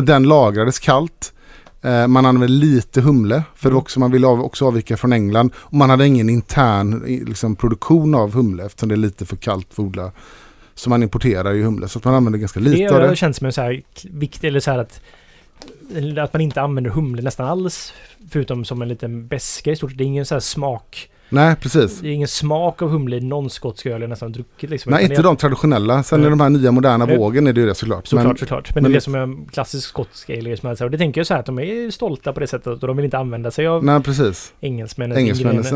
[0.00, 1.32] Den lagrades kallt.
[1.82, 3.78] Eh, man använde lite humle, för Mm.
[3.78, 5.52] också, man ville av, också avvika från England.
[5.56, 9.74] Och man hade ingen intern liksom, produktion av humle eftersom det är lite för kallt
[9.74, 10.12] för att odla.
[10.74, 13.08] Så man importerar ju humle, så att man använder ganska lite det av det.
[13.08, 15.00] har känts som en så här viktig, eller så här att
[16.18, 17.92] att man inte använder humle nästan alls.
[18.30, 19.92] Förutom som en liten beska i stort.
[19.96, 21.10] Det är ingen så här smak.
[21.32, 22.00] Nej, precis.
[22.00, 24.92] Det är ingen smak av humle i någon skotsk öl jag nästan druckit liksom.
[24.92, 26.02] Nej, inte de traditionella.
[26.02, 26.26] Sen Nej.
[26.26, 27.18] är de här nya moderna Nej.
[27.18, 28.06] vågen är det ju det såklart.
[28.06, 28.74] Såklart, Men- såklart.
[28.74, 31.20] Men, men det är det- som en klassisk skotsk ale som är Och det tänker
[31.20, 33.50] jag så här att de är stolta på det sättet och de vill inte använda
[33.50, 34.52] sig av Nej, precis.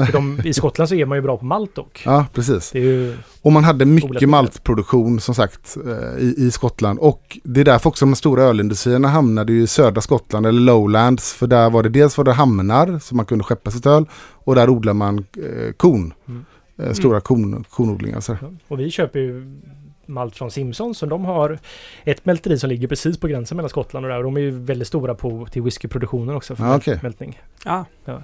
[0.07, 2.03] För de, I Skottland så är man ju bra på malt dock.
[2.05, 2.75] Ja, precis.
[2.75, 3.17] Är ju...
[3.43, 6.99] Och man hade mycket maltproduktion som sagt eh, i, i Skottland.
[6.99, 11.33] Och det är därför också de stora ölindustrierna hamnade ju i södra Skottland eller lowlands.
[11.33, 14.05] För där var det dels var det hamnar så man kunde skeppa sitt öl.
[14.45, 16.13] Och där odlar man eh, korn.
[16.29, 16.45] Mm.
[16.79, 18.21] Eh, stora korn, kornodlingar.
[18.21, 18.37] Så.
[18.69, 19.61] Och vi köper ju
[20.07, 20.99] malt från Simpsons.
[20.99, 21.59] Så de har
[22.05, 24.19] ett mälteri som ligger precis på gränsen mellan Skottland och där.
[24.19, 26.57] Och de är ju väldigt stora på till whiskyproduktionen också.
[26.57, 26.99] För Ja, okej.
[27.03, 27.41] mältning.
[27.65, 27.85] Ja.
[28.05, 28.23] Ja.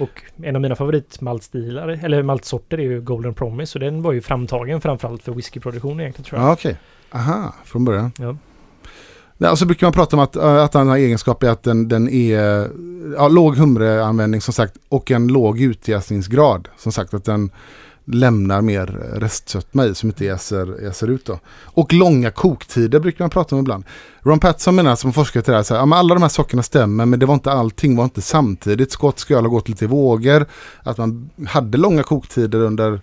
[0.00, 3.78] Och en av mina favoritmaltstilar, eller maltsorter, är ju Golden Promise.
[3.78, 6.48] Och den var ju framtagen framförallt för whiskyproduktion egentligen tror jag.
[6.48, 6.76] Ja, okej.
[7.10, 8.12] Aha, från början.
[8.18, 8.36] Ja.
[9.38, 11.50] Ja, och så alltså brukar man prata om att, eh, att den har egenskap är
[11.50, 12.68] att den, den är eh,
[13.16, 16.68] ja, låg humreanvändning som sagt och en låg utjäsningsgrad.
[16.76, 17.50] Som sagt att den
[18.04, 21.38] lämnar mer restsötma i som inte jäser, jäser ut då.
[21.64, 23.84] Och långa koktider brukar man prata om ibland.
[24.22, 26.62] Ron Patson menar som forskat i det här, så här ja, alla de här sakerna
[26.62, 28.92] stämmer men det var inte allting var inte samtidigt.
[28.92, 30.46] Skott öl ha gått lite i vågor.
[30.82, 33.00] Att man hade långa koktider under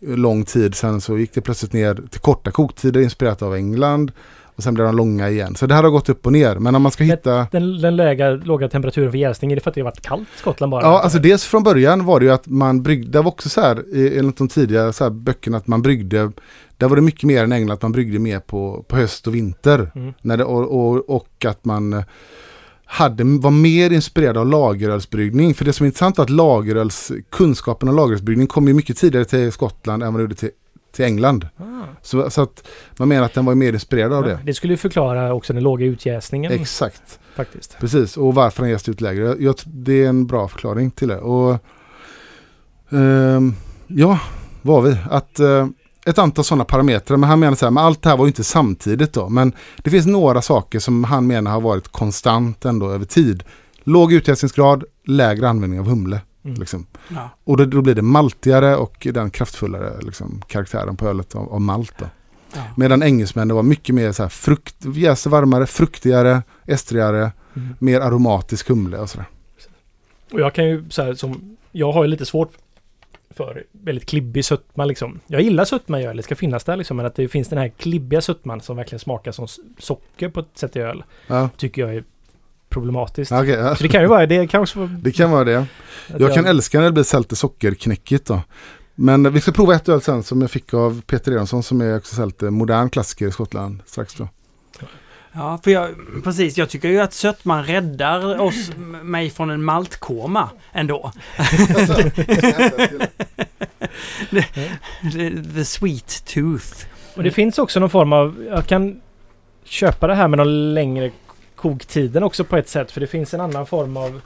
[0.00, 0.74] lång tid.
[0.74, 4.12] Sen så gick det plötsligt ner till korta koktider inspirerat av England.
[4.58, 5.54] Och sen blev de långa igen.
[5.54, 6.54] Så det här har gått upp och ner.
[6.54, 7.46] Men om man ska hitta...
[7.52, 10.28] Den, den läga, låga temperaturen för jäsning, är det för att det har varit kallt
[10.36, 10.82] i Skottland bara?
[10.82, 13.60] Ja, alltså dels från början var det ju att man bryggde, det var också så
[13.60, 13.84] här
[14.18, 16.32] enligt de tidiga så här böckerna att man bryggde,
[16.76, 19.34] där var det mycket mer än England, att man bryggde mer på, på höst och
[19.34, 19.90] vinter.
[19.94, 20.14] Mm.
[20.22, 22.04] När det, och, och, och att man eh,
[22.84, 25.54] hade, var mer inspirerad av lagerölsbryggning.
[25.54, 29.24] För det som är intressant var att lageröls, kunskapen om lagerölsbryggning kom ju mycket tidigare
[29.24, 30.50] till Skottland än vad det gjorde till,
[30.92, 31.48] till England.
[31.56, 31.62] Ah.
[32.02, 32.68] Så, så att
[32.98, 34.40] man menar att den var mer inspirerad av Ja, det.
[34.44, 37.18] det skulle ju förklara också den låga utjäsningen Exakt.
[37.36, 37.76] faktiskt.
[37.80, 39.36] Precis, och varför den jäst ut lägre.
[39.38, 41.18] Jag, det är en bra förklaring till det.
[41.18, 41.58] Och,
[42.90, 43.54] ehm,
[43.86, 44.20] ja,
[44.62, 44.96] vad har vi?
[45.10, 45.66] Att, eh,
[46.06, 47.16] ett antal sådana parametrar.
[47.16, 49.28] Men han menar så här, men allt det här var ju inte samtidigt då.
[49.28, 49.52] Men
[49.82, 53.42] det finns några saker som han menar har varit konstant ändå över tid.
[53.84, 56.20] Låg utjäsningsgrad, lägre användning av humle.
[56.48, 56.60] Mm.
[56.60, 56.86] Liksom.
[57.08, 57.30] Ja.
[57.44, 61.60] Och då, då blir det maltigare och den kraftfullare liksom, karaktären på ölet av, av
[61.60, 61.94] malt.
[61.98, 62.04] Då.
[62.54, 62.62] Ja.
[62.76, 67.74] Medan engelsmännen var mycket mer så här frukt, jäser varmare, fruktigare, estrigare, Mm.
[67.78, 69.26] mer aromatisk humle och sådär.
[70.32, 72.52] Och jag kan ju så här som, jag har ju lite svårt
[73.30, 75.20] för väldigt klibbig sötma liksom.
[75.26, 77.58] Jag gillar sötma i öl, det ska finnas där liksom, men att det finns den
[77.58, 79.46] här klibbiga sötman som verkligen smakar som
[79.78, 81.04] socker på ett sätt i öl.
[81.26, 82.04] Ja, Tycker jag är
[82.68, 83.32] problematiskt.
[83.32, 83.76] okej, ja.
[83.76, 84.90] Så det kan ju vara, det kan också vara...
[85.02, 85.58] Det kan vara det.
[85.58, 88.42] att Jag kan älska när det blir sälte sockerknäckigt då.
[88.94, 91.96] Men vi ska prova ett öl sen som jag fick av Peter Eronsson som är
[91.96, 94.28] också sälte modern klassiker i Skottland strax då.
[95.32, 95.90] Ja, för jag,
[96.24, 96.58] precis.
[96.58, 98.70] Jag tycker ju att sötman räddar oss,
[99.02, 101.12] mig från en maltkoma ändå.
[105.12, 106.86] the, the sweet tooth.
[107.16, 109.00] Och det finns också någon form av, jag kan
[109.64, 111.10] köpa det här med någon längre
[111.58, 112.90] koktiden också på ett sätt.
[112.90, 114.20] För det finns en annan form av,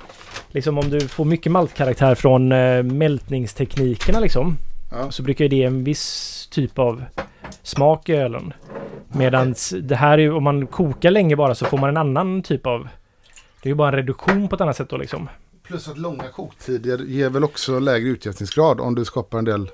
[0.48, 4.56] liksom om du får mycket maltkaraktär från eh, mältningsteknikerna liksom.
[4.90, 5.10] Ja.
[5.10, 7.04] Så brukar det ge en viss typ av
[7.62, 8.52] smak i ölen.
[9.08, 12.42] Medan det här är ju, om man kokar länge bara så får man en annan
[12.42, 12.88] typ av,
[13.62, 15.28] det är ju bara en reduktion på ett annat sätt då liksom.
[15.62, 19.70] Plus att långa koktider ger väl också lägre utjäsningsgrad om du skapar en del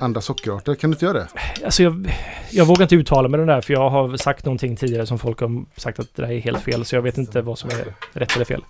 [0.00, 0.74] andra sockerarter.
[0.74, 1.28] Kan du inte göra det?
[1.64, 2.14] Alltså jag,
[2.50, 5.40] jag vågar inte uttala mig den där för jag har sagt någonting tidigare som folk
[5.40, 6.84] har sagt att det där är helt fel.
[6.84, 8.64] Så jag vet inte vad som är rätt eller fel.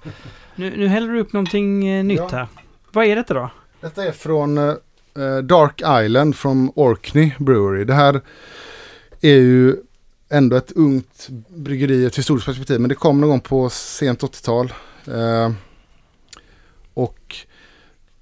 [0.56, 2.28] Nu, nu häller du upp någonting eh, nytt Ja.
[2.32, 2.46] här.
[2.92, 3.50] Vad är detta då?
[3.80, 4.74] Detta är från eh,
[5.44, 7.84] Dark Island från Orkney Brewery.
[7.84, 8.20] Det här
[9.20, 9.76] är ju
[10.30, 12.80] ändå ett ungt bryggeri i ett historiskt perspektiv.
[12.80, 14.72] Men det kom någon gång på sent 80-tal.
[15.06, 15.52] Eh,
[16.94, 17.36] och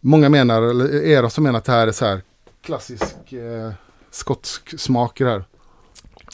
[0.01, 2.21] många menar, eller är de som menar att det här är så här
[2.67, 3.73] klassisk eh,
[4.11, 5.45] skotsk smak i det här.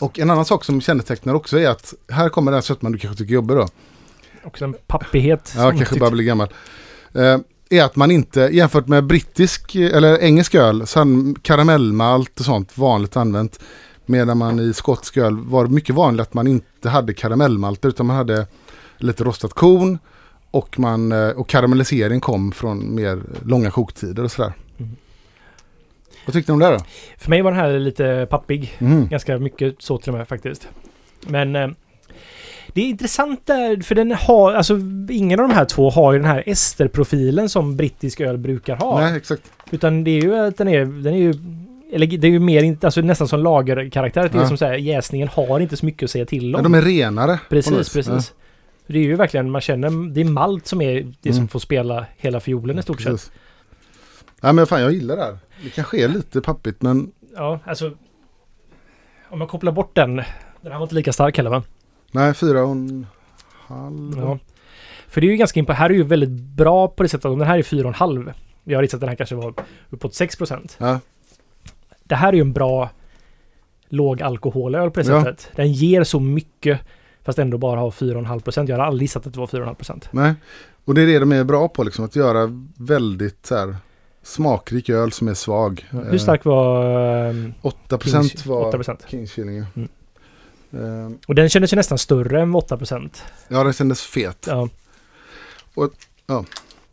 [0.01, 3.19] Och en annan sak som kännetecknar också är att här kommer den sötman du kanske
[3.19, 3.69] tycker är jobbig då.
[4.45, 5.53] Också en pappighet.
[5.57, 6.49] Ja, kanske bara blir gammal.
[7.15, 7.39] Eh,
[7.71, 13.17] är att man inte, jämfört med brittisk eller engelsk öl, har karamellmalt och sånt vanligt
[13.17, 13.61] använt.
[14.07, 18.17] Medan man i skotsk öl var mycket vanligt att man inte hade karamellmalter utan man
[18.17, 18.47] hade
[18.97, 19.99] lite rostat korn
[20.51, 24.53] och, man, eh, och karamellisering kom från mer långa koktider och sådär.
[26.27, 26.85] Vad tyckte ni om det då?
[27.19, 28.73] För mig var den här lite pappig.
[28.79, 29.09] Mm.
[29.09, 30.69] Ganska mycket så till och med faktiskt.
[31.27, 31.69] Men eh,
[32.75, 34.79] det är intressant där, för den har, alltså
[35.11, 39.01] ingen av de här två har ju den här esterprofilen som brittisk öl brukar ha.
[39.01, 39.43] Nej, exakt.
[39.71, 41.35] Utan det är ju att den är, den är ju,
[41.93, 44.29] eller det är ju mer, alltså nästan som lagerkaraktär.
[44.33, 44.57] Det är Ja.
[44.57, 46.63] som här, jäsningen har inte så mycket att säga till om.
[46.63, 47.41] Men de är renare.
[47.51, 48.33] Precis, precis.
[48.87, 51.49] Det är ju verkligen, man känner, det är malt som är det som Mm.
[51.49, 53.31] får spela hela fiolen i stort sett.
[54.43, 55.39] Nej men fan jag gillar det här.
[55.65, 57.93] Det kanske är lite pappigt men Ja, alltså.
[59.31, 60.17] Om man kopplar bort den.
[60.61, 61.63] Den här var inte lika stark heller va?
[62.11, 63.07] nej fyra och en
[63.67, 64.19] halv.
[64.19, 64.39] Ja.
[65.09, 65.83] För det är ju ganska imponerande.
[65.83, 67.25] Här är ju väldigt bra på det sättet.
[67.25, 68.33] Om den här är 4,5.
[68.65, 69.55] Jag har att den här kanske var
[69.91, 70.77] uppåt 6%.
[70.79, 71.01] Ja.
[72.05, 72.91] Det här är ju en bra
[73.89, 75.25] låg alkoholöl på det Ja.
[75.25, 75.51] sättet.
[75.57, 76.81] Den ger så mycket
[77.23, 78.69] fast ändå bara har 4,5%.
[78.71, 80.09] Jag har aldrig gissat att det var 4,5%.
[80.11, 80.35] Nej.
[80.85, 82.05] Och det är det de är bra på liksom.
[82.05, 83.77] Att göra väldigt så här
[84.23, 85.87] smakrik öl som är svag.
[86.11, 86.85] Hur stark var...
[87.31, 88.97] ehm, 8% Kings- var 8%.
[89.09, 89.57] Kingskilling.
[89.77, 89.89] Mm.
[90.73, 93.11] Eh, Och den kändes ju nästan större än 8%.
[93.49, 94.47] ja den kändes fet.
[94.51, 94.69] Ja.
[95.75, 95.91] Och-
[96.27, 96.45] ja.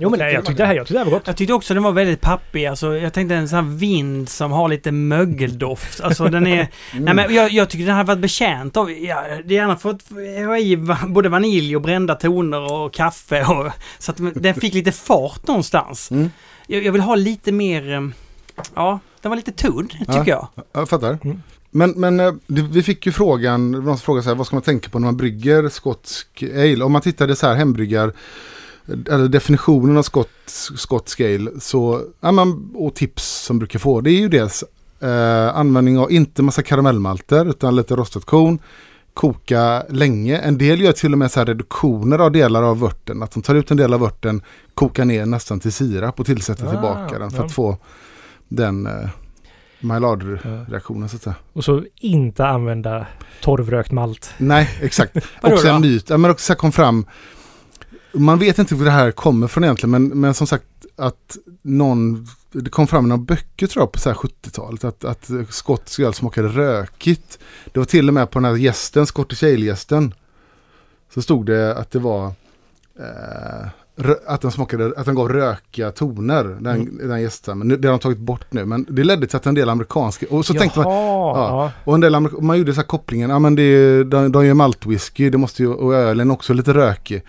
[0.01, 1.27] Jo men nej, jag tyckte det här, jag tyckte det här var gott.
[1.27, 2.65] Jag tyckte också den var väldigt pappig.
[2.65, 6.01] Alltså, jag tänkte en sån här vind som har lite mögeldoft.
[6.01, 6.67] Alltså den är...
[6.93, 7.05] Mm.
[7.05, 8.91] Nej men jag, jag tycker den hade varit betjänt av...
[8.91, 10.09] Ja, det är gärna fått
[10.45, 10.77] ha i
[11.07, 13.71] både vanilj och brända toner och kaffe och...
[13.99, 16.11] Så att den fick lite fart någonstans.
[16.11, 16.29] Mm.
[16.71, 17.93] Jag, jag vill ha lite mer...
[17.93, 18.01] eh,
[18.75, 20.47] Ja, den var lite tunn tycker jag.
[20.71, 21.17] Jag fattar.
[21.23, 21.41] Mm.
[21.71, 24.89] Men, men eh, vi fick ju frågan, någon frågade så här, vad ska man tänka
[24.89, 26.83] på när man brygger skotsk ale?
[26.83, 28.13] Om man tittade så här hembryggar,
[29.09, 30.29] eller definitionen av skott,
[30.75, 34.63] skotsk ale, så, ja, men, och tips som brukar få, det är ju dels
[34.99, 38.59] eh, användning av inte massa karamellmalter utan lite rostat korn.
[39.19, 40.37] Koka länge.
[40.37, 43.23] En del gör till och med så reduktioner av delar av vörten.
[43.23, 44.41] Att de tar ut en del av vörten,
[44.73, 47.45] kokar ner nästan till sirap och tillsätter Ah, tillbaka den för ja.
[47.45, 47.77] att få
[48.47, 49.09] den eh,
[49.79, 51.35] Maillard-reaktionen så att säga.
[51.53, 53.07] Och så inte använda
[53.41, 54.33] torvrökt malt.
[54.37, 55.17] Nej, exakt.
[55.41, 56.09] Också en myt.
[56.09, 57.05] Ja, men också kom fram.
[58.13, 60.65] Man vet inte var det här kommer från egentligen, men, men som sagt
[60.95, 65.03] att någon, det kom fram i några böcker tror jag på så här 70-talet, att,
[65.05, 67.39] att skotsk öl smakade rökigt.
[67.73, 70.13] Det var till och med på den här gästen, Scottish Ale-gästen,
[71.13, 72.25] så stod det att det var
[72.99, 73.67] eh,
[74.27, 77.07] att den smakade, att den gav rökiga toner, den, Mm.
[77.09, 77.57] den gästen.
[77.59, 80.25] Men det har de tagit bort nu, men det ledde till att en del amerikanska,
[80.29, 81.71] och så tänkte man, Jaha, ja.
[81.85, 84.45] och en del amerik- man gjorde så här kopplingen, ja men det är, de, de
[84.45, 87.21] gör maltwhisky, det måste ju, och ölen också lite rökig.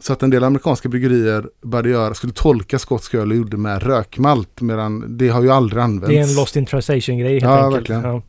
[0.00, 3.82] Så att en del amerikanska bryggerier började göra, skulle tolka skotsk öl och gjorde med
[3.82, 6.08] rökmalt, medan det har ju aldrig använts.
[6.08, 7.76] Det är en lost in translation grej helt Ja, enkelt.
[7.90, 8.02] verkligen.
[8.02, 8.22] Ja.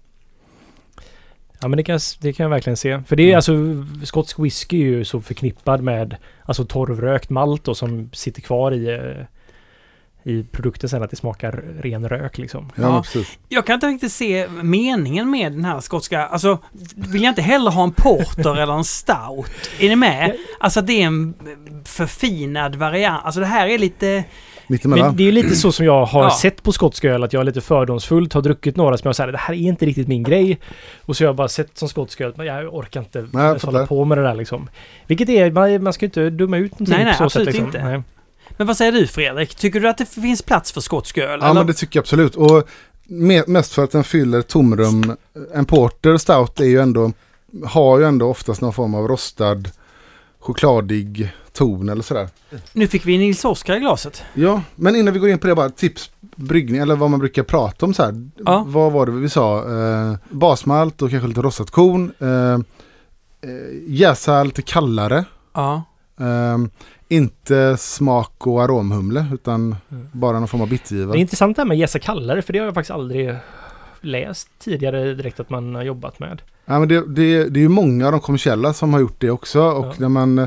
[1.62, 3.02] ja men det kan, det kan jag verkligen se.
[3.08, 3.36] För det är Mm.
[3.36, 6.16] alltså, skotsk whisky är ju så förknippad med
[6.46, 9.26] alltså torvrökt malt då som sitter kvar i, eh,
[10.30, 12.72] i produkten sen att det smakar ren rök liksom.
[12.76, 13.40] Ja, precis.
[13.50, 16.26] Jag kan inte riktigt se meningen med den här skotska.
[16.26, 16.58] Alltså,
[16.96, 19.70] vill jag inte heller ha en porter eller en stout?
[19.80, 20.36] Är ni med?
[20.60, 21.34] Alltså det är en
[21.86, 23.26] förfinad variant.
[23.26, 24.24] Alltså det här är lite...
[24.84, 26.32] Men det är ju lite så som jag har Ja.
[26.42, 29.32] sett på skotsk öl, att jag är lite fördomsfullt, har druckit några som jag säger
[29.32, 30.60] det här är inte riktigt min grej.
[31.06, 33.28] Och så har jag bara sett som skotsk öl, men jag orkar inte
[33.66, 34.70] hålla på med det där liksom.
[35.08, 37.46] Vilket är, man, man ska ju inte dumma ut någonting Nej, nej, på så absolut
[37.46, 37.66] sätt liksom.
[37.68, 37.84] inte.
[37.84, 38.02] Nej.
[38.60, 39.56] Men vad säger du Fredrik?
[39.56, 41.40] Tycker du att det finns plats för skotsk öl?
[41.42, 41.54] Ja eller?
[41.54, 42.36] men det tycker jag absolut.
[42.36, 42.70] Och
[43.08, 45.18] me- mest för att den fyller tomrum.
[45.54, 47.12] En porter stout är ju ändå,
[47.66, 49.64] har ju ändå oftast någon form av rostad
[50.40, 52.30] chokladig ton eller sådär.
[52.74, 54.24] Nu fick vi Nils Oskar i glaset.
[54.34, 57.44] Ja, men innan vi går in på det bara tips bryggning eller vad man brukar
[57.44, 58.30] prata om så här.
[58.46, 58.64] Ja.
[58.68, 59.58] Vad var det vi sa?
[59.58, 62.12] Eh, basmalt och kanske lite rostat korn.
[62.20, 62.60] Eh, eh,
[63.88, 65.26] jäsa lite kallare.
[65.54, 65.84] Ja.
[66.20, 66.70] Ehm,
[67.10, 70.08] inte smak och aromhumle utan Mm.
[70.12, 71.14] bara någon form av Det bittergiva.
[71.14, 73.36] är intressant det här med jäsa kallare för det har jag faktiskt aldrig
[74.02, 76.42] läst tidigare direkt att man har jobbat med.
[76.66, 79.32] Ja, men det, det, det är ju många av de kommersiella som har gjort det
[79.32, 79.62] också.
[79.62, 79.94] Och Ja.
[79.98, 80.40] när man...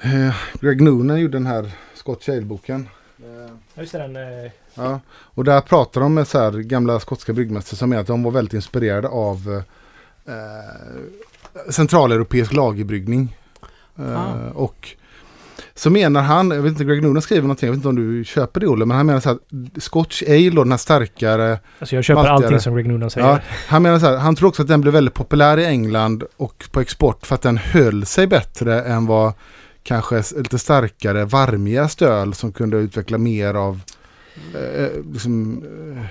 [0.00, 2.88] Eh, Greg Noonan gjorde den här Scotch Ale-boken.
[3.18, 4.16] Eh, Ja, just det, den...
[4.16, 8.06] eh, Ja, och där pratar de med så här gamla skotska bryggmästare som menar att
[8.06, 9.62] de var väldigt inspirerade av
[10.26, 13.36] eh, centraleuropeisk lagerbryggning.
[13.98, 14.50] Eh, Ah.
[14.54, 14.88] Och
[15.80, 18.24] så menar han, jag vet inte, Greg Noonan skriver någonting, jag vet inte om du
[18.24, 21.58] köper det Olle, men han menar så här att Scotch Ale och den här starkare,
[21.78, 22.44] Alltså jag köper Maltigare.
[22.44, 23.26] allting som Greg Noonan säger.
[23.28, 26.24] ja, han menar så här, han tror också att den blev väldigt populär i England
[26.36, 29.32] och på export för att den höll sig bättre än vad
[29.82, 33.80] kanske lite starkare varmiga stöl som kunde utveckla mer av
[34.54, 35.62] eh, liksom,
[35.96, 36.04] eh,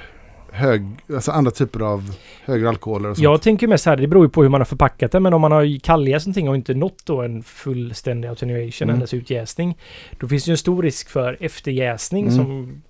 [0.51, 3.23] hög, alltså andra typer av högre alkoholer och sånt.
[3.23, 5.41] Jag tänker mest här, det beror ju på hur man har förpackat det, men om
[5.41, 8.93] man har kalljäst någonting och inte nått då en fullständig attenuation, Mm.
[8.95, 9.77] endast utjäsning,
[10.19, 12.35] då finns det ju en stor risk för efterjäsning Mm.
[12.37, 12.81] som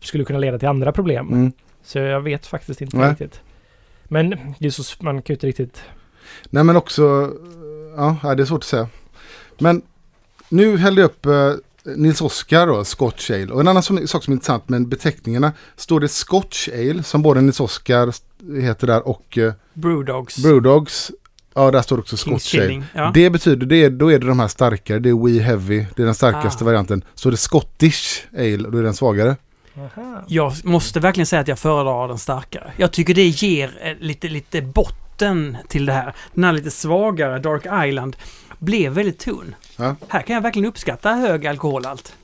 [0.00, 1.28] skulle kunna leda till andra problem.
[1.28, 1.52] Mm.
[1.82, 3.10] Så jag vet faktiskt inte Nej.
[3.10, 3.40] riktigt.
[4.04, 5.82] Men det är så, man kan ju inte riktigt...
[6.50, 7.32] Nej men också,
[7.96, 8.88] ja ja, det är svårt att säga.
[9.58, 9.82] Men
[10.48, 11.52] nu hällde jag upp eh,
[11.96, 13.46] Nils Oskar då, Scotch Ale.
[13.52, 17.22] Och en annan som, sak som är intressant med beteckningarna, står det Scotch Ale som
[17.22, 18.12] både Nils Oskar
[18.60, 20.38] heter där och eh, Brewdogs.
[20.38, 21.10] Brewdogs.
[21.54, 22.82] Ja, där står också Scotch Ale.
[22.94, 23.10] Ja.
[23.14, 26.02] Det betyder, det är, då är det de här starkare, det är We Heavy, det
[26.02, 26.66] är den starkaste Ah.
[26.66, 27.04] varianten.
[27.14, 29.36] Så det är Scottish Ale, och då är den svagare.
[29.78, 30.24] Aha.
[30.28, 32.72] Jag måste verkligen säga att jag föredrar den starkare.
[32.76, 36.14] Jag tycker det ger eh, lite, lite botten till det här.
[36.34, 38.16] Den här lite svagare Dark Island
[38.58, 39.54] blev väldigt tunn.
[39.76, 39.96] Ja.
[40.08, 42.16] Här kan jag verkligen uppskatta hög alkoholhalt.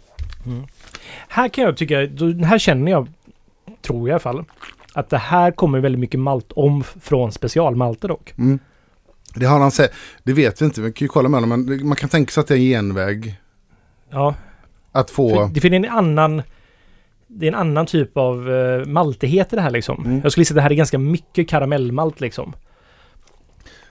[1.28, 1.96] Här kan jag tycka,
[2.44, 3.08] här känner jag,
[3.82, 4.44] tror jag i alla fall,
[4.92, 8.34] att det här kommer väldigt mycket malt om från specialmalter dock.
[8.38, 8.58] Mm.
[9.34, 11.88] Det har han sett, det vet vi inte, vi kan ju kolla med honom, men
[11.88, 13.40] man kan tänka sig att det är en genväg
[14.10, 14.34] Ja,
[14.92, 15.28] att få...
[15.28, 16.42] för det finns en annan
[17.26, 20.04] det är en annan typ av uh, maltighet i det här liksom.
[20.04, 20.20] Mm.
[20.22, 22.54] Jag skulle säga att det här är ganska mycket karamellmalt liksom.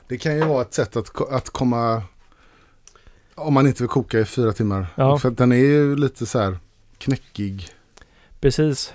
[0.08, 2.04] Det kan ju vara ett sätt att, att komma...
[3.42, 4.88] Om man inte vill koka i fyra timmar.
[4.96, 5.18] Ja.
[5.18, 6.58] För att den är ju lite så här
[6.98, 7.68] knäckig.
[8.40, 8.94] Precis.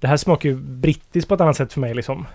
[0.00, 2.26] Det här smakar ju brittiskt på ett annat sätt för mig liksom.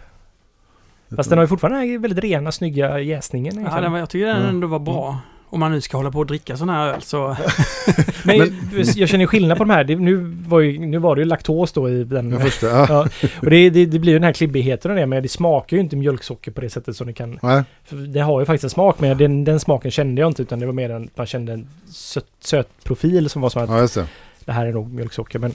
[1.15, 3.65] Fast den har ju fortfarande den här väldigt rena, snygga jäsningen.
[3.71, 4.49] Ja, den, var- jag tycker den Ja.
[4.49, 5.19] ändå var bra.
[5.51, 7.37] Om man nu ska hålla på och dricka sån här öl så...
[8.23, 8.53] Men, Men-
[8.95, 9.83] jag känner skillnad på de här.
[9.83, 10.15] Det, nu,
[10.47, 12.29] var ju, nu var det ju laktos då i den.
[12.29, 12.67] Den första.
[12.67, 12.85] Ja.
[12.89, 13.07] Ja,
[13.41, 15.81] och det, det, det blir ju den här klibbigheten och det, men det smakar ju
[15.83, 17.39] inte mjölksocker på det sättet som det kan.
[17.41, 17.63] Nej.
[17.83, 20.59] För det har ju faktiskt en smak, men den, den smaken kände jag inte, utan
[20.59, 23.79] det var mer en, man kände en söt, söt profil som var som att ja,
[23.79, 24.05] just det.
[24.45, 25.53] det här är nog mjölksocker, men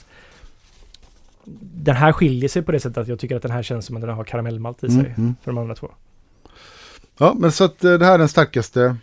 [1.74, 3.96] den här skiljer sig på det sättet att jag tycker att den här känns som
[3.96, 5.34] att den har karamellmalt i sig Mm, mm.
[5.44, 5.90] för de andra två.
[7.18, 8.96] Ja, men så att eh, det här är den starkaste,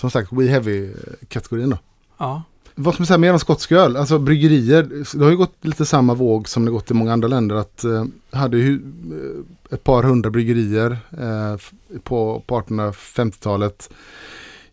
[0.00, 1.78] som sagt, We Heavy-kategorin då.
[2.18, 2.42] Ja.
[2.74, 3.96] Vad ska man säga mer om skotsk öl?
[3.96, 4.82] Alltså bryggerier,
[5.18, 7.56] det har ju gått lite samma våg som det gått i många andra länder.
[7.56, 11.56] Att eh, hade ju eh, ett par hundra bryggerier eh,
[12.02, 13.90] på, på 1850-talet.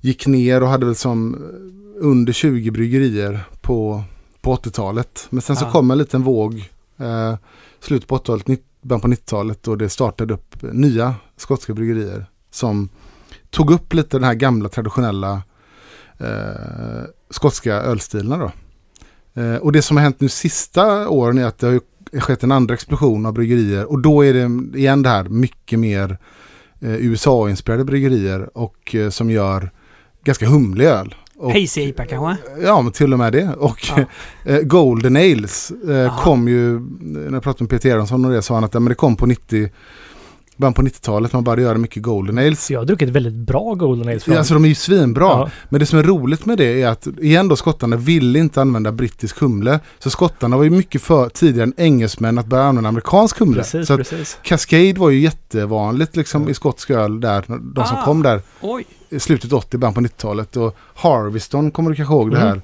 [0.01, 4.03] Gick ner och hade väl som eh, under 20 bryggerier på,
[4.41, 5.27] på 80-talet.
[5.29, 5.71] Men sen så Ja.
[5.71, 7.35] kom en liten våg, eh,
[7.79, 9.67] slutet på 80-talet, nitt- början på 90-talet.
[9.67, 12.25] Och det startade upp nya skotska bryggerier.
[12.51, 12.89] Som
[13.55, 15.41] tog upp lite den här gamla traditionella
[16.17, 18.51] eh, skotska ölstilarna då.
[19.41, 21.79] Eh, och det som har hänt nu sista åren är att det har
[22.19, 26.17] skett en andra explosion av bryggerier och då är det igen det här mycket mer
[26.79, 29.71] eh, USA-inspirerade bryggerier och eh, som gör
[30.23, 31.15] ganska humlig öl.
[31.37, 32.37] Och, Hazy IPA kanske?
[32.63, 33.53] Ja, men till och med det.
[33.53, 34.05] Och Ja.
[34.51, 38.53] eh, Golden Ales eh, kom ju, när jag pratade med Peter Eronsson och det sa
[38.53, 39.69] han att ja, men det kom på 90
[40.57, 42.71] början på 90-talet man började göra mycket Golden Ales.
[42.71, 44.27] Jag har druckit väldigt bra Golden Ales.
[44.27, 45.25] Ja, alltså de är ju svinbra.
[45.25, 45.49] Ja.
[45.69, 48.91] Men det som är roligt med det är att igen då skottarna ville inte använda
[48.91, 49.79] brittisk humle.
[49.99, 53.57] Så skottarna var ju mycket för tidigare än engelsmän att börja använda amerikansk humle.
[53.61, 54.37] Precis, så precis.
[54.43, 56.49] Cascade var ju jättevanligt liksom Ja.
[56.49, 57.43] i skotsk öl där.
[57.47, 58.05] De som Ah.
[58.05, 58.85] kom där Oj.
[59.09, 60.57] i slutet 80, början på 90-talet.
[60.57, 62.47] Och Harveston kommer du kanske ihåg det Mm.
[62.49, 62.61] här.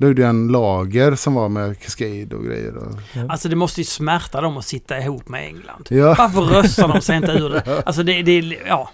[0.00, 2.76] Då gjorde jag en lager som var med Cascade och grejer.
[2.76, 2.92] Och...
[3.28, 5.86] Alltså det måste ju smärta dem att sitta ihop med England.
[5.90, 6.14] Ja.
[6.18, 7.82] Varför röstar de sig inte ur det?
[7.86, 8.90] Alltså det, det ja.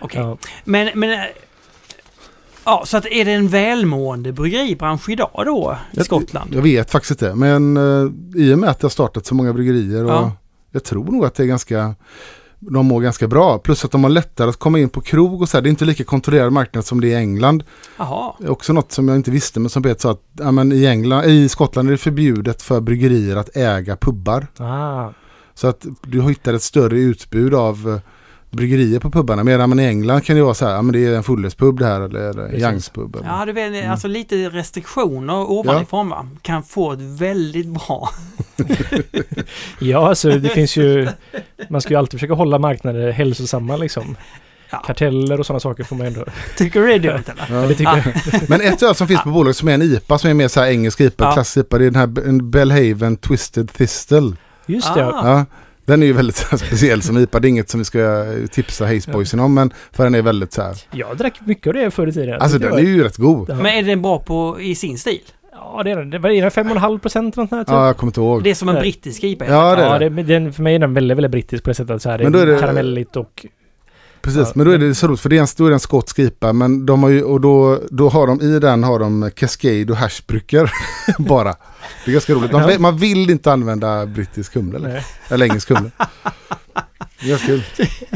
[0.00, 0.20] Okej.
[0.20, 0.38] Ja.
[0.64, 1.10] Men, men...
[1.12, 1.18] eh,
[2.66, 6.54] Ja, så att är det en välmående bryggeribransch idag då i Jag- Skottland?
[6.54, 7.34] Jag vet faktiskt inte.
[7.34, 10.32] Men uh, i och med att det har startat så många bryggerier och Ja.
[10.70, 11.94] jag tror nog att det är ganska
[12.70, 13.58] de mår ganska bra.
[13.58, 15.62] Plus att de har lättare att komma in på krog och så här.
[15.62, 17.64] Det är inte lika kontrollerad marknad som det är i England.
[18.38, 20.72] Det är också något som jag inte visste men som Peter sa att ja, men
[20.72, 24.46] i, England, i Skottland är det förbjudet för bryggerier att äga pubbar.
[24.58, 25.08] Ah,
[25.54, 28.10] Så att du hittar ett större utbud av eh,
[28.54, 29.44] bryggerier på pubarna.
[29.44, 31.78] Medan man i England kan det vara så här, ja men det är en fullöspub
[31.78, 32.54] det här eller.
[32.60, 33.16] Youngs pub.
[33.16, 33.26] Eller.
[33.26, 33.90] Ja, du vet, Mm.
[33.90, 36.28] alltså lite restriktioner ovanifrån va?
[36.42, 38.08] Kan få ett väldigt bra...
[39.78, 41.08] Ja, alltså det finns ju...
[41.70, 44.16] Man ska ju alltid försöka hålla marknader hälsosamma liksom.
[44.70, 44.78] Ja.
[44.86, 46.24] Karteller och sådana saker får man ändå...
[46.56, 47.60] Tycker du det är dumt eller?
[47.60, 47.68] Ja.
[47.68, 48.42] Det tycker jag.
[48.48, 50.60] Men ett öl som finns på bolaget som är en IPA som är mer så
[50.60, 51.32] här engelsk IPA, Ja.
[51.32, 54.32] klassisk IPA, det är den här en Bellhaven Twisted Thistle.
[54.66, 55.06] Just det.
[55.06, 55.28] Ah.
[55.28, 55.44] ja.
[55.84, 57.40] Den är ju väldigt speciell som IPA.
[57.40, 60.52] Det är inget som vi ska tipsa Haze Boysen om, men för den är väldigt
[60.52, 60.76] så här.
[60.90, 62.40] Jag drack mycket av det förr i tiden.
[62.40, 63.48] Alltså den är ju rätt god.
[63.48, 65.20] Men är den bra på, i sin stil?
[65.52, 66.10] Ja, det är den.
[66.10, 67.68] Det var är den 5,5 procent eller något sånt.
[67.68, 68.42] Ja, jag kommer inte ihåg.
[68.44, 69.44] Det är som en brittisk IPA.
[69.48, 70.22] Ja, det är Ja, det.
[70.22, 72.32] den, för mig är den väldigt, väldigt brittisk på det sättet att så här, Men
[72.32, 73.46] då är är det- karamelligt och...
[74.24, 75.74] Precis, Ja, men då är det så roligt för det är en, då är det
[75.76, 78.98] en skotsk IPA men de har ju, och då, då har de i den har
[78.98, 80.72] de Cascade och hashbrukar
[81.18, 81.54] bara.
[82.04, 82.50] Det är ganska roligt.
[82.50, 82.78] De, Ja.
[82.78, 85.90] Man vill inte använda brittisk humle eller, Nej, eller engelsk humle.
[87.20, 87.32] Det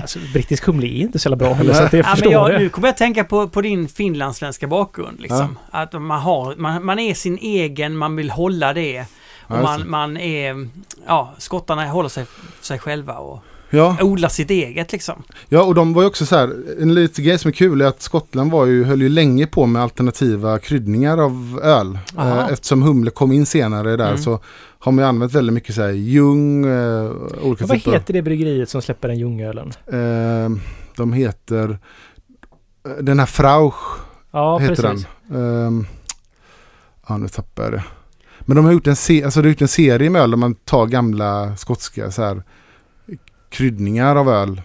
[0.02, 2.50] alltså, brittisk humle är inte så jävla bra heller, så att jag Ja, men jag,
[2.50, 2.58] det.
[2.58, 5.20] nu kommer jag att tänka på, på din finlandssvenska bakgrund.
[5.20, 5.58] Liksom.
[5.70, 9.00] Att man, har, man, man är sin egen, man vill hålla det.
[9.00, 9.06] Och
[9.48, 9.62] Ja, det.
[9.62, 10.68] man, man är...
[11.06, 12.26] Ja, skottarna håller sig
[12.60, 15.22] sig själva och Ja, odlar sitt eget liksom.
[15.48, 17.86] ja, och de var ju också så här, en liten grej som är kul är
[17.86, 21.98] att Skottland var ju, höll ju länge på med alternativa kryddningar av öl.
[22.16, 22.38] Aha.
[22.40, 24.18] Eh, Eftersom humle kom in senare där Mm.
[24.18, 24.40] så
[24.78, 27.10] har man ju använt väldigt mycket så här ljung, eh,
[27.42, 29.72] olika Ja, vad typer heter det bryggeriet som släpper den ljungölen?
[29.86, 30.58] Eh,
[30.96, 31.78] de heter
[32.86, 33.98] eh, den här Frauch
[34.32, 35.06] Ja, heter precis.
[35.28, 35.66] den.
[35.66, 35.86] Ehm,
[37.08, 37.84] ja, nu tappar jag det.
[38.40, 40.36] Men de har gjort en, se- alltså, de har gjort en serie med öl där
[40.38, 42.42] man tar gamla skotska så här,
[43.48, 44.62] kryddningar av öl.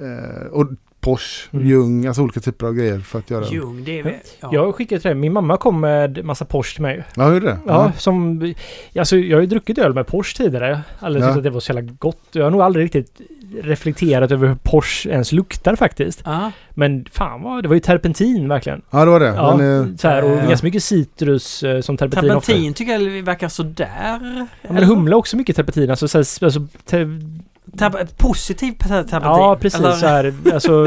[0.00, 0.66] Eh, och
[1.00, 1.66] Porsche, Mm.
[1.66, 3.44] Ljung, alltså olika typer av grejer för att göra.
[3.46, 4.14] Ljung, det är väl...
[4.40, 4.48] Ja.
[4.52, 7.04] Jag skickade till dig, min mamma kom med massa Porsche till mig.
[7.16, 7.58] Ja, hur är det?
[7.66, 8.54] Ja, som...
[8.98, 10.80] Alltså jag har ju druckit öl med Porsche tidigare.
[11.00, 11.28] Aldrig Ja.
[11.28, 12.20] tyckt att det var så jävla gott.
[12.32, 13.20] Jag har nog aldrig riktigt
[13.62, 16.22] reflekterat över hur Porsche ens luktar faktiskt.
[16.24, 16.52] Ja.
[16.70, 18.82] Men fan vad, det var ju terpentin verkligen.
[18.90, 19.26] Ja, det var det.
[19.26, 22.46] Ja, Men, så här, och eh, ganska mycket citrus eh, som terpentin, ofta.
[22.46, 24.46] Terpentin tycker jag verkar sådär.
[24.62, 25.90] Ja, men humle har också mycket terpentin.
[25.90, 27.20] Alltså, så här, alltså, ter,
[27.72, 29.20] Terp- positiv terpentin.
[29.22, 29.80] ja, precis.
[29.80, 30.86] Eller- Så här, alltså,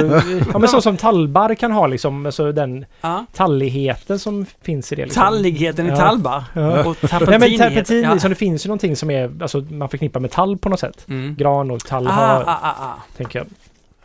[0.54, 2.26] ja, men så som tallbar kan ha liksom.
[2.26, 3.26] Alltså den Ja.
[3.34, 5.06] talligheten som finns i det.
[5.06, 5.22] Liksom.
[5.24, 5.96] Talligheten i Ja.
[5.98, 6.44] tallbar.
[6.54, 6.86] Ja.
[6.86, 7.58] Och Nej men terpentin.
[7.58, 8.14] terpentin, ja.
[8.14, 11.06] liksom, det finns ju någonting som är, alltså man förknippar med tall på något sätt.
[11.10, 11.36] Mm.
[11.36, 13.04] Gran och tall Ah, har, ah, ah, ah.
[13.18, 13.48] tänker jag.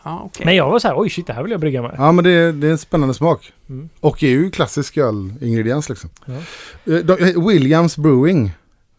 [0.03, 0.47] Ja, okej.
[0.47, 1.95] Men jag var så här, oj shit, det här vill jag brygga med.
[1.99, 3.53] ja, men det, det är en spännande smak.
[3.69, 3.89] Mm.
[4.01, 6.11] Och är ju klassisk ölingrediens liksom.
[6.27, 6.33] Ja.
[6.95, 8.53] Eh, de- Williams Brewing.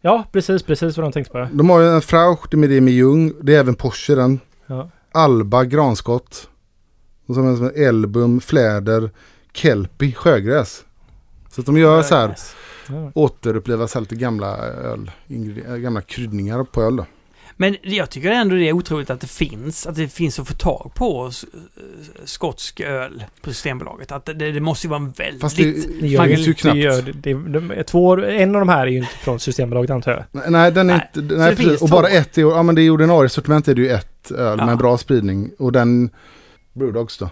[0.06, 1.48] Ja, precis, precis vad de tänkte på.
[1.54, 3.34] De har ju en Frauch, det med det med Ljung.
[3.42, 4.40] Det är även Porsche den.
[4.68, 4.90] Ja.
[5.12, 6.50] Alba, granskott.
[7.26, 9.10] Och så som en Elbum, Fläder,
[9.54, 10.86] Kelpie, sjögräs.
[11.52, 12.36] Så att de gör så här,
[12.90, 13.12] Ja.
[13.16, 15.12] återuppliva så här lite gamla öl,
[15.68, 17.06] äh, gamla kryddningar på öl då.
[17.58, 20.54] Men jag tycker ändå det är otroligt att det finns, att det finns att få
[20.54, 21.46] tag på s-
[22.26, 24.12] skotsk öl på Systembolaget.
[24.12, 25.42] Att det, det måste ju vara en väldigt...
[25.42, 26.76] Fast det, Det gör ju knappt.
[26.76, 29.92] det gör, det, det, de, två, en av de här är ju inte från Systembolaget
[29.92, 30.24] antar jag.
[30.32, 31.36] Nej, Nej, den är Nej, inte...
[31.36, 31.82] Nej, precis.
[31.82, 32.54] Och bara ett i år.
[32.56, 34.66] Ja, men det är ordinarie sortiment är det ju ett öl Ja.
[34.66, 35.52] med bra spridning.
[35.60, 36.10] Och den...
[36.74, 37.30] Brewdogs då.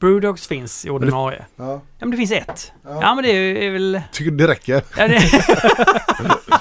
[0.00, 1.44] Brewdogs finns i ordinarie.
[1.56, 1.64] Ja.
[1.72, 2.72] Ja men det finns ett.
[2.84, 2.98] Ja.
[3.02, 4.00] Ja men det är, är väl...
[4.12, 4.82] Tycker det räcker.
[4.96, 5.20] Ja, det...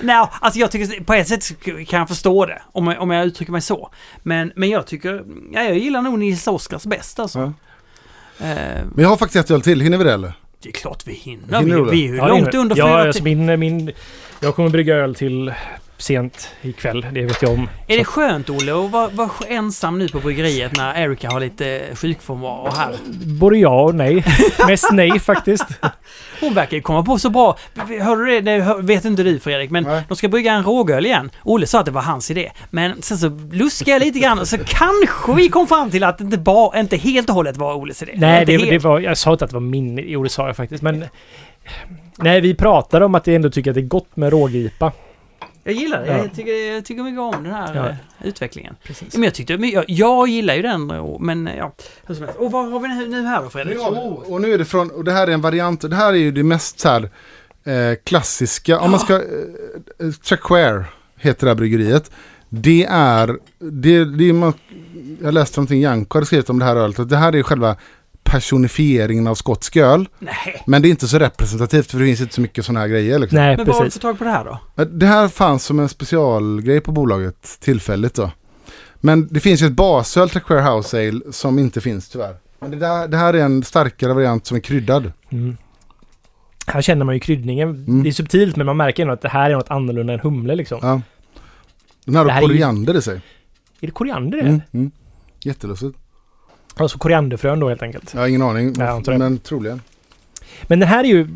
[0.00, 2.62] Nej, alltså jag tycker på ett sätt kan jag förstå det.
[2.72, 3.90] Om jag, om jag uttrycker mig så.
[4.22, 5.24] Men, men jag tycker...
[5.52, 7.38] Ja, jag gillar nog Nils Oskars bäst alltså.
[7.38, 8.46] Ja.
[8.46, 9.80] Eh, Men jag har faktiskt ett öl till.
[9.80, 10.32] Hinner vi det eller?
[10.62, 11.58] det är klart vi hinner.
[11.60, 13.92] Hinner vi, du vi är ju Ja, långt under ja, fyra alltså ti- min, min,
[14.40, 15.54] Jag kommer brygga öl till
[16.00, 17.68] sent ikväll, det vet jag om.
[17.86, 21.82] Är det skönt Olle att vara, vara ensam nu på bryggeriet när Erika har lite
[21.94, 22.94] sjukfrånvaro här?
[23.40, 24.24] Både ja och nej.
[24.66, 25.64] Mest nej faktiskt.
[26.40, 27.56] Hon verkar ju komma på så bra.
[28.00, 28.40] Hörde du det?
[28.40, 30.02] Det hör- vet inte du Fredrik, men Nej.
[30.08, 31.30] de ska brygga en rågöl igen.
[31.42, 32.50] Olle sa att det var hans idé.
[32.70, 36.18] Men sen så luskade jag lite grann och så kanske vi kom fram till att
[36.18, 38.12] det inte, bara, inte helt och hållet var Olles idé.
[38.16, 40.56] Nej, det, det var, jag sa inte att det var min, jo det sa jag
[40.56, 40.82] faktiskt.
[40.82, 41.04] Men
[42.18, 44.92] nej, vi pratade om att jag ändå tycker att det är gott med rågipa.
[45.64, 46.06] Jag gillar det.
[46.06, 46.16] Ja.
[46.18, 47.88] Jag, tycker, jag tycker mycket om den här Ja.
[47.88, 47.94] eh,
[48.28, 48.76] utvecklingen.
[48.84, 49.14] Precis.
[49.14, 51.72] Men jag tyckte, men jag, jag gillar ju den, och- men eh, ja.
[52.06, 52.38] hur som helst.
[52.40, 53.78] Och vad har vi nu- här då Fredrik?
[53.78, 56.16] Och, och nu är det från, och det här är en variant, det här är
[56.16, 57.10] ju det mest så här
[57.64, 60.84] eh, klassiska, om man ska, eh, Tracquare
[61.16, 62.10] heter det här bryggeriet.
[62.48, 64.52] Det är, det, det är man,
[65.22, 67.76] jag läste någonting Janko hade skrivit om det här ölet, att det här är själva
[68.30, 70.08] personifieringen av skotsk öl.
[70.18, 70.62] Nej.
[70.66, 73.18] Men det är inte så representativt för det finns inte så mycket sådana här grejer.
[73.18, 73.36] Liksom.
[73.38, 73.94] Nej, Men var har du precis.
[73.94, 74.84] fått tag på det här då?
[74.84, 78.30] Det här fanns som en specialgrej på bolaget tillfälligt då.
[78.96, 82.36] Men det finns ju ett basöl Tracquare House Ale som inte finns tyvärr.
[82.60, 85.12] Men det, där, det här är en starkare variant som är kryddad.
[85.30, 85.56] Mm.
[86.66, 87.68] Här känner man ju kryddningen.
[87.68, 88.02] Mm.
[88.02, 90.54] Det är subtilt men man märker ändå att det här är något annorlunda än humle
[90.54, 90.78] liksom.
[90.82, 91.00] Ja.
[92.04, 93.16] Den här Det har ju- koriander i sig.
[93.80, 94.40] Är det koriander i?
[94.40, 94.60] Mm.
[94.72, 94.90] Mm.
[95.44, 95.96] Jättelustigt.
[96.82, 98.14] Alltså korianderfrön då helt enkelt.
[98.14, 98.72] Jag har ingen aning.
[98.72, 99.18] Det.
[99.18, 99.80] men troligen.
[100.62, 101.28] Men den här är ju...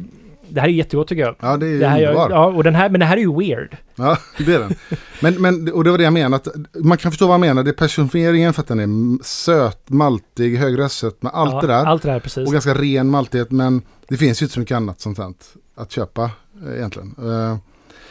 [0.48, 1.36] Det här är jättegott tycker jag.
[1.40, 2.30] Ja, det är Det här, underbar.
[2.30, 3.76] ja, och den här, men den här är ju weird.
[3.94, 4.74] Ja, det är den.
[5.20, 6.36] Men, men, och det var det jag menade.
[6.36, 6.48] Att
[6.84, 7.62] man kan förstå vad jag menar.
[7.62, 11.84] Det är personifieringen för att den är söt, maltig, hög röstsötma, allt ja, det där.
[11.84, 12.46] Allt det där, precis.
[12.46, 13.50] Och ganska ren maltighet.
[13.50, 15.32] Men det finns ju inte så mycket annat sånt här
[15.74, 16.30] att köpa
[16.66, 17.14] eh, egentligen.
[17.18, 17.56] Eh,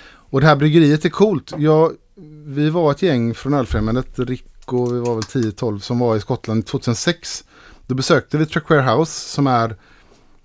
[0.06, 1.54] och det här bryggeriet är coolt.
[1.58, 1.92] Jag,
[2.46, 6.20] vi var ett gäng från Ölfrämjandet, Rick och vi var väl 10-12 som var i
[6.20, 7.44] Skottland 2006.
[7.88, 9.76] Då besökte vi Traquair House som är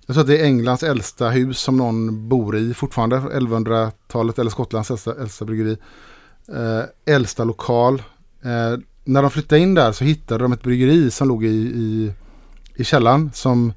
[0.09, 4.49] jag tror att det är Englands äldsta hus som någon bor i fortfarande, 1100-talet eller
[4.49, 5.77] Skottlands äldsta, äldsta bryggeri.
[6.47, 8.03] Eh, äldsta lokal.
[8.41, 12.13] Eh, när de flyttade in där så hittade de ett bryggeri som låg i, i,
[12.75, 13.73] i källaren som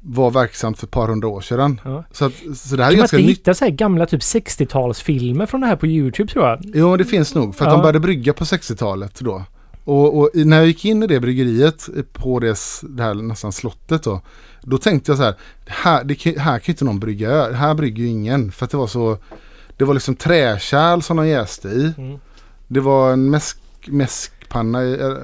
[0.00, 1.80] var verksamt för ett par hundra år sedan.
[1.84, 2.04] Ja.
[2.12, 3.28] Så, att, så det här är Kan man ganska nytt.
[3.30, 6.60] hitta så här gamla typ 60-talsfilmer från det här på YouTube tror jag?
[6.74, 7.54] Jo, det finns nog.
[7.56, 7.72] För att Ja.
[7.76, 9.44] de började brygga på 60-talet då.
[9.84, 13.52] Och, och när jag gick in i det bryggeriet eh, på det, det här nästan
[13.52, 14.20] slottet då.
[14.62, 15.34] Då tänkte jag så här,
[15.66, 17.54] här, det, här kan ju inte någon brygga öl.
[17.54, 18.52] Här brygger ju ingen.
[18.52, 19.18] För att det var så,
[19.76, 21.92] det var liksom träkärl som de jäste i.
[21.98, 22.18] Mm.
[22.68, 25.16] Det var en mäsk, mäskpanna, eh, eh,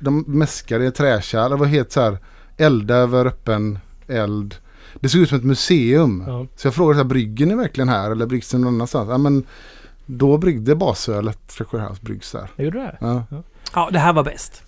[0.00, 1.50] de mäskade i träkärl.
[1.50, 2.18] Det var helt så här,
[2.56, 4.56] elda över öppen eld.
[5.00, 6.24] Det såg ut som ett museum.
[6.26, 6.46] Ja.
[6.56, 9.08] Så jag frågade, så här, brygger ni verkligen här eller bryggs det någon annanstans?
[9.10, 9.44] Ja, men
[10.06, 12.50] då bryggde basölet Treasure House bryggs där.
[12.56, 12.96] Jag gjorde det?
[13.00, 13.24] Ja.
[13.74, 14.62] Ja, det här var bäst.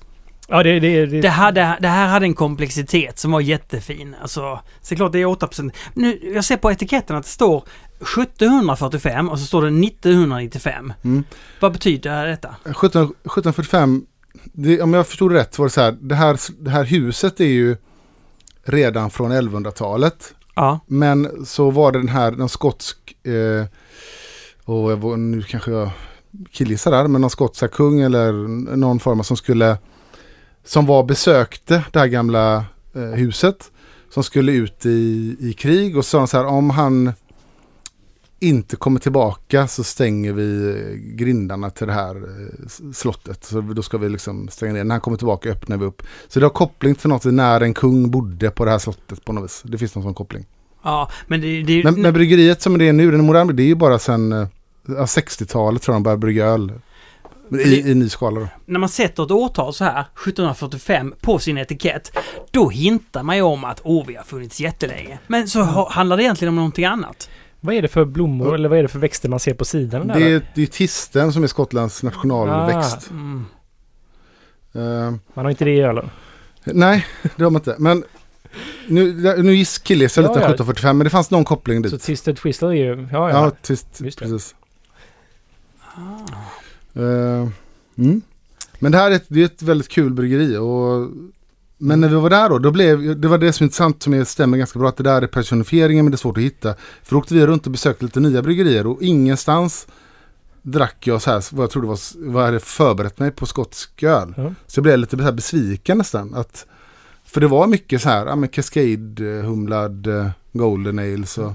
[0.49, 0.81] Ja, det...
[0.81, 4.17] det, det, Det, hade, det här hade en komplexitet som var jättefin.
[4.23, 4.41] Alltså,
[4.81, 5.71] så det är klart det är 8%.
[5.95, 7.65] Nu, jag ser på etiketten att det står
[8.01, 10.93] 1745 och så står det 1995.
[11.03, 11.25] Mm.
[11.61, 12.55] Vad betyder detta?
[12.65, 14.07] 17, 1745,
[14.53, 17.41] det, om jag förstod det rätt var det så här det, här, det här huset
[17.41, 17.77] är ju
[18.69, 20.35] redan från 1100-talet.
[20.55, 20.81] Ja.
[20.87, 23.67] Men så var det den här, den skotsk, eh,
[24.65, 25.91] och nu kanske jag
[26.51, 28.33] killgissar där, men någon skotsk kung eller
[28.77, 29.79] någon form av som skulle,
[30.65, 32.65] som var besökte det här gamla
[32.95, 33.71] eh, huset,
[34.11, 37.13] som skulle ut i, i krig och sa så här, om han
[38.41, 43.45] inte kommer tillbaka så stänger vi eh, grindarna till det här eh, slottet.
[43.45, 44.85] Så då ska vi liksom stänga ner.
[44.85, 46.03] När han kommer tillbaka öppnar vi upp.
[46.29, 49.33] Så det har koppling till något när en kung bodde på det här slottet på
[49.33, 49.63] något vis.
[49.65, 50.47] Det finns någon sån koppling.
[50.83, 53.67] Ja, men det, det Men, men bryggeriet som det är nu, den moderna, det är
[53.67, 54.49] ju bara sedan eh,
[54.87, 56.73] ja, 60-talet tror jag de började brygga öl.
[57.51, 58.49] I, i ny skala då.
[58.65, 62.19] när man sätter ett årtal så här, 1745, på sin etikett,
[62.51, 65.19] då hintar man ju om att åh, vi har funnits jättelänge.
[65.27, 67.29] Men så ha, handlar det egentligen om någonting annat.
[67.67, 70.07] Vad är det för blommor eller vad är det för växter man ser på sidan?
[70.09, 70.15] Där?
[70.21, 73.11] Det är, det är tisten som är Skottlands nationalväxt.
[73.11, 73.45] Mm.
[74.73, 76.11] Eh, Man har inte det i ölen.
[76.65, 77.77] nej, det har man inte.
[77.79, 78.05] Men
[78.89, 79.13] nu,
[79.43, 80.45] nu giss killgissar jag Ja, lite ja.
[80.55, 81.93] 1745, men det fanns någon koppling dit.
[81.93, 83.09] Så Twisted Twistle är ju...
[83.13, 83.53] Ja, Ja, ja.
[83.99, 84.17] det.
[84.17, 84.55] precis.
[86.95, 87.49] Eh,
[87.99, 88.23] mm.
[88.79, 90.57] Men det här är ett, det är ett väldigt kul bryggeri.
[90.57, 91.09] Och,
[91.79, 94.25] men när vi var där då, då blev, det var det som är intressant som
[94.25, 94.89] stämmer ganska bra.
[94.89, 96.75] Att det där är personifieringen men det är svårt att hitta.
[97.03, 99.87] För då åkte vi runt och besökte lite nya bryggerier och ingenstans
[100.63, 101.99] drack jag så här, vad jag trodde var,
[102.31, 104.35] vad jag hade förberett mig på skotsk öl.
[104.37, 104.55] Ja.
[104.67, 106.35] Så jag blev lite så här besviken nästan.
[106.35, 106.67] Att,
[107.25, 111.53] för det var mycket så här, ja men Cascade, eh, humlad, eh, Golden Ales och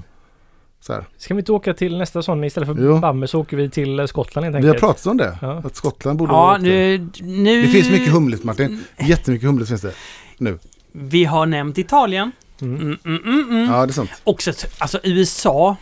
[0.82, 1.04] så här.
[1.18, 2.98] Ska vi inte åka till nästa sån istället för Jo.
[2.98, 4.80] Bammer så åker vi till eh, Skottland helt Vi har enkelt.
[4.80, 5.38] pratat om det.
[5.42, 5.62] Ja.
[5.64, 7.62] Att Skottland borde Ja, nu, nu...
[7.62, 8.84] Det finns mycket humligt Martin.
[8.98, 9.92] Jättemycket humligt finns det.
[10.38, 10.58] Nu.
[10.92, 12.32] Vi har nämnt Italien.
[12.60, 12.76] Mm.
[12.80, 13.70] Mm, mm, mm, mm.
[13.74, 14.10] Ja, det är sant.
[14.24, 15.76] Också, alltså USA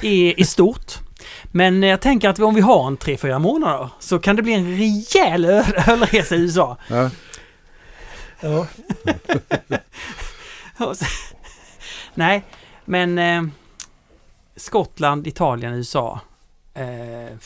[0.00, 0.92] är, är stort.
[1.52, 4.76] Men jag tänker att om vi har en 3-4 månader så kan det bli en
[4.78, 6.76] rejäl öl- ölresa i USA.
[6.88, 7.10] Ja.
[8.40, 8.66] Ja.
[12.14, 12.42] Nej,
[12.84, 13.42] men eh,
[14.56, 16.20] Skottland, Italien, USA.
[16.74, 17.36] Eh,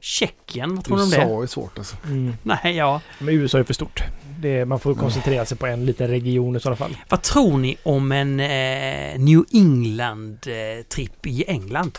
[0.00, 1.16] Tjeckien, vad tror du om det?
[1.16, 1.96] USA är svårt alltså.
[2.04, 2.34] Mm.
[2.42, 3.00] Nej, ja.
[3.18, 4.02] Men USA är för stort.
[4.38, 6.96] Det är, man får koncentrera sig på en liten region i sådana fall.
[7.08, 11.98] Vad tror ni om en eh, New England-tripp i England?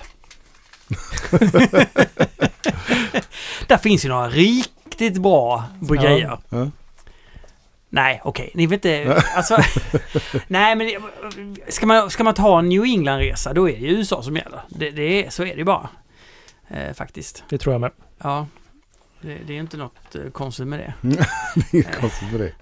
[3.67, 6.37] Där finns ju några riktigt bra bryggerier.
[6.49, 6.69] Ja.
[7.93, 9.23] Nej, okej, ni vet inte...
[9.35, 9.57] Alltså,
[10.47, 10.91] nej, men
[11.67, 14.61] ska man, ska man ta en New England-resa då är det ju USA som gäller.
[14.69, 15.89] Det, det är, så är det ju bara.
[16.67, 17.43] Eh, faktiskt.
[17.49, 17.91] Det tror jag med.
[18.21, 18.47] Ja.
[19.21, 20.93] Det, det är inte något eh, konstigt med det.
[21.71, 22.53] Det är konstigt med det.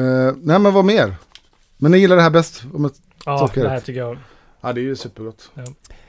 [0.00, 1.14] Uh, nej, men vad mer?
[1.76, 2.64] Men ni gillar det här bäst?
[2.74, 2.90] Om.
[3.24, 4.18] Ja, det här tycker jag.
[4.60, 5.50] Ja, det är ju supergott.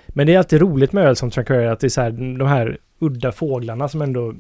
[0.08, 2.48] Men det är alltid roligt med öl som Tranqueria att det är så här, de
[2.48, 4.34] här udda fåglarna som ändå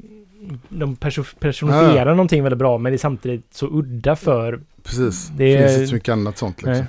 [0.69, 2.11] de perso- personifierar Ja.
[2.11, 5.27] någonting väldigt bra men det är samtidigt så udda för Precis.
[5.38, 6.74] Det finns inte så mycket annat sånt liksom.
[6.74, 6.85] Nej.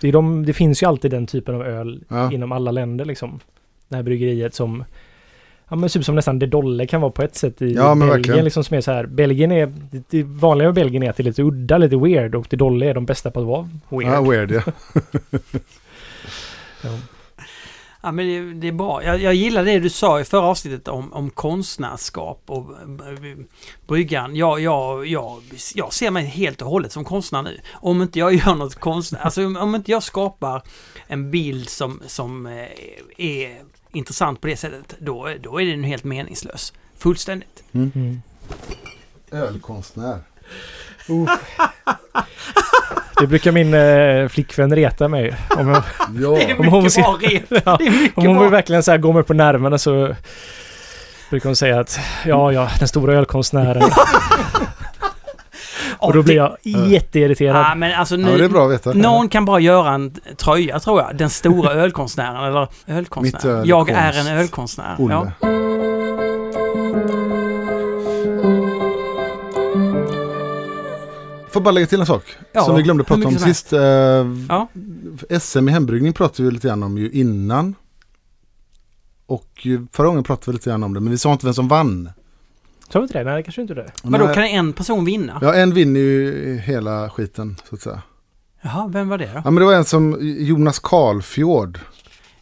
[0.00, 2.32] det, är de, det finns ju alltid den typen av öl Ja.
[2.32, 3.40] inom alla länder liksom.
[3.88, 4.84] Det här bryggeriet som
[5.68, 8.08] Ja men typ som nästan det Dolle kan vara på ett sätt i Ja, men
[8.08, 9.06] Belgien liksom som är så här.
[9.06, 12.34] Belgien är, det, det vanliga med Belgien är att det är lite udda, lite weird
[12.34, 14.12] och det Dolle är de bästa på att vara weird.
[14.12, 14.72] Ja, weird ja.
[16.84, 16.90] Ja.
[18.02, 19.04] Ja, men det, det är bra.
[19.04, 23.36] Jag, jag gillar det du sa i förra avsnittet om, om konstnärskap och eh,
[23.86, 24.36] bryggan.
[24.36, 25.42] Jag, jag, jag,
[25.74, 27.60] jag ser mig helt och hållet som konstnär nu.
[27.72, 30.62] Om inte jag gör något konstnär, alltså om, inte jag skapar
[31.06, 32.68] en bild som, som eh,
[33.16, 33.62] är
[33.92, 36.72] intressant på det sättet, då, då är den helt meningslös.
[36.98, 37.64] Fullständigt.
[37.72, 38.22] Mm.
[39.30, 40.18] Ölkonstnär.
[43.20, 45.34] Det brukar min eh, flickvän reta mig.
[45.58, 45.82] Om, jag,
[46.20, 46.54] Ja.
[46.58, 47.58] Om hon mycket bra.
[47.64, 48.42] Ja, Det är mycket om hon bra.
[48.42, 50.14] vill verkligen så här gå mig på nerverna så
[51.30, 53.82] brukar hon säga att ja, ja, den stora ölkonstnären.
[55.98, 57.56] och då blir jag jätteirriterad.
[57.70, 58.92] Ja, men alltså nu, ja, det är bra att veta.
[58.92, 61.16] Någon kan bara göra en tröja tror jag.
[61.16, 63.50] Den stora ölkonstnären eller Mitt ölkonstnär.
[63.50, 64.94] öl är Jag är en ölkonstnär.
[64.98, 65.14] Olle.
[65.14, 65.32] Ja.
[71.52, 72.22] Får bara lägga till en sak.
[72.52, 73.72] Ja, som vi glömde prata om sist.
[73.72, 73.80] Eh,
[74.48, 74.68] Ja.
[75.40, 77.74] SM i hembryggning pratade vi lite grann om ju innan.
[79.26, 81.00] Och förra gången pratade vi lite grann om det.
[81.00, 82.10] Men vi sa inte vem som vann.
[82.94, 83.24] Vi inte det?
[83.24, 83.92] Nej, det kanske inte det.
[84.02, 85.38] Men då kan en person vinna?
[85.42, 88.02] Ja, en vinner ju hela skiten så att säga.
[88.62, 89.32] Jaha, vem var det då?
[89.44, 91.78] Ja, men det var en som Jonas Karlfjord.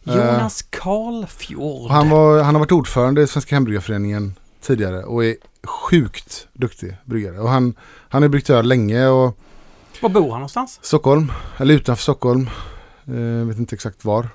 [0.03, 1.91] Jonas Karlfjord.
[1.91, 7.39] Han, var, han har varit ordförande i Svenska Hembryggarföreningen tidigare och är sjukt duktig bryggare.
[7.39, 7.73] Och han,
[8.09, 9.37] han har bryggt öl länge och
[10.01, 10.79] Var bor han någonstans?
[10.81, 12.49] Stockholm, eller utanför Stockholm.
[13.07, 14.29] Eh, vet inte exakt var.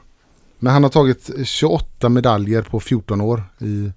[0.58, 3.42] Men han har tagit 28 medaljer på 14 år.
[3.58, 3.92] I,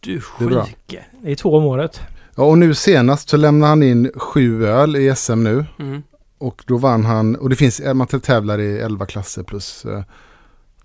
[0.00, 0.64] Du Det är bra.
[0.64, 1.04] sjuke.
[1.22, 2.00] Det är två om året.
[2.34, 5.64] ja, och nu senast så lämnar han in sju öl i SM nu.
[5.78, 6.02] Mm.
[6.38, 10.02] Och då vann han, och det finns, man tävlar i 11 klasser plus eh,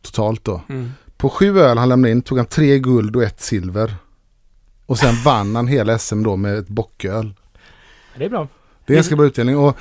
[0.01, 0.61] totalt då.
[0.69, 0.91] Mm.
[1.17, 3.95] På sju öl han lämnade in tog han tre guld och ett silver.
[4.85, 7.33] Och sen vann han hela SM då med ett bocköl.
[8.17, 8.47] Det är bra.
[8.85, 9.57] Det är ganska bra utdelning.
[9.57, 9.77] Och,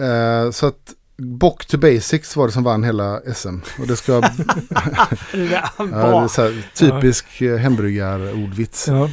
[0.00, 3.58] eh, så att Bock to Basics var det som vann hela SM.
[3.80, 4.12] Och det ska,
[5.32, 7.56] ja, Det så här, typisk ja.
[7.56, 8.88] hembryggarordvits.
[8.88, 9.10] Ja.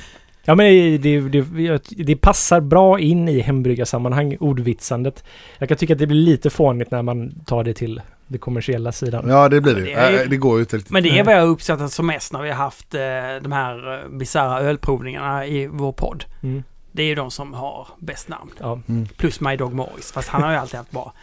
[0.48, 5.24] Ja men det, det, det, det passar bra in i hembryggarsammanhang, ordvitsandet.
[5.58, 8.91] Jag kan tycka att det blir lite fånigt när man tar det till den kommersiella
[8.91, 9.29] sidan.
[9.29, 9.81] Ja det blir det.
[9.81, 10.91] Det ju- Nej, det går ju inte riktigt.
[10.91, 12.99] Men det är vad jag har uppskattat som mest när vi har haft eh,
[13.41, 16.25] de här eh, bisarra ölprovningarna i vår podd.
[16.43, 16.63] Mm.
[16.91, 18.51] Det är ju de som har bäst namn.
[18.59, 18.79] Ja.
[18.89, 19.07] Mm.
[19.17, 21.13] Plus My Dog Morris, fast han har ju alltid haft bra.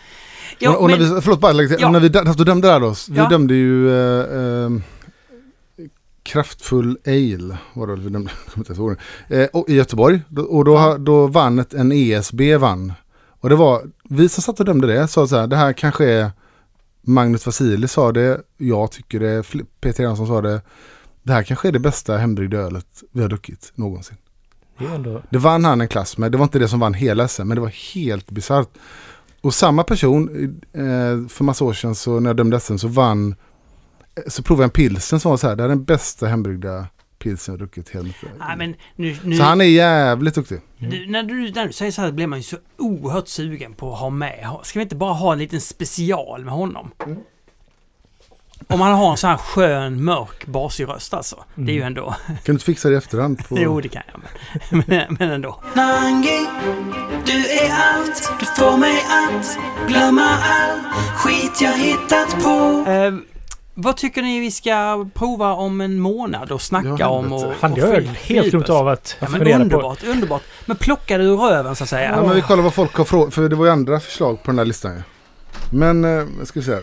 [0.68, 1.52] och, och när vi, förlåt bara.
[1.62, 1.90] Ja.
[1.90, 2.94] När vi dö- alltså, dömde där då.
[3.10, 3.28] Vi Ja.
[3.28, 4.70] dömde ju eh, eh,
[6.22, 8.30] Kraftfull Ale var det vi dömde,
[9.28, 9.42] det.
[9.42, 10.20] Eh, och, i Göteborg.
[10.48, 10.96] Och då, Ja.
[10.98, 12.92] då vann ett, en ESB vann.
[13.40, 16.04] Och det var, vi som satt och dömde det sa så här, det här kanske
[16.10, 16.30] är
[17.02, 19.44] Magnus Vasili sa det, jag tycker det,
[19.80, 20.60] Peter Jansson sa det.
[21.22, 24.16] Det här kanske är det bästa hembryggda ölet vi har druckit någonsin.
[24.78, 25.22] Det ändå...
[25.30, 26.32] Det vann han en klass med.
[26.32, 28.68] Det var inte det som vann hela SM, men det var helt bisarrt.
[29.40, 30.28] Och samma person,
[30.72, 33.34] eh, för massa år sedan så när jag dömde SM så vann,
[34.14, 36.26] eh, så provade jag en pilsen som var så här, det här är den bästa
[36.26, 36.86] hembryggda
[37.22, 38.32] pilsen jag druckit hela mitt liv.
[38.38, 40.60] Nej, men nu, nu, Så han är jävligt duktig.
[40.78, 43.92] du, när, du, när du säger så här blir man ju så oerhört sugen på
[43.92, 44.48] att ha med.
[44.62, 46.90] Ska vi inte bara ha en liten special med honom?
[47.06, 47.18] Mm.
[48.68, 51.44] Om han har en sån här skön, mörk, basig röst alltså.
[51.54, 51.86] Det är ju Mm.
[51.86, 52.14] ändå...
[52.26, 53.48] Kan du inte fixa det i efterhand?
[53.48, 53.58] På...
[53.58, 54.20] Jo, det kan jag.
[54.70, 55.62] Men, men, men ändå.
[55.74, 56.46] Nangi,
[57.26, 60.78] du är allt, du får mig att glömma all
[61.16, 62.84] skit jag hittat på.
[62.90, 63.14] Eh,
[63.74, 67.32] vad tycker ni vi ska prova om en månad och snacka Ja, om?
[67.32, 69.62] Och, Fan, och det har jag fördjupa helt glömt av att Ja, men fundera på.
[69.62, 70.42] underbart, underbart.
[70.66, 72.10] Men plocka det ur röven så att säga.
[72.16, 74.50] Ja, men vi kollar vad folk har frågat, för det var ju andra förslag på
[74.50, 75.02] den här listan ju.
[75.78, 76.82] Men, eh, ska vi se här.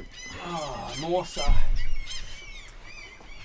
[1.10, 1.44] Måsar.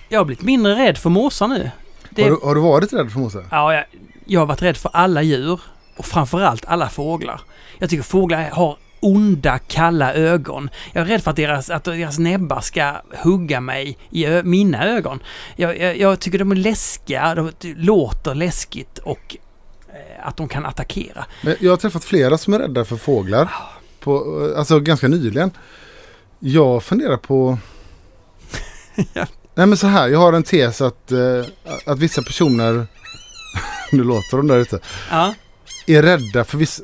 [0.08, 1.70] Jag har blivit mindre rädd för måsar nu.
[2.10, 3.44] Det, Har, du, har du varit rädd för måsar?
[3.50, 3.84] ja, jag,
[4.24, 5.60] jag har varit rädd för alla djur
[5.96, 7.40] och framförallt alla fåglar.
[7.78, 10.70] Jag tycker fåglar har onda, kalla ögon.
[10.92, 12.92] Jag är rädd för att deras, att deras näbbar ska
[13.22, 15.22] hugga mig i ö, mina ögon.
[15.56, 19.36] Jag, jag, jag tycker de är läskiga, de låter läskigt och
[19.88, 21.24] eh, att de kan attackera.
[21.42, 23.50] Men jag har träffat flera som är rädda för fåglar.
[24.00, 24.16] På,
[24.52, 25.50] eh, alltså ganska nyligen.
[26.38, 27.58] Jag funderar på...
[29.12, 29.26] Ja.
[29.54, 31.44] Nej men så här, jag har en tes att, eh,
[31.86, 32.86] att vissa personer,
[33.92, 35.34] nu låter de där ute, Ja,
[35.86, 36.82] är rädda för vissa...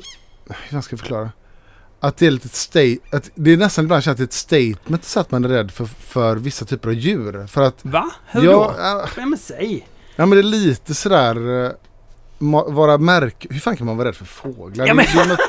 [0.69, 1.31] Hur ska jag förklara?
[2.03, 5.19] Att det är lite state, att det är nästan ibland känns det ett statement så
[5.19, 7.47] att man är rädd för, för vissa typer av djur.
[7.47, 8.11] För att, va?
[8.27, 8.75] Hur ja, då?
[9.17, 9.87] Ja, men säg.
[10.15, 11.71] ja men det är lite sådär, eh,
[12.67, 13.47] vara märk...
[13.49, 14.85] Hur fan kan man vara rädd för fåglar?
[14.87, 15.39] Ja, men- det, är något,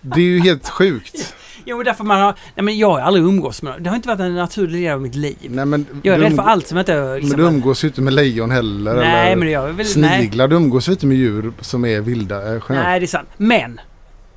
[0.00, 1.34] det är ju helt sjukt.
[1.66, 2.34] Jo, därför man har...
[2.54, 3.82] Nej, men jag har aldrig umgås med.
[3.82, 5.36] Det har inte varit en naturlig del av mitt liv.
[5.48, 6.94] Nej, men Jag är rädd för allt som inte...
[6.94, 8.94] Men Liksom, du umgås ju inte med lejon heller.
[8.94, 9.86] nej, eller men jag är väl...
[9.96, 10.18] Nej.
[10.18, 10.48] sniglar.
[10.48, 12.36] Du umgås ju inte med djur som är vilda.
[12.36, 12.68] eh, generellt.
[12.68, 13.28] Nej, det är sant.
[13.36, 13.80] Men!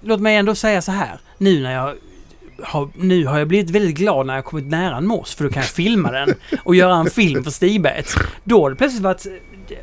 [0.02, 1.20] Låt mig ändå säga så här.
[1.38, 1.96] Nu när jag
[2.64, 5.50] har, nu har jag blivit väldigt glad när jag kommit nära en mås för då
[5.50, 8.16] kan jag filma den och göra en film för Stigbet.
[8.44, 9.26] Då har det plötsligt varit...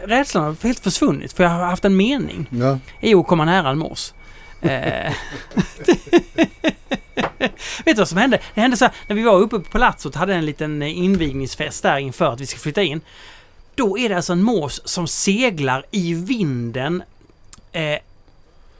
[0.05, 2.79] Rädslan har helt försvunnit för jag har haft en mening Ja.
[3.01, 4.15] i att komma nära en mås.
[4.63, 5.13] Eh,
[7.85, 8.39] Vet du vad som hände?
[8.55, 11.99] Det hände så här, när vi var uppe på Palazzot hade en liten invigningsfest där
[11.99, 13.01] inför att vi ska flytta in.
[13.75, 17.03] Då är det alltså en mås som seglar i vinden
[17.73, 17.99] eh,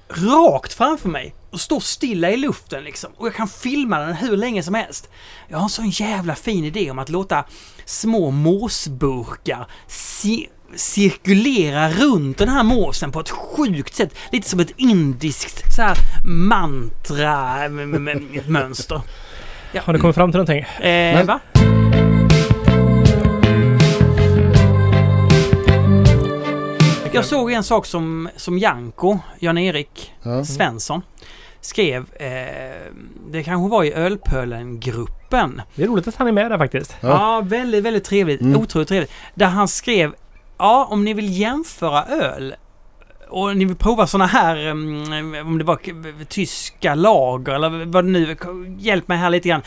[0.09, 3.11] rakt framför mig och står stilla i luften liksom.
[3.17, 5.09] Och jag kan filma den hur länge som helst.
[5.49, 7.45] Jag har en sån jävla fin idé om att låta
[7.85, 14.15] små måsburkar ci- cirkulera runt den här måsen på ett sjukt sätt.
[14.33, 17.69] Lite som ett indiskt så här mantra
[18.47, 19.01] mönster.
[19.85, 20.59] Har du kommit fram till någonting?
[20.59, 21.41] Eh, Men- va?
[27.15, 30.45] Jag såg en sak som, som Janko, Jan-Erik Ja.
[30.45, 31.03] Svensson,
[31.61, 32.05] skrev.
[32.15, 32.93] Eh,
[33.31, 35.63] det kanske var i Ölpölen-gruppen.
[35.75, 36.97] Det är roligt att han är med där faktiskt.
[37.01, 37.09] Ja.
[37.09, 38.41] Ja, väldigt, väldigt trevligt.
[38.41, 38.61] Mm.
[38.61, 39.13] Otroligt trevligt.
[39.35, 40.15] Där han skrev,
[40.59, 42.55] ja om ni vill jämföra öl
[43.29, 45.79] och ni vill prova såna här, mm, om det var
[46.25, 48.37] tyska lager eller vad det nu
[48.79, 49.63] Hjälp mig här lite grann.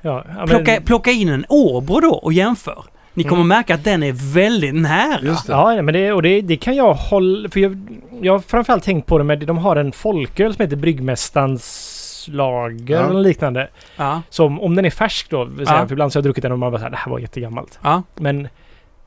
[0.00, 2.84] Ja, men- Plocka, plocka in en Åbro då och jämför.
[3.18, 3.48] Ni kommer Mm.
[3.48, 5.20] märka att den är väldigt nära.
[5.22, 5.52] Just det.
[5.52, 7.48] Ja, men det, och det, det kan jag hålla...
[7.48, 7.78] För jag,
[8.22, 9.38] jag har framförallt tänkt på det med...
[9.46, 13.10] De har en folköl som heter Bryggmästarens lager Ja.
[13.10, 13.68] eller liknande.
[13.96, 15.44] Ja, Som om den är färsk då.
[15.44, 15.86] Vill säga, Ja.
[15.86, 17.18] För ibland så har jag druckit den och man bara så här, det här var
[17.18, 17.78] jättegammalt.
[17.82, 18.02] ja.
[18.16, 18.48] Men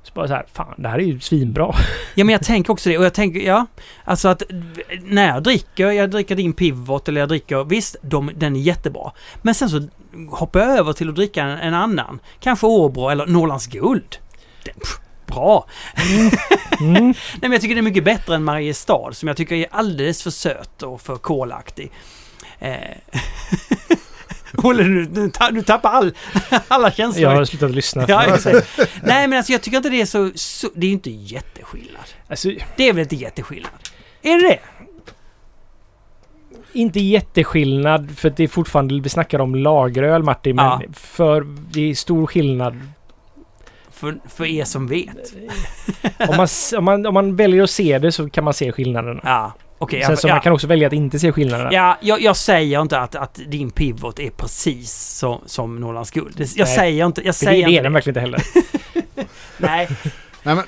[0.04, 1.76] så bara så här, fan det här är ju svinbra.
[2.16, 3.66] Ja men jag tänker också det och jag tänker, ja.
[4.04, 4.44] Alltså att
[5.02, 9.12] när jag dricker, jag dricker din Pivot eller jag dricker, visst, de, den är jättebra.
[9.42, 9.88] Men sen så
[10.30, 12.20] hoppar jag över till att dricka en, en annan.
[12.40, 14.18] Kanske Åbro eller Norrlands Guld.
[14.64, 15.66] Den, pff, bra!
[16.82, 17.04] Mm.
[17.06, 20.24] Nej men jag tycker det är mycket bättre än Mariestad som jag tycker är alldeles
[20.24, 21.92] för söt och för kolaktig.
[22.60, 22.98] Eh.
[24.64, 26.14] Olle, du, du, du tappar all,
[26.68, 27.24] alla känslor.
[27.32, 28.06] Jag har slutat lyssna.
[28.08, 28.38] Ja.
[29.04, 32.04] Nej men alltså jag tycker inte det är så, så det är ju inte jätteskillnad.
[32.28, 33.72] Alltså, Det är väl inte jätteskillnad?
[34.22, 34.60] Är det det?
[36.74, 40.82] inte jätteskillnad för det är fortfarande, vi snackar om lageröl Martin, men Ja.
[40.94, 42.80] för det är stor skillnad.
[43.92, 45.34] För, för er som vet.
[46.30, 46.48] Om man,
[46.78, 49.22] om, man, om man väljer att se det så kan man se skillnaderna.
[49.24, 50.04] Ja, okej.
[50.04, 51.74] Sen så ja, man kan också välja att inte se skillnaderna.
[51.74, 56.36] ja, jag, jag säger inte att, att din pivot är precis som, som Norrlands guld.
[56.38, 56.76] Jag Nej.
[56.76, 57.22] säger inte...
[57.26, 58.42] Jag För det, säger det är den verkligen inte heller.
[59.58, 59.88] Nej.
[60.44, 60.66] Nej, men,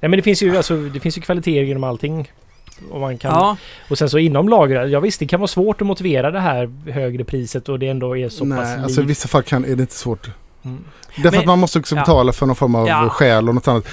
[0.00, 2.32] Nej men det finns ju, alltså, det finns ju kvaliteter genom allting.
[2.90, 3.56] Och, man kan, Ja,
[3.90, 6.90] och sen så inom lagret, ja visst det kan vara svårt att motivera det här
[6.90, 9.76] högre priset och det ändå är så pass nej, alltså i vissa fall kan, är
[9.76, 10.30] det inte svårt.
[10.64, 10.84] Mm.
[11.16, 12.00] Därför Men- att man måste också ja.
[12.02, 13.08] betala för någon form av Ja.
[13.08, 13.88] skäl och något annat.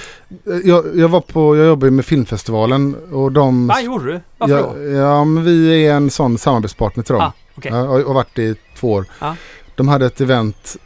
[0.64, 3.66] Jag, jag var på, jag jobbar ju med filmfestivalen och de...
[3.66, 4.20] vad gjorde du?
[4.38, 4.82] Varför ja, då?
[4.90, 7.22] ja, men vi är en sån samarbetspartner till dem.
[7.22, 7.72] Ah, okej.
[7.74, 9.06] Ja, och har varit det i två år.
[9.20, 9.36] Ja.
[9.74, 10.76] De hade ett event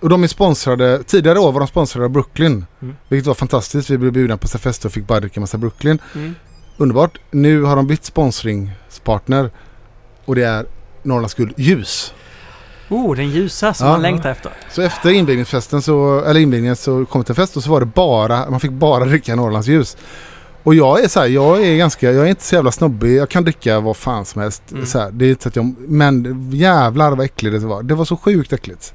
[0.00, 2.66] och de är sponsrade, tidigare år var de sponsrade av Brooklyn.
[2.82, 2.96] Mm.
[3.08, 3.90] Vilket var fantastiskt.
[3.90, 5.98] Vi blev bjudna på här fester och fick bara dricka massa Brooklyn.
[6.14, 6.34] Mm.
[6.76, 7.18] Underbart.
[7.30, 9.50] Nu har de bytt sponsringspartner.
[10.24, 10.66] Och det är
[11.02, 12.14] Norrlands Guld Ljus.
[12.90, 13.92] Oh, den ljusa som Ja.
[13.92, 14.52] man längtar efter.
[14.70, 17.86] Så efter invigningsfesten så, eller invigningen så kom till en fest och så var det
[17.86, 19.96] bara, man fick bara dricka Norrlands ljus.
[20.62, 23.16] Och jag är så här, jag är ganska, jag är inte så jävla snobbig.
[23.16, 24.62] Jag kan dricka vad fan som helst.
[24.72, 24.86] Mm.
[24.86, 27.82] Så här, det är inte så att jag, men jävlar vad äckligt det var.
[27.82, 28.94] Det var så sjukt äckligt.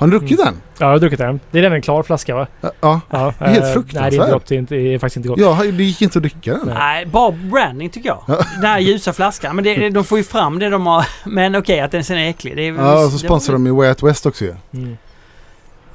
[0.00, 0.54] Har ni druckit den?
[0.78, 1.40] Ja, jag har druckit den.
[1.50, 2.46] Det är den en klar flaska va?
[2.60, 3.00] Ja, Ja.
[3.10, 4.02] Ja, Det är helt eh, fruktansvärt.
[4.02, 4.46] Nej, det är inte gott.
[4.46, 5.38] Det är, inte, det är faktiskt inte gott.
[5.38, 6.68] ja, det gick inte att dricka den.
[6.74, 7.06] Nej.
[7.06, 8.24] Bra branding tycker jag.
[8.60, 9.56] Den här ljusa flaskan.
[9.56, 11.06] Men det, de får ju fram det de har.
[11.26, 12.56] Men okej, att den sen är äcklig.
[12.56, 14.50] Det är, Ja, och så sponsrar de ju Way Out West också ju.
[14.50, 14.96] Mm.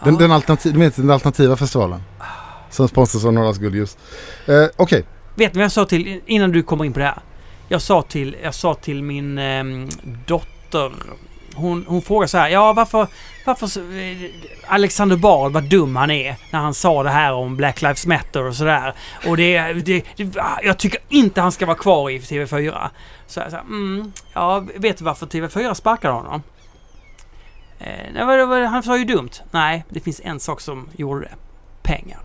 [0.03, 0.19] Den, Ja.
[0.19, 1.99] den, alternativ, de heter den alternativa festivalen.
[2.69, 3.97] Som sponsras av Norrlands Guld Ljus.
[4.47, 7.19] Eh, Okej, Vet ni vad jag sa till, innan du kommer in på det här?
[7.67, 9.89] Jag sa till, jag sa till min ehm,
[10.27, 10.91] dotter,
[11.55, 13.07] hon, hon frågar så här, ja varför,
[13.45, 13.81] varför så-
[14.67, 18.43] Alexander Bard, vad dum han är när han sa det här om Black Lives Matter
[18.43, 18.93] och sådär.
[19.27, 22.89] Och det, det, det, jag tycker inte han ska vara kvar i TV4.
[23.27, 26.43] Så jag sa, mm, ja vet du varför TV4 sparkade honom?
[27.79, 29.29] Eh, nej, vad- vad- han sa ju dumt.
[29.51, 31.35] Nej, det finns en sak som gjorde det.
[31.83, 32.19] Pengar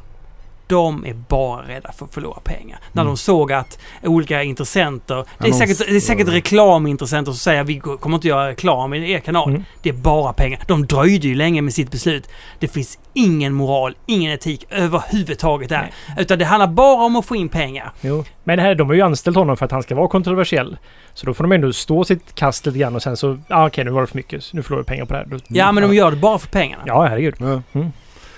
[0.71, 2.79] de är bara rädda för att förlora pengar.
[2.93, 3.11] När Mm.
[3.11, 7.67] de såg att olika intressenter, det är, säkert, det är säkert reklamintressenter som säger att
[7.67, 9.49] vi kommer inte göra reklam i er kanal.
[9.49, 9.65] Mm.
[9.83, 10.61] Det är bara pengar.
[10.69, 12.29] De dröjde ju länge med sitt beslut.
[12.59, 15.91] Det finns ingen moral, ingen etik överhuvudtaget där.
[16.19, 17.93] Utan det handlar bara om att få in pengar.
[18.01, 18.25] Jo.
[18.45, 20.77] Men här, de har ju anställt honom för att han ska vara kontroversiell.
[21.15, 23.85] Så då får de ändå stå sitt kast lite grann och sen så, ah, okej
[23.85, 25.27] nu var det för mycket, nu förlorar vi pengar på det här.
[25.27, 26.83] Då, Ja, men de gör det bara för pengarna.
[26.87, 27.35] Ja, herregud.
[27.39, 27.63] Ja.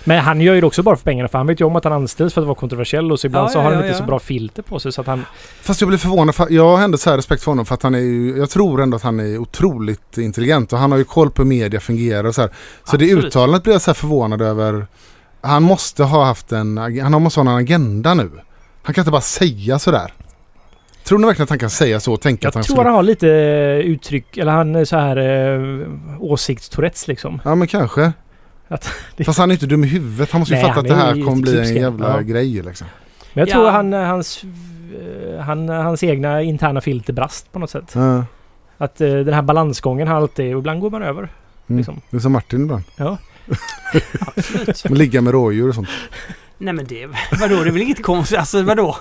[0.04, 1.84] Men han gör ju det också bara för pengarna för han vet ju om att
[1.84, 3.86] han anställs för att vara kontroversiell och så ibland Ja, så ja, har han ja,
[3.86, 3.98] inte ja.
[3.98, 5.24] så bra filter på sig så att han...
[5.62, 6.34] Fast jag blir förvånad.
[6.34, 8.50] För jag har ändå så här respekt för honom för att han är ju, Jag
[8.50, 11.80] tror ändå att han är otroligt intelligent och han har ju koll på hur media
[11.80, 12.50] fungerar och så här.
[12.84, 13.24] Så det Absolut.
[13.24, 14.86] uttalandet blir jag så här förvånad över.
[15.40, 18.30] Han måste ha haft en, han måste ha en agenda nu.
[18.82, 20.12] Han kan inte bara säga sådär.
[21.04, 22.88] Tror ni verkligen att han kan säga så och tänka att Jag han tror skulle...
[22.88, 23.26] han har lite
[23.84, 27.40] uttryck, eller han är så här eh, åsiktstourettes liksom.
[27.44, 28.12] Ja men kanske.
[28.74, 30.30] Att det- Fast han är inte dum i huvudet.
[30.30, 32.20] Han måste ju Nej, fatta att det är här kommer bli en jävla ja.
[32.20, 32.86] grej liksom.
[33.34, 33.52] Men jag Ja.
[33.52, 34.44] tror han, eh, hans,
[35.34, 37.90] eh, han, hans egna interna filter brast på något sätt.
[37.94, 38.24] Ja.
[38.78, 41.18] Att eh, den här balansgången har alltid, och ibland går man över.
[41.22, 41.76] Mm.
[41.78, 42.00] Liksom.
[42.10, 42.82] Det är som Martin ibland.
[42.96, 43.18] Ja.
[44.36, 44.90] Absolut.
[44.98, 45.88] Ligga med rådjur och sånt.
[46.58, 47.06] Nej men det,
[47.40, 48.96] vadå, det är väl inget konstigt, alltså vadå?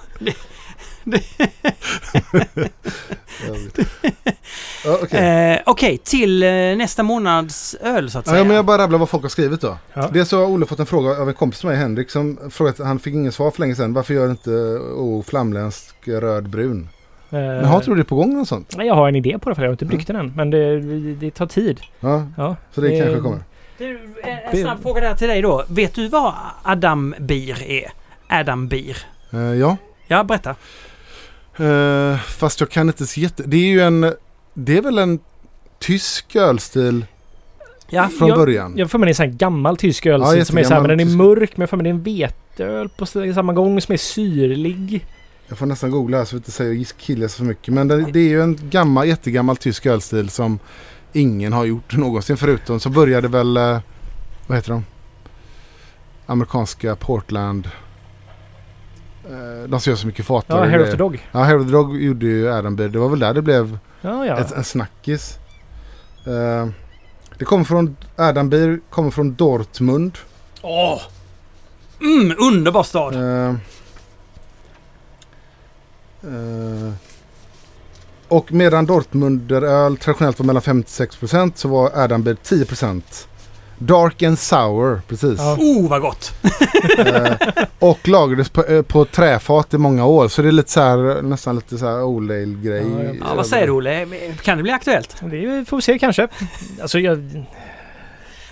[4.85, 5.51] Ja, okej.
[5.53, 8.37] Eh, Okej, till eh, nästa månads öl så att säga.
[8.37, 9.77] Ja, men jag bara rabblar vad folk har skrivit då.
[9.93, 10.09] Ja.
[10.13, 12.79] Dels så har Olle fått en fråga av en kompis till mig, Henrik, som frågat,
[12.79, 13.93] han fick ingen svar för länge sedan.
[13.93, 14.49] Varför gör inte
[14.95, 16.89] O flamländsk röd-brun?
[17.29, 18.73] Men har tror du det är på gång något sånt?
[18.77, 20.33] Nej, Jag har en idé på det för jag har inte bryggt den än.
[20.35, 20.79] Men det,
[21.13, 21.81] det tar tid.
[21.99, 22.55] Ja, Ja.
[22.75, 23.39] så det Eh, kanske kommer.
[23.77, 25.63] Du, en, snabb fråga där till dig då.
[25.67, 27.91] Vet du vad Adam Bir är?
[28.29, 28.97] Adam Bir.
[29.33, 30.55] Eh, ja, Ja, berätta.
[31.57, 33.43] Eh, fast jag kan inte se jätte...
[33.43, 34.13] Det är ju en...
[34.53, 35.19] Det är väl en
[35.79, 37.05] tysk ölstil
[37.89, 38.73] Ja, från jag- början.
[38.77, 40.89] Jag får med en sån här gammal tysk öl Ja, som är så här, men
[40.89, 41.57] den är mörk.
[41.57, 45.05] Men jag får med en veteöl på samma gång som är syrlig.
[45.47, 47.73] Jag får nästan googla här så vi inte säger killar så för mycket.
[47.73, 50.59] Men det, det är ju en gammal, jättegammal tysk ölstil som
[51.13, 53.57] ingen har gjort någonsin förutom så började väl...
[53.57, 53.79] eh,
[54.47, 54.85] vad heter de?
[56.25, 57.69] Amerikanska Portland.
[59.31, 60.45] Eh, de som gör så mycket fat.
[60.47, 61.27] Ja, Hair of the Dog.
[61.31, 62.89] Ja, Hair of the Dog gjorde ju Adam Beer.
[62.89, 64.37] Det var väl där det blev Ja, ja.
[64.37, 65.37] ett, en snackis.
[66.27, 66.67] Eh,
[67.37, 67.95] det kommer från...
[68.15, 70.17] Adam Beer kommer från Dortmund.
[70.61, 71.01] Åh!
[72.01, 73.15] Mm, underbar stad.
[73.15, 73.49] Eh,
[76.23, 76.93] eh,
[78.27, 83.27] och medan Dortmunderöl traditionellt var mellan 56% så var Adambeer 10%.
[83.81, 85.39] Dark and sour, precis.
[85.39, 85.57] Ja.
[85.59, 86.33] Oh, vad gott!
[86.97, 87.33] Eh,
[87.79, 90.27] och lagrades på, eh, på träfat i många år.
[90.27, 92.85] Så det är lite så här, nästan lite så här old ale grej.
[92.97, 93.13] Ja, ja.
[93.19, 94.07] Ja, vad säger du Olle?
[94.41, 95.15] Kan det bli aktuellt?
[95.21, 96.27] Det får vi se kanske.
[96.81, 97.45] Alltså jag...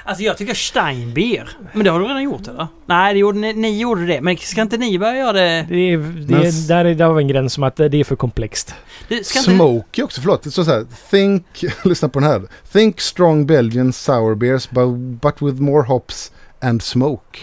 [0.09, 1.49] Alltså jag tycker Steinbier.
[1.73, 2.67] Men det har du redan gjort eller?
[2.85, 4.21] Nej, det gjorde, ni, ni gjorde det.
[4.21, 5.65] Men ska inte ni börja göra det?
[5.69, 5.97] Det är,
[6.27, 8.75] det är, där, är, där var en gräns som att det är för komplext.
[9.07, 10.43] det Smoky också, förlåt.
[10.43, 10.85] Det står så här.
[11.09, 11.45] Think,
[11.83, 12.41] lyssna på den här.
[12.71, 16.31] Think strong Belgian sour beers but, but with more hops
[16.61, 17.39] and smoke.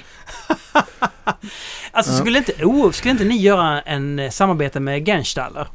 [1.93, 5.69] alltså skulle inte, oh, skulle inte ni göra en eh, samarbete med Genstaller?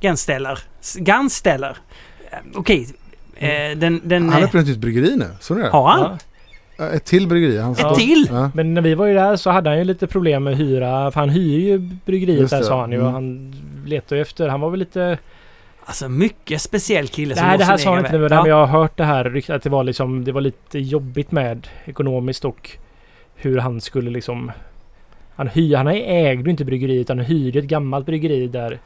[0.00, 0.58] Gensteller?
[0.80, 1.76] S- Gansteller?
[2.30, 2.88] Eh, Okej.
[3.40, 4.00] Eh, den...
[4.04, 5.26] den Han öppnade ett nytt bryggeri nu.
[5.40, 5.68] Så ni det?
[5.68, 6.18] har han?
[6.78, 6.84] Ja.
[6.86, 7.58] Eh, Ett till bryggeri.
[7.58, 8.26] Han Ett till?
[8.30, 8.50] Ja.
[8.54, 11.10] Men när vi var ju där så hade han ju lite problem med hyra.
[11.10, 12.96] För han hyr ju bryggeriet Just där det, sa han ju.
[12.96, 13.06] mm.
[13.06, 13.54] Och han
[13.86, 14.48] letade ju efter.
[14.48, 15.18] Han var väl lite...
[15.84, 18.18] Alltså mycket speciell kille som Nej det här sa han inte nu.
[18.18, 18.48] Men Ja.
[18.48, 20.24] jag har hört det här att det var liksom...
[20.24, 22.70] Det var lite jobbigt med ekonomiskt och
[23.34, 24.52] hur han skulle liksom...
[25.36, 28.78] Han, hyr, han ägde ju inte bryggeriet utan han hyrde ett gammalt bryggeri där.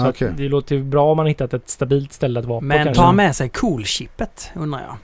[0.00, 0.32] Så okej.
[0.36, 3.12] det låter ju bra om man hittat ett stabilt ställe att vara på Men tar
[3.12, 4.96] med sig coolchippet undrar jag?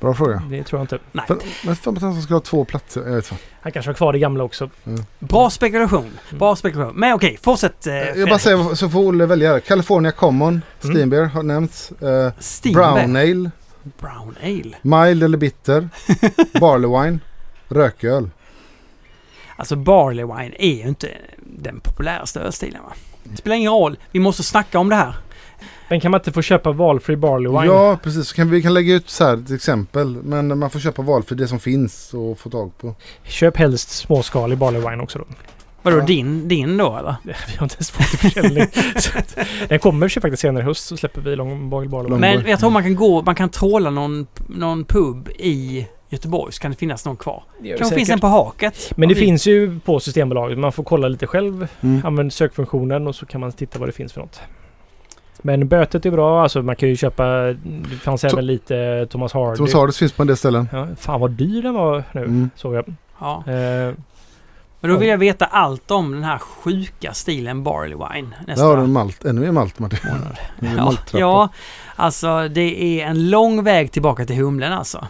[0.00, 0.42] Bra fråga.
[0.50, 0.98] Det tror jag inte.
[1.12, 1.24] Nej.
[1.26, 3.00] För, men fan att han ska ha två platser.
[3.00, 3.44] Jag vet inte.
[3.60, 4.70] Han kanske har kvar det gamla också.
[5.18, 6.18] Bra spekulation.
[6.30, 6.94] Bra spekulation.
[6.96, 9.60] Men okej, fortsätt eh, jag bara säger så får Olle välja.
[9.60, 10.48] California Common.
[10.48, 10.62] Mm.
[10.94, 11.92] Steambeer har nämnts.
[11.92, 12.94] Eh, Steambeer.
[12.94, 13.50] brown Ale.
[13.82, 15.06] Brown Ale.
[15.06, 15.88] Mild eller bitter.
[16.60, 17.18] Barley wine.
[17.68, 18.30] Rököl.
[19.56, 22.92] Alltså Barley Wine är ju inte den populäraste ölstilen va?
[23.30, 23.96] Det spelar ingen roll.
[24.12, 25.14] Vi måste snacka om det här.
[25.88, 27.64] Men kan man inte få köpa valfri barley wine?
[27.66, 28.28] Ja, precis.
[28.28, 30.16] Så kan vi kan lägga ut så här till exempel.
[30.22, 32.94] Men man får köpa valfri det som finns och få tag på.
[33.24, 35.24] Köp helst småskalig barley wine också då.
[35.82, 36.04] Vadå Ja.
[36.04, 37.16] din, din då eller?
[37.24, 38.66] Vi har inte ens fått till försäljning.
[39.68, 42.08] Den kommer ju faktiskt senare i höst så släpper vi lång barley wine.
[42.08, 46.52] Lång- Men jag tror man kan gå, man kan tråla någon, någon pub i Göteborg
[46.52, 47.42] så kan det finnas någon kvar.
[47.62, 48.92] Det Kanske finns en på haket.
[48.96, 50.58] Men det vi- finns ju på Systembolaget.
[50.58, 51.68] Man får kolla lite själv.
[51.80, 52.06] Mm.
[52.06, 54.40] Använd sökfunktionen och så kan man titta vad det finns för något.
[55.42, 56.42] Men bötet är bra.
[56.42, 57.24] Alltså man kan ju köpa...
[57.26, 59.56] Det fanns To- även lite Thomas Hardy.
[59.56, 60.68] Thomas Hardys finns på en del ställen.
[60.72, 62.20] Ja, fan vad dyr den var nu.
[62.20, 62.50] Mm.
[62.56, 62.94] Såg jag.
[63.20, 63.42] Ja.
[63.46, 63.94] Eh,
[64.80, 68.28] Men då vill jag veta allt om den här sjuka stilen Barley Wine.
[68.46, 69.98] Nästa Ja, det är malt, ännu mer malt Martin.
[70.76, 71.48] Ja, ja,
[71.96, 75.06] alltså det är en lång väg tillbaka till humlen alltså.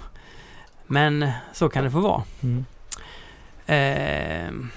[0.90, 2.22] Men så kan det få vara.
[2.42, 2.64] Mm.
[3.66, 4.70] Ehm,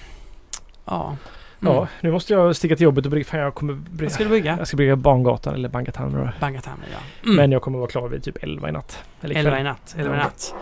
[0.84, 1.16] ja.
[1.62, 1.74] Mm.
[1.74, 3.24] Ja, nu måste jag sticka till jobbet och brygga.
[3.24, 4.10] Fan, jag kommer Vad brygga.
[4.10, 4.56] ska du brygga?
[4.58, 6.24] Jag ska brygga Bangatan eller Bangatamra.
[6.24, 6.30] då.
[6.40, 6.98] Bangatamra, ja.
[7.24, 7.36] Mm.
[7.36, 9.04] Men jag kommer vara klar vid typ 11 i natt.
[9.20, 9.60] Eller Elva kväll.
[9.60, 9.94] i natt.
[9.98, 10.24] Elva i Ja.
[10.24, 10.54] natt.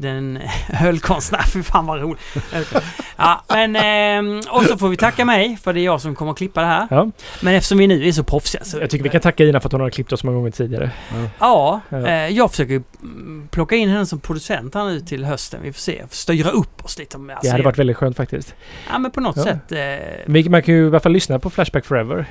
[0.00, 0.38] Den
[0.82, 2.20] ölkonstnär, fy fan vad roligt.
[3.16, 6.32] Ja, men ehm, och så får vi tacka mig för det är jag som kommer
[6.32, 6.86] att klippa det här.
[6.90, 7.10] Ja,
[7.42, 8.78] Men eftersom vi nu är så proffsiga så...
[8.78, 10.50] jag tycker vi kan tacka Ina för att hon har klippt oss så många gånger
[10.50, 10.90] tidigare.
[11.38, 12.06] Ja, Ja.
[12.06, 15.60] eh, jag försöker mm, plocka in henne som producent här nu till hösten.
[15.62, 16.02] Vi får se.
[16.10, 17.16] Styra upp oss lite.
[17.16, 18.54] Alltså, Det hade varit väldigt skönt faktiskt.
[18.92, 19.42] Ja, men på något Ja.
[19.44, 19.72] sätt.
[19.72, 22.26] Eh, Man kan ju i alla fall lyssna på Flashback Forever.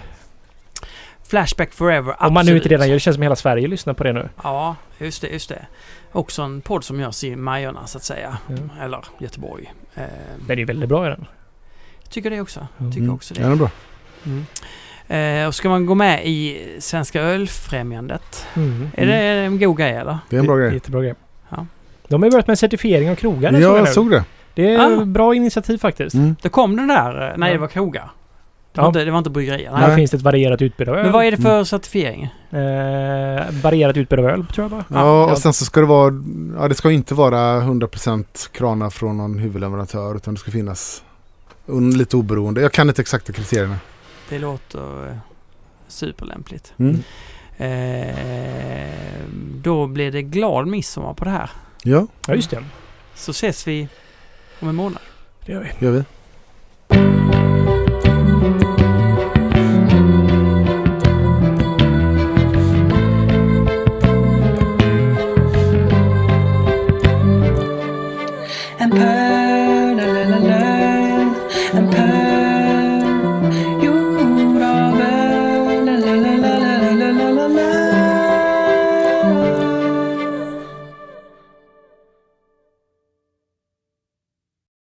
[1.29, 2.65] Flashback Forever, Om man nu inte absolut.
[2.71, 2.99] redan gör det.
[2.99, 4.29] känns som hela Sverige lyssnar på det nu.
[4.43, 5.65] Ja, just det, just det.
[6.11, 8.37] Också en podd som görs i Majorna så att säga.
[8.47, 8.83] Ja.
[8.85, 9.73] Eller Göteborg.
[9.95, 10.03] Eh,
[10.47, 11.25] Den är ju väldigt bra i den.
[12.09, 12.67] tycker det också.
[12.79, 12.91] Mm.
[12.91, 13.43] Tycker också Ja, det.
[13.43, 13.69] den är bra.
[14.25, 14.45] Mm.
[15.41, 18.45] Eh, och ska man gå med i Svenska Ölfrämjandet?
[18.55, 18.89] Mm.
[18.95, 20.17] Är det en god grej eller?
[20.29, 20.73] Det är en bra grej.
[20.73, 21.13] Jättebra grej.
[21.49, 21.65] Ja.
[22.07, 23.51] De har börjat med certifiering av krogar.
[23.51, 24.23] nu, Ja, jag såg det.
[24.53, 25.05] Det är Ah.
[25.05, 26.15] bra initiativ faktiskt.
[26.15, 26.35] Mm.
[26.41, 27.53] Det kom den där, eh, nej Ja.
[27.53, 28.11] det var krogar.
[28.71, 28.81] Det Ja.
[28.81, 29.71] var, inte, det var inte bryggerier.
[29.75, 29.95] Här Nej.
[29.95, 31.03] finns det ett varierat utbud av öl.
[31.03, 32.23] Men vad är det för certifiering?
[32.23, 34.85] Eh, varierat utbud av öl, tror jag bara.
[34.89, 35.31] Ja, Ja.
[35.31, 36.13] och sen så ska det vara,
[36.59, 41.03] ja det ska inte vara 100% kranar från någon huvudleverantör utan det ska finnas
[41.95, 42.61] lite oberoende.
[42.61, 43.75] Jag kan inte exakta kriterierna.
[44.29, 45.17] Det låter eh,
[45.87, 46.73] superlämpligt.
[46.77, 47.03] Mm.
[47.57, 49.25] Eh,
[49.55, 51.49] då blir det glad midsommar på det här.
[51.83, 52.63] Ja, Ja, just det.
[53.15, 53.87] Så ses vi
[54.59, 55.01] om en månad.
[55.45, 55.85] Det gör vi.
[55.85, 57.28] gör vi.